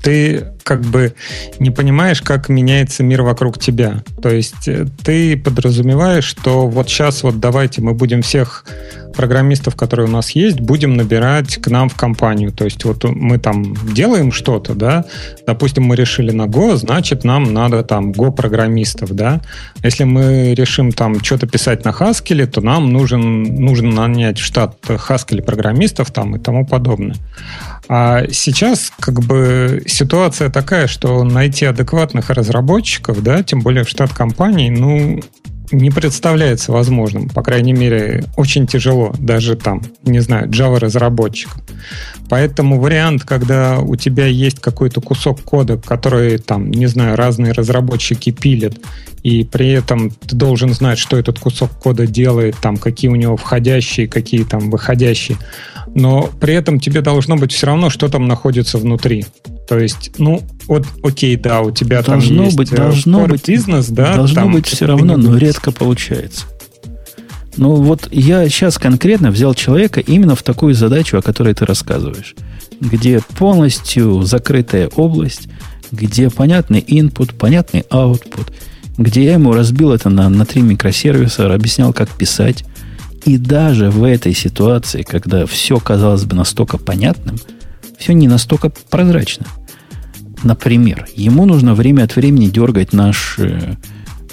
ты 0.05 0.53
как 0.63 0.81
бы 0.81 1.15
не 1.59 1.71
понимаешь, 1.71 2.21
как 2.21 2.47
меняется 2.47 3.01
мир 3.01 3.23
вокруг 3.23 3.57
тебя. 3.57 4.03
То 4.21 4.29
есть 4.29 4.67
э, 4.67 4.85
ты 5.03 5.35
подразумеваешь, 5.35 6.25
что 6.25 6.67
вот 6.67 6.89
сейчас 6.89 7.23
вот 7.23 7.39
давайте 7.39 7.81
мы 7.81 7.95
будем 7.95 8.21
всех 8.21 8.65
программистов, 9.15 9.75
которые 9.75 10.07
у 10.07 10.11
нас 10.11 10.31
есть, 10.31 10.59
будем 10.59 10.95
набирать 10.95 11.55
к 11.57 11.67
нам 11.69 11.89
в 11.89 11.95
компанию. 11.95 12.51
То 12.51 12.65
есть 12.65 12.83
вот 12.85 13.03
мы 13.03 13.39
там 13.39 13.75
делаем 13.93 14.31
что-то, 14.31 14.75
да, 14.75 15.05
допустим, 15.47 15.83
мы 15.83 15.95
решили 15.95 16.31
на 16.31 16.43
Go, 16.43 16.75
значит, 16.75 17.23
нам 17.23 17.51
надо 17.53 17.83
там 17.83 18.11
Go-программистов, 18.11 19.11
да. 19.11 19.41
Если 19.83 20.03
мы 20.03 20.53
решим 20.53 20.91
там 20.91 21.23
что-то 21.23 21.47
писать 21.47 21.83
на 21.83 21.89
Haskell, 21.89 22.45
то 22.45 22.61
нам 22.61 22.91
нужен, 22.91 23.43
нужно 23.43 23.91
нанять 23.91 24.37
штат 24.37 24.77
Haskell 24.83 25.41
программистов 25.41 26.11
там 26.11 26.35
и 26.35 26.39
тому 26.39 26.65
подобное. 26.65 27.15
А 27.87 28.23
сейчас 28.31 28.91
как 28.99 29.21
бы 29.21 29.83
ситуация 29.85 30.49
такая, 30.49 30.87
что 30.87 31.23
найти 31.23 31.65
адекватных 31.65 32.29
разработчиков, 32.29 33.21
да, 33.21 33.43
тем 33.43 33.61
более 33.61 33.83
в 33.83 33.89
штат 33.89 34.13
компании, 34.13 34.69
ну, 34.69 35.21
не 35.71 35.89
представляется 35.89 36.71
возможным. 36.71 37.29
По 37.29 37.41
крайней 37.41 37.73
мере, 37.73 38.25
очень 38.37 38.67
тяжело 38.67 39.13
даже 39.17 39.55
там, 39.55 39.81
не 40.03 40.19
знаю, 40.19 40.47
Java-разработчикам. 40.49 41.61
Поэтому 42.29 42.79
вариант, 42.79 43.23
когда 43.23 43.79
у 43.79 43.95
тебя 43.95 44.25
есть 44.25 44.59
какой-то 44.59 45.01
кусок 45.01 45.41
кода, 45.41 45.77
который 45.77 46.37
там, 46.37 46.71
не 46.71 46.87
знаю, 46.87 47.15
разные 47.15 47.51
разработчики 47.51 48.31
пилят, 48.31 48.77
и 49.23 49.43
при 49.43 49.71
этом 49.71 50.11
ты 50.11 50.35
должен 50.35 50.73
знать, 50.73 50.99
что 50.99 51.17
этот 51.17 51.39
кусок 51.39 51.71
кода 51.71 52.05
делает, 52.05 52.55
там, 52.61 52.77
какие 52.77 53.09
у 53.09 53.15
него 53.15 53.37
входящие, 53.37 54.07
какие 54.07 54.43
там 54.43 54.69
выходящие, 54.69 55.37
но 55.95 56.29
при 56.39 56.53
этом 56.53 56.79
тебе 56.79 57.01
должно 57.01 57.37
быть 57.37 57.51
все 57.51 57.67
равно, 57.67 57.89
что 57.89 58.09
там 58.09 58.27
находится 58.27 58.77
внутри. 58.77 59.25
То 59.67 59.79
есть, 59.79 60.11
ну, 60.19 60.43
вот, 60.67 60.85
окей, 61.01 61.35
да, 61.37 61.61
у 61.61 61.71
тебя 61.71 62.03
должно 62.03 62.35
там 62.35 62.45
есть 62.45 62.57
быть, 62.57 62.69
должно 62.69 63.25
быть, 63.25 63.47
бизнес, 63.47 63.87
да, 63.87 64.15
должно 64.15 64.41
там, 64.41 64.53
быть 64.53 64.67
все 64.67 64.85
равно, 64.85 65.17
но 65.17 65.35
редко 65.37 65.71
получается. 65.71 66.45
Ну 67.57 67.75
вот 67.75 68.09
я 68.11 68.47
сейчас 68.49 68.77
конкретно 68.77 69.31
взял 69.31 69.53
человека 69.53 70.01
именно 70.01 70.35
в 70.35 70.43
такую 70.43 70.73
задачу, 70.73 71.17
о 71.17 71.21
которой 71.21 71.53
ты 71.53 71.65
рассказываешь, 71.65 72.35
где 72.81 73.21
полностью 73.37 74.23
закрытая 74.23 74.89
область, 74.89 75.47
где 75.91 76.29
понятный 76.29 76.81
input, 76.81 77.33
понятный 77.35 77.85
output, 77.89 78.51
где 78.97 79.23
я 79.23 79.33
ему 79.33 79.53
разбил 79.53 79.93
это 79.93 80.09
на, 80.09 80.27
на 80.27 80.45
три 80.45 80.61
микросервиса, 80.61 81.53
объяснял, 81.53 81.93
как 81.93 82.09
писать. 82.09 82.65
И 83.25 83.37
даже 83.37 83.89
в 83.89 84.03
этой 84.03 84.33
ситуации, 84.33 85.01
когда 85.01 85.45
все 85.45 85.79
казалось 85.79 86.25
бы 86.25 86.35
настолько 86.35 86.77
понятным, 86.77 87.37
все 87.97 88.13
не 88.13 88.27
настолько 88.27 88.69
прозрачно. 88.69 89.47
Например, 90.43 91.07
ему 91.15 91.45
нужно 91.45 91.73
время 91.73 92.03
от 92.03 92.15
времени 92.15 92.47
дергать 92.47 92.93
наш 92.93 93.39
э, 93.39 93.75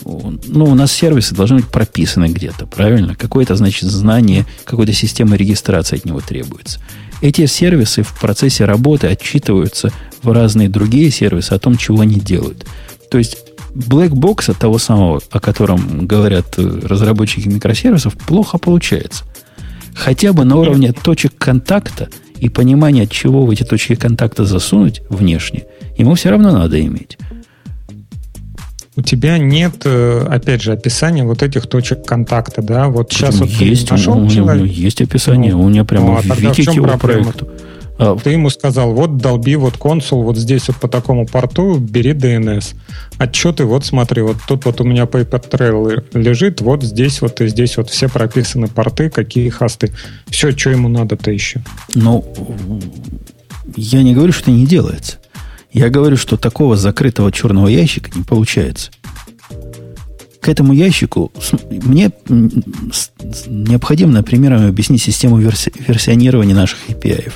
ну, 0.04 0.64
у 0.64 0.74
нас 0.74 0.92
сервисы 0.92 1.34
должны 1.34 1.58
быть 1.58 1.68
прописаны 1.68 2.26
где-то, 2.26 2.66
правильно? 2.66 3.14
Какое-то, 3.14 3.56
значит, 3.56 3.88
знание, 3.88 4.46
какой-то 4.64 4.92
системы 4.92 5.36
регистрации 5.36 5.96
от 5.96 6.04
него 6.04 6.20
требуется. 6.20 6.80
Эти 7.20 7.46
сервисы 7.46 8.02
в 8.02 8.18
процессе 8.18 8.64
работы 8.64 9.06
отчитываются 9.06 9.92
в 10.22 10.32
разные 10.32 10.68
другие 10.68 11.10
сервисы 11.10 11.52
о 11.52 11.58
том, 11.58 11.76
чего 11.76 12.00
они 12.00 12.18
делают. 12.18 12.66
То 13.10 13.18
есть 13.18 13.36
блэкбокса 13.74 14.54
того 14.54 14.78
самого, 14.78 15.20
о 15.30 15.40
котором 15.40 16.06
говорят 16.06 16.58
э, 16.58 16.80
разработчики 16.82 17.48
микросервисов, 17.48 18.14
плохо 18.14 18.58
получается. 18.58 19.24
Хотя 19.94 20.32
бы 20.32 20.44
на 20.44 20.56
уровне 20.56 20.92
точек 20.92 21.36
контакта 21.36 22.08
и 22.38 22.48
понимания, 22.48 23.06
чего 23.06 23.44
в 23.44 23.50
эти 23.50 23.62
точки 23.62 23.94
контакта 23.94 24.44
засунуть 24.44 25.02
внешне, 25.08 25.64
ему 25.96 26.14
все 26.14 26.30
равно 26.30 26.50
надо 26.50 26.80
иметь 26.80 27.18
у 28.94 29.00
тебя 29.00 29.38
нет, 29.38 29.82
э, 29.84 30.26
опять 30.28 30.62
же, 30.62 30.72
описания 30.72 31.24
вот 31.24 31.42
этих 31.42 31.66
точек 31.66 32.04
контакта, 32.04 32.60
да? 32.60 32.88
Вот 32.88 33.10
сейчас 33.10 33.36
вот 33.36 33.48
есть, 33.48 33.90
нашел 33.90 34.18
у, 34.18 34.28
человек. 34.28 34.62
У 34.62 34.66
него 34.66 34.74
есть 34.74 35.00
описание, 35.00 35.52
ну, 35.52 35.62
у 35.62 35.68
меня 35.68 35.84
прямо 35.84 36.06
ну, 36.06 36.16
а 36.16 36.20
в 36.20 36.54
к 36.54 36.58
его 36.58 36.98
проекту. 36.98 37.48
А, 38.02 38.16
Ты 38.16 38.30
ему 38.30 38.50
сказал, 38.50 38.92
вот 38.94 39.18
долби, 39.18 39.54
вот 39.54 39.76
консул, 39.76 40.24
вот 40.24 40.36
здесь 40.36 40.66
вот 40.66 40.76
по 40.78 40.88
такому 40.88 41.24
порту 41.24 41.76
бери 41.78 42.10
DNS. 42.10 42.74
Отчеты, 43.18 43.64
вот 43.64 43.84
смотри, 43.84 44.22
вот 44.22 44.38
тут 44.48 44.64
вот 44.64 44.80
у 44.80 44.84
меня 44.84 45.04
paper 45.04 45.48
trail 45.48 46.02
лежит, 46.12 46.60
вот 46.60 46.82
здесь 46.82 47.22
вот 47.22 47.40
и 47.40 47.46
здесь 47.46 47.76
вот 47.76 47.90
все 47.90 48.08
прописаны 48.08 48.66
порты, 48.66 49.08
какие 49.08 49.48
хосты. 49.50 49.92
Все, 50.26 50.50
что 50.50 50.70
ему 50.70 50.88
надо-то 50.88 51.30
еще. 51.30 51.62
Ну, 51.94 52.24
я 53.76 54.02
не 54.02 54.14
говорю, 54.14 54.32
что 54.32 54.50
не 54.50 54.66
делается. 54.66 55.18
Я 55.72 55.88
говорю, 55.88 56.16
что 56.16 56.36
такого 56.36 56.76
закрытого 56.76 57.30
черного 57.30 57.68
ящика 57.68 58.10
не 58.16 58.24
получается. 58.24 58.90
К 60.40 60.48
этому 60.48 60.72
ящику 60.72 61.30
мне 61.70 62.10
необходимо, 63.46 64.10
например, 64.10 64.54
объяснить 64.54 65.02
систему 65.02 65.38
верси 65.38 65.72
версионирования 65.86 66.56
наших 66.56 66.90
API, 66.90 67.30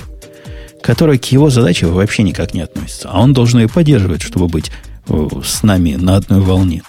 которая 0.86 1.18
к 1.18 1.24
его 1.32 1.50
задаче 1.50 1.86
вообще 1.86 2.22
никак 2.22 2.54
не 2.54 2.60
относится. 2.60 3.08
А 3.10 3.20
он 3.20 3.32
должен 3.32 3.58
ее 3.58 3.68
поддерживать, 3.68 4.22
чтобы 4.22 4.46
быть 4.46 4.70
э, 5.08 5.28
с 5.44 5.64
нами 5.64 5.96
на 5.96 6.14
одной 6.14 6.40
волне. 6.40 6.82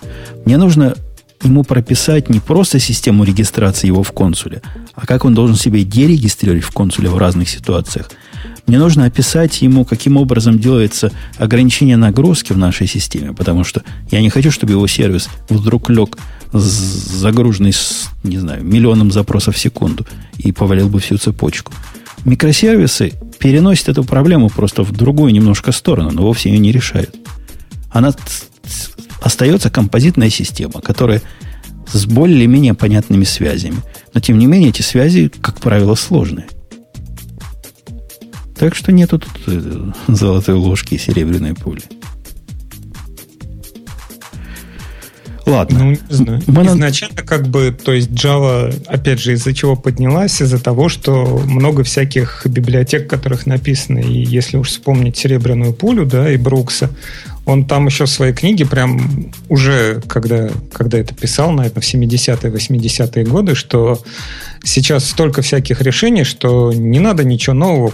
Мне 0.46 0.58
нужно 0.58 0.96
ему 1.42 1.64
прописать 1.64 2.30
не 2.30 2.40
просто 2.40 2.78
систему 2.78 3.24
регистрации 3.24 3.88
его 3.88 4.04
в 4.04 4.12
консуле, 4.12 4.62
а 4.94 5.08
как 5.08 5.26
он 5.26 5.34
должен 5.34 5.56
себя 5.56 5.84
дерегистрировать 5.84 6.64
в 6.64 6.72
консуле 6.72 7.10
в 7.10 7.18
разных 7.18 7.50
ситуациях– 7.50 8.12
Мне 8.68 8.80
нужно 8.80 9.06
описать 9.06 9.62
ему, 9.62 9.86
каким 9.86 10.18
образом 10.18 10.60
делается 10.60 11.10
ограничение 11.38 11.96
нагрузки 11.96 12.52
в 12.52 12.58
нашей 12.58 12.86
системе, 12.86 13.32
потому 13.34 13.64
что 13.64 13.82
я 14.12 14.20
не 14.20 14.30
хочу, 14.30 14.52
чтобы 14.52 14.74
его 14.74 14.86
сервис 14.88 15.30
вдруг 15.48 15.90
лег 15.90 16.18
загруженный 16.52 17.72
с, 17.72 18.10
не 18.24 18.38
знаю, 18.38 18.66
миллионом 18.66 19.10
запросов 19.10 19.56
в 19.56 19.60
секунду 19.60 20.06
и 20.38 20.52
повалил 20.52 20.90
бы 20.90 21.00
всю 21.00 21.18
цепочку. 21.18 21.72
Микросервисы 22.28 23.14
переносят 23.40 23.88
эту 23.88 24.04
проблему 24.04 24.50
просто 24.50 24.84
в 24.84 24.92
другую 24.92 25.32
немножко 25.32 25.72
сторону, 25.72 26.12
но 26.12 26.24
вовсе 26.24 26.50
ее 26.50 26.60
не 26.60 26.74
решают. 26.74 27.16
Она 27.90 28.14
остается 29.22 29.70
композитная 29.70 30.30
система, 30.30 30.82
которая 30.82 31.22
с 31.88 32.06
более-менее 32.06 32.74
понятными 32.74 33.24
связями. 33.24 33.78
Но, 34.14 34.20
тем 34.20 34.40
не 34.40 34.46
менее, 34.46 34.72
эти 34.72 34.82
связи, 34.82 35.32
как 35.40 35.62
правило, 35.62 35.96
сложные. 35.96 36.48
Так 38.60 38.76
что 38.76 38.92
нету 38.92 39.20
тут 39.20 39.32
э, 39.48 39.92
золотой 40.10 40.56
ложки 40.56 40.96
и 40.96 40.98
серебряной 40.98 41.54
пули. 41.54 41.84
Ладно. 45.48 45.80
Ну, 45.80 45.92
не 45.92 45.98
знаю. 46.10 46.42
Мы 46.46 46.66
Изначально 46.66 47.22
как 47.24 47.48
бы, 47.48 47.72
то 47.72 47.94
есть 47.94 48.10
Java, 48.10 48.76
опять 48.86 49.22
же, 49.22 49.32
из-за 49.32 49.54
чего 49.54 49.78
поднялась? 49.78 50.42
Из-за 50.42 50.60
того, 50.60 50.90
что 50.90 51.42
много 51.46 51.86
всяких 51.86 52.46
библиотек, 52.46 53.10
которых 53.10 53.46
написано. 53.46 54.00
И 54.00 54.26
если 54.26 54.58
уж 54.58 54.68
вспомнить 54.68 55.16
«Серебряную 55.16 55.74
пулю», 55.74 56.06
да, 56.06 56.30
и 56.30 56.36
Брукса, 56.36 56.90
он 57.46 57.66
там 57.66 57.86
еще 57.86 58.06
в 58.06 58.10
своей 58.10 58.34
книге 58.34 58.66
прям 58.66 59.32
уже, 59.48 60.02
когда, 60.08 60.50
когда 60.74 60.98
это 60.98 61.16
писал, 61.16 61.52
наверное, 61.52 61.82
в 61.82 61.86
70-е, 61.86 62.52
80-е 62.52 63.24
годы, 63.24 63.56
что 63.56 64.04
сейчас 64.66 65.10
столько 65.10 65.42
всяких 65.42 65.82
решений, 65.82 66.26
что 66.26 66.74
не 66.74 67.00
надо 67.00 67.24
ничего 67.24 67.54
нового 67.54 67.94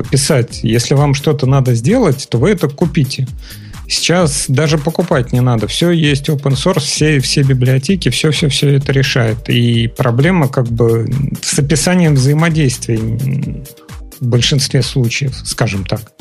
э, 0.00 0.04
писать. 0.10 0.60
Если 0.62 0.94
вам 0.94 1.12
что-то 1.12 1.44
надо 1.44 1.74
сделать, 1.74 2.26
то 2.30 2.38
вы 2.38 2.48
это 2.48 2.70
купите. 2.70 3.28
Сейчас 3.92 4.46
даже 4.48 4.78
покупать 4.78 5.32
не 5.32 5.40
надо. 5.40 5.66
Все 5.66 5.90
есть 5.90 6.30
open 6.30 6.54
source, 6.54 6.80
все, 6.80 7.20
все 7.20 7.42
библиотеки, 7.42 8.08
все-все-все 8.08 8.76
это 8.76 8.90
решает. 8.90 9.50
И 9.50 9.86
проблема 9.86 10.48
как 10.48 10.66
бы 10.68 11.06
с 11.42 11.58
описанием 11.58 12.14
взаимодействий 12.14 12.96
в 14.18 14.26
большинстве 14.26 14.82
случаев, 14.82 15.34
скажем 15.44 15.84
так. 15.84 16.12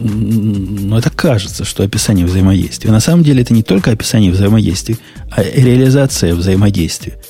Ну, 0.00 0.98
это 0.98 1.10
кажется, 1.10 1.64
что 1.64 1.84
описание 1.84 2.26
взаимодействия. 2.26 2.90
На 2.90 3.00
самом 3.00 3.22
деле 3.22 3.42
это 3.42 3.54
не 3.54 3.62
только 3.62 3.92
описание 3.92 4.32
взаимодействия, 4.32 4.96
а 5.30 5.44
реализация 5.44 6.34
взаимодействия 6.34 7.20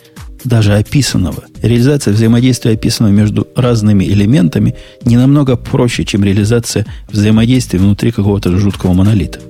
даже 0.45 0.75
описанного, 0.75 1.45
реализация 1.63 2.13
взаимодействия 2.13 2.73
описанного 2.73 3.13
между 3.13 3.47
разными 3.55 4.05
элементами 4.05 4.75
не 5.05 5.17
намного 5.17 5.57
проще, 5.57 6.05
чем 6.05 6.25
реализация 6.25 6.87
взаимодействия 7.11 7.79
внутри 7.79 8.11
какого-то 8.11 8.57
жуткого 8.57 8.93
монолита. 8.93 9.41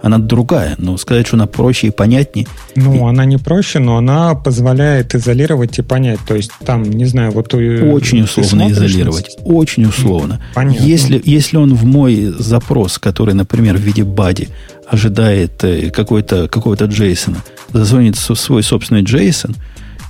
Она 0.00 0.18
другая, 0.18 0.76
но 0.78 0.96
сказать, 0.96 1.26
что 1.26 1.36
она 1.36 1.46
проще 1.46 1.88
и 1.88 1.90
понятнее. 1.90 2.46
Ну, 2.76 2.94
и... 2.94 3.10
она 3.10 3.24
не 3.24 3.36
проще, 3.36 3.80
но 3.80 3.96
она 3.96 4.34
позволяет 4.36 5.14
изолировать 5.14 5.78
и 5.78 5.82
понять. 5.82 6.20
То 6.26 6.36
есть 6.36 6.52
там, 6.64 6.84
не 6.84 7.04
знаю, 7.04 7.32
вот 7.32 7.52
очень 7.52 8.22
условно 8.22 8.70
изолировать, 8.70 9.36
очень 9.44 9.86
условно. 9.86 10.40
Понятно. 10.54 10.84
Если 10.84 11.20
если 11.24 11.56
он 11.56 11.74
в 11.74 11.84
мой 11.84 12.32
запрос, 12.38 12.98
который, 12.98 13.34
например, 13.34 13.76
в 13.76 13.80
виде 13.80 14.04
бади 14.04 14.48
ожидает 14.86 15.64
э, 15.64 15.90
какой-то 15.90 16.48
какого-то 16.48 16.84
Джейсона, 16.84 17.38
зазвонит 17.72 18.16
свой 18.16 18.62
собственный 18.62 19.02
Джейсон, 19.02 19.56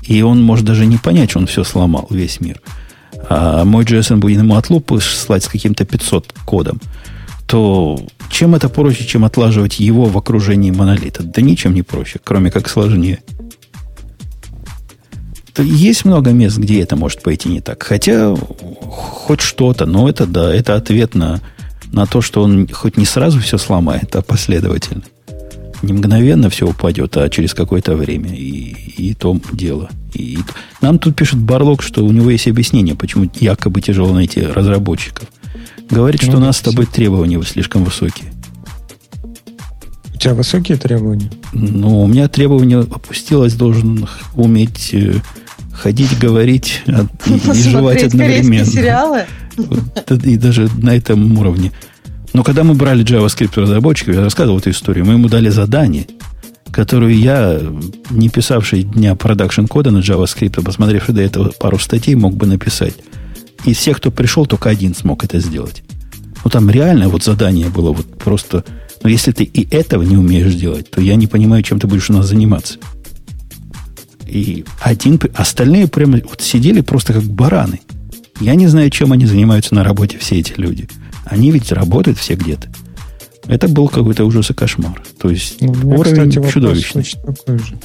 и 0.09 0.22
он 0.22 0.43
может 0.43 0.64
даже 0.64 0.86
не 0.86 0.97
понять, 0.97 1.30
что 1.30 1.39
он 1.39 1.47
все 1.47 1.64
сломал, 1.64 2.06
весь 2.10 2.40
мир. 2.40 2.62
А 3.28 3.64
мой 3.64 3.85
JSON 3.85 4.16
будет 4.16 4.39
ему 4.39 4.56
от 4.56 4.70
лупы 4.70 5.01
слать 5.01 5.44
с 5.44 5.48
каким-то 5.48 5.85
500 5.85 6.35
кодом. 6.47 6.80
То 7.47 8.01
чем 8.30 8.55
это 8.55 8.70
проще, 8.70 9.05
чем 9.05 9.24
отлаживать 9.26 9.80
его 9.80 10.06
в 10.06 10.16
окружении 10.16 10.70
монолита? 10.70 11.22
Да 11.22 11.43
ничем 11.43 11.74
не 11.74 11.82
проще, 11.82 12.20
кроме 12.24 12.51
как 12.51 12.68
сложнее. 12.68 13.20
То 15.52 15.62
есть 15.62 16.05
много 16.06 16.30
мест, 16.30 16.56
где 16.56 16.80
это 16.80 16.97
может 16.97 17.22
пойти 17.22 17.51
не 17.51 17.60
так. 17.60 17.82
Хотя 17.82 18.35
хоть 18.35 19.40
что-то, 19.40 19.85
но 19.85 20.09
это 20.09 20.26
да, 20.26 20.55
это 20.55 20.74
ответ 20.74 21.14
на, 21.14 21.40
на 21.93 22.06
то, 22.06 22.22
что 22.22 22.43
он 22.43 22.66
хоть 22.68 22.97
не 22.97 23.05
сразу 23.05 23.40
все 23.40 23.59
сломает, 23.59 24.14
а 24.16 24.22
последовательно 24.22 25.02
не 25.82 25.92
мгновенно 25.92 26.50
все 26.50 26.66
упадет, 26.66 27.16
а 27.16 27.28
через 27.28 27.55
какое-то 27.55 27.94
время. 27.94 28.34
И, 28.34 28.74
и 28.96 29.14
то 29.14 29.38
дело. 29.52 29.88
И, 30.14 30.34
и, 30.34 30.38
нам 30.80 30.98
тут 30.98 31.16
пишет 31.16 31.38
Барлок, 31.38 31.82
что 31.82 32.05
у 32.05 32.10
него 32.10 32.30
есть 32.30 32.48
объяснение, 32.48 32.94
почему 32.94 33.30
якобы 33.34 33.80
тяжело 33.80 34.12
найти 34.12 34.42
разработчиков. 34.42 35.28
Говорит, 35.90 36.22
что 36.22 36.32
ну, 36.32 36.38
у 36.38 36.40
нас 36.40 36.59
с 36.59 36.60
тобой 36.60 36.86
требования 36.86 37.42
слишком 37.42 37.84
высокие. 37.84 38.32
У 40.14 40.18
тебя 40.18 40.34
высокие 40.34 40.76
требования? 40.76 41.30
Ну, 41.52 42.02
у 42.02 42.06
меня 42.06 42.28
требование 42.28 42.80
опустилось, 42.80 43.55
должен 43.55 44.09
уметь 44.34 44.90
э, 44.92 45.14
ходить, 45.72 46.18
говорить 46.18 46.82
и, 46.86 47.32
и 47.32 47.52
жевать 47.70 48.02
одновременно. 48.02 48.66
сериалы? 48.66 49.26
И 50.24 50.36
даже 50.36 50.68
на 50.76 50.96
этом 50.96 51.38
уровне. 51.38 51.72
Но 52.39 52.44
когда 52.44 52.62
мы 52.62 52.74
брали 52.74 53.05
JavaScript 53.05 53.60
разработчиков, 53.60 54.15
я 54.15 54.20
рассказывал 54.20 54.60
эту 54.60 54.70
историю, 54.70 55.05
мы 55.05 55.15
ему 55.15 55.28
дали 55.28 55.48
задание, 55.48 56.06
которую 56.70 57.19
я, 57.19 57.60
не 58.10 58.28
писавший 58.28 58.85
дня 58.85 59.16
продакшн 59.16 59.65
кода 59.65 59.90
на 59.90 59.98
JavaScript, 59.98 60.55
а 60.60 60.62
посмотревший 60.62 61.16
до 61.16 61.20
этого 61.20 61.51
пару 61.59 61.81
статей, 61.81 62.15
мог 62.15 62.36
бы 62.36 62.47
написать. 62.47 62.94
Из 63.65 63.77
всех, 63.78 63.97
кто 63.97 64.12
пришел, 64.12 64.47
только 64.47 64.70
один 64.70 64.94
смог 64.94 65.24
это 65.24 65.40
сделать. 65.40 65.82
Ну, 66.44 66.48
там 66.48 66.70
реально 66.70 67.09
вот 67.09 67.24
задание 67.24 67.70
было 67.70 67.90
вот 67.90 68.16
просто... 68.20 68.65
Но 69.02 69.09
если 69.09 69.32
ты 69.32 69.43
и 69.43 69.69
этого 69.74 70.05
не 70.05 70.16
умеешь 70.16 70.55
делать, 70.55 70.89
то 70.93 71.01
я 71.01 71.16
не 71.16 71.27
понимаю, 71.27 71.65
чем 71.65 71.81
ты 71.81 71.89
будешь 71.89 72.09
у 72.09 72.12
нас 72.12 72.28
заниматься. 72.28 72.78
И 74.28 74.65
один... 74.81 75.19
Остальные 75.35 75.89
прямо 75.89 76.20
вот 76.31 76.40
сидели 76.40 76.82
просто 76.82 77.15
как 77.15 77.24
бараны. 77.24 77.81
Я 78.40 78.55
не 78.55 78.69
знаю, 78.69 78.90
чем 78.90 79.10
они 79.10 79.27
занимаются 79.27 79.74
на 79.74 79.82
работе, 79.82 80.19
все 80.19 80.39
эти 80.39 80.52
люди. 80.56 80.89
Они 81.30 81.50
ведь 81.50 81.72
работают 81.72 82.18
все 82.18 82.34
где-то. 82.34 82.68
Это 83.46 83.68
был 83.68 83.88
какой-то 83.88 84.24
ужас 84.24 84.50
и 84.50 84.55
кошмар. 84.55 85.02
То 85.18 85.30
есть 85.30 85.60
ну, 85.60 85.72
уровень 85.98 86.30
кстати, 86.30 86.52
чудовищный. 86.52 87.05
Такой 87.24 87.59
же 87.59 87.78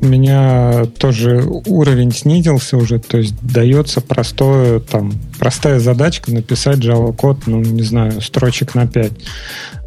у 0.00 0.06
меня 0.06 0.86
тоже 0.98 1.42
уровень 1.66 2.12
снизился 2.12 2.76
уже, 2.76 2.98
то 2.98 3.18
есть 3.18 3.34
дается 3.42 4.00
простое, 4.00 4.80
там, 4.80 5.12
простая 5.38 5.78
задачка 5.78 6.32
написать 6.32 6.78
Java 6.78 7.14
код, 7.14 7.46
ну, 7.46 7.60
не 7.60 7.82
знаю, 7.82 8.20
строчек 8.20 8.74
на 8.74 8.86
5. 8.86 9.12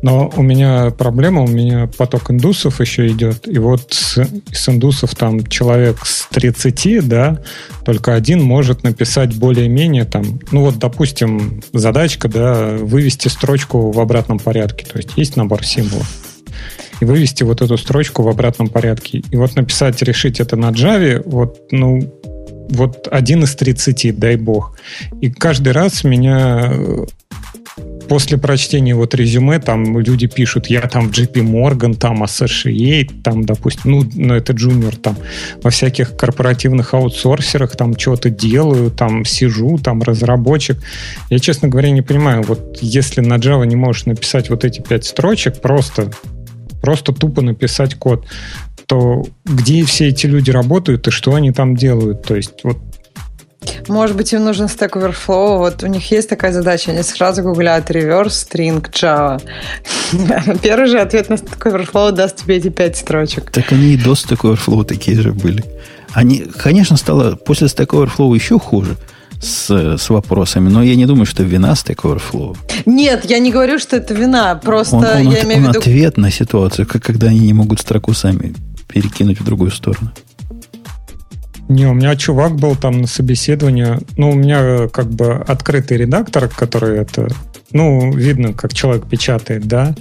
Но 0.04 0.32
у 0.36 0.44
меня 0.44 0.92
проблема, 0.92 1.44
у 1.44 1.48
меня 1.48 1.88
поток 1.98 2.30
индусов 2.30 2.80
еще 2.80 3.08
идет, 3.08 3.48
и 3.48 3.58
вот 3.58 3.94
с, 3.94 4.20
с 4.52 4.70
индусов 4.70 5.16
там 5.16 5.46
человек 5.48 6.06
с 6.06 6.28
30, 6.28 7.08
да, 7.08 7.42
только 7.86 8.14
один 8.14 8.44
может 8.44 8.84
написать 8.84 9.36
более-менее 9.36 10.06
там, 10.06 10.40
ну 10.52 10.62
вот, 10.66 10.78
допустим, 10.78 11.64
задачка, 11.74 12.28
да, 12.28 12.76
вывести 12.78 13.30
строчку 13.30 13.92
в 13.92 14.00
обратном 14.00 14.40
порядке, 14.40 14.86
то 14.86 14.98
есть 14.98 15.12
есть 15.16 15.38
набор 15.38 15.66
символов 15.66 16.08
и 17.04 17.06
вывести 17.06 17.44
вот 17.44 17.62
эту 17.62 17.78
строчку 17.78 18.24
в 18.24 18.30
обратном 18.30 18.70
порядке. 18.70 19.22
И 19.30 19.36
вот 19.36 19.56
написать, 19.56 20.02
решить 20.02 20.40
это 20.40 20.56
на 20.56 20.72
Java, 20.72 21.22
вот, 21.26 21.60
ну, 21.72 22.02
вот 22.70 23.08
один 23.12 23.44
из 23.44 23.56
30, 23.56 24.18
дай 24.18 24.36
бог. 24.38 24.78
И 25.22 25.30
каждый 25.30 25.74
раз 25.74 26.04
меня 26.04 26.72
э, 26.72 27.06
после 28.08 28.38
прочтения 28.38 28.96
вот 28.96 29.16
резюме 29.16 29.60
там 29.60 30.00
люди 30.00 30.28
пишут, 30.28 30.68
я 30.68 30.82
там 30.82 31.10
в 31.10 31.12
JP 31.12 31.34
Morgan, 31.34 31.96
там 31.96 32.24
Associate, 32.24 33.10
там, 33.22 33.46
допустим, 33.46 33.92
ну, 33.92 34.10
ну 34.14 34.34
это 34.34 34.54
джуниор, 34.54 34.96
там 34.96 35.18
во 35.62 35.70
всяких 35.70 36.16
корпоративных 36.16 36.94
аутсорсерах 36.94 37.76
там 37.76 37.98
что-то 37.98 38.30
делаю, 38.30 38.92
там 38.92 39.26
сижу, 39.26 39.78
там 39.78 40.02
разработчик. 40.02 40.78
Я, 41.30 41.40
честно 41.40 41.68
говоря, 41.68 41.92
не 41.92 42.02
понимаю, 42.02 42.44
вот 42.44 42.80
если 42.82 43.22
на 43.22 43.36
Java 43.36 43.66
не 43.66 43.76
можешь 43.76 44.06
написать 44.06 44.50
вот 44.50 44.64
эти 44.66 44.82
пять 44.82 45.06
строчек, 45.06 45.62
просто 45.62 46.12
просто 46.84 47.14
тупо 47.14 47.42
написать 47.42 47.96
код, 47.96 48.26
то 48.88 49.24
где 49.46 49.86
все 49.86 50.10
эти 50.10 50.28
люди 50.28 50.52
работают 50.52 51.08
и 51.08 51.12
что 51.12 51.34
они 51.34 51.52
там 51.54 51.78
делают? 51.78 52.24
То 52.24 52.36
есть 52.36 52.64
вот 52.64 52.78
может 53.88 54.18
быть, 54.18 54.34
им 54.34 54.44
нужен 54.44 54.66
Stack 54.66 54.92
Overflow. 54.92 55.58
Вот 55.60 55.84
у 55.84 55.88
них 55.88 56.12
есть 56.12 56.28
такая 56.28 56.52
задача, 56.52 56.92
они 56.92 57.02
сразу 57.02 57.44
гуглят 57.44 57.90
reverse 57.90 58.28
string 58.28 58.82
Java. 58.92 59.42
Первый 60.62 60.88
же 60.88 61.00
ответ 61.00 61.30
на 61.30 61.36
Stack 61.36 61.72
Overflow 61.72 62.12
даст 62.12 62.44
тебе 62.44 62.58
эти 62.58 62.68
пять 62.68 62.98
строчек. 62.98 63.52
Так 63.52 63.72
они 63.72 63.94
и 63.94 63.98
до 63.98 64.12
Stack 64.12 64.42
Overflow 64.42 64.84
такие 64.84 65.22
же 65.22 65.32
были. 65.32 65.64
Они, 66.12 66.46
конечно, 66.58 66.98
стало 66.98 67.38
после 67.38 67.68
Stack 67.68 67.88
Overflow 67.88 68.36
еще 68.36 68.60
хуже 68.60 68.98
с, 69.44 69.98
с 69.98 70.10
вопросами, 70.10 70.70
но 70.70 70.84
я 70.84 70.96
не 70.96 71.06
думаю, 71.06 71.26
что 71.26 71.44
вина 71.44 71.74
Stack 71.74 72.02
Overflow. 72.04 72.58
Нет, 72.86 73.26
я 73.26 73.40
не 73.40 73.52
говорю, 73.52 73.80
что 73.80 73.98
это 73.98 74.14
вина, 74.14 74.56
просто 74.56 74.96
он, 74.96 75.06
он, 75.06 75.32
я 75.32 75.44
имею 75.44 75.60
он 75.60 75.66
в 75.66 75.68
виду... 75.70 75.80
ответ 75.80 76.18
на 76.18 76.32
ситуацию, 76.32 76.88
как 76.88 77.04
когда 77.04 77.28
они 77.28 77.40
не 77.40 77.54
могут 77.54 77.80
строку 77.80 78.14
сами 78.14 78.54
перекинуть 78.88 79.40
в 79.40 79.44
другую 79.44 79.72
сторону. 79.72 80.12
Не, 81.70 81.88
у 81.88 81.94
меня 81.94 82.16
чувак 82.16 82.56
был 82.56 82.76
там 82.76 83.02
на 83.02 83.08
собеседовании. 83.08 83.98
Ну, 84.18 84.32
у 84.32 84.36
меня 84.36 84.60
э, 84.62 84.90
как 84.90 85.10
бы 85.10 85.36
открытый 85.36 85.98
редактор, 85.98 86.50
который 86.50 87.00
это 87.00 87.30
ну, 87.74 88.14
видно, 88.14 88.54
как 88.54 88.74
человек 88.74 89.08
печатает, 89.08 89.66
да, 89.66 89.96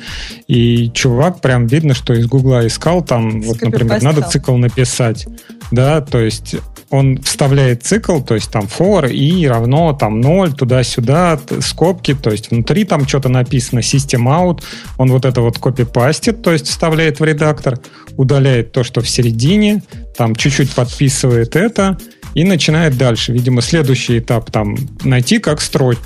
и 0.47 0.91
чувак 0.91 1.41
прям 1.41 1.67
видно, 1.67 1.95
что 1.95 2.13
из 2.13 2.27
Гугла 2.27 2.67
искал 2.67 3.03
там, 3.03 3.41
вот, 3.41 3.63
например, 3.63 4.03
надо 4.03 4.23
цикл 4.23 4.57
написать, 4.57 5.27
да, 5.71 6.03
то 6.03 6.19
есть 6.19 6.57
он 6.91 7.23
вставляет 7.23 7.83
цикл, 7.83 8.21
то 8.21 8.35
есть 8.35 8.53
там 8.53 8.65
for 8.67 9.11
и 9.11 9.47
равно 9.47 9.95
там 9.95 10.21
0, 10.21 10.53
туда-сюда, 10.53 11.41
скобки, 11.61 12.15
то 12.15 12.31
есть 12.31 12.51
внутри 12.51 12.85
там 12.85 13.09
что-то 13.09 13.31
написано, 13.31 13.79
system 13.79 14.25
out, 14.25 14.63
он 14.99 15.11
вот 15.11 15.25
это 15.25 15.41
вот 15.41 15.59
копипастит, 15.59 16.43
то 16.43 16.53
есть 16.53 16.69
вставляет 16.69 17.19
в 17.19 17.25
редактор, 17.25 17.79
удаляет 18.19 18.73
то, 18.73 18.85
что 18.85 19.01
в 19.01 19.09
середине, 19.09 19.83
там 20.17 20.35
чуть-чуть 20.35 20.75
подписывает 20.75 21.57
это, 21.57 21.99
и 22.35 22.45
начинает 22.45 22.97
дальше. 22.97 23.33
Видимо, 23.33 23.63
следующий 23.63 24.19
этап 24.19 24.51
там 24.51 24.77
найти 25.05 25.39
как 25.39 25.61
строч, 25.61 25.99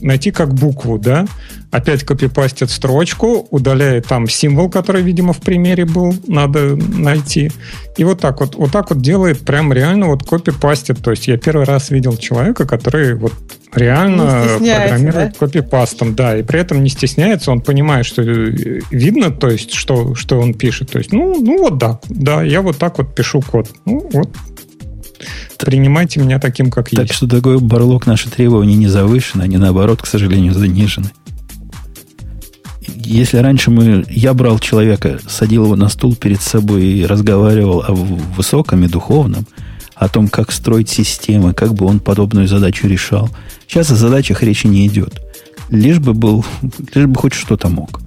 найти 0.00 0.30
как 0.30 0.54
букву, 0.54 0.98
да, 0.98 1.26
опять 1.72 2.04
копипастит 2.04 2.70
строчку, 2.70 3.48
удаляет 3.50 4.06
там 4.06 4.28
символ, 4.28 4.70
который, 4.70 5.02
видимо, 5.02 5.32
в 5.32 5.40
примере 5.40 5.86
был, 5.86 6.14
надо 6.28 6.76
найти. 6.76 7.50
И 7.96 8.04
вот 8.04 8.20
так 8.20 8.40
вот, 8.40 8.54
вот 8.54 8.70
так 8.70 8.90
вот 8.90 9.00
делает 9.00 9.40
прям 9.40 9.72
реально 9.72 10.06
вот 10.08 10.22
копипастит. 10.22 11.02
То 11.02 11.10
есть 11.10 11.26
я 11.28 11.38
первый 11.38 11.64
раз 11.64 11.90
видел 11.90 12.16
человека, 12.16 12.66
который 12.66 13.14
вот 13.14 13.32
реально 13.74 14.58
программирует 14.58 15.32
да? 15.32 15.38
копипастом, 15.38 16.14
да, 16.14 16.36
и 16.36 16.42
при 16.42 16.60
этом 16.60 16.82
не 16.82 16.90
стесняется, 16.90 17.50
он 17.50 17.62
понимает, 17.62 18.04
что 18.04 18.20
э, 18.20 18.80
видно, 18.90 19.30
то 19.30 19.48
есть, 19.48 19.72
что, 19.72 20.14
что 20.14 20.38
он 20.38 20.52
пишет. 20.52 20.90
То 20.90 20.98
есть, 20.98 21.10
ну, 21.10 21.34
ну 21.40 21.58
вот 21.58 21.78
да, 21.78 21.98
да, 22.08 22.42
я 22.42 22.60
вот 22.60 22.76
так 22.76 22.98
вот 22.98 23.14
пишу 23.14 23.40
код. 23.40 23.70
Ну, 23.86 24.08
вот 24.12 24.28
принимайте 25.58 26.20
меня 26.20 26.38
таким, 26.38 26.70
как 26.70 26.88
так 26.88 26.98
есть. 26.98 27.08
Так 27.08 27.16
что 27.16 27.28
такой 27.28 27.58
барлок 27.58 28.06
наши 28.06 28.30
требования 28.30 28.76
не 28.76 28.88
завышены, 28.88 29.42
они 29.42 29.56
наоборот, 29.56 30.02
к 30.02 30.06
сожалению, 30.06 30.54
занижены. 30.54 31.10
Если 33.04 33.38
раньше 33.38 33.70
мы, 33.70 34.04
я 34.08 34.34
брал 34.34 34.58
человека, 34.58 35.18
садил 35.28 35.64
его 35.64 35.76
на 35.76 35.88
стул 35.88 36.14
перед 36.14 36.40
собой 36.40 36.84
и 36.84 37.06
разговаривал 37.06 37.84
о 37.86 37.92
высоком 37.92 38.84
и 38.84 38.88
духовном, 38.88 39.46
о 39.94 40.08
том, 40.08 40.28
как 40.28 40.52
строить 40.52 40.88
системы, 40.88 41.54
как 41.54 41.74
бы 41.74 41.86
он 41.86 42.00
подобную 42.00 42.48
задачу 42.48 42.86
решал. 42.86 43.30
Сейчас 43.66 43.90
о 43.90 43.96
задачах 43.96 44.42
речи 44.42 44.66
не 44.66 44.86
идет. 44.86 45.20
Лишь 45.68 45.98
бы 45.98 46.12
был, 46.12 46.44
лишь 46.94 47.06
бы 47.06 47.18
хоть 47.18 47.34
что-то 47.34 47.68
мог. 47.68 48.01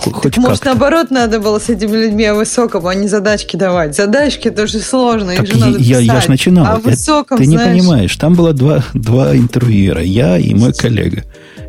Хоть 0.00 0.36
может, 0.36 0.64
наоборот, 0.64 1.10
надо 1.10 1.40
было 1.40 1.58
с 1.58 1.68
этими 1.68 1.96
людьми 1.96 2.24
о 2.24 2.34
высоком, 2.34 2.86
а 2.86 2.94
не 2.94 3.08
задачки 3.08 3.56
давать. 3.56 3.96
Задачки 3.96 4.50
тоже 4.50 4.78
сложно, 4.80 5.34
так 5.34 5.44
их 5.44 5.54
же 5.54 5.60
надо 5.60 5.78
я. 5.78 5.98
Я 5.98 6.20
же 6.20 6.28
начинал. 6.28 6.66
А 6.66 6.76
высоком, 6.76 7.38
Ты 7.38 7.44
знаешь... 7.44 7.74
не 7.74 7.80
понимаешь, 7.80 8.16
там 8.16 8.34
было 8.34 8.52
два, 8.52 8.84
два 8.94 9.36
интервьюера, 9.36 10.02
я 10.02 10.38
и 10.38 10.54
мой 10.54 10.72
коллега. 10.72 11.24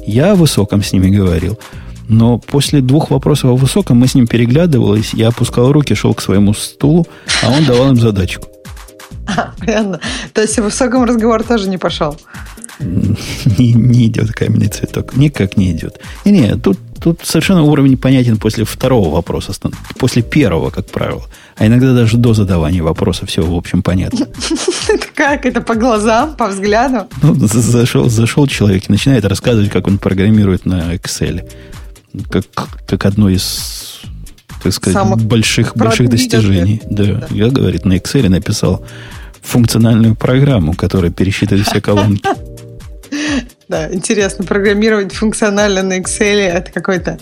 Я 0.06 0.32
о 0.32 0.36
высоком 0.36 0.84
с 0.84 0.94
ними 0.94 1.10
говорил. 1.10 1.60
Но 2.08 2.40
после 2.40 2.82
двух 2.82 3.12
вопросов 3.12 3.52
о 3.52 3.56
высоком 3.56 3.98
мы 3.98 4.08
с 4.08 4.16
ним 4.16 4.26
переглядывались, 4.26 5.14
я 5.14 5.28
опускал 5.28 5.72
руки, 5.72 5.94
шел 5.94 6.14
к 6.16 6.22
своему 6.22 6.54
стулу, 6.54 7.08
а 7.44 7.52
он 7.52 7.66
давал 7.66 7.90
им 7.92 7.98
задачку. 7.98 8.48
А, 9.28 9.54
понятно. 9.60 10.00
То 10.34 10.42
есть 10.42 10.58
в 10.58 10.64
высоком 10.64 11.04
разговор 11.04 11.44
тоже 11.44 11.70
не 11.70 11.78
пошел? 11.78 12.18
Не, 12.80 13.74
не 13.74 14.08
идет 14.08 14.32
каменный 14.32 14.70
цветок. 14.70 15.16
Никак 15.16 15.58
не 15.58 15.72
идет. 15.72 16.00
Не, 16.26 16.32
не, 16.32 16.56
тут 16.56 16.80
Тут 17.02 17.22
совершенно 17.24 17.64
уровень 17.64 17.98
понятен 17.98 18.38
после 18.38 18.66
второго 18.66 19.10
вопроса, 19.10 19.54
после 19.98 20.22
первого, 20.22 20.70
как 20.70 20.88
правило. 20.88 21.24
А 21.58 21.68
иногда 21.68 21.94
даже 21.94 22.18
до 22.18 22.34
задавания 22.34 22.82
вопроса 22.82 23.26
все, 23.26 23.42
в 23.42 23.56
общем, 23.56 23.82
понятно. 23.82 24.28
Это 24.90 25.08
как? 25.14 25.46
Это 25.46 25.62
по 25.62 25.76
глазам, 25.76 26.36
по 26.36 26.48
взгляду? 26.48 27.08
Ну, 27.22 27.36
зашел, 27.36 28.10
зашел 28.10 28.48
человек 28.48 28.86
и 28.90 28.92
начинает 28.92 29.26
рассказывать, 29.26 29.70
как 29.70 29.88
он 29.88 29.98
программирует 29.98 30.66
на 30.66 30.96
Excel. 30.96 31.50
Как, 32.30 32.46
как 32.88 33.06
одно 33.06 33.30
из, 33.30 34.02
так 34.64 34.74
сказать, 34.74 34.96
Самых 34.96 35.22
больших, 35.22 35.76
больших 35.76 36.10
достижений. 36.10 36.82
Да. 36.90 37.04
да. 37.04 37.28
Я, 37.30 37.50
говорит, 37.50 37.86
на 37.86 37.98
Excel 37.98 38.30
написал 38.30 38.84
функциональную 39.42 40.16
программу, 40.16 40.74
которая 40.74 41.12
пересчитывает 41.12 41.68
все 41.68 41.82
колонки. 41.82 42.24
Да, 43.70 43.88
интересно, 43.94 44.46
программировать 44.46 45.14
функционально 45.14 45.84
на 45.84 46.00
Excel 46.00 46.40
это 46.40 46.72
какой-то, 46.72 47.20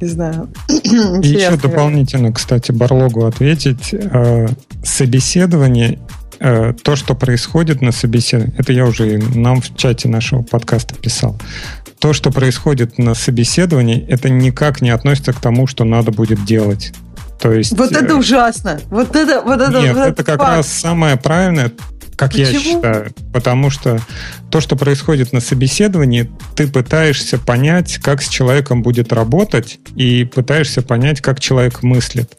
не 0.00 0.06
знаю, 0.06 0.48
еще 0.68 1.56
дополнительно, 1.56 2.32
кстати, 2.32 2.70
Барлогу 2.70 3.26
ответить. 3.26 3.92
Э, 3.92 4.46
собеседование 4.84 5.98
э, 6.38 6.74
то, 6.84 6.94
что 6.94 7.16
происходит 7.16 7.82
на 7.82 7.90
собеседовании, 7.90 8.54
это 8.56 8.72
я 8.72 8.86
уже 8.86 9.18
нам 9.34 9.60
в 9.60 9.76
чате 9.76 10.06
нашего 10.06 10.42
подкаста 10.42 10.94
писал. 10.94 11.36
То, 11.98 12.12
что 12.12 12.30
происходит 12.30 12.96
на 12.98 13.14
собеседовании, 13.14 14.06
это 14.08 14.30
никак 14.30 14.80
не 14.80 14.90
относится 14.90 15.32
к 15.32 15.40
тому, 15.40 15.66
что 15.66 15.82
надо 15.82 16.12
будет 16.12 16.44
делать. 16.44 16.92
То 17.40 17.52
есть, 17.52 17.76
вот 17.76 17.90
это 17.90 18.12
э, 18.12 18.16
ужасно. 18.16 18.80
Вот 18.90 19.16
это, 19.16 19.42
вот 19.42 19.60
это, 19.60 19.80
нет, 19.80 19.96
вот 19.96 20.06
это 20.06 20.22
как 20.22 20.38
факт. 20.38 20.56
раз 20.56 20.68
самое 20.68 21.16
правильное 21.16 21.72
как 22.20 22.32
Почему? 22.32 22.46
я 22.46 22.60
считаю. 22.60 23.14
Потому 23.32 23.70
что 23.70 23.98
то, 24.50 24.60
что 24.60 24.76
происходит 24.76 25.32
на 25.32 25.40
собеседовании, 25.40 26.30
ты 26.56 26.66
пытаешься 26.66 27.38
понять, 27.38 27.98
как 27.98 28.22
с 28.22 28.28
человеком 28.28 28.82
будет 28.82 29.12
работать, 29.12 29.78
и 29.96 30.24
пытаешься 30.24 30.82
понять, 30.82 31.20
как 31.20 31.40
человек 31.40 31.82
мыслит. 31.82 32.30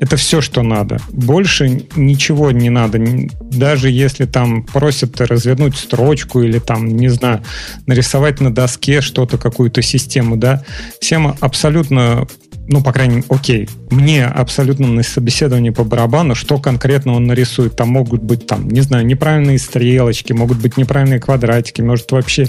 Это 0.00 0.16
все, 0.16 0.40
что 0.40 0.62
надо. 0.62 0.98
Больше 1.10 1.86
ничего 1.96 2.50
не 2.50 2.70
надо. 2.70 2.98
Даже 3.40 3.90
если 3.90 4.26
там 4.26 4.64
просят 4.64 5.20
развернуть 5.20 5.76
строчку 5.76 6.42
или 6.42 6.58
там, 6.58 6.88
не 6.88 7.08
знаю, 7.08 7.42
нарисовать 7.86 8.40
на 8.40 8.52
доске 8.52 9.00
что-то, 9.00 9.38
какую-то 9.38 9.82
систему, 9.82 10.36
да, 10.36 10.64
всем 11.00 11.36
абсолютно 11.40 12.26
ну, 12.70 12.82
по 12.82 12.92
крайней 12.92 13.16
мере, 13.16 13.26
окей, 13.28 13.68
мне 13.90 14.24
абсолютно 14.24 14.86
на 14.86 15.02
собеседовании 15.02 15.70
по 15.70 15.82
барабану, 15.82 16.36
что 16.36 16.58
конкретно 16.58 17.14
он 17.14 17.26
нарисует. 17.26 17.74
Там 17.74 17.88
могут 17.88 18.22
быть, 18.22 18.46
там, 18.46 18.68
не 18.68 18.80
знаю, 18.80 19.04
неправильные 19.04 19.58
стрелочки, 19.58 20.32
могут 20.32 20.58
быть 20.58 20.76
неправильные 20.76 21.18
квадратики, 21.18 21.59
может 21.82 22.10
вообще 22.12 22.48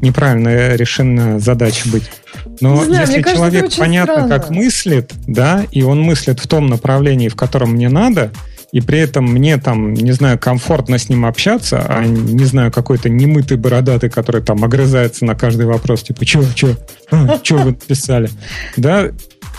неправильная 0.00 0.76
решенная 0.76 1.38
задача 1.38 1.88
быть. 1.88 2.10
Но 2.60 2.84
знаю, 2.84 3.06
если 3.06 3.22
кажется, 3.22 3.36
человек 3.36 3.76
понятно, 3.76 4.14
странно. 4.14 4.38
как 4.38 4.50
мыслит, 4.50 5.12
да, 5.26 5.64
и 5.70 5.82
он 5.82 6.02
мыслит 6.02 6.40
в 6.40 6.46
том 6.46 6.66
направлении, 6.66 7.28
в 7.28 7.36
котором 7.36 7.72
мне 7.72 7.88
надо, 7.88 8.32
и 8.72 8.80
при 8.80 8.98
этом 8.98 9.24
мне 9.24 9.56
там, 9.56 9.94
не 9.94 10.12
знаю, 10.12 10.38
комфортно 10.38 10.98
с 10.98 11.08
ним 11.08 11.26
общаться, 11.26 11.84
а 11.88 12.04
не 12.04 12.44
знаю, 12.44 12.70
какой-то 12.70 13.08
немытый 13.08 13.56
бородатый, 13.56 14.10
который 14.10 14.42
там 14.42 14.64
огрызается 14.64 15.24
на 15.24 15.34
каждый 15.34 15.66
вопрос, 15.66 16.02
типа, 16.02 16.24
что, 16.24 16.42
что, 16.54 16.76
что 17.42 17.56
вы 17.56 17.74
писали, 17.74 18.30
да, 18.76 19.10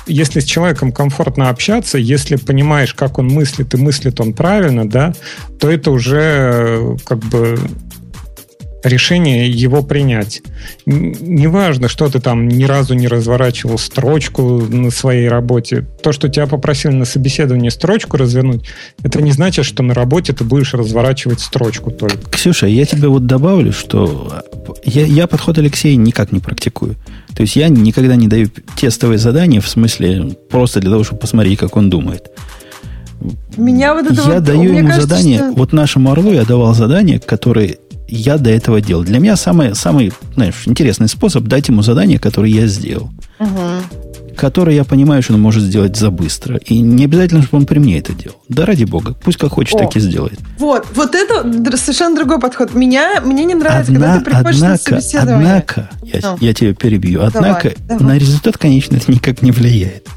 если 0.08 0.40
с 0.40 0.46
человеком 0.46 0.92
комфортно 0.92 1.50
общаться, 1.50 1.98
если 1.98 2.36
понимаешь, 2.36 2.94
как 2.94 3.20
он 3.20 3.28
мыслит, 3.28 3.74
и 3.74 3.78
мыслит 3.78 4.20
он 4.20 4.34
правильно, 4.34 4.90
да, 4.90 5.14
то 5.60 5.70
это 5.70 5.92
уже 5.92 6.22
э, 6.22 6.96
как 7.06 7.20
бы 7.20 7.60
решение 8.84 9.50
его 9.50 9.84
принять. 9.84 10.42
Неважно, 10.86 11.88
что 11.88 12.10
ты 12.10 12.20
там 12.20 12.48
ни 12.48 12.64
разу 12.64 12.94
не 12.94 13.08
разворачивал 13.08 13.78
строчку 13.78 14.62
на 14.70 14.92
своей 14.92 15.28
работе. 15.28 15.86
То, 16.02 16.12
что 16.12 16.30
тебя 16.30 16.48
попросили 16.48 16.94
на 16.94 17.06
собеседовании 17.06 17.70
строчку 17.70 18.18
развернуть, 18.18 18.66
это 19.04 19.22
не 19.22 19.32
значит, 19.32 19.66
что 19.66 19.84
на 19.84 19.94
работе 19.94 20.34
ты 20.34 20.44
будешь 20.44 20.74
разворачивать 20.74 21.40
строчку 21.40 21.92
только. 21.92 22.30
Ксюша, 22.32 22.68
я 22.68 22.86
тебе 22.86 23.08
вот 23.08 23.26
добавлю, 23.26 23.72
что 23.72 24.44
я, 24.84 25.06
я 25.06 25.28
подход 25.28 25.58
Алексея 25.58 25.96
никак 25.96 26.32
не 26.32 26.40
практикую. 26.40 26.96
То 27.36 27.44
есть 27.44 27.56
я 27.56 27.70
никогда 27.70 28.16
не 28.16 28.28
даю 28.28 28.50
тестовые 28.76 29.18
задания 29.18 29.62
в 29.62 29.68
смысле 29.68 30.36
просто 30.50 30.80
для 30.80 30.92
того, 30.92 31.04
чтобы 31.04 31.20
посмотреть, 31.22 31.60
как 31.60 31.78
он 31.78 31.90
думает. 31.90 32.30
Меня 33.56 33.94
вот 33.94 34.06
это 34.06 34.22
я 34.22 34.36
вот, 34.36 34.44
даю 34.44 34.74
ему 34.74 34.88
кажется, 34.88 35.08
задание, 35.08 35.38
что... 35.38 35.52
вот 35.54 35.74
нашему 35.74 36.12
орлу 36.12 36.34
я 36.34 36.44
давал 36.44 36.74
задание, 36.74 37.20
которое 37.20 37.78
я 38.12 38.38
до 38.38 38.50
этого 38.50 38.82
делал. 38.82 39.04
Для 39.04 39.20
меня 39.20 39.36
самый, 39.36 39.74
самый 39.74 40.12
знаешь, 40.36 40.64
интересный 40.66 41.08
способ 41.08 41.46
дать 41.46 41.70
ему 41.70 41.82
задание, 41.82 42.20
которое 42.20 42.52
я 42.52 42.68
сделал. 42.68 43.10
Угу. 43.40 44.36
Которое 44.36 44.76
я 44.76 44.84
понимаю, 44.84 45.24
что 45.24 45.34
он 45.34 45.42
может 45.42 45.64
сделать 45.64 45.96
за 45.96 46.10
быстро. 46.10 46.58
И 46.58 46.80
не 46.80 47.06
обязательно, 47.06 47.42
чтобы 47.42 47.60
он 47.60 47.66
при 47.66 47.80
мне 47.80 48.00
это 48.00 48.14
делал. 48.14 48.38
Да 48.50 48.66
ради 48.66 48.84
бога. 48.84 49.14
Пусть 49.14 49.38
как 49.38 49.52
хочет, 49.52 49.76
О, 49.76 49.80
так 49.80 49.96
и 49.96 50.00
сделает. 50.00 50.40
Вот, 50.58 50.86
вот 50.94 51.16
это 51.16 51.78
совершенно 51.78 52.16
другой 52.16 52.40
подход. 52.40 52.74
Меня, 52.74 53.22
мне 53.22 53.46
не 53.46 53.56
нравится, 53.56 53.92
Одна, 53.92 54.14
когда 54.14 54.20
ты 54.20 54.26
приходишь 54.26 54.62
однако, 54.62 54.96
на 54.96 55.02
собеседование. 55.02 55.48
Однако, 55.48 55.90
я, 56.04 56.20
ну. 56.22 56.38
я 56.42 56.54
тебя 56.54 56.74
перебью, 56.74 57.22
однако 57.24 57.70
давай, 57.70 58.00
давай. 58.00 58.16
на 58.16 58.18
результат, 58.20 58.58
конечно, 58.58 58.96
это 58.96 59.12
никак 59.12 59.42
не 59.42 59.52
влияет. 59.52 60.08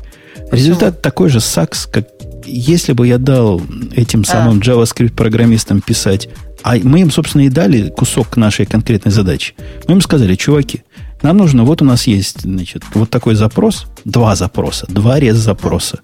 Результат 0.50 1.02
такой 1.02 1.28
же 1.28 1.40
сакс, 1.40 1.86
как 1.86 2.06
если 2.46 2.92
бы 2.92 3.06
я 3.06 3.18
дал 3.18 3.62
этим 3.94 4.24
самым 4.24 4.58
а. 4.58 4.60
JavaScript-программистам 4.60 5.80
писать 5.80 6.28
а 6.64 6.76
мы 6.82 7.00
им, 7.00 7.10
собственно, 7.10 7.42
и 7.42 7.50
дали 7.50 7.90
кусок 7.90 8.38
нашей 8.38 8.64
конкретной 8.64 9.12
задачи. 9.12 9.52
Мы 9.86 9.96
им 9.96 10.00
сказали, 10.00 10.34
чуваки, 10.34 10.82
нам 11.22 11.36
нужно, 11.36 11.62
вот 11.64 11.82
у 11.82 11.84
нас 11.84 12.06
есть, 12.06 12.40
значит, 12.40 12.82
вот 12.94 13.10
такой 13.10 13.34
запрос, 13.34 13.84
два 14.06 14.34
запроса, 14.34 14.86
два 14.88 15.20
рез 15.20 15.36
запроса. 15.36 16.00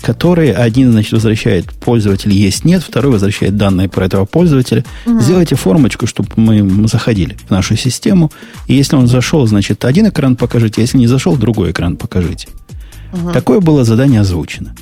которые 0.00 0.52
один, 0.52 0.92
значит, 0.92 1.12
возвращает 1.12 1.72
пользователь 1.72 2.32
есть 2.32 2.64
нет, 2.64 2.82
второй 2.82 3.12
возвращает 3.12 3.56
данные 3.56 3.88
про 3.88 4.04
этого 4.04 4.26
пользователя. 4.26 4.84
Угу. 5.06 5.20
Сделайте 5.20 5.56
формочку, 5.56 6.06
чтобы 6.06 6.28
мы 6.36 6.86
заходили 6.88 7.36
в 7.46 7.50
нашу 7.50 7.76
систему. 7.76 8.30
И 8.66 8.74
если 8.74 8.96
он 8.96 9.06
зашел, 9.06 9.46
значит, 9.46 9.84
один 9.84 10.08
экран 10.08 10.36
покажите, 10.36 10.82
если 10.82 10.98
не 10.98 11.06
зашел, 11.06 11.36
другой 11.36 11.70
экран 11.70 11.96
покажите. 11.96 12.48
Угу. 13.12 13.32
Такое 13.32 13.60
было 13.60 13.84
задание 13.84 14.20
озвучено. 14.20 14.74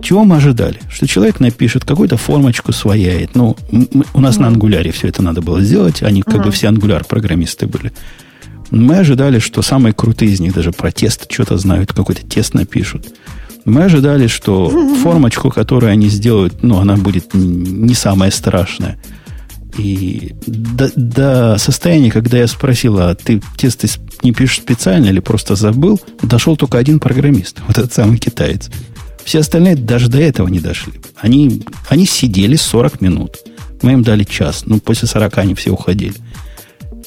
Чего 0.00 0.24
мы 0.24 0.36
ожидали? 0.36 0.78
Что 0.90 1.06
человек 1.06 1.40
напишет 1.40 1.84
какую-то 1.84 2.16
формочку 2.16 2.72
свояет. 2.72 3.34
Ну, 3.34 3.56
мы, 3.70 4.04
у 4.14 4.20
нас 4.20 4.36
угу. 4.36 4.42
на 4.42 4.48
ангуляре 4.48 4.92
все 4.92 5.08
это 5.08 5.22
надо 5.22 5.40
было 5.42 5.60
сделать. 5.62 6.02
Они 6.02 6.22
как 6.22 6.36
угу. 6.36 6.44
бы 6.44 6.50
все 6.50 6.68
ангуляр-программисты 6.68 7.66
были. 7.66 7.92
Мы 8.70 8.98
ожидали, 8.98 9.38
что 9.38 9.62
самые 9.62 9.92
крутые 9.92 10.32
из 10.32 10.40
них 10.40 10.54
даже 10.54 10.72
про 10.72 10.90
тест 10.90 11.30
что-то 11.30 11.56
знают, 11.56 11.92
какой-то 11.92 12.26
тест 12.26 12.54
напишут. 12.54 13.06
Мы 13.64 13.84
ожидали, 13.84 14.26
что 14.26 14.68
формочку, 15.02 15.50
которую 15.50 15.92
они 15.92 16.08
сделают, 16.08 16.62
ну, 16.62 16.78
она 16.78 16.96
будет 16.96 17.34
не 17.34 17.94
самая 17.94 18.30
страшная. 18.30 18.98
И 19.78 20.34
до, 20.46 20.90
до 20.96 21.56
состояния, 21.58 22.10
когда 22.10 22.38
я 22.38 22.46
спросил, 22.46 22.98
а 22.98 23.14
ты 23.14 23.42
тесты 23.56 23.88
не 24.22 24.32
пишешь 24.32 24.58
специально 24.58 25.06
или 25.06 25.20
просто 25.20 25.54
забыл, 25.54 26.00
дошел 26.22 26.56
только 26.56 26.78
один 26.78 26.98
программист, 26.98 27.60
вот 27.66 27.78
этот 27.78 27.92
самый 27.92 28.18
китаец. 28.18 28.70
Все 29.26 29.40
остальные 29.40 29.74
даже 29.74 30.08
до 30.08 30.20
этого 30.20 30.46
не 30.46 30.60
дошли. 30.60 30.92
Они, 31.16 31.64
они 31.88 32.06
сидели 32.06 32.54
40 32.54 33.00
минут. 33.00 33.38
Мы 33.82 33.94
им 33.94 34.04
дали 34.04 34.22
час. 34.22 34.62
Ну, 34.66 34.78
после 34.78 35.08
40 35.08 35.38
они 35.38 35.54
все 35.56 35.72
уходили. 35.72 36.14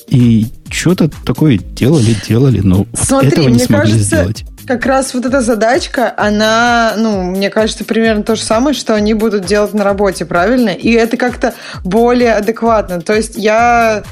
И 0.09 0.47
что-то 0.69 1.09
такое 1.25 1.57
делали, 1.57 2.13
делали, 2.27 2.59
но 2.59 2.85
Смотри, 2.93 3.29
этого 3.29 3.47
не 3.47 3.59
смогли 3.59 3.93
кажется, 3.93 4.17
сделать. 4.17 4.43
Как 4.67 4.85
раз 4.85 5.13
вот 5.13 5.25
эта 5.25 5.39
задачка, 5.39 6.13
она, 6.17 6.95
ну, 6.97 7.23
мне 7.23 7.49
кажется, 7.49 7.85
примерно 7.85 8.23
то 8.23 8.35
же 8.35 8.41
самое, 8.41 8.75
что 8.75 8.95
они 8.95 9.13
будут 9.13 9.45
делать 9.45 9.73
на 9.73 9.85
работе, 9.85 10.25
правильно? 10.25 10.69
И 10.69 10.91
это 10.91 11.15
как-то 11.15 11.53
более 11.85 12.33
адекватно. 12.33 12.99
То 12.99 13.15
есть 13.15 13.37
я 13.37 14.03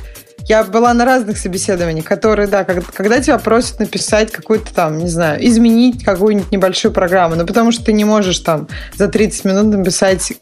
я 0.48 0.64
была 0.64 0.93
на 0.93 1.03
разных 1.03 1.38
собеседованиях, 1.38 2.06
которые, 2.06 2.48
да, 2.48 2.64
когда, 2.64 2.82
когда 2.93 3.19
тебя 3.19 3.38
просят 3.38 3.80
написать 3.80 4.32
какую-то 4.32 4.74
там, 4.74 4.98
не 4.98 5.08
знаю, 5.08 5.45
изменить 5.45 6.06
какую-нибудь 6.06 6.51
небольшую 6.51 6.93
программу, 6.93 7.35
ну, 7.35 7.45
потому 7.45 7.72
что 7.74 7.84
ты 7.84 7.93
не 7.93 8.06
можешь 8.06 8.40
там 8.40 8.67
за 8.95 9.09
30 9.09 9.45
минут 9.45 9.66
написать 9.77 10.34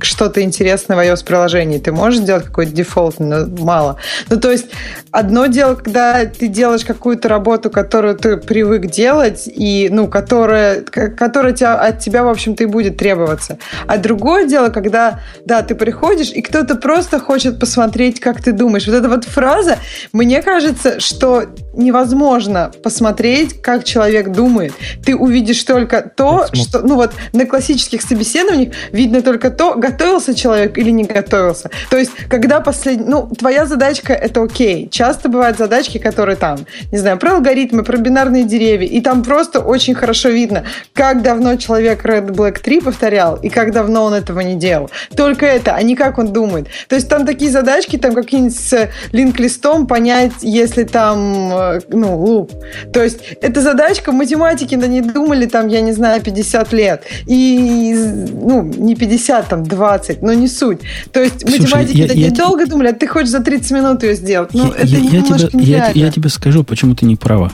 что-то 0.00 0.42
интересное 0.42 0.96
в 0.96 1.00
iOS-приложении. 1.00 1.78
Ты 1.78 1.90
можешь 1.90 2.20
сделать 2.20 2.44
какой-то 2.44 2.72
дефолт, 2.72 3.18
но 3.18 3.46
мало. 3.46 3.96
Ну, 4.30 4.38
то 4.38 4.50
есть, 4.50 4.66
одно 5.10 5.46
дело, 5.46 5.74
когда 5.74 6.24
ты 6.26 6.46
делаешь 6.46 6.84
какую-то 6.84 7.28
работу, 7.28 7.68
которую 7.68 8.16
ты 8.16 8.36
привык 8.36 8.86
делать, 8.86 9.44
и, 9.46 9.88
ну, 9.90 10.06
которая, 10.06 10.82
которая 10.82 11.52
тебя, 11.52 11.74
от 11.74 11.98
тебя, 11.98 12.22
в 12.22 12.28
общем-то, 12.28 12.62
и 12.62 12.66
будет 12.66 12.96
требоваться. 12.96 13.58
А 13.88 13.98
другое 13.98 14.46
дело, 14.46 14.68
когда, 14.68 15.20
да, 15.44 15.62
ты 15.62 15.74
приходишь, 15.74 16.30
и 16.30 16.42
кто-то 16.42 16.76
просто 16.76 17.18
хочет 17.18 17.58
посмотреть, 17.58 18.20
как 18.20 18.40
ты 18.40 18.52
думаешь. 18.52 18.86
Вот 18.86 18.94
это 18.94 19.08
вот 19.08 19.24
фраза 19.24 19.47
фраза, 19.48 19.78
мне 20.12 20.42
кажется, 20.42 21.00
что 21.00 21.44
невозможно 21.72 22.72
посмотреть, 22.82 23.62
как 23.62 23.84
человек 23.84 24.30
думает. 24.30 24.74
Ты 25.04 25.16
увидишь 25.16 25.62
только 25.62 26.02
то, 26.02 26.46
что, 26.52 26.80
ну 26.80 26.96
вот, 26.96 27.12
на 27.32 27.46
классических 27.46 28.02
собеседованиях 28.02 28.74
видно 28.92 29.22
только 29.22 29.50
то, 29.50 29.74
готовился 29.74 30.34
человек 30.34 30.76
или 30.76 30.90
не 30.90 31.04
готовился. 31.04 31.70
То 31.88 31.96
есть, 31.96 32.10
когда 32.28 32.60
последний, 32.60 33.06
ну, 33.06 33.28
твоя 33.28 33.64
задачка 33.64 34.12
это 34.12 34.42
окей. 34.42 34.88
Часто 34.90 35.28
бывают 35.28 35.56
задачки, 35.56 35.98
которые 35.98 36.36
там, 36.36 36.66
не 36.90 36.98
знаю, 36.98 37.16
про 37.16 37.34
алгоритмы, 37.34 37.84
про 37.84 37.96
бинарные 37.96 38.44
деревья, 38.44 38.88
и 38.88 39.00
там 39.00 39.22
просто 39.22 39.60
очень 39.60 39.94
хорошо 39.94 40.30
видно, 40.30 40.64
как 40.92 41.22
давно 41.22 41.56
человек 41.56 42.04
Red 42.04 42.30
Black 42.30 42.58
3 42.60 42.80
повторял, 42.80 43.36
и 43.36 43.48
как 43.48 43.72
давно 43.72 44.04
он 44.04 44.14
этого 44.14 44.40
не 44.40 44.56
делал. 44.56 44.90
Только 45.16 45.46
это, 45.46 45.74
а 45.74 45.82
не 45.82 45.94
как 45.94 46.18
он 46.18 46.32
думает. 46.32 46.66
То 46.88 46.96
есть, 46.96 47.08
там 47.08 47.24
такие 47.24 47.50
задачки, 47.50 47.96
там 47.96 48.14
какие-нибудь 48.14 48.58
с 48.58 48.90
линк 49.12 49.37
листом 49.40 49.86
понять, 49.86 50.32
если 50.42 50.84
там, 50.84 51.50
э, 51.52 51.80
ну, 51.88 52.16
луп. 52.16 52.52
То 52.92 53.02
есть 53.02 53.18
это 53.40 53.60
задачка, 53.62 54.12
математики 54.12 54.74
на 54.74 54.86
ней 54.86 55.00
думали 55.00 55.46
там, 55.46 55.68
я 55.68 55.80
не 55.80 55.92
знаю, 55.92 56.22
50 56.22 56.72
лет. 56.72 57.02
И, 57.26 57.94
ну, 58.32 58.62
не 58.62 58.94
50, 58.94 59.48
там, 59.48 59.64
20, 59.64 60.22
но 60.22 60.32
не 60.32 60.48
суть. 60.48 60.80
То 61.12 61.20
есть 61.20 61.40
Слушай, 61.40 61.60
математики 61.60 61.96
я, 61.96 62.12
я, 62.12 62.30
долго 62.30 62.66
думали, 62.66 62.88
а 62.88 62.92
ты 62.92 63.06
хочешь 63.06 63.30
за 63.30 63.40
30 63.40 63.70
минут 63.72 64.02
ее 64.02 64.14
сделать. 64.14 64.50
Ну, 64.52 64.72
я, 64.72 64.82
это 64.82 64.86
я, 64.86 65.20
немножко 65.20 65.50
тебе, 65.50 65.64
я, 65.64 65.90
я 65.90 66.10
тебе 66.10 66.28
скажу, 66.28 66.64
почему 66.64 66.94
ты 66.94 67.06
не 67.06 67.16
права. 67.16 67.52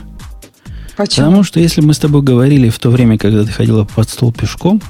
Почему? 0.97 1.27
Потому 1.27 1.43
что 1.43 1.59
если 1.59 1.81
мы 1.81 1.93
с 1.93 1.99
тобой 1.99 2.21
говорили 2.21 2.69
в 2.69 2.79
то 2.79 2.89
время, 2.89 3.17
когда 3.17 3.43
ты 3.43 3.51
ходила 3.51 3.83
под 3.83 4.09
стол 4.09 4.31
пешком, 4.31 4.81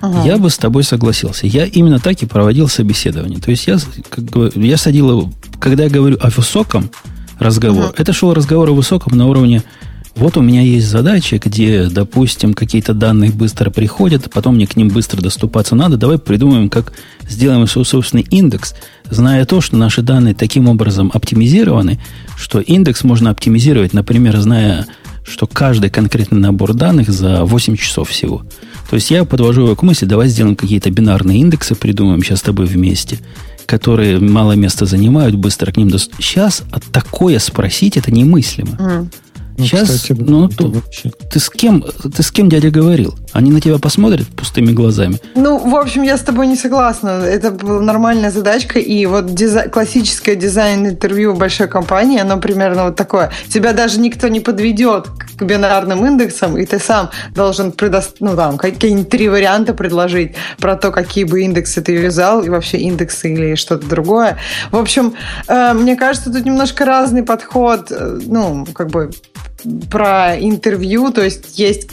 ага. 0.00 0.22
я 0.26 0.38
бы 0.38 0.50
с 0.50 0.56
тобой 0.56 0.84
согласился. 0.84 1.46
Я 1.46 1.64
именно 1.66 1.98
так 1.98 2.22
и 2.22 2.26
проводил 2.26 2.68
собеседование. 2.68 3.40
То 3.40 3.50
есть 3.50 3.66
я, 3.66 3.78
как 4.10 4.24
бы, 4.24 4.52
я 4.54 4.76
садил, 4.76 5.32
когда 5.64 5.84
я 5.84 5.88
говорю 5.88 6.18
о 6.20 6.28
высоком 6.28 6.90
разговор, 7.38 7.86
ага. 7.86 7.94
это 7.96 8.12
шел 8.12 8.34
разговор 8.34 8.68
о 8.68 8.74
высоком 8.74 9.16
на 9.16 9.26
уровне 9.26 9.62
вот 10.14 10.36
у 10.36 10.42
меня 10.42 10.60
есть 10.60 10.86
задача, 10.86 11.40
где, 11.42 11.86
допустим, 11.86 12.52
какие-то 12.52 12.92
данные 12.92 13.30
быстро 13.32 13.70
приходят, 13.70 14.30
потом 14.30 14.56
мне 14.56 14.66
к 14.66 14.76
ним 14.76 14.88
быстро 14.88 15.20
доступаться 15.20 15.74
надо. 15.74 15.96
Давай 15.96 16.18
придумаем, 16.18 16.68
как 16.68 16.92
сделаем 17.28 17.66
свой 17.66 17.84
собственный 17.84 18.24
индекс, 18.30 18.74
зная 19.10 19.44
то, 19.44 19.60
что 19.60 19.76
наши 19.76 20.02
данные 20.02 20.34
таким 20.34 20.68
образом 20.68 21.10
оптимизированы, 21.12 21.98
что 22.36 22.60
индекс 22.60 23.02
можно 23.02 23.30
оптимизировать, 23.30 23.92
например, 23.92 24.36
зная, 24.36 24.86
что 25.26 25.46
каждый 25.46 25.90
конкретный 25.90 26.38
набор 26.38 26.74
данных 26.74 27.08
за 27.08 27.44
8 27.44 27.76
часов 27.76 28.10
всего. 28.10 28.44
То 28.88 28.96
есть 28.96 29.10
я 29.10 29.24
подвожу 29.24 29.62
его 29.62 29.74
к 29.74 29.82
мысли, 29.82 30.04
давай 30.04 30.28
сделаем 30.28 30.54
какие-то 30.56 30.90
бинарные 30.90 31.40
индексы, 31.40 31.74
придумаем 31.74 32.22
сейчас 32.22 32.40
с 32.40 32.42
тобой 32.42 32.66
вместе, 32.66 33.18
которые 33.66 34.18
мало 34.18 34.52
места 34.52 34.86
занимают, 34.86 35.34
быстро 35.34 35.72
к 35.72 35.76
ним 35.76 35.88
доступ. 35.88 36.22
Сейчас 36.22 36.62
такое 36.92 37.38
спросить, 37.38 37.96
это 37.96 38.12
немыслимо. 38.12 38.76
Mm. 38.76 39.08
Ну, 39.56 39.64
Сейчас, 39.64 39.88
кстати, 39.88 40.20
ну, 40.20 40.48
то, 40.48 40.68
вообще... 40.68 41.12
ты 41.30 41.38
с 41.38 41.48
кем, 41.48 41.82
ты 41.82 42.22
с 42.22 42.32
кем 42.32 42.48
дядя 42.48 42.70
говорил? 42.70 43.14
Они 43.34 43.50
на 43.50 43.60
тебя 43.60 43.78
посмотрят 43.78 44.28
пустыми 44.28 44.70
глазами? 44.70 45.18
Ну, 45.34 45.58
в 45.58 45.74
общем, 45.74 46.02
я 46.02 46.16
с 46.16 46.20
тобой 46.20 46.46
не 46.46 46.54
согласна. 46.54 47.08
Это 47.24 47.50
была 47.50 47.80
нормальная 47.80 48.30
задачка, 48.30 48.78
и 48.78 49.06
вот 49.06 49.34
дизай... 49.34 49.68
классическое 49.68 50.36
дизайн-интервью 50.36 51.34
большой 51.34 51.66
компании, 51.66 52.20
оно 52.20 52.38
примерно 52.38 52.84
вот 52.84 52.96
такое. 52.96 53.32
Тебя 53.48 53.72
даже 53.72 53.98
никто 53.98 54.28
не 54.28 54.38
подведет 54.38 55.08
к 55.36 55.42
бинарным 55.42 56.06
индексам, 56.06 56.56
и 56.56 56.64
ты 56.64 56.78
сам 56.78 57.10
должен 57.34 57.72
предоставить, 57.72 58.20
ну, 58.20 58.36
там, 58.36 58.56
какие-нибудь 58.56 59.08
три 59.08 59.28
варианта 59.28 59.74
предложить 59.74 60.36
про 60.58 60.76
то, 60.76 60.92
какие 60.92 61.24
бы 61.24 61.42
индексы 61.42 61.82
ты 61.82 61.96
вязал, 61.96 62.40
и 62.44 62.48
вообще 62.48 62.78
индексы 62.78 63.32
или 63.32 63.56
что-то 63.56 63.88
другое. 63.88 64.38
В 64.70 64.76
общем, 64.76 65.14
э, 65.48 65.72
мне 65.72 65.96
кажется, 65.96 66.32
тут 66.32 66.44
немножко 66.44 66.84
разный 66.84 67.24
подход, 67.24 67.88
э, 67.90 68.20
ну, 68.26 68.64
как 68.72 68.90
бы 68.90 69.10
про 69.90 70.38
интервью, 70.38 71.10
то 71.10 71.22
есть 71.22 71.58
есть 71.58 71.88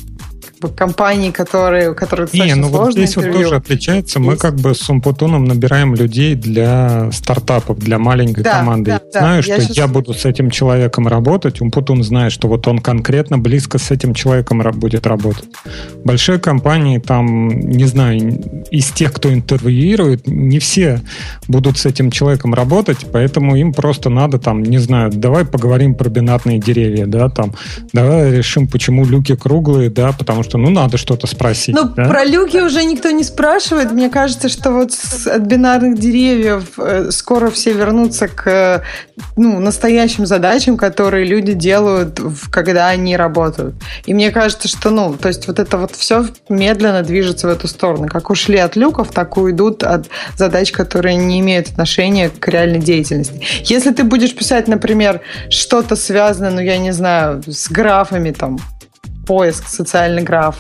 компаний, 0.70 1.32
которые, 1.32 1.94
которые 1.94 2.28
Не, 2.34 2.56
ну 2.56 2.68
вот 2.70 2.94
здесь 2.94 3.12
интервью. 3.12 3.34
вот 3.34 3.44
тоже 3.44 3.56
отличается. 3.56 4.20
Мы 4.20 4.38
как 4.38 4.56
бы 4.56 4.74
с 4.74 4.90
Умпутуном 4.90 5.46
набираем 5.46 5.96
людей 5.96 6.36
для 6.36 7.12
стартапов, 7.12 7.80
для 7.80 8.00
маленькой 8.00 8.44
да, 8.44 8.60
команды. 8.60 8.92
Да, 8.92 8.94
я 8.94 9.00
да, 9.00 9.20
знаю, 9.20 9.44
я 9.46 9.62
что 9.62 9.74
я 9.74 9.88
буду 9.88 10.14
с 10.14 10.26
этим 10.26 10.50
человеком 10.50 11.08
работать. 11.08 11.62
Умпутун 11.62 12.04
знает, 12.04 12.32
что 12.32 12.48
вот 12.48 12.68
он 12.68 12.80
конкретно 12.80 13.38
близко 13.38 13.78
с 13.78 13.92
этим 13.92 14.14
человеком 14.14 14.62
будет 14.74 15.08
работать. 15.08 15.50
Большие 16.04 16.40
компании 16.40 16.98
там, 17.00 17.50
не 17.50 17.86
знаю, 17.86 18.66
из 18.72 18.92
тех, 18.92 19.14
кто 19.14 19.34
интервьюирует, 19.34 20.28
не 20.28 20.60
все 20.60 21.02
будут 21.48 21.78
с 21.78 21.86
этим 21.86 22.12
человеком 22.12 22.54
работать, 22.54 23.06
поэтому 23.12 23.56
им 23.56 23.74
просто 23.74 24.10
надо 24.10 24.40
там, 24.40 24.64
не 24.64 24.78
знаю, 24.78 25.12
давай 25.12 25.46
поговорим 25.46 25.96
про 25.96 26.10
бинарные 26.10 26.60
деревья, 26.60 27.06
да, 27.06 27.30
там, 27.30 27.54
давай 27.94 28.32
решим, 28.32 28.68
почему 28.68 29.06
люки 29.06 29.36
круглые, 29.36 29.90
да, 29.90 30.12
потому 30.12 30.44
что 30.44 30.51
что 30.52 30.58
ну 30.58 30.70
надо 30.70 30.98
что-то 30.98 31.28
спросить. 31.28 31.74
Ну, 31.74 31.86
да? 31.86 32.10
про 32.10 32.26
люки 32.26 32.58
уже 32.58 32.84
никто 32.84 33.10
не 33.12 33.24
спрашивает. 33.24 33.92
Мне 33.92 34.10
кажется, 34.10 34.50
что 34.50 34.72
вот 34.72 34.92
от 35.26 35.42
бинарных 35.44 35.98
деревьев 35.98 36.74
э, 36.78 37.10
скоро 37.12 37.50
все 37.52 37.72
вернутся 37.72 38.28
к 38.28 38.84
ну, 39.38 39.60
настоящим 39.60 40.26
задачам, 40.26 40.76
которые 40.76 41.26
люди 41.26 41.54
делают, 41.54 42.20
когда 42.52 42.90
они 42.90 43.16
работают. 43.16 43.76
И 44.06 44.14
мне 44.14 44.30
кажется, 44.32 44.68
что, 44.68 44.90
ну, 44.90 45.14
то 45.14 45.30
есть 45.30 45.48
вот 45.48 45.58
это 45.58 45.78
вот 45.78 45.96
все 45.96 46.26
медленно 46.50 47.02
движется 47.02 47.48
в 47.48 47.52
эту 47.52 47.70
сторону. 47.70 48.10
Как 48.10 48.30
ушли 48.30 48.58
от 48.58 48.76
люков, 48.76 49.12
так 49.12 49.38
уйдут 49.38 49.84
от 49.84 50.08
задач, 50.36 50.74
которые 50.74 51.16
не 51.16 51.40
имеют 51.40 51.70
отношения 51.70 52.30
к 52.30 52.46
реальной 52.50 52.80
деятельности. 52.80 53.42
Если 53.64 53.94
ты 53.94 54.04
будешь 54.04 54.36
писать, 54.36 54.68
например, 54.68 55.22
что-то 55.50 55.96
связанное, 55.96 56.52
ну, 56.52 56.60
я 56.60 56.78
не 56.78 56.92
знаю, 56.92 57.42
с 57.48 57.70
графами 57.70 58.32
там, 58.32 58.60
поиск, 59.32 59.70
социальный 59.70 60.24
граф, 60.24 60.58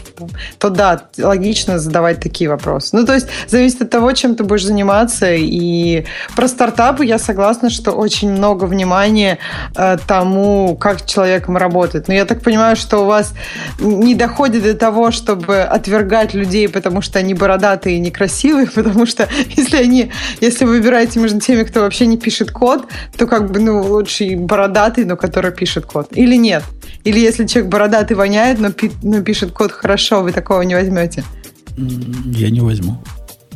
то 0.57 0.69
да, 0.69 1.09
логично 1.17 1.77
задавать 1.77 2.21
такие 2.21 2.49
вопросы. 2.49 2.95
Ну, 2.95 3.05
то 3.05 3.13
есть 3.13 3.27
зависит 3.47 3.81
от 3.81 3.89
того, 3.89 4.13
чем 4.13 4.35
ты 4.35 4.45
будешь 4.45 4.63
заниматься. 4.63 5.33
И 5.33 6.05
про 6.37 6.47
стартапы 6.47 7.05
я 7.05 7.19
согласна, 7.19 7.69
что 7.69 7.91
очень 7.91 8.31
много 8.31 8.63
внимания 8.63 9.39
э, 9.75 9.97
тому, 10.07 10.77
как 10.77 11.05
человеком 11.05 11.57
работает. 11.57 12.07
Но 12.07 12.13
я 12.13 12.23
так 12.23 12.41
понимаю, 12.41 12.77
что 12.77 12.99
у 12.99 13.05
вас 13.07 13.33
не 13.79 14.15
доходит 14.15 14.63
до 14.63 14.73
того, 14.73 15.11
чтобы 15.11 15.63
отвергать 15.63 16.33
людей, 16.33 16.69
потому 16.69 17.01
что 17.01 17.19
они 17.19 17.33
бородатые 17.33 17.97
и 17.97 17.99
некрасивые, 17.99 18.67
потому 18.75 19.05
что 19.05 19.27
если 19.57 19.75
они, 19.75 20.13
если 20.39 20.63
вы 20.63 20.77
выбираете 20.77 21.19
между 21.19 21.41
теми, 21.41 21.63
кто 21.63 21.81
вообще 21.81 22.05
не 22.05 22.17
пишет 22.17 22.51
код, 22.51 22.85
то 23.17 23.27
как 23.27 23.51
бы, 23.51 23.59
ну, 23.59 23.81
лучше 23.81 24.37
бородатый, 24.37 25.03
но 25.03 25.17
который 25.17 25.51
пишет 25.51 25.85
код. 25.85 26.07
Или 26.11 26.37
нет? 26.37 26.63
Или 27.03 27.19
если 27.19 27.45
человек 27.47 27.71
бородатый 27.71 28.13
воняет, 28.13 28.59
но, 28.59 28.71
пи- 28.71 28.91
но 29.01 29.21
пишет 29.21 29.51
код 29.51 29.71
хорошо, 29.71 30.21
вы 30.21 30.31
такого 30.31 30.61
не 30.61 30.75
возьмете? 30.75 31.23
Я 31.77 32.49
не 32.49 32.61
возьму. 32.61 33.01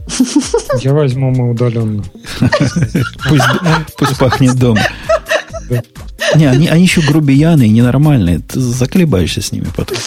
Я 0.82 0.94
возьму 0.94 1.32
мы 1.32 1.52
удаленно. 1.52 2.04
Пусть, 3.98 4.18
пахнет 4.20 4.56
дома. 4.56 4.82
Не, 6.36 6.46
они, 6.46 6.68
они 6.68 6.84
еще 6.84 7.02
грубияны 7.02 7.64
и 7.64 7.70
ненормальные. 7.70 8.40
Ты 8.40 8.60
заколебаешься 8.60 9.42
с 9.42 9.52
ними 9.52 9.68
потом. 9.76 9.98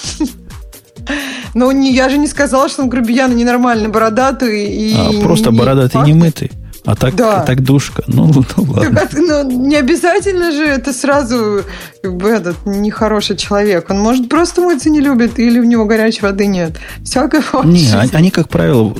Ну, 1.54 1.70
я 1.70 2.08
же 2.08 2.18
не 2.18 2.26
сказала, 2.26 2.68
что 2.68 2.82
он 2.82 2.88
грубиян 2.88 3.32
и 3.32 3.34
ненормальный, 3.34 3.88
бородатый 3.88 4.66
и... 4.66 4.94
А, 4.94 5.22
просто 5.22 5.50
бородатый 5.50 6.02
не 6.04 6.12
мытый. 6.12 6.50
А 6.88 6.94
так, 6.94 7.16
Да. 7.16 7.42
а 7.42 7.44
так 7.44 7.62
душка. 7.62 8.02
Ну, 8.06 8.32
ну 8.32 8.62
ладно. 8.62 9.00
Так, 9.00 9.12
ну, 9.12 9.50
не 9.68 9.76
обязательно 9.76 10.52
же 10.52 10.64
это 10.64 10.94
сразу 10.94 11.62
этот 12.02 12.56
нехороший 12.64 13.36
человек. 13.36 13.90
Он 13.90 14.00
может 14.00 14.30
просто 14.30 14.62
мыться 14.62 14.88
не 14.88 15.02
любит 15.02 15.38
или 15.38 15.60
у 15.60 15.64
него 15.64 15.84
горячей 15.84 16.22
воды 16.22 16.46
нет. 16.46 16.78
Всякое 17.04 17.42
Не, 17.64 17.92
они, 17.92 18.10
они, 18.14 18.30
как 18.30 18.48
правило, 18.48 18.96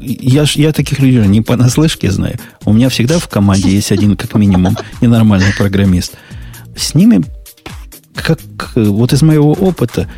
я, 0.00 0.44
я 0.54 0.72
таких 0.72 0.98
людей 0.98 1.24
не 1.28 1.40
понаслышке 1.40 2.10
знаю. 2.10 2.36
У 2.64 2.72
меня 2.72 2.88
всегда 2.88 3.20
в 3.20 3.28
команде 3.28 3.70
есть 3.70 3.92
один, 3.92 4.16
как 4.16 4.34
минимум, 4.34 4.76
ненормальный 5.00 5.52
программист. 5.56 6.14
С 6.76 6.96
ними, 6.96 7.22
как 8.16 8.40
вот 8.74 9.12
из 9.12 9.22
моего 9.22 9.52
опыта, 9.52 10.08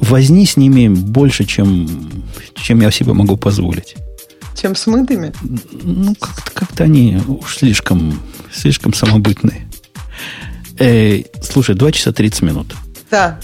возни 0.00 0.46
с 0.46 0.56
ними 0.56 0.88
больше, 0.88 1.44
чем, 1.44 2.10
чем 2.54 2.80
я 2.80 2.90
себе 2.90 3.12
могу 3.12 3.36
позволить. 3.36 3.96
Чем 4.54 4.74
с 4.76 4.86
мытыми. 4.86 5.32
Ну, 5.82 6.14
как-то, 6.14 6.50
как-то 6.52 6.84
они 6.84 7.20
уж 7.26 7.56
слишком, 7.58 8.20
слишком 8.52 8.94
самобытные. 8.94 9.66
Эй, 10.78 11.26
слушай, 11.42 11.74
2 11.74 11.92
часа 11.92 12.12
30 12.12 12.42
минут. 12.42 12.74
Да. 13.10 13.38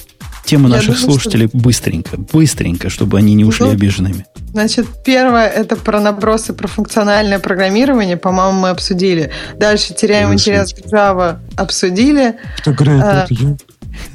Тема 0.44 0.68
Я 0.68 0.76
наших 0.76 0.96
думаю, 1.00 1.04
слушателей 1.12 1.48
быстренько, 1.52 2.16
быстренько, 2.16 2.90
чтобы 2.90 3.18
они 3.18 3.34
не 3.34 3.44
ушли 3.44 3.66
Ну, 3.66 3.72
обиженными. 3.72 4.26
Значит, 4.52 4.86
первое 5.04 5.46
это 5.46 5.76
про 5.76 6.00
набросы, 6.00 6.52
про 6.54 6.66
функциональное 6.66 7.38
программирование. 7.38 8.16
По-моему, 8.16 8.58
мы 8.60 8.68
обсудили. 8.70 9.30
Дальше 9.58 9.94
теряем 9.94 10.32
интерес 10.32 10.72
к 10.72 10.78
Java. 10.92 11.38
Обсудили. 11.56 12.36
Кто 12.58 12.72
играет 12.72 13.02
А, 13.04 13.24
это 13.24 13.34
я? 13.34 13.56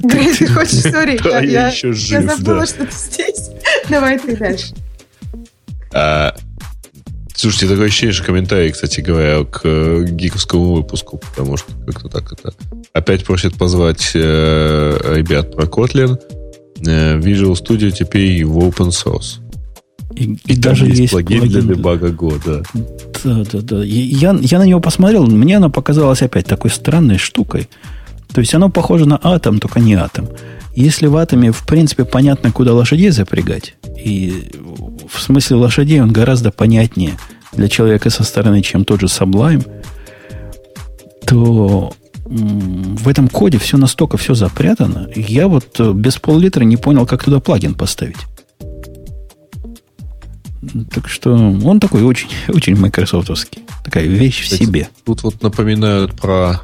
Грей, 0.00 0.34
ты 0.34 0.46
хочешь? 0.48 0.82
Да, 0.82 1.40
я 1.40 1.68
еще 1.68 1.88
Я 1.88 1.94
жив, 1.94 2.24
забыла, 2.36 2.60
да. 2.60 2.66
что 2.66 2.84
ты 2.86 2.92
здесь. 2.92 3.50
Давай 3.88 4.18
ты 4.18 4.36
дальше. 4.36 4.74
Слушайте, 7.36 7.68
такое 7.68 7.86
ощущение, 7.88 8.14
что 8.14 8.24
комментарий, 8.24 8.72
кстати 8.72 9.02
говоря, 9.02 9.44
к 9.44 9.60
э, 9.64 10.06
гиковскому 10.08 10.72
выпуску, 10.74 11.18
потому 11.18 11.58
что 11.58 11.70
как-то 11.86 12.08
так 12.08 12.32
это... 12.32 12.54
Опять 12.94 13.26
просят 13.26 13.54
позвать 13.54 14.12
э, 14.14 15.14
ребят 15.14 15.54
про 15.54 15.66
Kotlin. 15.66 16.18
Э, 16.86 17.18
Visual 17.18 17.52
Studio 17.52 17.90
теперь 17.90 18.42
в 18.42 18.58
open 18.58 18.88
source. 18.88 19.40
И, 20.14 20.38
И, 20.46 20.56
даже 20.56 20.86
есть, 20.86 21.00
есть 21.00 21.12
плагин 21.12 21.42
для 21.42 21.60
плагин 21.60 21.76
дебага 21.76 22.08
года. 22.08 22.62
Да, 23.22 23.44
да, 23.52 23.60
да. 23.60 23.84
Я, 23.84 24.38
я 24.40 24.58
на 24.58 24.64
него 24.64 24.80
посмотрел, 24.80 25.26
мне 25.26 25.58
оно 25.58 25.68
показалось 25.68 26.22
опять 26.22 26.46
такой 26.46 26.70
странной 26.70 27.18
штукой. 27.18 27.68
То 28.36 28.40
есть 28.40 28.54
оно 28.54 28.68
похоже 28.68 29.06
на 29.06 29.18
атом, 29.22 29.60
только 29.60 29.80
не 29.80 29.94
атом. 29.94 30.28
Если 30.74 31.06
в 31.06 31.16
атоме, 31.16 31.52
в 31.52 31.64
принципе, 31.64 32.04
понятно, 32.04 32.52
куда 32.52 32.74
лошадей 32.74 33.08
запрягать, 33.08 33.76
и 33.96 34.50
в 35.10 35.22
смысле 35.22 35.56
лошадей 35.56 36.02
он 36.02 36.12
гораздо 36.12 36.50
понятнее 36.50 37.12
для 37.54 37.66
человека 37.68 38.10
со 38.10 38.24
стороны, 38.24 38.60
чем 38.60 38.84
тот 38.84 39.00
же 39.00 39.06
Sublime, 39.06 39.66
то 41.26 41.94
в 42.26 43.08
этом 43.08 43.28
коде 43.28 43.56
все 43.56 43.78
настолько 43.78 44.18
все 44.18 44.34
запрятано. 44.34 45.08
Я 45.16 45.48
вот 45.48 45.80
э, 45.80 45.92
без 45.94 46.18
пол-литра 46.18 46.64
не 46.64 46.76
понял, 46.76 47.06
как 47.06 47.24
туда 47.24 47.40
плагин 47.40 47.72
поставить. 47.72 48.18
Так 50.92 51.08
что 51.08 51.32
он 51.32 51.80
такой 51.80 52.02
очень, 52.02 52.28
очень 52.48 52.76
майкрософтовский. 52.76 53.62
Такая 53.82 54.04
вещь 54.04 54.40
в 54.40 54.44
Кстати, 54.44 54.64
себе. 54.64 54.88
Тут 55.06 55.22
вот 55.22 55.42
напоминают 55.42 56.12
про 56.20 56.60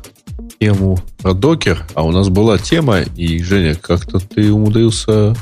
тему 0.62 0.96
про 1.20 1.34
докер, 1.34 1.84
а 1.94 2.04
у 2.04 2.12
нас 2.12 2.28
была 2.28 2.56
тема, 2.56 3.00
и, 3.00 3.42
Женя, 3.42 3.74
как-то 3.74 4.20
ты 4.20 4.52
умудрился... 4.52 5.34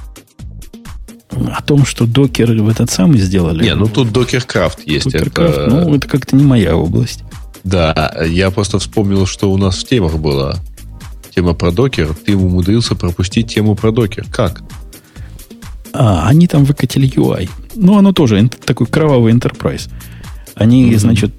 О 1.31 1.63
том, 1.63 1.85
что 1.85 2.07
докер 2.07 2.51
в 2.63 2.69
этот 2.71 2.91
самый 2.91 3.19
сделали. 3.21 3.63
Не, 3.63 3.75
ну 3.75 3.87
тут 3.87 4.13
докеркрафт 4.13 4.81
есть. 4.87 5.05
Докеркрафт, 5.13 5.59
это- 5.59 5.67
ну, 5.71 5.95
это 5.95 6.09
как-то 6.09 6.37
не 6.37 6.45
моя 6.45 6.75
область. 6.75 7.23
Да, 7.65 8.17
я 8.27 8.51
просто 8.51 8.79
вспомнил, 8.79 9.27
что 9.27 9.53
у 9.53 9.59
нас 9.59 9.77
в 9.77 9.87
темах 9.87 10.15
была 10.17 10.57
тема 11.35 11.53
про 11.53 11.71
докер. 11.71 12.15
Ты 12.15 12.35
умудрился 12.35 12.95
пропустить 12.95 13.53
тему 13.55 13.75
про 13.77 13.93
докер. 13.93 14.25
Как? 14.33 14.63
А, 15.93 16.27
они 16.29 16.47
там 16.49 16.65
выкатили 16.65 17.07
UI. 17.15 17.51
Ну, 17.75 17.99
оно 17.99 18.13
тоже 18.15 18.49
такой 18.65 18.87
кровавый 18.87 19.35
enterprise. 19.35 19.91
Они, 20.55 20.87
Мгм. 20.87 20.99
значит, 20.99 21.33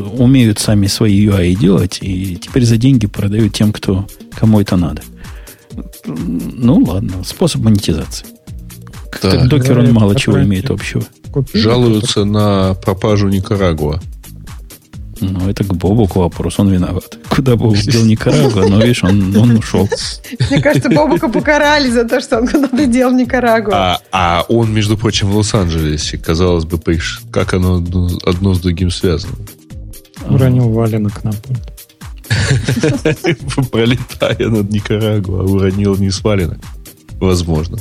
умеют 0.00 0.58
сами 0.58 0.86
свои 0.86 1.26
UI 1.26 1.54
делать, 1.54 1.98
и 2.00 2.36
теперь 2.36 2.64
за 2.64 2.76
деньги 2.76 3.06
продают 3.06 3.54
тем, 3.54 3.72
кто, 3.72 4.06
кому 4.34 4.60
это 4.60 4.76
надо. 4.76 5.02
Ну, 6.06 6.82
ладно, 6.84 7.24
способ 7.24 7.62
монетизации. 7.62 8.26
Как 9.10 9.20
Так. 9.20 9.48
докер, 9.48 9.78
он 9.78 9.92
мало 9.92 10.14
чего 10.14 10.42
имеет 10.42 10.70
общего. 10.70 11.02
Жалуются 11.54 12.24
на 12.24 12.74
пропажу 12.74 13.28
Никарагуа. 13.28 14.00
Ну, 15.20 15.48
это 15.48 15.62
к 15.62 15.72
Бобуку 15.74 16.18
вопрос, 16.20 16.58
он 16.58 16.68
виноват. 16.70 17.16
Куда 17.28 17.54
Бобук 17.54 17.76
дел 17.76 18.04
Никарагуа, 18.04 18.66
но, 18.68 18.80
видишь, 18.80 19.04
он, 19.04 19.34
он 19.36 19.56
ушел. 19.56 19.88
Мне 20.50 20.60
кажется, 20.60 20.90
Бобука 20.90 21.28
покарали 21.28 21.88
за 21.90 22.04
то, 22.04 22.20
что 22.20 22.38
он 22.38 22.48
куда-то 22.48 22.86
делал 22.86 23.14
Никарагуа. 23.14 23.74
А, 23.74 24.00
а 24.10 24.44
он, 24.48 24.72
между 24.74 24.96
прочим, 24.96 25.28
в 25.28 25.36
Лос-Анджелесе. 25.36 26.18
Казалось 26.18 26.64
бы, 26.64 26.80
как 27.30 27.54
оно 27.54 27.76
одно, 27.76 28.10
одно 28.24 28.54
с 28.54 28.60
другим 28.60 28.90
связано. 28.90 29.34
Уронил 30.28 30.68
валенок 30.70 31.24
на 31.24 31.32
пульт. 31.32 31.72
Пролетая 33.70 34.48
над 34.48 34.70
Никарагуа, 34.70 35.42
уронил 35.42 35.96
не 35.96 36.10
свалено. 36.10 36.58
Возможно. 37.20 37.78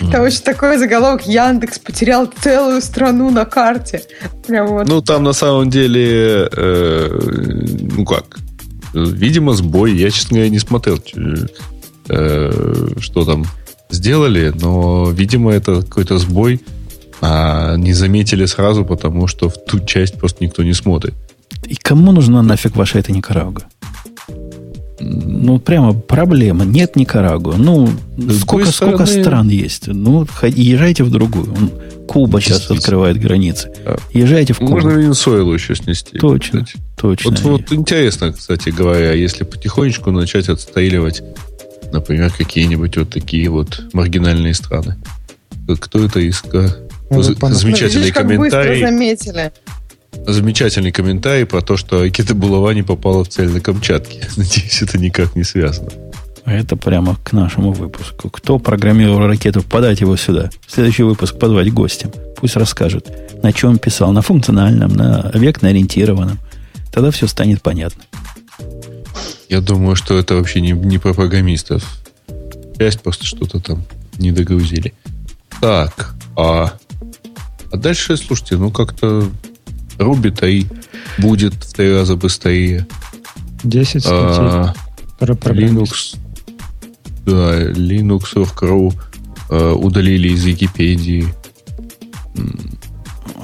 Там 0.12 0.22
очень 0.22 0.42
такой 0.42 0.78
заголовок 0.78 1.26
Яндекс 1.26 1.78
потерял 1.78 2.28
целую 2.40 2.80
страну 2.82 3.30
на 3.30 3.44
карте. 3.44 4.02
Прям 4.46 4.66
вот. 4.68 4.88
Ну, 4.88 5.00
там 5.00 5.22
на 5.22 5.32
самом 5.32 5.70
деле, 5.70 6.48
э, 6.50 7.20
ну 7.96 8.04
как, 8.04 8.38
видимо, 8.92 9.52
сбой. 9.54 9.94
Я, 9.94 10.10
честно 10.10 10.34
говоря, 10.36 10.50
не 10.50 10.58
смотрел, 10.58 10.98
э, 12.08 12.88
что 12.98 13.24
там 13.24 13.44
сделали, 13.90 14.52
но, 14.60 15.10
видимо, 15.10 15.52
это 15.52 15.82
какой-то 15.82 16.18
сбой, 16.18 16.60
а 17.26 17.76
не 17.76 17.94
заметили 17.94 18.44
сразу, 18.44 18.84
потому 18.84 19.26
что 19.28 19.48
в 19.48 19.54
ту 19.64 19.80
часть 19.80 20.18
просто 20.18 20.44
никто 20.44 20.62
не 20.62 20.74
смотрит. 20.74 21.14
И 21.66 21.74
кому 21.74 22.12
нужна 22.12 22.42
нафиг 22.42 22.76
ваша 22.76 22.98
эта 22.98 23.12
Никарагуа? 23.12 23.62
Ну, 25.00 25.58
прямо 25.58 25.94
проблема. 25.94 26.64
Нет 26.66 26.96
Никарагуа. 26.96 27.54
Ну, 27.56 27.86
С 28.18 28.40
сколько, 28.42 28.64
другой 28.66 28.66
сколько 28.66 29.06
стороны- 29.06 29.22
стран 29.22 29.48
есть? 29.48 29.86
Ну, 29.88 30.26
езжайте 30.42 31.02
в 31.04 31.10
другую. 31.10 31.46
Куба 32.06 32.42
сейчас 32.42 32.70
открывает 32.70 33.18
границы. 33.18 33.72
А, 33.86 33.96
Езжайте 34.12 34.52
в 34.52 34.58
Кубу. 34.58 34.72
Можно 34.72 34.90
Венесуэлу 34.90 35.54
еще 35.54 35.74
снести. 35.74 36.18
Точно, 36.18 36.62
кстати. 36.64 36.84
точно. 37.00 37.30
Вот, 37.30 37.40
вот 37.40 37.72
интересно, 37.72 38.34
кстати 38.34 38.68
говоря, 38.68 39.12
если 39.14 39.44
потихонечку 39.44 40.10
начать 40.10 40.50
отстреливать, 40.50 41.22
например, 41.90 42.30
какие-нибудь 42.36 42.98
вот 42.98 43.08
такие 43.08 43.48
вот 43.48 43.82
маргинальные 43.94 44.52
страны. 44.52 44.96
Кто 45.80 46.04
это 46.04 46.20
из... 46.20 46.42
Ну, 47.10 47.22
Ну, 47.22 47.48
Замечательный 47.50 48.00
видишь, 48.00 48.14
как 48.14 48.26
быстро 48.26 48.62
комментарий. 48.62 48.80
заметили. 48.80 49.52
Замечательный 50.26 50.92
комментарий 50.92 51.44
про 51.44 51.60
то, 51.60 51.76
что 51.76 52.00
ракета 52.02 52.34
Булава 52.34 52.72
не 52.72 52.82
попала 52.82 53.24
в 53.24 53.28
цель 53.28 53.48
на 53.50 53.60
Камчатке. 53.60 54.26
Надеюсь, 54.36 54.82
это 54.82 54.98
никак 54.98 55.36
не 55.36 55.44
связано. 55.44 55.90
А 56.44 56.52
Это 56.52 56.76
прямо 56.76 57.16
к 57.24 57.32
нашему 57.32 57.72
выпуску. 57.72 58.28
Кто 58.30 58.58
программировал 58.58 59.26
ракету, 59.26 59.62
подать 59.62 60.00
его 60.00 60.16
сюда. 60.16 60.50
Следующий 60.66 61.02
выпуск 61.02 61.38
позвать 61.38 61.72
гостем. 61.72 62.12
Пусть 62.36 62.56
расскажет, 62.56 63.42
на 63.42 63.52
чем 63.52 63.78
писал. 63.78 64.12
На 64.12 64.20
функциональном, 64.22 64.90
на 64.92 65.20
объектно-ориентированном. 65.30 66.38
Тогда 66.92 67.10
все 67.10 67.26
станет 67.26 67.62
понятно. 67.62 68.02
Я 69.48 69.60
думаю, 69.60 69.96
что 69.96 70.18
это 70.18 70.34
вообще 70.36 70.60
не, 70.60 70.72
не 70.72 70.98
про 70.98 71.14
программистов. 71.14 71.84
часть 72.78 73.00
просто 73.00 73.24
что-то 73.24 73.60
там 73.60 73.84
не 74.18 74.30
догрузили. 74.30 74.92
Так, 75.60 76.14
а, 76.36 76.74
а 77.74 77.76
дальше, 77.76 78.16
слушайте, 78.16 78.56
ну 78.56 78.70
как-то 78.70 79.28
Руби-то 79.98 80.46
и 80.46 80.64
будет 81.18 81.54
в 81.54 81.74
три 81.74 81.92
раза 81.92 82.14
быстрее. 82.14 82.86
10 83.64 84.00
статей. 84.00 84.12
А, 84.12 84.74
Linux, 85.20 86.16
да, 87.26 87.72
Linux 87.72 88.34
Org.ru 88.36 88.94
э, 89.50 89.72
удалили 89.72 90.28
из 90.28 90.44
Википедии. 90.44 91.26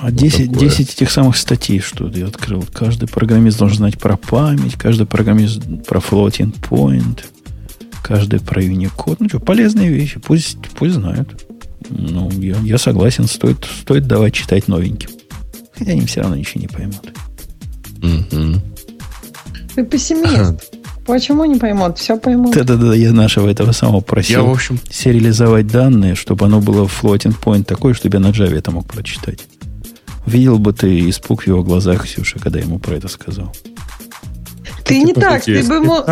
А 0.00 0.12
10, 0.12 0.56
10 0.56 0.92
этих 0.92 1.10
самых 1.10 1.36
статей, 1.36 1.80
что 1.80 2.06
я 2.08 2.26
открыл. 2.26 2.64
Каждый 2.72 3.08
программист 3.08 3.58
должен 3.58 3.78
знать 3.78 3.98
про 3.98 4.16
память, 4.16 4.74
каждый 4.76 5.06
программист 5.06 5.60
про 5.88 5.98
floating 5.98 6.54
point, 6.60 7.24
каждый 8.04 8.38
про 8.38 8.62
Unicode. 8.62 9.16
Ну 9.18 9.28
что, 9.28 9.40
полезные 9.40 9.90
вещи, 9.90 10.20
пусть, 10.20 10.58
пусть 10.76 10.94
знают. 10.94 11.49
Ну, 11.90 12.30
я, 12.40 12.56
я 12.62 12.78
согласен, 12.78 13.26
стоит, 13.26 13.66
стоит 13.82 14.06
давать 14.06 14.34
читать 14.34 14.68
новеньким. 14.68 15.10
Хотя 15.76 15.92
они 15.92 16.06
все 16.06 16.20
равно 16.20 16.36
ничего 16.36 16.60
не 16.60 16.68
поймут. 16.68 17.12
Угу. 18.02 18.62
Ты 19.74 19.84
пессимист. 19.84 20.72
Почему 21.06 21.44
не 21.44 21.56
поймут? 21.56 21.98
Все 21.98 22.16
поймут. 22.16 22.54
Да-да-да, 22.54 22.94
я 22.94 23.12
нашего 23.12 23.48
этого 23.48 23.72
самого 23.72 24.00
просил. 24.00 24.42
Я, 24.42 24.48
в 24.48 24.52
общем... 24.52 24.78
Сериализовать 24.90 25.66
данные, 25.66 26.14
чтобы 26.14 26.46
оно 26.46 26.60
было 26.60 26.86
floating 26.86 27.34
point 27.42 27.64
такой, 27.64 27.94
чтобы 27.94 28.16
я 28.16 28.20
на 28.20 28.28
Java 28.28 28.56
это 28.56 28.70
мог 28.70 28.86
прочитать. 28.86 29.40
Видел 30.26 30.58
бы 30.58 30.72
ты 30.72 31.08
испуг 31.08 31.42
в 31.42 31.46
его 31.46 31.64
глазах, 31.64 32.04
Ксюша, 32.04 32.38
когда 32.38 32.60
ему 32.60 32.78
про 32.78 32.94
это 32.94 33.08
сказал. 33.08 33.52
Ты 34.84 35.02
не 35.02 35.12
так, 35.12 35.42
ты 35.44 35.62
бы 35.64 35.74
ему 35.76 36.04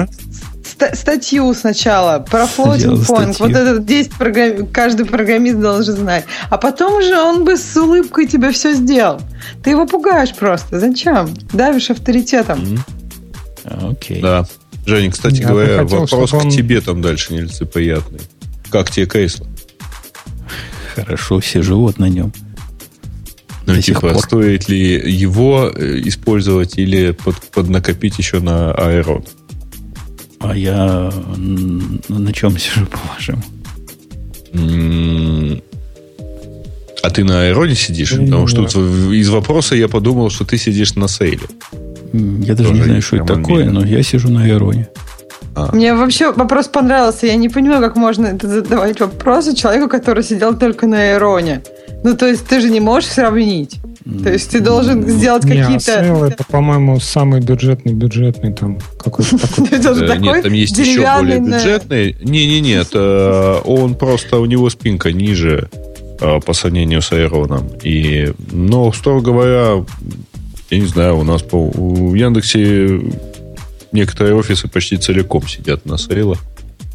статью 0.94 1.52
сначала 1.55 2.18
про 2.20 2.44
floating 2.44 3.05
point. 3.07 3.36
Вот 3.39 3.50
этот 3.50 3.84
10 3.84 4.15
программ... 4.15 4.66
каждый 4.66 5.07
программист 5.07 5.58
должен 5.58 5.97
знать. 5.97 6.24
А 6.50 6.58
потом 6.58 6.94
уже 6.94 7.16
он 7.20 7.44
бы 7.44 7.57
с 7.57 7.76
улыбкой 7.76 8.26
тебе 8.26 8.50
все 8.52 8.74
сделал. 8.74 9.20
Ты 9.62 9.70
его 9.70 9.86
пугаешь 9.86 10.34
просто. 10.34 10.78
Зачем? 10.78 11.31
Давишь 11.52 11.90
авторитетом. 11.90 12.60
Окей. 13.65 14.20
Да. 14.20 14.47
Женя, 14.86 15.10
кстати 15.10 15.40
Я 15.40 15.48
говоря, 15.48 15.82
хотел, 15.82 16.00
вопрос 16.00 16.32
он... 16.32 16.50
к 16.50 16.52
тебе 16.52 16.81
там 16.81 17.02
дальше 17.02 17.34
нелицеприятный. 17.34 18.20
Как 18.70 18.90
тебе 18.90 19.07
Кейсло? 19.07 19.47
Хорошо, 20.94 21.40
сижу 21.40 21.81
вот 21.81 21.98
на 21.98 22.08
нем. 22.08 22.32
Ну, 23.66 23.74
До 23.74 23.82
типа, 23.82 24.15
стоит 24.18 24.68
ли 24.70 24.94
его 24.94 25.70
э, 25.74 26.00
использовать 26.07 26.78
или 26.78 27.10
под, 27.10 27.36
поднакопить 27.50 28.18
еще 28.18 28.40
на 28.40 28.73
Аэрон? 28.73 29.24
А 30.41 30.57
я 30.57 31.12
на 32.08 32.33
чем 32.33 32.57
сижу, 32.58 32.86
по-вашему? 32.91 33.42
А 37.02 37.10
ты 37.10 37.25
на 37.25 37.42
Аэроне 37.42 37.75
сидишь? 37.75 38.10
Потому 38.10 38.47
что 38.47 38.65
из 39.12 39.28
вопроса 39.28 39.75
я 39.76 39.89
подумал, 39.89 40.31
что 40.31 40.44
ты 40.44 40.58
сидишь 40.58 40.94
на 40.94 41.08
сейле. 41.08 41.47
Я 42.12 42.55
даже 42.55 42.70
Тоже 42.70 42.75
не 42.75 42.83
знаю, 42.83 43.02
что 43.02 43.17
это 43.17 43.34
такое, 43.34 43.70
но 43.70 43.84
я 43.84 44.02
сижу 44.02 44.31
на 44.31 44.44
Аэроне. 44.44 44.89
А. 45.54 45.74
Мне 45.74 45.94
вообще 45.94 46.32
вопрос 46.32 46.68
понравился. 46.68 47.26
Я 47.26 47.36
не 47.36 47.48
понимаю, 47.48 47.80
как 47.82 47.96
можно 47.96 48.26
это 48.26 48.48
задавать 48.48 49.00
вопросы 49.00 49.54
человеку, 49.54 49.88
который 49.88 50.22
сидел 50.22 50.56
только 50.56 50.86
на 50.86 51.12
Аэроне. 51.12 51.62
Ну, 52.04 52.16
то 52.16 52.26
есть 52.26 52.46
ты 52.46 52.60
же 52.60 52.70
не 52.70 52.80
можешь 52.80 53.10
сравнить. 53.10 53.80
То 54.22 54.32
есть 54.32 54.50
ты 54.50 54.60
должен 54.60 55.06
сделать 55.06 55.42
какие-то... 55.42 56.02
Не, 56.02 56.28
это, 56.28 56.44
по-моему, 56.44 56.98
самый 56.98 57.40
бюджетный 57.40 57.92
бюджетный 57.92 58.52
там 58.52 58.78
какой-то 59.02 59.36
такой. 60.06 60.18
Нет, 60.18 60.42
там 60.44 60.52
есть 60.52 60.78
еще 60.78 61.00
более 61.00 61.40
бюджетный. 61.40 62.16
Не-не-не, 62.22 62.72
это 62.72 63.60
он 63.64 63.96
просто, 63.96 64.38
у 64.38 64.46
него 64.46 64.70
спинка 64.70 65.12
ниже 65.12 65.68
а, 66.20 66.40
по 66.40 66.52
сравнению 66.52 67.02
с 67.02 67.12
Айроном. 67.12 67.68
И, 67.82 68.32
но, 68.50 68.92
строго 68.92 69.20
говоря, 69.20 69.84
я 70.70 70.78
не 70.78 70.86
знаю, 70.86 71.18
у 71.18 71.24
нас 71.24 71.42
по, 71.42 71.68
в 71.68 72.14
Яндексе 72.14 73.00
некоторые 73.92 74.34
офисы 74.34 74.68
почти 74.68 74.97
целиком 74.97 75.47
сидят 75.49 75.86
на 75.86 75.99
сейлах 75.99 76.39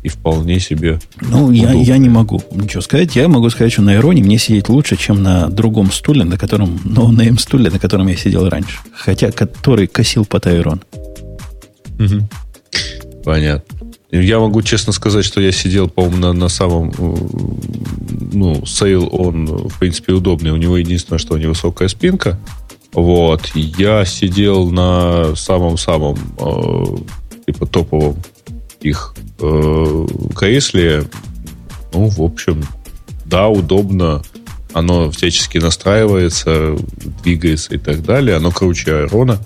и 0.04 0.10
вполне 0.10 0.60
себе. 0.60 1.00
Ну, 1.22 1.52
я, 1.52 1.72
я 1.72 1.98
не 1.98 2.10
могу 2.10 2.42
ничего 2.52 2.82
сказать. 2.82 3.16
Я 3.16 3.28
могу 3.30 3.50
сказать, 3.50 3.72
что 3.72 3.82
на 3.82 3.96
Ироне 3.96 4.22
мне 4.22 4.38
сидеть 4.38 4.68
лучше, 4.68 4.98
чем 4.98 5.24
на 5.24 5.48
другом 5.48 5.92
стуле, 5.92 6.26
на 6.26 6.38
котором, 6.38 6.80
ну, 6.84 7.08
на 7.12 7.22
им 7.22 7.38
стуле, 7.38 7.70
на 7.70 7.80
котором 7.80 8.08
я 8.08 8.16
сидел 8.16 8.48
раньше. 8.50 8.78
Хотя, 8.94 9.32
который 9.32 9.88
косил 9.88 10.26
по 10.26 10.40
Тайрон. 10.40 10.82
Угу. 12.00 12.30
Понятно. 13.24 13.78
Я 14.12 14.40
могу 14.40 14.62
честно 14.62 14.94
сказать, 14.94 15.26
что 15.26 15.42
я 15.42 15.52
сидел, 15.52 15.90
по-моему, 15.90 16.18
на, 16.18 16.34
на 16.34 16.50
самом... 16.50 16.92
Э, 16.92 17.16
ну, 18.34 18.64
сейл, 18.66 19.10
он, 19.12 19.46
в 19.46 19.80
принципе, 19.80 20.14
удобный. 20.14 20.52
У 20.52 20.58
него 20.58 20.78
единственное, 20.78 21.18
что 21.18 21.38
невысокая 21.38 21.88
спинка. 21.88 22.38
Вот. 22.94 23.52
Я 23.56 24.06
сидел 24.06 24.70
на 24.70 25.36
самом-самом 25.36 26.18
э, 26.40 26.86
типа 27.48 27.66
топовом 27.66 28.18
их 28.82 29.16
э, 29.40 30.08
кресле. 30.36 31.06
Ну, 31.94 32.08
в 32.08 32.22
общем, 32.22 32.64
да, 33.26 33.48
удобно. 33.48 34.22
Оно 34.74 35.12
всячески 35.12 35.60
настраивается, 35.60 36.76
двигается 37.24 37.76
и 37.76 37.78
так 37.78 38.04
далее. 38.04 38.38
Оно 38.38 38.52
круче 38.52 38.94
Айрона. 38.94 39.40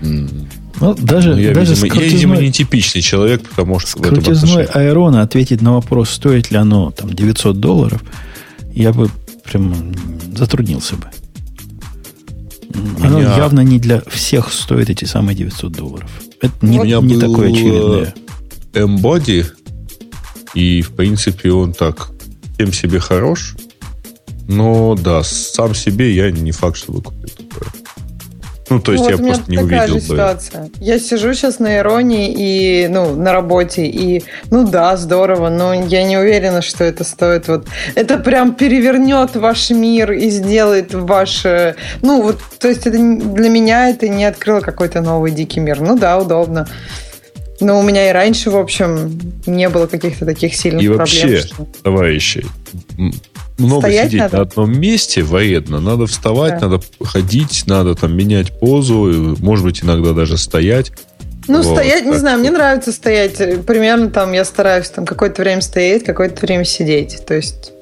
Ну, 0.00 0.94
даже, 0.94 1.30
ну, 1.30 1.38
я, 1.38 1.54
даже 1.54 1.74
видимо, 1.74 1.88
крутизной, 1.88 2.08
я, 2.08 2.14
видимо, 2.14 2.36
нетипичный 2.36 3.00
человек, 3.00 3.48
потому 3.48 3.78
что... 3.78 3.90
С 3.90 3.92
крутизной 3.94 4.64
Айрона 4.64 5.22
ответить 5.22 5.62
на 5.62 5.74
вопрос, 5.74 6.10
стоит 6.10 6.50
ли 6.50 6.56
оно 6.56 6.90
там 6.90 7.10
900 7.10 7.60
долларов, 7.60 8.02
я 8.72 8.92
бы 8.92 9.08
прям 9.44 9.94
затруднился 10.34 10.96
бы. 10.96 11.06
Оно 12.74 13.20
меня... 13.20 13.36
явно 13.36 13.60
не 13.60 13.78
для 13.78 14.02
всех 14.08 14.52
стоит 14.52 14.90
эти 14.90 15.04
самые 15.04 15.36
900 15.36 15.72
долларов. 15.72 16.10
Это 16.40 16.54
не, 16.62 16.78
не 16.78 17.18
такое 17.18 17.50
очевидное. 17.50 18.14
Embody, 18.72 19.46
и, 20.54 20.82
в 20.82 20.92
принципе, 20.92 21.52
он 21.52 21.72
так 21.72 22.10
тем 22.58 22.72
себе 22.72 22.98
хорош. 22.98 23.54
Но, 24.46 24.94
да, 24.94 25.22
сам 25.22 25.74
себе 25.74 26.14
я 26.14 26.30
не 26.30 26.52
факт, 26.52 26.76
что 26.76 27.00
такое. 27.00 27.28
Ну, 28.70 28.80
то 28.80 28.92
есть 28.92 29.04
вот 29.04 29.10
я 29.10 29.18
просто 29.18 29.50
не 29.50 29.58
увидел 29.58 29.94
бы. 29.94 30.00
Ситуация. 30.00 30.70
Я 30.80 30.98
сижу 30.98 31.34
сейчас 31.34 31.58
на 31.58 31.78
иронии 31.78 32.34
и, 32.34 32.88
ну, 32.88 33.14
на 33.14 33.32
работе, 33.32 33.84
и, 33.84 34.24
ну 34.50 34.66
да, 34.66 34.96
здорово, 34.96 35.50
но 35.50 35.74
я 35.74 36.02
не 36.04 36.16
уверена, 36.16 36.62
что 36.62 36.82
это 36.82 37.04
стоит 37.04 37.46
вот... 37.48 37.66
Это 37.94 38.16
прям 38.16 38.54
перевернет 38.54 39.36
ваш 39.36 39.70
мир 39.70 40.12
и 40.12 40.30
сделает 40.30 40.94
ваш... 40.94 41.44
Ну, 42.00 42.22
вот, 42.22 42.40
то 42.58 42.68
есть 42.68 42.86
это 42.86 42.96
для 42.96 43.48
меня 43.50 43.90
это 43.90 44.08
не 44.08 44.24
открыло 44.24 44.60
какой-то 44.60 45.02
новый 45.02 45.30
дикий 45.30 45.60
мир. 45.60 45.80
Ну 45.80 45.98
да, 45.98 46.18
удобно. 46.18 46.66
Но 47.60 47.78
у 47.78 47.82
меня 47.82 48.10
и 48.10 48.12
раньше, 48.12 48.50
в 48.50 48.56
общем, 48.56 49.20
не 49.46 49.68
было 49.68 49.86
каких-то 49.86 50.24
таких 50.26 50.54
сильных 50.56 50.82
и 50.82 50.88
проблем. 50.88 51.28
И 51.28 51.32
вообще, 51.32 51.46
что... 51.46 51.66
товарищи, 51.82 52.44
много 53.58 53.82
Стоять 53.82 54.06
сидеть 54.06 54.20
надо? 54.20 54.36
на 54.36 54.42
одном 54.42 54.78
месте 54.78 55.22
вредно. 55.22 55.80
Надо 55.80 56.06
вставать, 56.06 56.60
да. 56.60 56.68
надо 56.68 56.84
ходить, 57.02 57.64
надо 57.66 57.94
там 57.94 58.16
менять 58.16 58.58
позу, 58.58 59.36
может 59.40 59.64
быть, 59.64 59.84
иногда 59.84 60.12
даже 60.12 60.36
стоять. 60.36 60.92
Ну, 61.46 61.62
вот, 61.62 61.76
стоять, 61.76 62.06
не 62.06 62.16
знаю, 62.16 62.38
мне 62.38 62.50
нравится 62.50 62.90
стоять. 62.90 63.36
Примерно 63.66 64.10
там 64.10 64.32
я 64.32 64.44
стараюсь 64.44 64.88
там 64.88 65.04
какое-то 65.04 65.42
время 65.42 65.60
стоять, 65.60 66.04
какое-то 66.04 66.44
время 66.44 66.64
сидеть. 66.64 67.24
То 67.26 67.34
есть... 67.34 67.72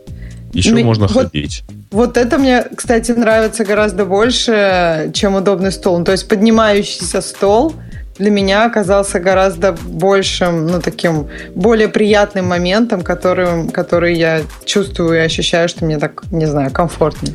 Еще 0.53 0.73
мне, 0.73 0.85
можно 0.85 1.07
вот, 1.07 1.31
ходить. 1.31 1.65
Вот 1.91 2.19
это 2.19 2.37
мне, 2.37 2.65
кстати, 2.77 3.13
нравится 3.13 3.65
гораздо 3.65 4.05
больше, 4.05 5.11
чем 5.15 5.37
удобный 5.37 5.73
стол. 5.73 5.99
Ну, 5.99 6.05
то 6.05 6.13
есть 6.13 6.29
поднимающийся 6.29 7.21
стол– 7.21 7.75
для 8.19 8.31
меня 8.31 8.67
оказался 8.67 9.21
гораздо 9.21 9.73
большим, 9.73 10.67
ну, 10.67 10.81
таким 10.81 11.29
более 11.55 11.89
приятным 11.89 12.47
моментом, 12.47 13.03
который, 13.03 13.69
который 13.71 14.15
я 14.17 14.43
чувствую 14.65 15.15
и 15.15 15.19
ощущаю, 15.19 15.69
что 15.69 15.85
мне 15.85 15.99
так, 15.99 16.23
не 16.31 16.47
знаю, 16.47 16.71
комфортнее. 16.71 17.35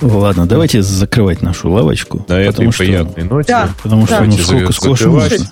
Ладно, 0.00 0.46
давайте 0.46 0.82
закрывать 0.82 1.42
нашу 1.42 1.70
лавочку. 1.70 2.24
Да, 2.26 2.38
это 2.40 2.62
приятной 2.70 3.24
ноте. 3.24 3.48
Да, 3.52 3.68
потому 3.82 4.06
да. 4.06 4.16
что 4.16 4.24
ну, 4.24 4.32
сколько, 4.32 4.72
сколько 4.72 5.08
можно. 5.08 5.46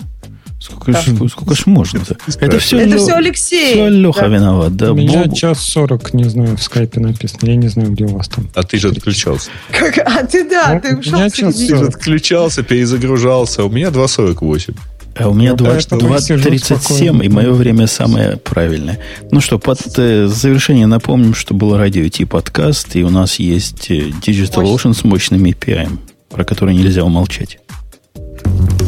Сколько, 0.61 0.91
да. 0.91 1.01
ж, 1.01 1.29
сколько 1.31 1.55
ж 1.55 1.65
можно? 1.65 2.03
Это 2.39 2.59
все, 2.59 2.77
это 2.77 2.97
все 2.97 3.15
Алексей. 3.15 3.73
Все 3.73 3.89
Леха 3.89 4.21
да. 4.21 4.27
виноват. 4.27 4.75
Да, 4.75 4.91
у 4.91 4.95
меня 4.95 5.23
Боб... 5.23 5.35
час 5.35 5.59
сорок, 5.59 6.13
не 6.13 6.25
знаю, 6.25 6.55
в 6.55 6.61
скайпе 6.61 6.99
написано. 6.99 7.49
Я 7.49 7.55
не 7.55 7.67
знаю, 7.67 7.89
где 7.89 8.05
у 8.05 8.09
вас 8.09 8.27
там. 8.27 8.47
А 8.53 8.61
ты 8.61 8.77
же 8.77 8.89
отключался. 8.89 9.49
Как? 9.71 9.97
А 9.97 10.23
ты 10.23 10.47
да, 10.47 10.73
ну, 10.75 10.79
ты 10.79 10.97
ушел 10.97 11.51
Ты 11.51 11.75
же 11.75 11.87
отключался, 11.87 12.61
перезагружался. 12.61 13.63
У 13.63 13.69
меня 13.69 13.87
2.48. 13.87 14.75
А 15.15 15.29
у 15.29 15.33
меня 15.33 15.53
2.37, 15.53 17.11
ну, 17.11 17.21
и 17.23 17.27
мое 17.27 17.51
время 17.51 17.87
самое 17.87 18.37
правильное. 18.37 18.99
Ну 19.31 19.41
что, 19.41 19.57
под 19.57 19.79
э, 19.97 20.27
завершение 20.27 20.85
напомним, 20.85 21.33
что 21.33 21.53
был 21.53 21.75
радио 21.75 22.07
Ти 22.07 22.25
подкаст, 22.25 22.95
и 22.95 23.03
у 23.03 23.09
нас 23.09 23.39
есть 23.39 23.89
э, 23.89 24.09
Digital 24.09 24.63
Ocean 24.63 24.93
с 24.93 25.03
мощным 25.03 25.43
API, 25.43 25.89
про 26.29 26.45
который 26.45 26.75
нельзя 26.75 27.03
умолчать. 27.03 27.57